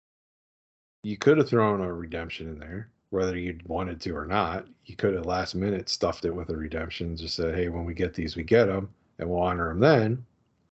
you 1.04 1.18
could 1.18 1.38
have 1.38 1.50
thrown 1.50 1.82
a 1.82 1.94
redemption 1.94 2.48
in 2.48 2.60
there, 2.60 2.90
whether 3.10 3.38
you 3.38 3.58
wanted 3.66 4.02
to 4.02 4.16
or 4.16 4.26
not. 4.26 4.68
You 4.86 4.96
could 4.96 5.14
have 5.14 5.26
last 5.26 5.56
minute 5.56 5.90
stuffed 5.90 6.26
it 6.26 6.36
with 6.36 6.50
a 6.50 6.58
redemption, 6.58 7.16
just 7.16 7.36
said, 7.36 7.56
hey, 7.56 7.70
when 7.70 7.86
we 7.86 7.94
get 7.94 8.14
these, 8.14 8.36
we 8.36 8.44
get 8.44 8.66
them 8.66 8.90
and 9.18 9.30
we'll 9.30 9.40
honor 9.40 9.70
them 9.70 9.80
then. 9.80 10.26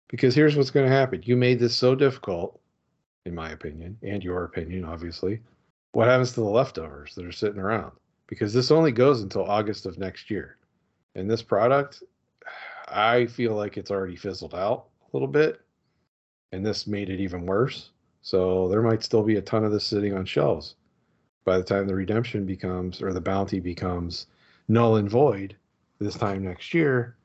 Because 0.09 0.35
here's 0.35 0.57
what's 0.57 0.71
going 0.71 0.87
to 0.87 0.93
happen. 0.93 1.23
You 1.25 1.37
made 1.37 1.59
this 1.59 1.75
so 1.75 1.95
difficult, 1.95 2.61
in 3.27 3.35
my 3.35 3.51
opinion, 3.51 3.99
and 4.03 4.23
your 4.23 4.45
opinion, 4.45 4.85
obviously. 4.85 5.41
What 5.93 6.09
happens 6.09 6.33
to 6.33 6.41
the 6.41 6.47
leftovers 6.47 7.15
that 7.15 7.25
are 7.25 7.33
sitting 7.33 7.61
around? 7.61 7.93
Because 8.27 8.53
this 8.53 8.71
only 8.71 8.93
goes 8.93 9.23
until 9.23 9.45
August 9.45 9.87
of 9.87 9.99
next 9.99 10.31
year. 10.31 10.57
And 11.15 11.31
this 11.31 11.43
product, 11.43 12.03
I 12.89 13.27
feel 13.27 13.55
like 13.55 13.77
it's 13.77 13.91
already 13.91 14.17
fizzled 14.17 14.55
out 14.55 14.87
a 15.03 15.17
little 15.17 15.29
bit. 15.29 15.61
And 16.55 16.65
this 16.65 16.87
made 16.87 17.11
it 17.11 17.19
even 17.19 17.47
worse. 17.47 17.91
So 18.23 18.69
there 18.69 18.81
might 18.81 19.03
still 19.03 19.25
be 19.25 19.37
a 19.37 19.43
ton 19.43 19.65
of 19.65 19.73
this 19.73 19.85
sitting 19.85 20.15
on 20.15 20.25
shelves 20.25 20.77
by 21.45 21.59
the 21.59 21.65
time 21.65 21.89
the 21.89 21.95
redemption 21.95 22.47
becomes 22.47 23.03
or 23.03 23.13
the 23.13 23.21
bounty 23.21 23.59
becomes 23.59 24.29
null 24.69 24.97
and 24.97 25.11
void 25.11 25.57
this 25.99 26.15
time 26.15 26.45
next 26.45 26.73
year. 26.73 27.17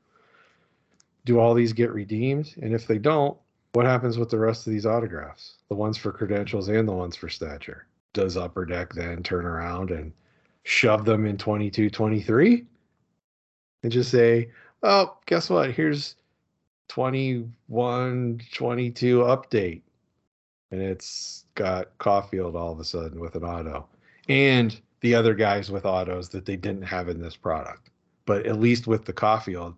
Do 1.24 1.38
all 1.38 1.54
these 1.54 1.72
get 1.72 1.92
redeemed? 1.92 2.54
And 2.60 2.74
if 2.74 2.88
they 2.88 2.98
don't, 2.98 3.38
what 3.72 3.86
happens 3.86 4.18
with 4.18 4.30
the 4.30 4.38
rest 4.38 4.66
of 4.66 4.72
these 4.72 4.84
autographs? 4.84 5.58
The 5.68 5.76
ones 5.76 5.96
for 5.96 6.10
credentials 6.10 6.68
and 6.68 6.88
the 6.88 6.92
ones 6.92 7.14
for 7.14 7.28
stature? 7.28 7.86
Does 8.12 8.36
Upper 8.36 8.66
Deck 8.66 8.92
then 8.92 9.22
turn 9.22 9.46
around 9.46 9.92
and 9.92 10.12
shove 10.64 11.04
them 11.04 11.24
in 11.24 11.38
22 11.38 11.88
23 11.88 12.66
and 13.84 13.92
just 13.92 14.10
say, 14.10 14.50
oh, 14.82 15.16
guess 15.26 15.48
what? 15.48 15.70
Here's 15.70 16.16
21 16.90 18.40
22 18.52 19.18
update. 19.20 19.82
and 20.72 20.82
it's 20.82 21.44
got 21.54 21.96
Caufield 21.98 22.54
all 22.56 22.72
of 22.72 22.80
a 22.80 22.84
sudden 22.84 23.20
with 23.20 23.36
an 23.36 23.44
auto, 23.44 23.88
and 24.28 24.80
the 25.00 25.14
other 25.14 25.34
guys 25.34 25.70
with 25.70 25.86
autos 25.86 26.28
that 26.30 26.44
they 26.44 26.56
didn't 26.56 26.82
have 26.82 27.08
in 27.08 27.20
this 27.20 27.36
product. 27.36 27.90
But 28.26 28.44
at 28.46 28.58
least 28.58 28.88
with 28.88 29.04
the 29.04 29.12
Caufield, 29.12 29.76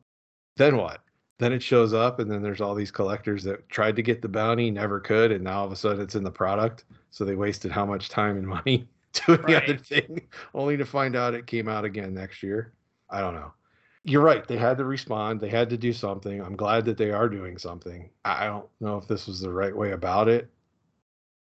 then 0.57 0.77
what? 0.79 1.01
Then 1.39 1.53
it 1.53 1.63
shows 1.63 1.93
up, 1.93 2.19
and 2.19 2.31
then 2.31 2.43
there's 2.43 2.61
all 2.63 2.75
these 2.75 2.91
collectors 2.91 3.45
that 3.45 3.69
tried 3.69 3.97
to 3.97 4.03
get 4.03 4.23
the 4.23 4.29
bounty, 4.29 4.71
never 4.71 4.99
could, 4.99 5.33
and 5.33 5.45
now 5.45 5.61
all 5.61 5.67
of 5.67 5.73
a 5.73 5.77
sudden 5.77 6.01
it's 6.01 6.15
in 6.15 6.25
the 6.25 6.31
product. 6.31 6.85
So 7.11 7.25
they 7.25 7.35
wasted 7.35 7.73
how 7.73 7.85
much 7.85 8.09
time 8.09 8.39
and 8.39 8.47
money 8.57 8.89
doing 9.27 9.43
the 9.43 9.63
other 9.63 9.77
thing, 9.77 10.23
only 10.55 10.79
to 10.79 10.87
find 10.87 11.15
out 11.15 11.35
it 11.35 11.47
came 11.47 11.69
out 11.69 11.85
again 11.85 12.15
next 12.15 12.43
year. 12.43 12.73
I 13.11 13.21
don't 13.21 13.35
know. 13.35 13.53
You're 14.05 14.23
right. 14.23 14.47
They 14.47 14.57
had 14.57 14.79
to 14.79 14.85
respond. 14.85 15.41
They 15.41 15.49
had 15.49 15.71
to 15.71 15.77
do 15.77 15.93
something. 15.93 16.41
I'm 16.41 16.57
glad 16.57 16.85
that 16.87 16.97
they 16.97 17.11
are 17.11 17.29
doing 17.29 17.57
something. 17.57 18.11
I 18.25 18.47
don't 18.47 18.67
know 18.81 18.97
if 18.97 19.07
this 19.07 19.27
was 19.27 19.41
the 19.41 19.53
right 19.53 19.77
way 19.77 19.93
about 19.93 20.29
it. 20.29 20.51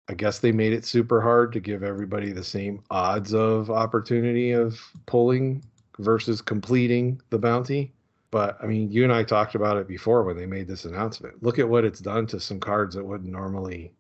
I 0.07 0.13
guess 0.13 0.39
they 0.39 0.51
made 0.51 0.73
it 0.73 0.85
super 0.85 1.21
hard 1.21 1.53
to 1.53 1.59
give 1.59 1.83
everybody 1.83 2.31
the 2.31 2.43
same 2.43 2.83
odds 2.91 3.33
of 3.33 3.71
opportunity 3.71 4.51
of 4.51 4.79
pulling 5.05 5.63
versus 5.99 6.41
completing 6.41 7.21
the 7.29 7.39
bounty. 7.39 7.93
But 8.29 8.57
I 8.61 8.65
mean, 8.65 8.91
you 8.91 9.03
and 9.03 9.13
I 9.13 9.23
talked 9.23 9.55
about 9.55 9.77
it 9.77 9.87
before 9.87 10.23
when 10.23 10.37
they 10.37 10.45
made 10.45 10.67
this 10.67 10.85
announcement. 10.85 11.41
Look 11.41 11.59
at 11.59 11.67
what 11.67 11.85
it's 11.85 11.99
done 11.99 12.27
to 12.27 12.39
some 12.39 12.59
cards 12.59 12.95
that 12.95 13.05
wouldn't 13.05 13.31
normally 13.31 13.93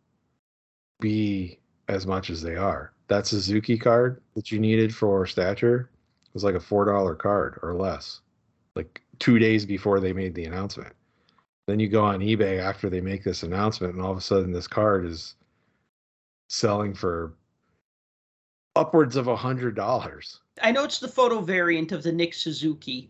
be 0.99 1.59
as 1.87 2.05
much 2.05 2.29
as 2.29 2.41
they 2.41 2.55
are. 2.55 2.93
That 3.07 3.27
Suzuki 3.27 3.77
card 3.77 4.21
that 4.35 4.51
you 4.51 4.59
needed 4.59 4.95
for 4.95 5.25
stature 5.25 5.89
was 6.33 6.43
like 6.43 6.55
a 6.55 6.59
four 6.59 6.85
dollar 6.85 7.15
card 7.15 7.59
or 7.61 7.73
less, 7.73 8.21
like 8.75 9.01
two 9.19 9.39
days 9.39 9.65
before 9.65 9.99
they 9.99 10.13
made 10.13 10.35
the 10.35 10.45
announcement. 10.45 10.93
Then 11.67 11.79
you 11.79 11.87
go 11.87 12.03
on 12.03 12.19
eBay 12.19 12.59
after 12.59 12.89
they 12.89 13.01
make 13.01 13.23
this 13.23 13.43
announcement, 13.43 13.93
and 13.93 14.01
all 14.01 14.11
of 14.11 14.17
a 14.17 14.21
sudden 14.21 14.51
this 14.51 14.67
card 14.67 15.05
is 15.05 15.35
selling 16.49 16.93
for 16.93 17.33
upwards 18.75 19.15
of 19.15 19.27
a 19.27 19.35
hundred 19.35 19.75
dollars. 19.75 20.39
I 20.61 20.71
know 20.71 20.83
it's 20.83 20.99
the 20.99 21.07
photo 21.07 21.41
variant 21.41 21.91
of 21.91 22.03
the 22.03 22.11
Nick 22.11 22.33
Suzuki, 22.33 23.09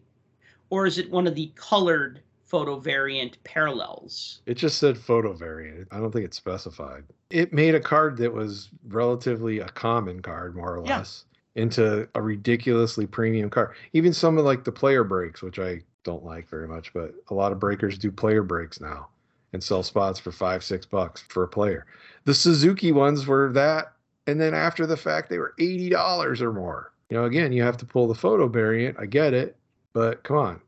or 0.69 0.85
is 0.85 0.97
it 0.97 1.09
one 1.09 1.27
of 1.27 1.35
the 1.35 1.51
colored 1.55 2.21
photo 2.45 2.77
variant 2.79 3.41
parallels? 3.43 4.41
It 4.45 4.55
just 4.55 4.77
said 4.77 4.97
photo 4.97 5.33
variant. 5.33 5.87
I 5.91 5.97
don't 5.99 6.11
think 6.11 6.25
it's 6.25 6.37
specified. 6.37 7.03
It 7.29 7.53
made 7.53 7.75
a 7.75 7.79
card 7.79 8.17
that 8.17 8.33
was 8.33 8.69
relatively 8.89 9.59
a 9.59 9.69
common 9.69 10.21
card, 10.21 10.55
more 10.55 10.77
or 10.77 10.85
Yeah. 10.85 10.97
less, 10.97 11.25
into 11.55 12.07
a 12.15 12.21
ridiculously 12.21 13.05
premium 13.05 13.49
car. 13.49 13.75
Even 13.93 14.13
some 14.13 14.37
of 14.37 14.45
like 14.45 14.63
the 14.63 14.71
player 14.71 15.03
breaks, 15.03 15.41
which 15.41 15.59
I 15.59 15.81
don't 16.03 16.23
like 16.23 16.49
very 16.49 16.67
much, 16.67 16.93
but 16.93 17.13
a 17.29 17.33
lot 17.33 17.51
of 17.51 17.59
breakers 17.59 17.97
do 17.97 18.11
player 18.11 18.43
breaks 18.43 18.79
now 18.79 19.09
and 19.53 19.63
sell 19.63 19.83
spots 19.83 20.19
for 20.19 20.31
five, 20.31 20.63
six 20.63 20.85
bucks 20.85 21.23
for 21.27 21.43
a 21.43 21.47
player. 21.47 21.85
The 22.23 22.33
Suzuki 22.33 22.91
ones 22.91 23.27
were 23.27 23.51
that, 23.53 23.93
and 24.27 24.39
then 24.39 24.53
after 24.53 24.85
the 24.85 24.97
fact, 24.97 25.29
they 25.29 25.39
were 25.39 25.53
eighty 25.59 25.89
dollars 25.89 26.41
or 26.41 26.53
more. 26.53 26.93
You 27.09 27.17
know, 27.17 27.25
again, 27.25 27.51
you 27.51 27.63
have 27.63 27.77
to 27.77 27.85
pull 27.85 28.07
the 28.07 28.15
photo 28.15 28.47
variant. 28.47 28.97
I 28.99 29.05
get 29.05 29.33
it, 29.33 29.57
but 29.93 30.23
come 30.23 30.37
on, 30.37 30.61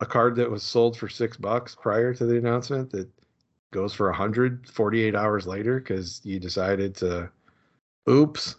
a 0.00 0.06
card 0.06 0.36
that 0.36 0.50
was 0.50 0.62
sold 0.62 0.96
for 0.96 1.08
six 1.08 1.36
bucks 1.36 1.74
prior 1.74 2.14
to 2.14 2.24
the 2.24 2.38
announcement 2.38 2.90
that 2.92 3.08
goes 3.70 3.92
for 3.92 4.08
148 4.08 5.14
hours 5.14 5.46
later 5.46 5.78
because 5.78 6.22
you 6.24 6.40
decided 6.40 6.94
to 6.96 7.30
oops 8.08 8.56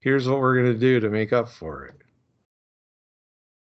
here's 0.00 0.28
what 0.28 0.40
we're 0.40 0.60
going 0.60 0.72
to 0.72 0.78
do 0.78 1.00
to 1.00 1.10
make 1.10 1.32
up 1.32 1.48
for 1.48 1.86
it. 1.86 1.94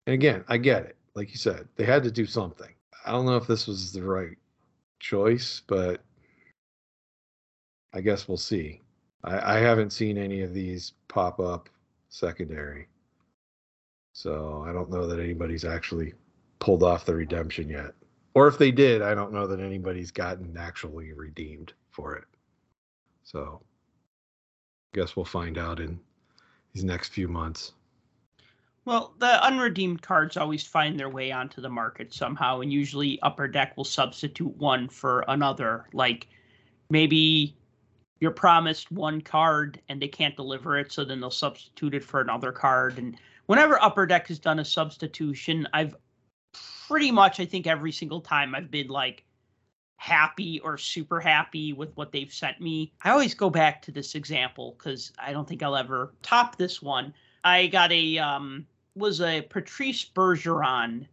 And 0.07 0.13
again 0.13 0.43
i 0.47 0.57
get 0.57 0.85
it. 0.85 0.97
Like 1.15 1.29
you 1.31 1.37
said 1.37 1.67
they 1.75 1.85
had 1.85 2.03
to 2.03 2.11
do 2.11 2.25
something. 2.25 2.69
I 3.05 3.11
don't 3.11 3.25
know 3.25 3.35
if 3.35 3.47
this 3.47 3.67
was 3.67 3.91
the 3.91 4.03
right 4.03 4.37
choice 4.99 5.61
but 5.67 6.01
i 7.93 8.01
guess 8.01 8.27
we'll 8.27 8.37
see. 8.37 8.81
I, 9.23 9.57
I 9.57 9.59
haven't 9.59 9.91
seen 9.91 10.17
any 10.17 10.41
of 10.41 10.53
these 10.53 10.93
pop 11.07 11.39
up 11.39 11.69
secondary. 12.09 12.87
So 14.13 14.63
i 14.67 14.73
don't 14.73 14.89
know 14.89 15.07
that 15.07 15.19
anybody's 15.19 15.65
actually 15.65 16.13
pulled 16.59 16.83
off 16.83 17.05
the 17.05 17.15
redemption 17.15 17.69
yet. 17.69 17.91
Or 18.35 18.47
if 18.47 18.57
they 18.57 18.71
did, 18.71 19.03
I 19.03 19.13
don't 19.13 19.31
know 19.31 19.45
that 19.45 19.59
anybody's 19.59 20.09
gotten 20.09 20.57
actually 20.57 21.13
redeemed 21.13 21.73
for 21.91 22.15
it. 22.15 22.23
So 23.23 23.61
guess 24.93 25.15
we'll 25.15 25.25
find 25.25 25.57
out 25.57 25.79
in 25.79 25.99
these 26.73 26.83
next 26.83 27.09
few 27.13 27.27
months. 27.27 27.73
Well, 28.85 29.13
the 29.19 29.41
unredeemed 29.45 30.01
cards 30.01 30.35
always 30.35 30.63
find 30.63 30.99
their 30.99 31.09
way 31.09 31.31
onto 31.31 31.61
the 31.61 31.69
market 31.69 32.13
somehow, 32.13 32.59
and 32.59 32.73
usually 32.73 33.21
Upper 33.21 33.47
Deck 33.47 33.77
will 33.77 33.85
substitute 33.85 34.57
one 34.57 34.89
for 34.89 35.23
another. 35.29 35.85
Like 35.93 36.27
maybe 36.89 37.55
you're 38.19 38.31
promised 38.31 38.91
one 38.91 39.21
card 39.21 39.79
and 39.87 40.01
they 40.01 40.07
can't 40.07 40.35
deliver 40.35 40.77
it, 40.77 40.91
so 40.91 41.05
then 41.05 41.21
they'll 41.21 41.31
substitute 41.31 41.93
it 41.93 42.03
for 42.03 42.19
another 42.19 42.51
card. 42.51 42.97
And 42.97 43.17
whenever 43.45 43.81
Upper 43.81 44.05
Deck 44.05 44.27
has 44.27 44.39
done 44.39 44.59
a 44.59 44.65
substitution, 44.65 45.67
I've 45.73 45.95
pretty 46.87 47.11
much, 47.11 47.39
I 47.39 47.45
think, 47.45 47.67
every 47.67 47.91
single 47.91 48.19
time 48.19 48.53
I've 48.53 48.69
been 48.69 48.87
like 48.87 49.23
happy 49.97 50.59
or 50.59 50.77
super 50.77 51.19
happy 51.19 51.73
with 51.73 51.95
what 51.95 52.11
they've 52.11 52.33
sent 52.33 52.59
me. 52.59 52.91
I 53.03 53.11
always 53.11 53.33
go 53.33 53.49
back 53.49 53.81
to 53.83 53.91
this 53.91 54.15
example 54.15 54.75
because 54.77 55.13
I 55.17 55.31
don't 55.31 55.47
think 55.47 55.63
I'll 55.63 55.75
ever 55.75 56.13
top 56.21 56.57
this 56.57 56.81
one. 56.81 57.13
I 57.43 57.67
got 57.67 57.91
a 57.91 58.17
um 58.17 58.65
was 58.95 59.21
a 59.21 59.41
Patrice 59.41 60.05
Bergeron. 60.05 61.07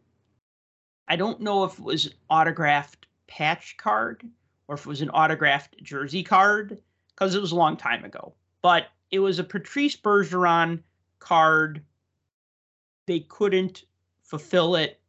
I 1.09 1.17
don't 1.17 1.41
know 1.41 1.65
if 1.65 1.79
it 1.79 1.85
was 1.85 2.15
autographed 2.29 3.07
patch 3.27 3.77
card 3.77 4.25
or 4.69 4.75
if 4.75 4.81
it 4.83 4.89
was 4.89 5.01
an 5.01 5.11
autographed 5.11 5.83
jersey 5.83 6.23
card 6.23 6.81
because 7.09 7.35
it 7.35 7.41
was 7.41 7.53
a 7.53 7.57
long 7.57 7.77
time 7.77 8.05
ago. 8.05 8.35
But 8.63 8.89
it 9.11 9.19
was 9.21 9.39
a 9.39 9.45
Patrice 9.45 9.97
Bergeron 9.97 10.83
card. 11.19 11.83
They 13.07 13.21
couldn't 13.21 13.85
fulfill 14.23 14.77
it. 14.77 15.01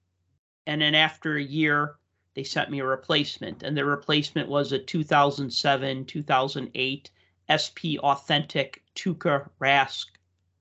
And 0.65 0.81
then 0.81 0.95
after 0.95 1.35
a 1.35 1.43
year, 1.43 1.95
they 2.33 2.43
sent 2.43 2.69
me 2.69 2.79
a 2.79 2.85
replacement. 2.85 3.63
And 3.63 3.75
the 3.75 3.85
replacement 3.85 4.49
was 4.49 4.71
a 4.71 4.79
2007 4.79 6.05
2008 6.05 7.11
SP 7.51 7.99
Authentic 7.99 8.83
Tuukka 8.95 9.49
Rask 9.59 10.05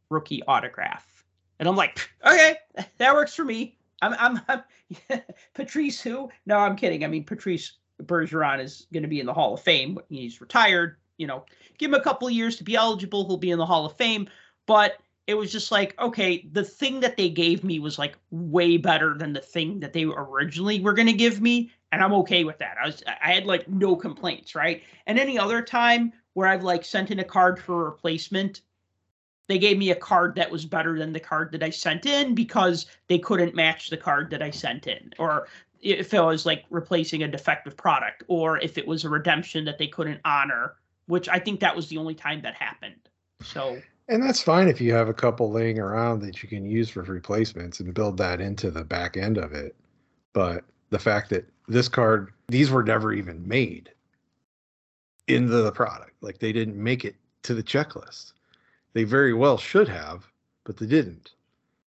rookie 0.08 0.42
autograph. 0.48 1.24
And 1.58 1.68
I'm 1.68 1.76
like, 1.76 2.10
okay, 2.26 2.56
that 2.98 3.14
works 3.14 3.34
for 3.34 3.44
me. 3.44 3.76
I'm, 4.02 4.14
I'm, 4.18 4.40
I'm 4.48 5.20
Patrice 5.54 6.00
who? 6.00 6.30
No, 6.46 6.58
I'm 6.58 6.76
kidding. 6.76 7.04
I 7.04 7.06
mean, 7.06 7.24
Patrice 7.24 7.72
Bergeron 8.02 8.60
is 8.60 8.86
going 8.92 9.02
to 9.02 9.08
be 9.08 9.20
in 9.20 9.26
the 9.26 9.34
Hall 9.34 9.54
of 9.54 9.60
Fame. 9.60 9.98
He's 10.08 10.40
retired. 10.40 10.96
You 11.18 11.26
know, 11.26 11.44
give 11.78 11.90
him 11.90 12.00
a 12.00 12.02
couple 12.02 12.26
of 12.26 12.34
years 12.34 12.56
to 12.56 12.64
be 12.64 12.76
eligible. 12.76 13.26
He'll 13.26 13.36
be 13.36 13.50
in 13.50 13.58
the 13.58 13.66
Hall 13.66 13.84
of 13.84 13.96
Fame. 13.96 14.28
But 14.66 14.96
it 15.26 15.34
was 15.34 15.52
just 15.52 15.70
like, 15.70 15.98
okay, 16.00 16.46
the 16.52 16.64
thing 16.64 17.00
that 17.00 17.16
they 17.16 17.28
gave 17.28 17.62
me 17.62 17.78
was 17.78 17.98
like 17.98 18.16
way 18.30 18.76
better 18.76 19.14
than 19.16 19.32
the 19.32 19.40
thing 19.40 19.80
that 19.80 19.92
they 19.92 20.04
originally 20.04 20.80
were 20.80 20.92
going 20.92 21.06
to 21.06 21.12
give 21.12 21.40
me. 21.40 21.70
And 21.92 22.02
I'm 22.02 22.14
okay 22.14 22.44
with 22.44 22.58
that. 22.58 22.76
I 22.82 22.86
was, 22.86 23.02
I 23.06 23.32
had 23.32 23.46
like 23.46 23.68
no 23.68 23.96
complaints, 23.96 24.54
right? 24.54 24.82
And 25.06 25.18
any 25.18 25.38
other 25.38 25.62
time 25.62 26.12
where 26.34 26.48
I've 26.48 26.64
like 26.64 26.84
sent 26.84 27.10
in 27.10 27.18
a 27.18 27.24
card 27.24 27.60
for 27.60 27.82
a 27.82 27.90
replacement, 27.90 28.62
they 29.48 29.58
gave 29.58 29.78
me 29.78 29.90
a 29.90 29.96
card 29.96 30.36
that 30.36 30.50
was 30.50 30.64
better 30.64 30.98
than 30.98 31.12
the 31.12 31.20
card 31.20 31.52
that 31.52 31.62
I 31.62 31.70
sent 31.70 32.06
in 32.06 32.34
because 32.34 32.86
they 33.08 33.18
couldn't 33.18 33.54
match 33.54 33.90
the 33.90 33.96
card 33.96 34.30
that 34.30 34.42
I 34.42 34.50
sent 34.50 34.86
in. 34.86 35.12
Or 35.18 35.48
if 35.80 36.14
it 36.14 36.22
was 36.22 36.46
like 36.46 36.64
replacing 36.70 37.22
a 37.22 37.28
defective 37.28 37.76
product, 37.76 38.22
or 38.28 38.58
if 38.58 38.78
it 38.78 38.86
was 38.86 39.04
a 39.04 39.08
redemption 39.08 39.64
that 39.64 39.78
they 39.78 39.88
couldn't 39.88 40.20
honor, 40.24 40.74
which 41.06 41.28
I 41.28 41.38
think 41.38 41.60
that 41.60 41.74
was 41.74 41.88
the 41.88 41.98
only 41.98 42.14
time 42.14 42.42
that 42.42 42.54
happened. 42.54 43.08
So 43.42 43.80
And 44.10 44.20
that's 44.20 44.42
fine 44.42 44.66
if 44.66 44.80
you 44.80 44.92
have 44.92 45.08
a 45.08 45.14
couple 45.14 45.52
laying 45.52 45.78
around 45.78 46.20
that 46.22 46.42
you 46.42 46.48
can 46.48 46.66
use 46.66 46.90
for 46.90 47.02
replacements 47.02 47.78
and 47.78 47.94
build 47.94 48.16
that 48.16 48.40
into 48.40 48.68
the 48.68 48.82
back 48.82 49.16
end 49.16 49.38
of 49.38 49.52
it. 49.52 49.76
But 50.32 50.64
the 50.90 50.98
fact 50.98 51.30
that 51.30 51.48
this 51.68 51.88
card, 51.88 52.32
these 52.48 52.72
were 52.72 52.82
never 52.82 53.12
even 53.12 53.46
made 53.46 53.92
into 55.28 55.52
the 55.52 55.70
product, 55.70 56.14
like 56.22 56.40
they 56.40 56.52
didn't 56.52 56.76
make 56.76 57.04
it 57.04 57.14
to 57.44 57.54
the 57.54 57.62
checklist. 57.62 58.32
They 58.94 59.04
very 59.04 59.32
well 59.32 59.56
should 59.56 59.88
have, 59.88 60.26
but 60.64 60.76
they 60.76 60.86
didn't. 60.86 61.30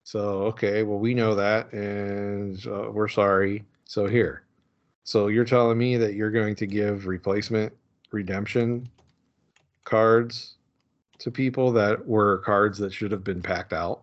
So, 0.03 0.41
okay, 0.47 0.83
well, 0.83 0.99
we 0.99 1.13
know 1.13 1.33
that 1.33 1.71
and 1.71 2.61
uh, 2.67 2.91
we're 2.91 3.07
sorry. 3.07 3.63
So, 3.85 4.05
here. 4.07 4.43
So, 5.05 5.27
you're 5.27 5.45
telling 5.45 5.77
me 5.77 5.95
that 5.95 6.15
you're 6.15 6.29
going 6.29 6.55
to 6.55 6.67
give 6.67 7.07
replacement 7.07 7.71
redemption 8.11 8.89
cards 9.85 10.55
to 11.21 11.31
people 11.31 11.71
that 11.71 12.05
were 12.07 12.39
cards 12.39 12.77
that 12.79 12.93
should 12.93 13.11
have 13.11 13.23
been 13.23 13.41
packed 13.41 13.73
out. 13.73 14.01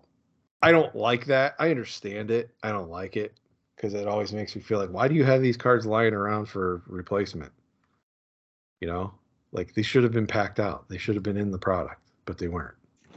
I 0.62 0.72
don't 0.72 0.94
like 0.94 1.26
that. 1.26 1.54
I 1.58 1.70
understand 1.70 2.30
it. 2.30 2.50
I 2.62 2.70
don't 2.70 2.90
like 2.90 3.16
it 3.16 3.34
because 3.76 3.94
it 3.94 4.08
always 4.08 4.32
makes 4.32 4.54
me 4.56 4.62
feel 4.62 4.78
like, 4.78 4.90
why 4.90 5.08
do 5.08 5.14
you 5.14 5.24
have 5.24 5.42
these 5.42 5.56
cards 5.56 5.86
lying 5.86 6.14
around 6.14 6.46
for 6.46 6.82
replacement? 6.86 7.52
You 8.80 8.88
know, 8.88 9.14
like 9.52 9.74
they 9.74 9.82
should 9.82 10.04
have 10.04 10.12
been 10.12 10.26
packed 10.26 10.60
out. 10.60 10.88
They 10.88 10.98
should 10.98 11.14
have 11.14 11.22
been 11.22 11.36
in 11.36 11.50
the 11.50 11.58
product, 11.58 12.00
but 12.24 12.38
they 12.38 12.48
weren't. 12.48 12.74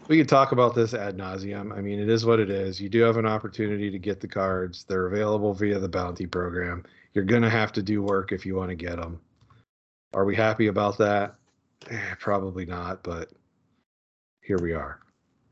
We 0.08 0.18
could 0.18 0.30
talk 0.30 0.52
about 0.52 0.74
this 0.74 0.94
ad 0.94 1.16
nauseum. 1.16 1.76
I 1.76 1.82
mean, 1.82 2.00
it 2.00 2.10
is 2.10 2.26
what 2.26 2.40
it 2.40 2.50
is. 2.50 2.82
You 2.82 2.90
do 2.90 3.02
have 3.02 3.18
an 3.18 3.28
opportunity 3.28 3.92
to 3.92 4.00
get 4.00 4.20
the 4.20 4.28
cards. 4.28 4.84
They're 4.84 5.08
available 5.08 5.54
via 5.54 5.80
the 5.80 5.88
bounty 5.88 6.26
program. 6.26 6.84
You're 7.14 7.24
going 7.24 7.44
to 7.44 7.50
have 7.50 7.72
to 7.74 7.84
do 7.84 8.02
work 8.02 8.32
if 8.32 8.46
you 8.46 8.56
want 8.56 8.70
to 8.70 8.76
get 8.76 8.98
them. 8.98 9.22
Are 10.14 10.26
we 10.26 10.36
happy 10.36 10.68
about 10.68 10.98
that? 10.98 11.36
Eh, 11.90 12.16
probably 12.20 12.66
not, 12.66 13.04
but 13.04 13.32
here 14.52 14.60
we 14.60 14.74
are. 14.74 15.00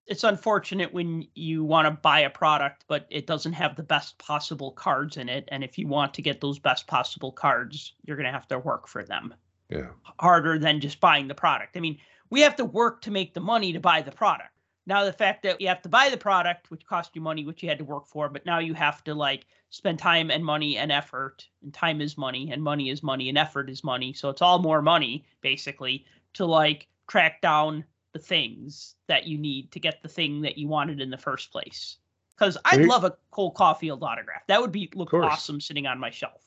It's 0.07 0.25
unfortunate 0.25 0.91
when 0.93 1.25
you 1.33 1.63
want 1.63 1.85
to 1.85 1.91
buy 1.91 2.19
a 2.21 2.29
product, 2.29 2.83
but 2.89 3.07
it 3.09 3.27
doesn't 3.27 3.53
have 3.53 3.77
the 3.77 3.83
best 3.83 4.17
possible 4.17 4.71
cards 4.71 5.15
in 5.15 5.29
it. 5.29 5.47
And 5.53 5.63
if 5.63 5.77
you 5.77 5.87
want 5.87 6.13
to 6.15 6.21
get 6.21 6.41
those 6.41 6.59
best 6.59 6.85
possible 6.85 7.31
cards, 7.31 7.93
you're 8.03 8.17
going 8.17 8.25
to 8.25 8.31
have 8.33 8.49
to 8.49 8.59
work 8.59 8.89
for 8.89 9.05
them 9.05 9.33
Yeah. 9.69 9.91
harder 10.19 10.59
than 10.59 10.81
just 10.81 10.99
buying 10.99 11.29
the 11.29 11.35
product. 11.35 11.77
I 11.77 11.79
mean, 11.79 11.97
we 12.29 12.41
have 12.41 12.57
to 12.57 12.65
work 12.65 13.01
to 13.03 13.11
make 13.11 13.33
the 13.33 13.39
money 13.39 13.71
to 13.71 13.79
buy 13.79 14.01
the 14.01 14.11
product. 14.11 14.49
Now, 14.85 15.05
the 15.05 15.13
fact 15.13 15.43
that 15.43 15.61
you 15.61 15.69
have 15.69 15.81
to 15.83 15.89
buy 15.89 16.09
the 16.09 16.17
product, 16.17 16.69
which 16.71 16.85
cost 16.85 17.15
you 17.15 17.21
money, 17.21 17.45
which 17.45 17.63
you 17.63 17.69
had 17.69 17.77
to 17.77 17.85
work 17.85 18.05
for, 18.05 18.27
but 18.27 18.45
now 18.45 18.59
you 18.59 18.73
have 18.73 19.01
to 19.05 19.13
like 19.13 19.45
spend 19.69 19.97
time 19.97 20.29
and 20.29 20.43
money 20.43 20.77
and 20.77 20.91
effort, 20.91 21.47
and 21.63 21.73
time 21.73 22.01
is 22.01 22.17
money, 22.17 22.51
and 22.51 22.61
money 22.61 22.89
is 22.89 23.01
money, 23.01 23.29
and 23.29 23.37
effort 23.37 23.69
is 23.69 23.81
money. 23.81 24.11
So 24.11 24.27
it's 24.27 24.41
all 24.41 24.59
more 24.59 24.81
money, 24.81 25.23
basically, 25.39 26.05
to 26.33 26.45
like 26.45 26.87
track 27.07 27.41
down 27.41 27.85
the 28.13 28.19
things 28.19 28.95
that 29.07 29.25
you 29.25 29.37
need 29.37 29.71
to 29.71 29.79
get 29.79 30.01
the 30.01 30.09
thing 30.09 30.41
that 30.41 30.57
you 30.57 30.67
wanted 30.67 30.99
in 30.99 31.09
the 31.09 31.17
first 31.17 31.51
place. 31.51 31.97
Because 32.37 32.57
I'd 32.65 32.85
love 32.85 33.03
a 33.03 33.17
Cole 33.31 33.53
Caufield 33.53 34.01
autograph. 34.01 34.47
That 34.47 34.61
would 34.61 34.71
be 34.71 34.89
look 34.95 35.13
awesome 35.13 35.59
sitting 35.59 35.85
on 35.85 35.99
my 35.99 36.09
shelf. 36.09 36.41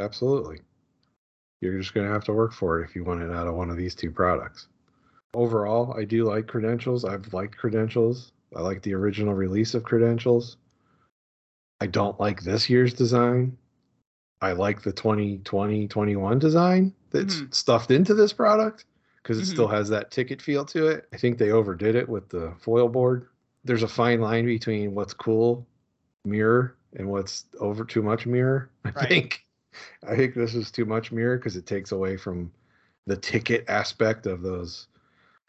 Absolutely. 0.00 0.60
You're 1.60 1.78
just 1.78 1.92
going 1.92 2.06
to 2.06 2.12
have 2.12 2.24
to 2.24 2.32
work 2.32 2.52
for 2.52 2.80
it 2.80 2.84
if 2.84 2.96
you 2.96 3.04
want 3.04 3.22
it 3.22 3.30
out 3.30 3.46
of 3.46 3.54
one 3.54 3.68
of 3.68 3.76
these 3.76 3.94
two 3.94 4.10
products. 4.10 4.68
Overall, 5.34 5.94
I 5.98 6.04
do 6.04 6.24
like 6.24 6.46
credentials. 6.46 7.04
I've 7.04 7.32
liked 7.34 7.58
credentials. 7.58 8.32
I 8.56 8.62
like 8.62 8.80
the 8.82 8.94
original 8.94 9.34
release 9.34 9.74
of 9.74 9.82
credentials. 9.82 10.56
I 11.80 11.86
don't 11.86 12.18
like 12.18 12.42
this 12.42 12.70
year's 12.70 12.94
design. 12.94 13.56
I 14.40 14.52
like 14.52 14.82
the 14.82 14.92
2020 14.92 15.88
21 15.88 16.38
design 16.38 16.94
that's 17.10 17.36
Mhm. 17.36 17.54
stuffed 17.54 17.90
into 17.90 18.14
this 18.14 18.32
product 18.32 18.84
because 19.28 19.42
it 19.42 19.44
Mhm. 19.44 19.52
still 19.52 19.68
has 19.68 19.90
that 19.90 20.10
ticket 20.10 20.40
feel 20.40 20.64
to 20.64 20.86
it. 20.86 21.06
I 21.12 21.18
think 21.18 21.36
they 21.36 21.50
overdid 21.50 21.94
it 21.94 22.08
with 22.08 22.30
the 22.30 22.54
foil 22.58 22.88
board. 22.88 23.28
There's 23.62 23.82
a 23.82 23.88
fine 23.88 24.22
line 24.22 24.46
between 24.46 24.94
what's 24.94 25.12
cool 25.12 25.66
mirror 26.24 26.76
and 26.96 27.10
what's 27.10 27.44
over 27.60 27.84
too 27.84 28.00
much 28.02 28.24
mirror. 28.24 28.70
I 28.86 28.90
Right. 28.94 29.08
think 29.08 29.44
I 30.08 30.16
think 30.16 30.34
this 30.34 30.54
is 30.54 30.70
too 30.70 30.86
much 30.86 31.12
mirror 31.12 31.36
because 31.36 31.56
it 31.56 31.66
takes 31.66 31.92
away 31.92 32.16
from 32.16 32.50
the 33.06 33.18
ticket 33.18 33.66
aspect 33.68 34.24
of 34.24 34.40
those 34.40 34.86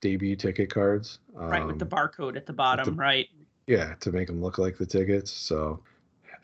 debut 0.02 0.36
ticket 0.36 0.70
cards. 0.70 1.20
right, 1.50 1.66
with 1.66 1.80
the 1.80 1.86
Um, 1.86 1.90
barcode 1.90 2.36
at 2.36 2.46
the 2.46 2.54
bottom, 2.54 2.98
right? 2.98 3.28
yeah, 3.68 3.94
to 4.02 4.12
make 4.12 4.28
them 4.28 4.42
look 4.42 4.58
like 4.58 4.78
the 4.78 4.86
tickets. 4.86 5.32
So, 5.32 5.82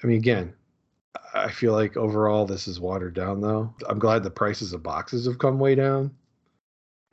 I 0.02 0.08
mean, 0.08 0.18
again, 0.18 0.54
I 1.34 1.50
feel 1.52 1.74
like 1.74 1.98
overall 1.98 2.46
this 2.46 2.68
is 2.68 2.80
watered 2.80 3.14
down 3.14 3.42
though. 3.42 3.74
I'm 3.90 4.00
glad 4.00 4.24
the 4.24 4.32
prices 4.32 4.74
of 4.74 4.84
boxes 4.84 5.26
have 5.26 5.40
come 5.40 5.60
way 5.60 5.76
down 5.76 6.16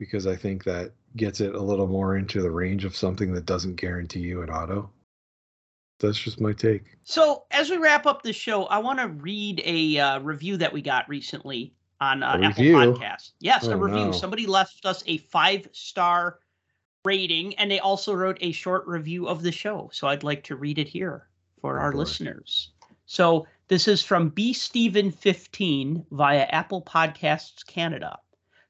because 0.03 0.27
I 0.27 0.35
think 0.35 0.63
that 0.65 0.91
gets 1.15 1.39
it 1.41 1.55
a 1.55 1.61
little 1.61 1.87
more 1.87 2.17
into 2.17 2.41
the 2.41 2.51
range 2.51 2.85
of 2.85 2.95
something 2.95 3.33
that 3.33 3.45
doesn't 3.45 3.75
guarantee 3.75 4.19
you 4.19 4.41
an 4.41 4.49
auto. 4.49 4.89
That's 5.99 6.17
just 6.17 6.41
my 6.41 6.51
take. 6.53 6.97
So 7.03 7.43
as 7.51 7.69
we 7.69 7.77
wrap 7.77 8.05
up 8.05 8.23
the 8.23 8.33
show, 8.33 8.65
I 8.65 8.79
want 8.79 8.99
to 8.99 9.07
read 9.07 9.61
a 9.63 9.97
uh, 9.99 10.19
review 10.19 10.57
that 10.57 10.73
we 10.73 10.81
got 10.81 11.07
recently 11.07 11.73
on 12.01 12.23
uh, 12.23 12.39
Apple? 12.41 12.63
Podcast. 12.65 13.31
Yes, 13.39 13.67
a 13.67 13.73
Oh, 13.73 13.77
review. 13.77 14.05
no. 14.05 14.11
Somebody 14.11 14.45
left 14.45 14.85
us 14.85 15.03
a 15.07 15.17
five 15.19 15.67
star 15.71 16.39
rating, 17.05 17.55
and 17.55 17.71
they 17.71 17.79
also 17.79 18.13
wrote 18.13 18.37
a 18.41 18.51
short 18.51 18.85
review 18.87 19.27
of 19.27 19.43
the 19.43 19.51
show. 19.51 19.89
So 19.93 20.07
I'd 20.07 20.23
like 20.23 20.43
to 20.45 20.55
read 20.55 20.77
it 20.79 20.87
here 20.89 21.27
for 21.61 21.79
Oh, 21.79 21.83
our 21.83 21.91
boy. 21.91 21.99
listeners. 21.99 22.71
So 23.05 23.45
this 23.69 23.87
is 23.87 24.01
from 24.03 24.29
B 24.29 24.51
Steven 24.51 25.11
15 25.11 26.05
via 26.11 26.43
Apple 26.51 26.81
Podcasts 26.81 27.65
Canada. 27.65 28.17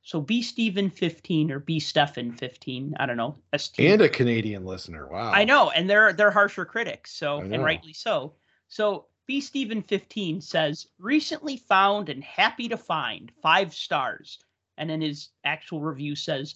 So 0.03 0.19
B 0.19 0.41
Stephen 0.41 0.89
15 0.89 1.49
or 1.49 1.59
B 1.59 1.79
Stefan 1.79 2.33
15, 2.33 2.93
I 2.99 3.05
don't 3.05 3.17
know. 3.17 3.37
ST 3.57 3.89
And 3.89 4.01
a 4.01 4.09
Canadian 4.09 4.65
listener. 4.65 5.07
Wow. 5.07 5.31
I 5.31 5.45
know, 5.45 5.69
and 5.69 5.89
they're 5.89 6.11
they're 6.11 6.29
harsher 6.29 6.65
critics, 6.65 7.11
so 7.11 7.39
and 7.39 7.63
rightly 7.63 7.93
so. 7.93 8.33
So 8.67 9.07
B 9.25 9.39
Stephen 9.39 9.81
15 9.81 10.41
says, 10.41 10.87
recently 10.99 11.55
found 11.55 12.09
and 12.09 12.21
happy 12.21 12.67
to 12.67 12.77
find 12.77 13.31
five 13.41 13.73
stars. 13.73 14.39
And 14.77 14.89
then 14.89 14.99
his 14.99 15.29
actual 15.45 15.79
review 15.79 16.15
says, 16.15 16.55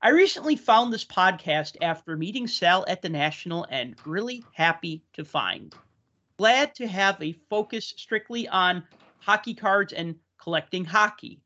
I 0.00 0.10
recently 0.10 0.56
found 0.56 0.92
this 0.92 1.04
podcast 1.04 1.76
after 1.82 2.16
meeting 2.16 2.46
Sal 2.46 2.86
at 2.88 3.02
the 3.02 3.08
National 3.10 3.66
and 3.68 3.96
really 4.06 4.42
happy 4.52 5.02
to 5.12 5.24
find. 5.24 5.74
Glad 6.38 6.74
to 6.76 6.86
have 6.86 7.22
a 7.22 7.32
focus 7.50 7.92
strictly 7.96 8.48
on 8.48 8.84
hockey 9.18 9.54
cards 9.54 9.92
and 9.92 10.14
collecting 10.38 10.84
hockey. 10.84 11.40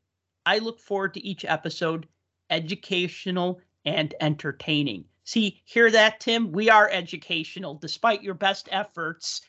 I 0.45 0.59
look 0.59 0.79
forward 0.79 1.13
to 1.15 1.25
each 1.25 1.45
episode, 1.45 2.07
educational 2.49 3.61
and 3.85 4.13
entertaining. 4.19 5.05
See, 5.23 5.61
hear 5.65 5.91
that, 5.91 6.19
Tim? 6.19 6.51
We 6.51 6.69
are 6.69 6.89
educational 6.89 7.75
despite 7.75 8.23
your 8.23 8.33
best 8.33 8.67
efforts. 8.71 9.41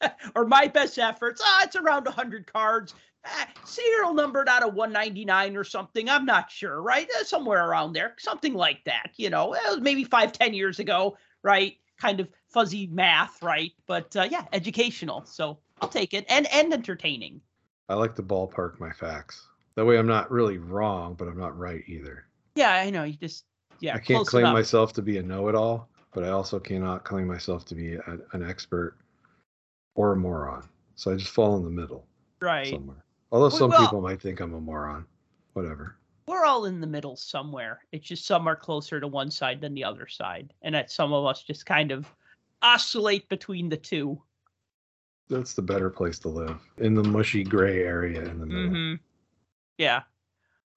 or 0.34 0.44
my 0.46 0.68
best 0.68 0.98
efforts. 0.98 1.42
Ah, 1.44 1.64
it's 1.64 1.76
around 1.76 2.04
100 2.04 2.50
cards. 2.50 2.94
Ah, 3.26 3.48
serial 3.64 4.14
numbered 4.14 4.48
out 4.48 4.62
of 4.62 4.74
199 4.74 5.56
or 5.56 5.64
something. 5.64 6.08
I'm 6.08 6.24
not 6.24 6.50
sure, 6.50 6.80
right? 6.80 7.08
Uh, 7.18 7.24
somewhere 7.24 7.68
around 7.68 7.92
there. 7.92 8.14
Something 8.18 8.54
like 8.54 8.84
that, 8.84 9.10
you 9.16 9.30
know, 9.30 9.48
was 9.48 9.80
maybe 9.80 10.04
five, 10.04 10.32
ten 10.32 10.54
years 10.54 10.78
ago, 10.78 11.16
right? 11.42 11.76
Kind 12.00 12.20
of 12.20 12.28
fuzzy 12.48 12.86
math, 12.86 13.42
right? 13.42 13.72
But 13.86 14.14
uh, 14.16 14.28
yeah, 14.30 14.44
educational. 14.52 15.24
So 15.24 15.58
I'll 15.80 15.88
take 15.88 16.14
it. 16.14 16.24
And 16.28 16.46
and 16.52 16.72
entertaining. 16.72 17.40
I 17.88 17.94
like 17.94 18.14
to 18.16 18.22
ballpark 18.22 18.78
my 18.78 18.92
facts. 18.92 19.48
That 19.78 19.84
way 19.84 19.96
I'm 19.96 20.08
not 20.08 20.28
really 20.32 20.58
wrong, 20.58 21.14
but 21.14 21.28
I'm 21.28 21.38
not 21.38 21.56
right 21.56 21.84
either. 21.86 22.24
Yeah, 22.56 22.72
I 22.72 22.90
know. 22.90 23.04
You 23.04 23.12
just 23.12 23.44
yeah. 23.78 23.94
I 23.94 24.00
can't 24.00 24.26
claim 24.26 24.46
enough. 24.46 24.54
myself 24.54 24.92
to 24.94 25.02
be 25.02 25.18
a 25.18 25.22
know-it-all, 25.22 25.88
but 26.12 26.24
I 26.24 26.30
also 26.30 26.58
cannot 26.58 27.04
claim 27.04 27.28
myself 27.28 27.64
to 27.66 27.76
be 27.76 27.94
a, 27.94 28.18
an 28.32 28.42
expert 28.42 28.96
or 29.94 30.14
a 30.14 30.16
moron. 30.16 30.68
So 30.96 31.12
I 31.12 31.14
just 31.14 31.30
fall 31.30 31.56
in 31.58 31.62
the 31.62 31.70
middle 31.70 32.04
right. 32.40 32.66
somewhere. 32.66 33.04
Although 33.30 33.50
some 33.50 33.70
well- 33.70 33.78
people 33.78 34.00
might 34.00 34.20
think 34.20 34.40
I'm 34.40 34.52
a 34.54 34.60
moron. 34.60 35.06
Whatever. 35.52 35.94
we're 36.26 36.44
all 36.44 36.64
in 36.64 36.80
the 36.80 36.86
middle 36.88 37.14
somewhere. 37.14 37.78
It's 37.92 38.08
just 38.08 38.26
some 38.26 38.48
are 38.48 38.56
closer 38.56 38.98
to 38.98 39.06
one 39.06 39.30
side 39.30 39.60
than 39.60 39.74
the 39.74 39.84
other 39.84 40.08
side, 40.08 40.52
and 40.62 40.74
that 40.74 40.90
some 40.90 41.12
of 41.12 41.24
us 41.24 41.44
just 41.44 41.66
kind 41.66 41.92
of 41.92 42.12
oscillate 42.62 43.28
between 43.28 43.68
the 43.68 43.76
two. 43.76 44.20
That's 45.30 45.54
the 45.54 45.62
better 45.62 45.88
place 45.88 46.18
to 46.20 46.28
live 46.30 46.58
in 46.78 46.94
the 46.94 47.04
mushy 47.04 47.44
gray 47.44 47.84
area 47.84 48.24
in 48.24 48.40
the 48.40 48.46
middle. 48.46 48.70
hmm 48.70 48.94
Yeah, 49.78 50.02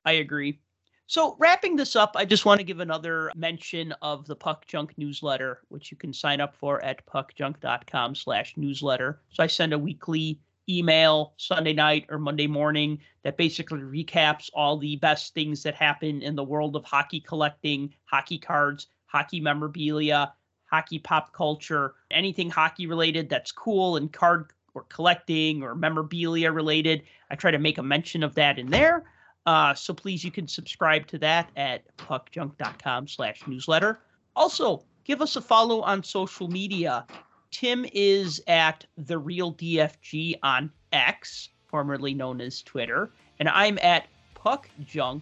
I 0.06 0.14
agree. 0.14 0.60
So 1.08 1.36
wrapping 1.40 1.76
this 1.76 1.98
up, 1.98 2.14
I 2.16 2.24
just 2.24 2.46
want 2.46 2.60
to 2.60 2.64
give 2.64 2.80
another 2.80 3.32
mention 3.36 3.92
of 4.02 4.26
the 4.28 4.36
Puck 4.36 4.66
Junk 4.66 4.94
newsletter, 4.98 5.60
which 5.68 5.92
you 5.92 5.98
can 5.98 6.14
sign 6.14 6.40
up 6.40 6.56
for 6.56 6.82
at 6.86 7.06
puckjunk.com 7.06 8.16
slash 8.16 8.54
newsletter. 8.56 9.20
So 9.30 9.44
I 9.44 9.48
send 9.48 9.74
a 9.74 9.78
weekly 9.78 10.40
email 10.70 11.34
Sunday 11.36 11.74
night 11.74 12.06
or 12.10 12.18
Monday 12.18 12.48
morning 12.48 13.00
that 13.24 13.36
basically 13.36 13.80
recaps 13.80 14.50
all 14.54 14.78
the 14.78 14.96
best 14.98 15.34
things 15.34 15.64
that 15.64 15.76
happen 15.76 16.22
in 16.22 16.36
the 16.36 16.44
world 16.44 16.78
of 16.78 16.86
hockey 16.86 17.20
collecting, 17.20 17.94
hockey 18.06 18.38
cards, 18.38 18.88
hockey 19.08 19.42
memorabilia, 19.42 20.32
hockey 20.72 21.00
pop 21.00 21.34
culture, 21.34 21.96
anything 22.10 22.50
hockey 22.50 22.88
related 22.88 23.28
that's 23.28 23.52
cool 23.52 23.98
and 23.98 24.14
card 24.14 24.54
or 24.74 24.84
collecting 24.90 25.64
or 25.64 25.76
memorabilia 25.76 26.52
related. 26.52 27.04
I 27.30 27.36
try 27.36 27.52
to 27.52 27.60
make 27.60 27.78
a 27.78 27.84
mention 27.84 28.24
of 28.24 28.36
that 28.36 28.60
in 28.60 28.70
there. 28.70 29.04
Uh, 29.46 29.74
so 29.74 29.94
please, 29.94 30.24
you 30.24 30.32
can 30.32 30.48
subscribe 30.48 31.08
to 31.08 31.18
that 31.20 31.50
at 31.56 31.84
puckjunk.com 31.98 33.08
slash 33.08 33.42
newsletter. 33.48 34.00
Also, 34.36 34.84
give 35.04 35.22
us 35.22 35.36
a 35.36 35.42
follow 35.42 35.82
on 35.82 36.04
social 36.04 36.48
media. 36.48 37.06
Tim 37.50 37.86
is 37.92 38.42
at 38.48 38.86
the 38.98 39.18
real 39.18 39.54
DFG 39.54 40.36
on 40.44 40.72
X, 40.94 41.50
formerly 41.68 42.14
known 42.14 42.40
as 42.40 42.62
Twitter, 42.62 43.12
and 43.40 43.50
I'm 43.50 43.78
at 43.82 44.08
puckjunk 44.36 45.22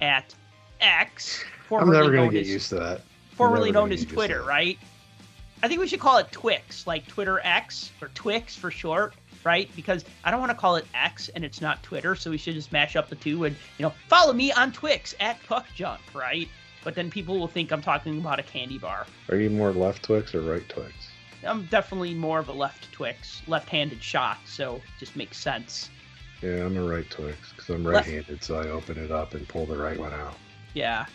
at 0.00 0.34
X, 0.80 1.44
I'm 1.70 1.90
never 1.90 2.10
going 2.10 2.30
to 2.30 2.36
get 2.36 2.46
used 2.46 2.68
to 2.70 2.76
that. 2.76 3.00
formerly 3.32 3.72
known 3.72 3.92
as 3.92 4.04
Twitter, 4.04 4.42
right? 4.42 4.78
I 5.62 5.68
think 5.68 5.80
we 5.80 5.88
should 5.88 6.00
call 6.00 6.18
it 6.18 6.30
Twix, 6.30 6.86
like 6.86 7.06
Twitter 7.06 7.40
X 7.42 7.90
or 8.02 8.08
Twix 8.08 8.54
for 8.54 8.70
short, 8.70 9.14
right? 9.44 9.70
Because 9.74 10.04
I 10.24 10.30
don't 10.30 10.40
want 10.40 10.50
to 10.50 10.56
call 10.56 10.76
it 10.76 10.86
X 10.94 11.30
and 11.30 11.44
it's 11.44 11.60
not 11.60 11.82
Twitter, 11.82 12.14
so 12.14 12.30
we 12.30 12.38
should 12.38 12.54
just 12.54 12.72
mash 12.72 12.96
up 12.96 13.08
the 13.08 13.16
two 13.16 13.44
and 13.44 13.56
you 13.78 13.82
know 13.82 13.92
follow 14.08 14.32
me 14.32 14.52
on 14.52 14.72
Twix 14.72 15.14
at 15.20 15.42
Puck 15.46 15.66
Junk, 15.74 16.00
right? 16.14 16.48
But 16.82 16.94
then 16.94 17.10
people 17.10 17.38
will 17.38 17.48
think 17.48 17.72
I'm 17.72 17.80
talking 17.80 18.18
about 18.18 18.38
a 18.38 18.42
candy 18.42 18.78
bar. 18.78 19.06
Are 19.30 19.36
you 19.36 19.48
more 19.48 19.72
left 19.72 20.02
Twix 20.02 20.34
or 20.34 20.42
right 20.42 20.68
Twix? 20.68 20.92
I'm 21.46 21.66
definitely 21.66 22.14
more 22.14 22.38
of 22.38 22.48
a 22.48 22.52
left 22.52 22.90
Twix, 22.92 23.42
left-handed 23.46 24.02
shot, 24.02 24.38
so 24.46 24.76
it 24.76 24.82
just 24.98 25.16
makes 25.16 25.38
sense. 25.38 25.90
Yeah, 26.42 26.64
I'm 26.64 26.76
a 26.76 26.84
right 26.84 27.08
Twix 27.10 27.50
because 27.50 27.68
I'm 27.70 27.86
right-handed, 27.86 28.42
so 28.42 28.58
I 28.58 28.68
open 28.68 28.98
it 28.98 29.10
up 29.10 29.34
and 29.34 29.48
pull 29.48 29.66
the 29.66 29.76
right 29.76 29.98
one 29.98 30.12
out. 30.12 30.34
Yeah. 30.74 31.06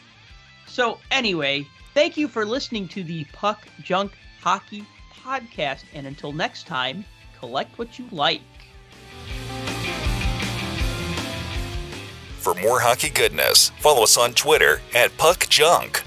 So 0.67 0.99
anyway, 1.11 1.67
thank 1.93 2.17
you 2.17 2.27
for 2.27 2.45
listening 2.45 2.87
to 2.89 3.03
the 3.03 3.25
Puck 3.25 3.67
Junk 3.81 4.13
Hockey 4.41 4.85
Podcast, 5.23 5.83
and 5.93 6.07
until 6.07 6.31
next 6.31 6.67
time, 6.67 7.05
collect 7.39 7.77
what 7.77 7.99
you 7.99 8.07
like. 8.11 8.41
for 12.39 12.55
more 12.61 12.79
hockey 12.79 13.09
goodness. 13.09 13.69
Follow 13.79 14.03
us 14.03 14.17
on 14.17 14.33
Twitter 14.33 14.81
at 14.95 15.15
Puck 15.17 15.47
Junk. 15.49 16.03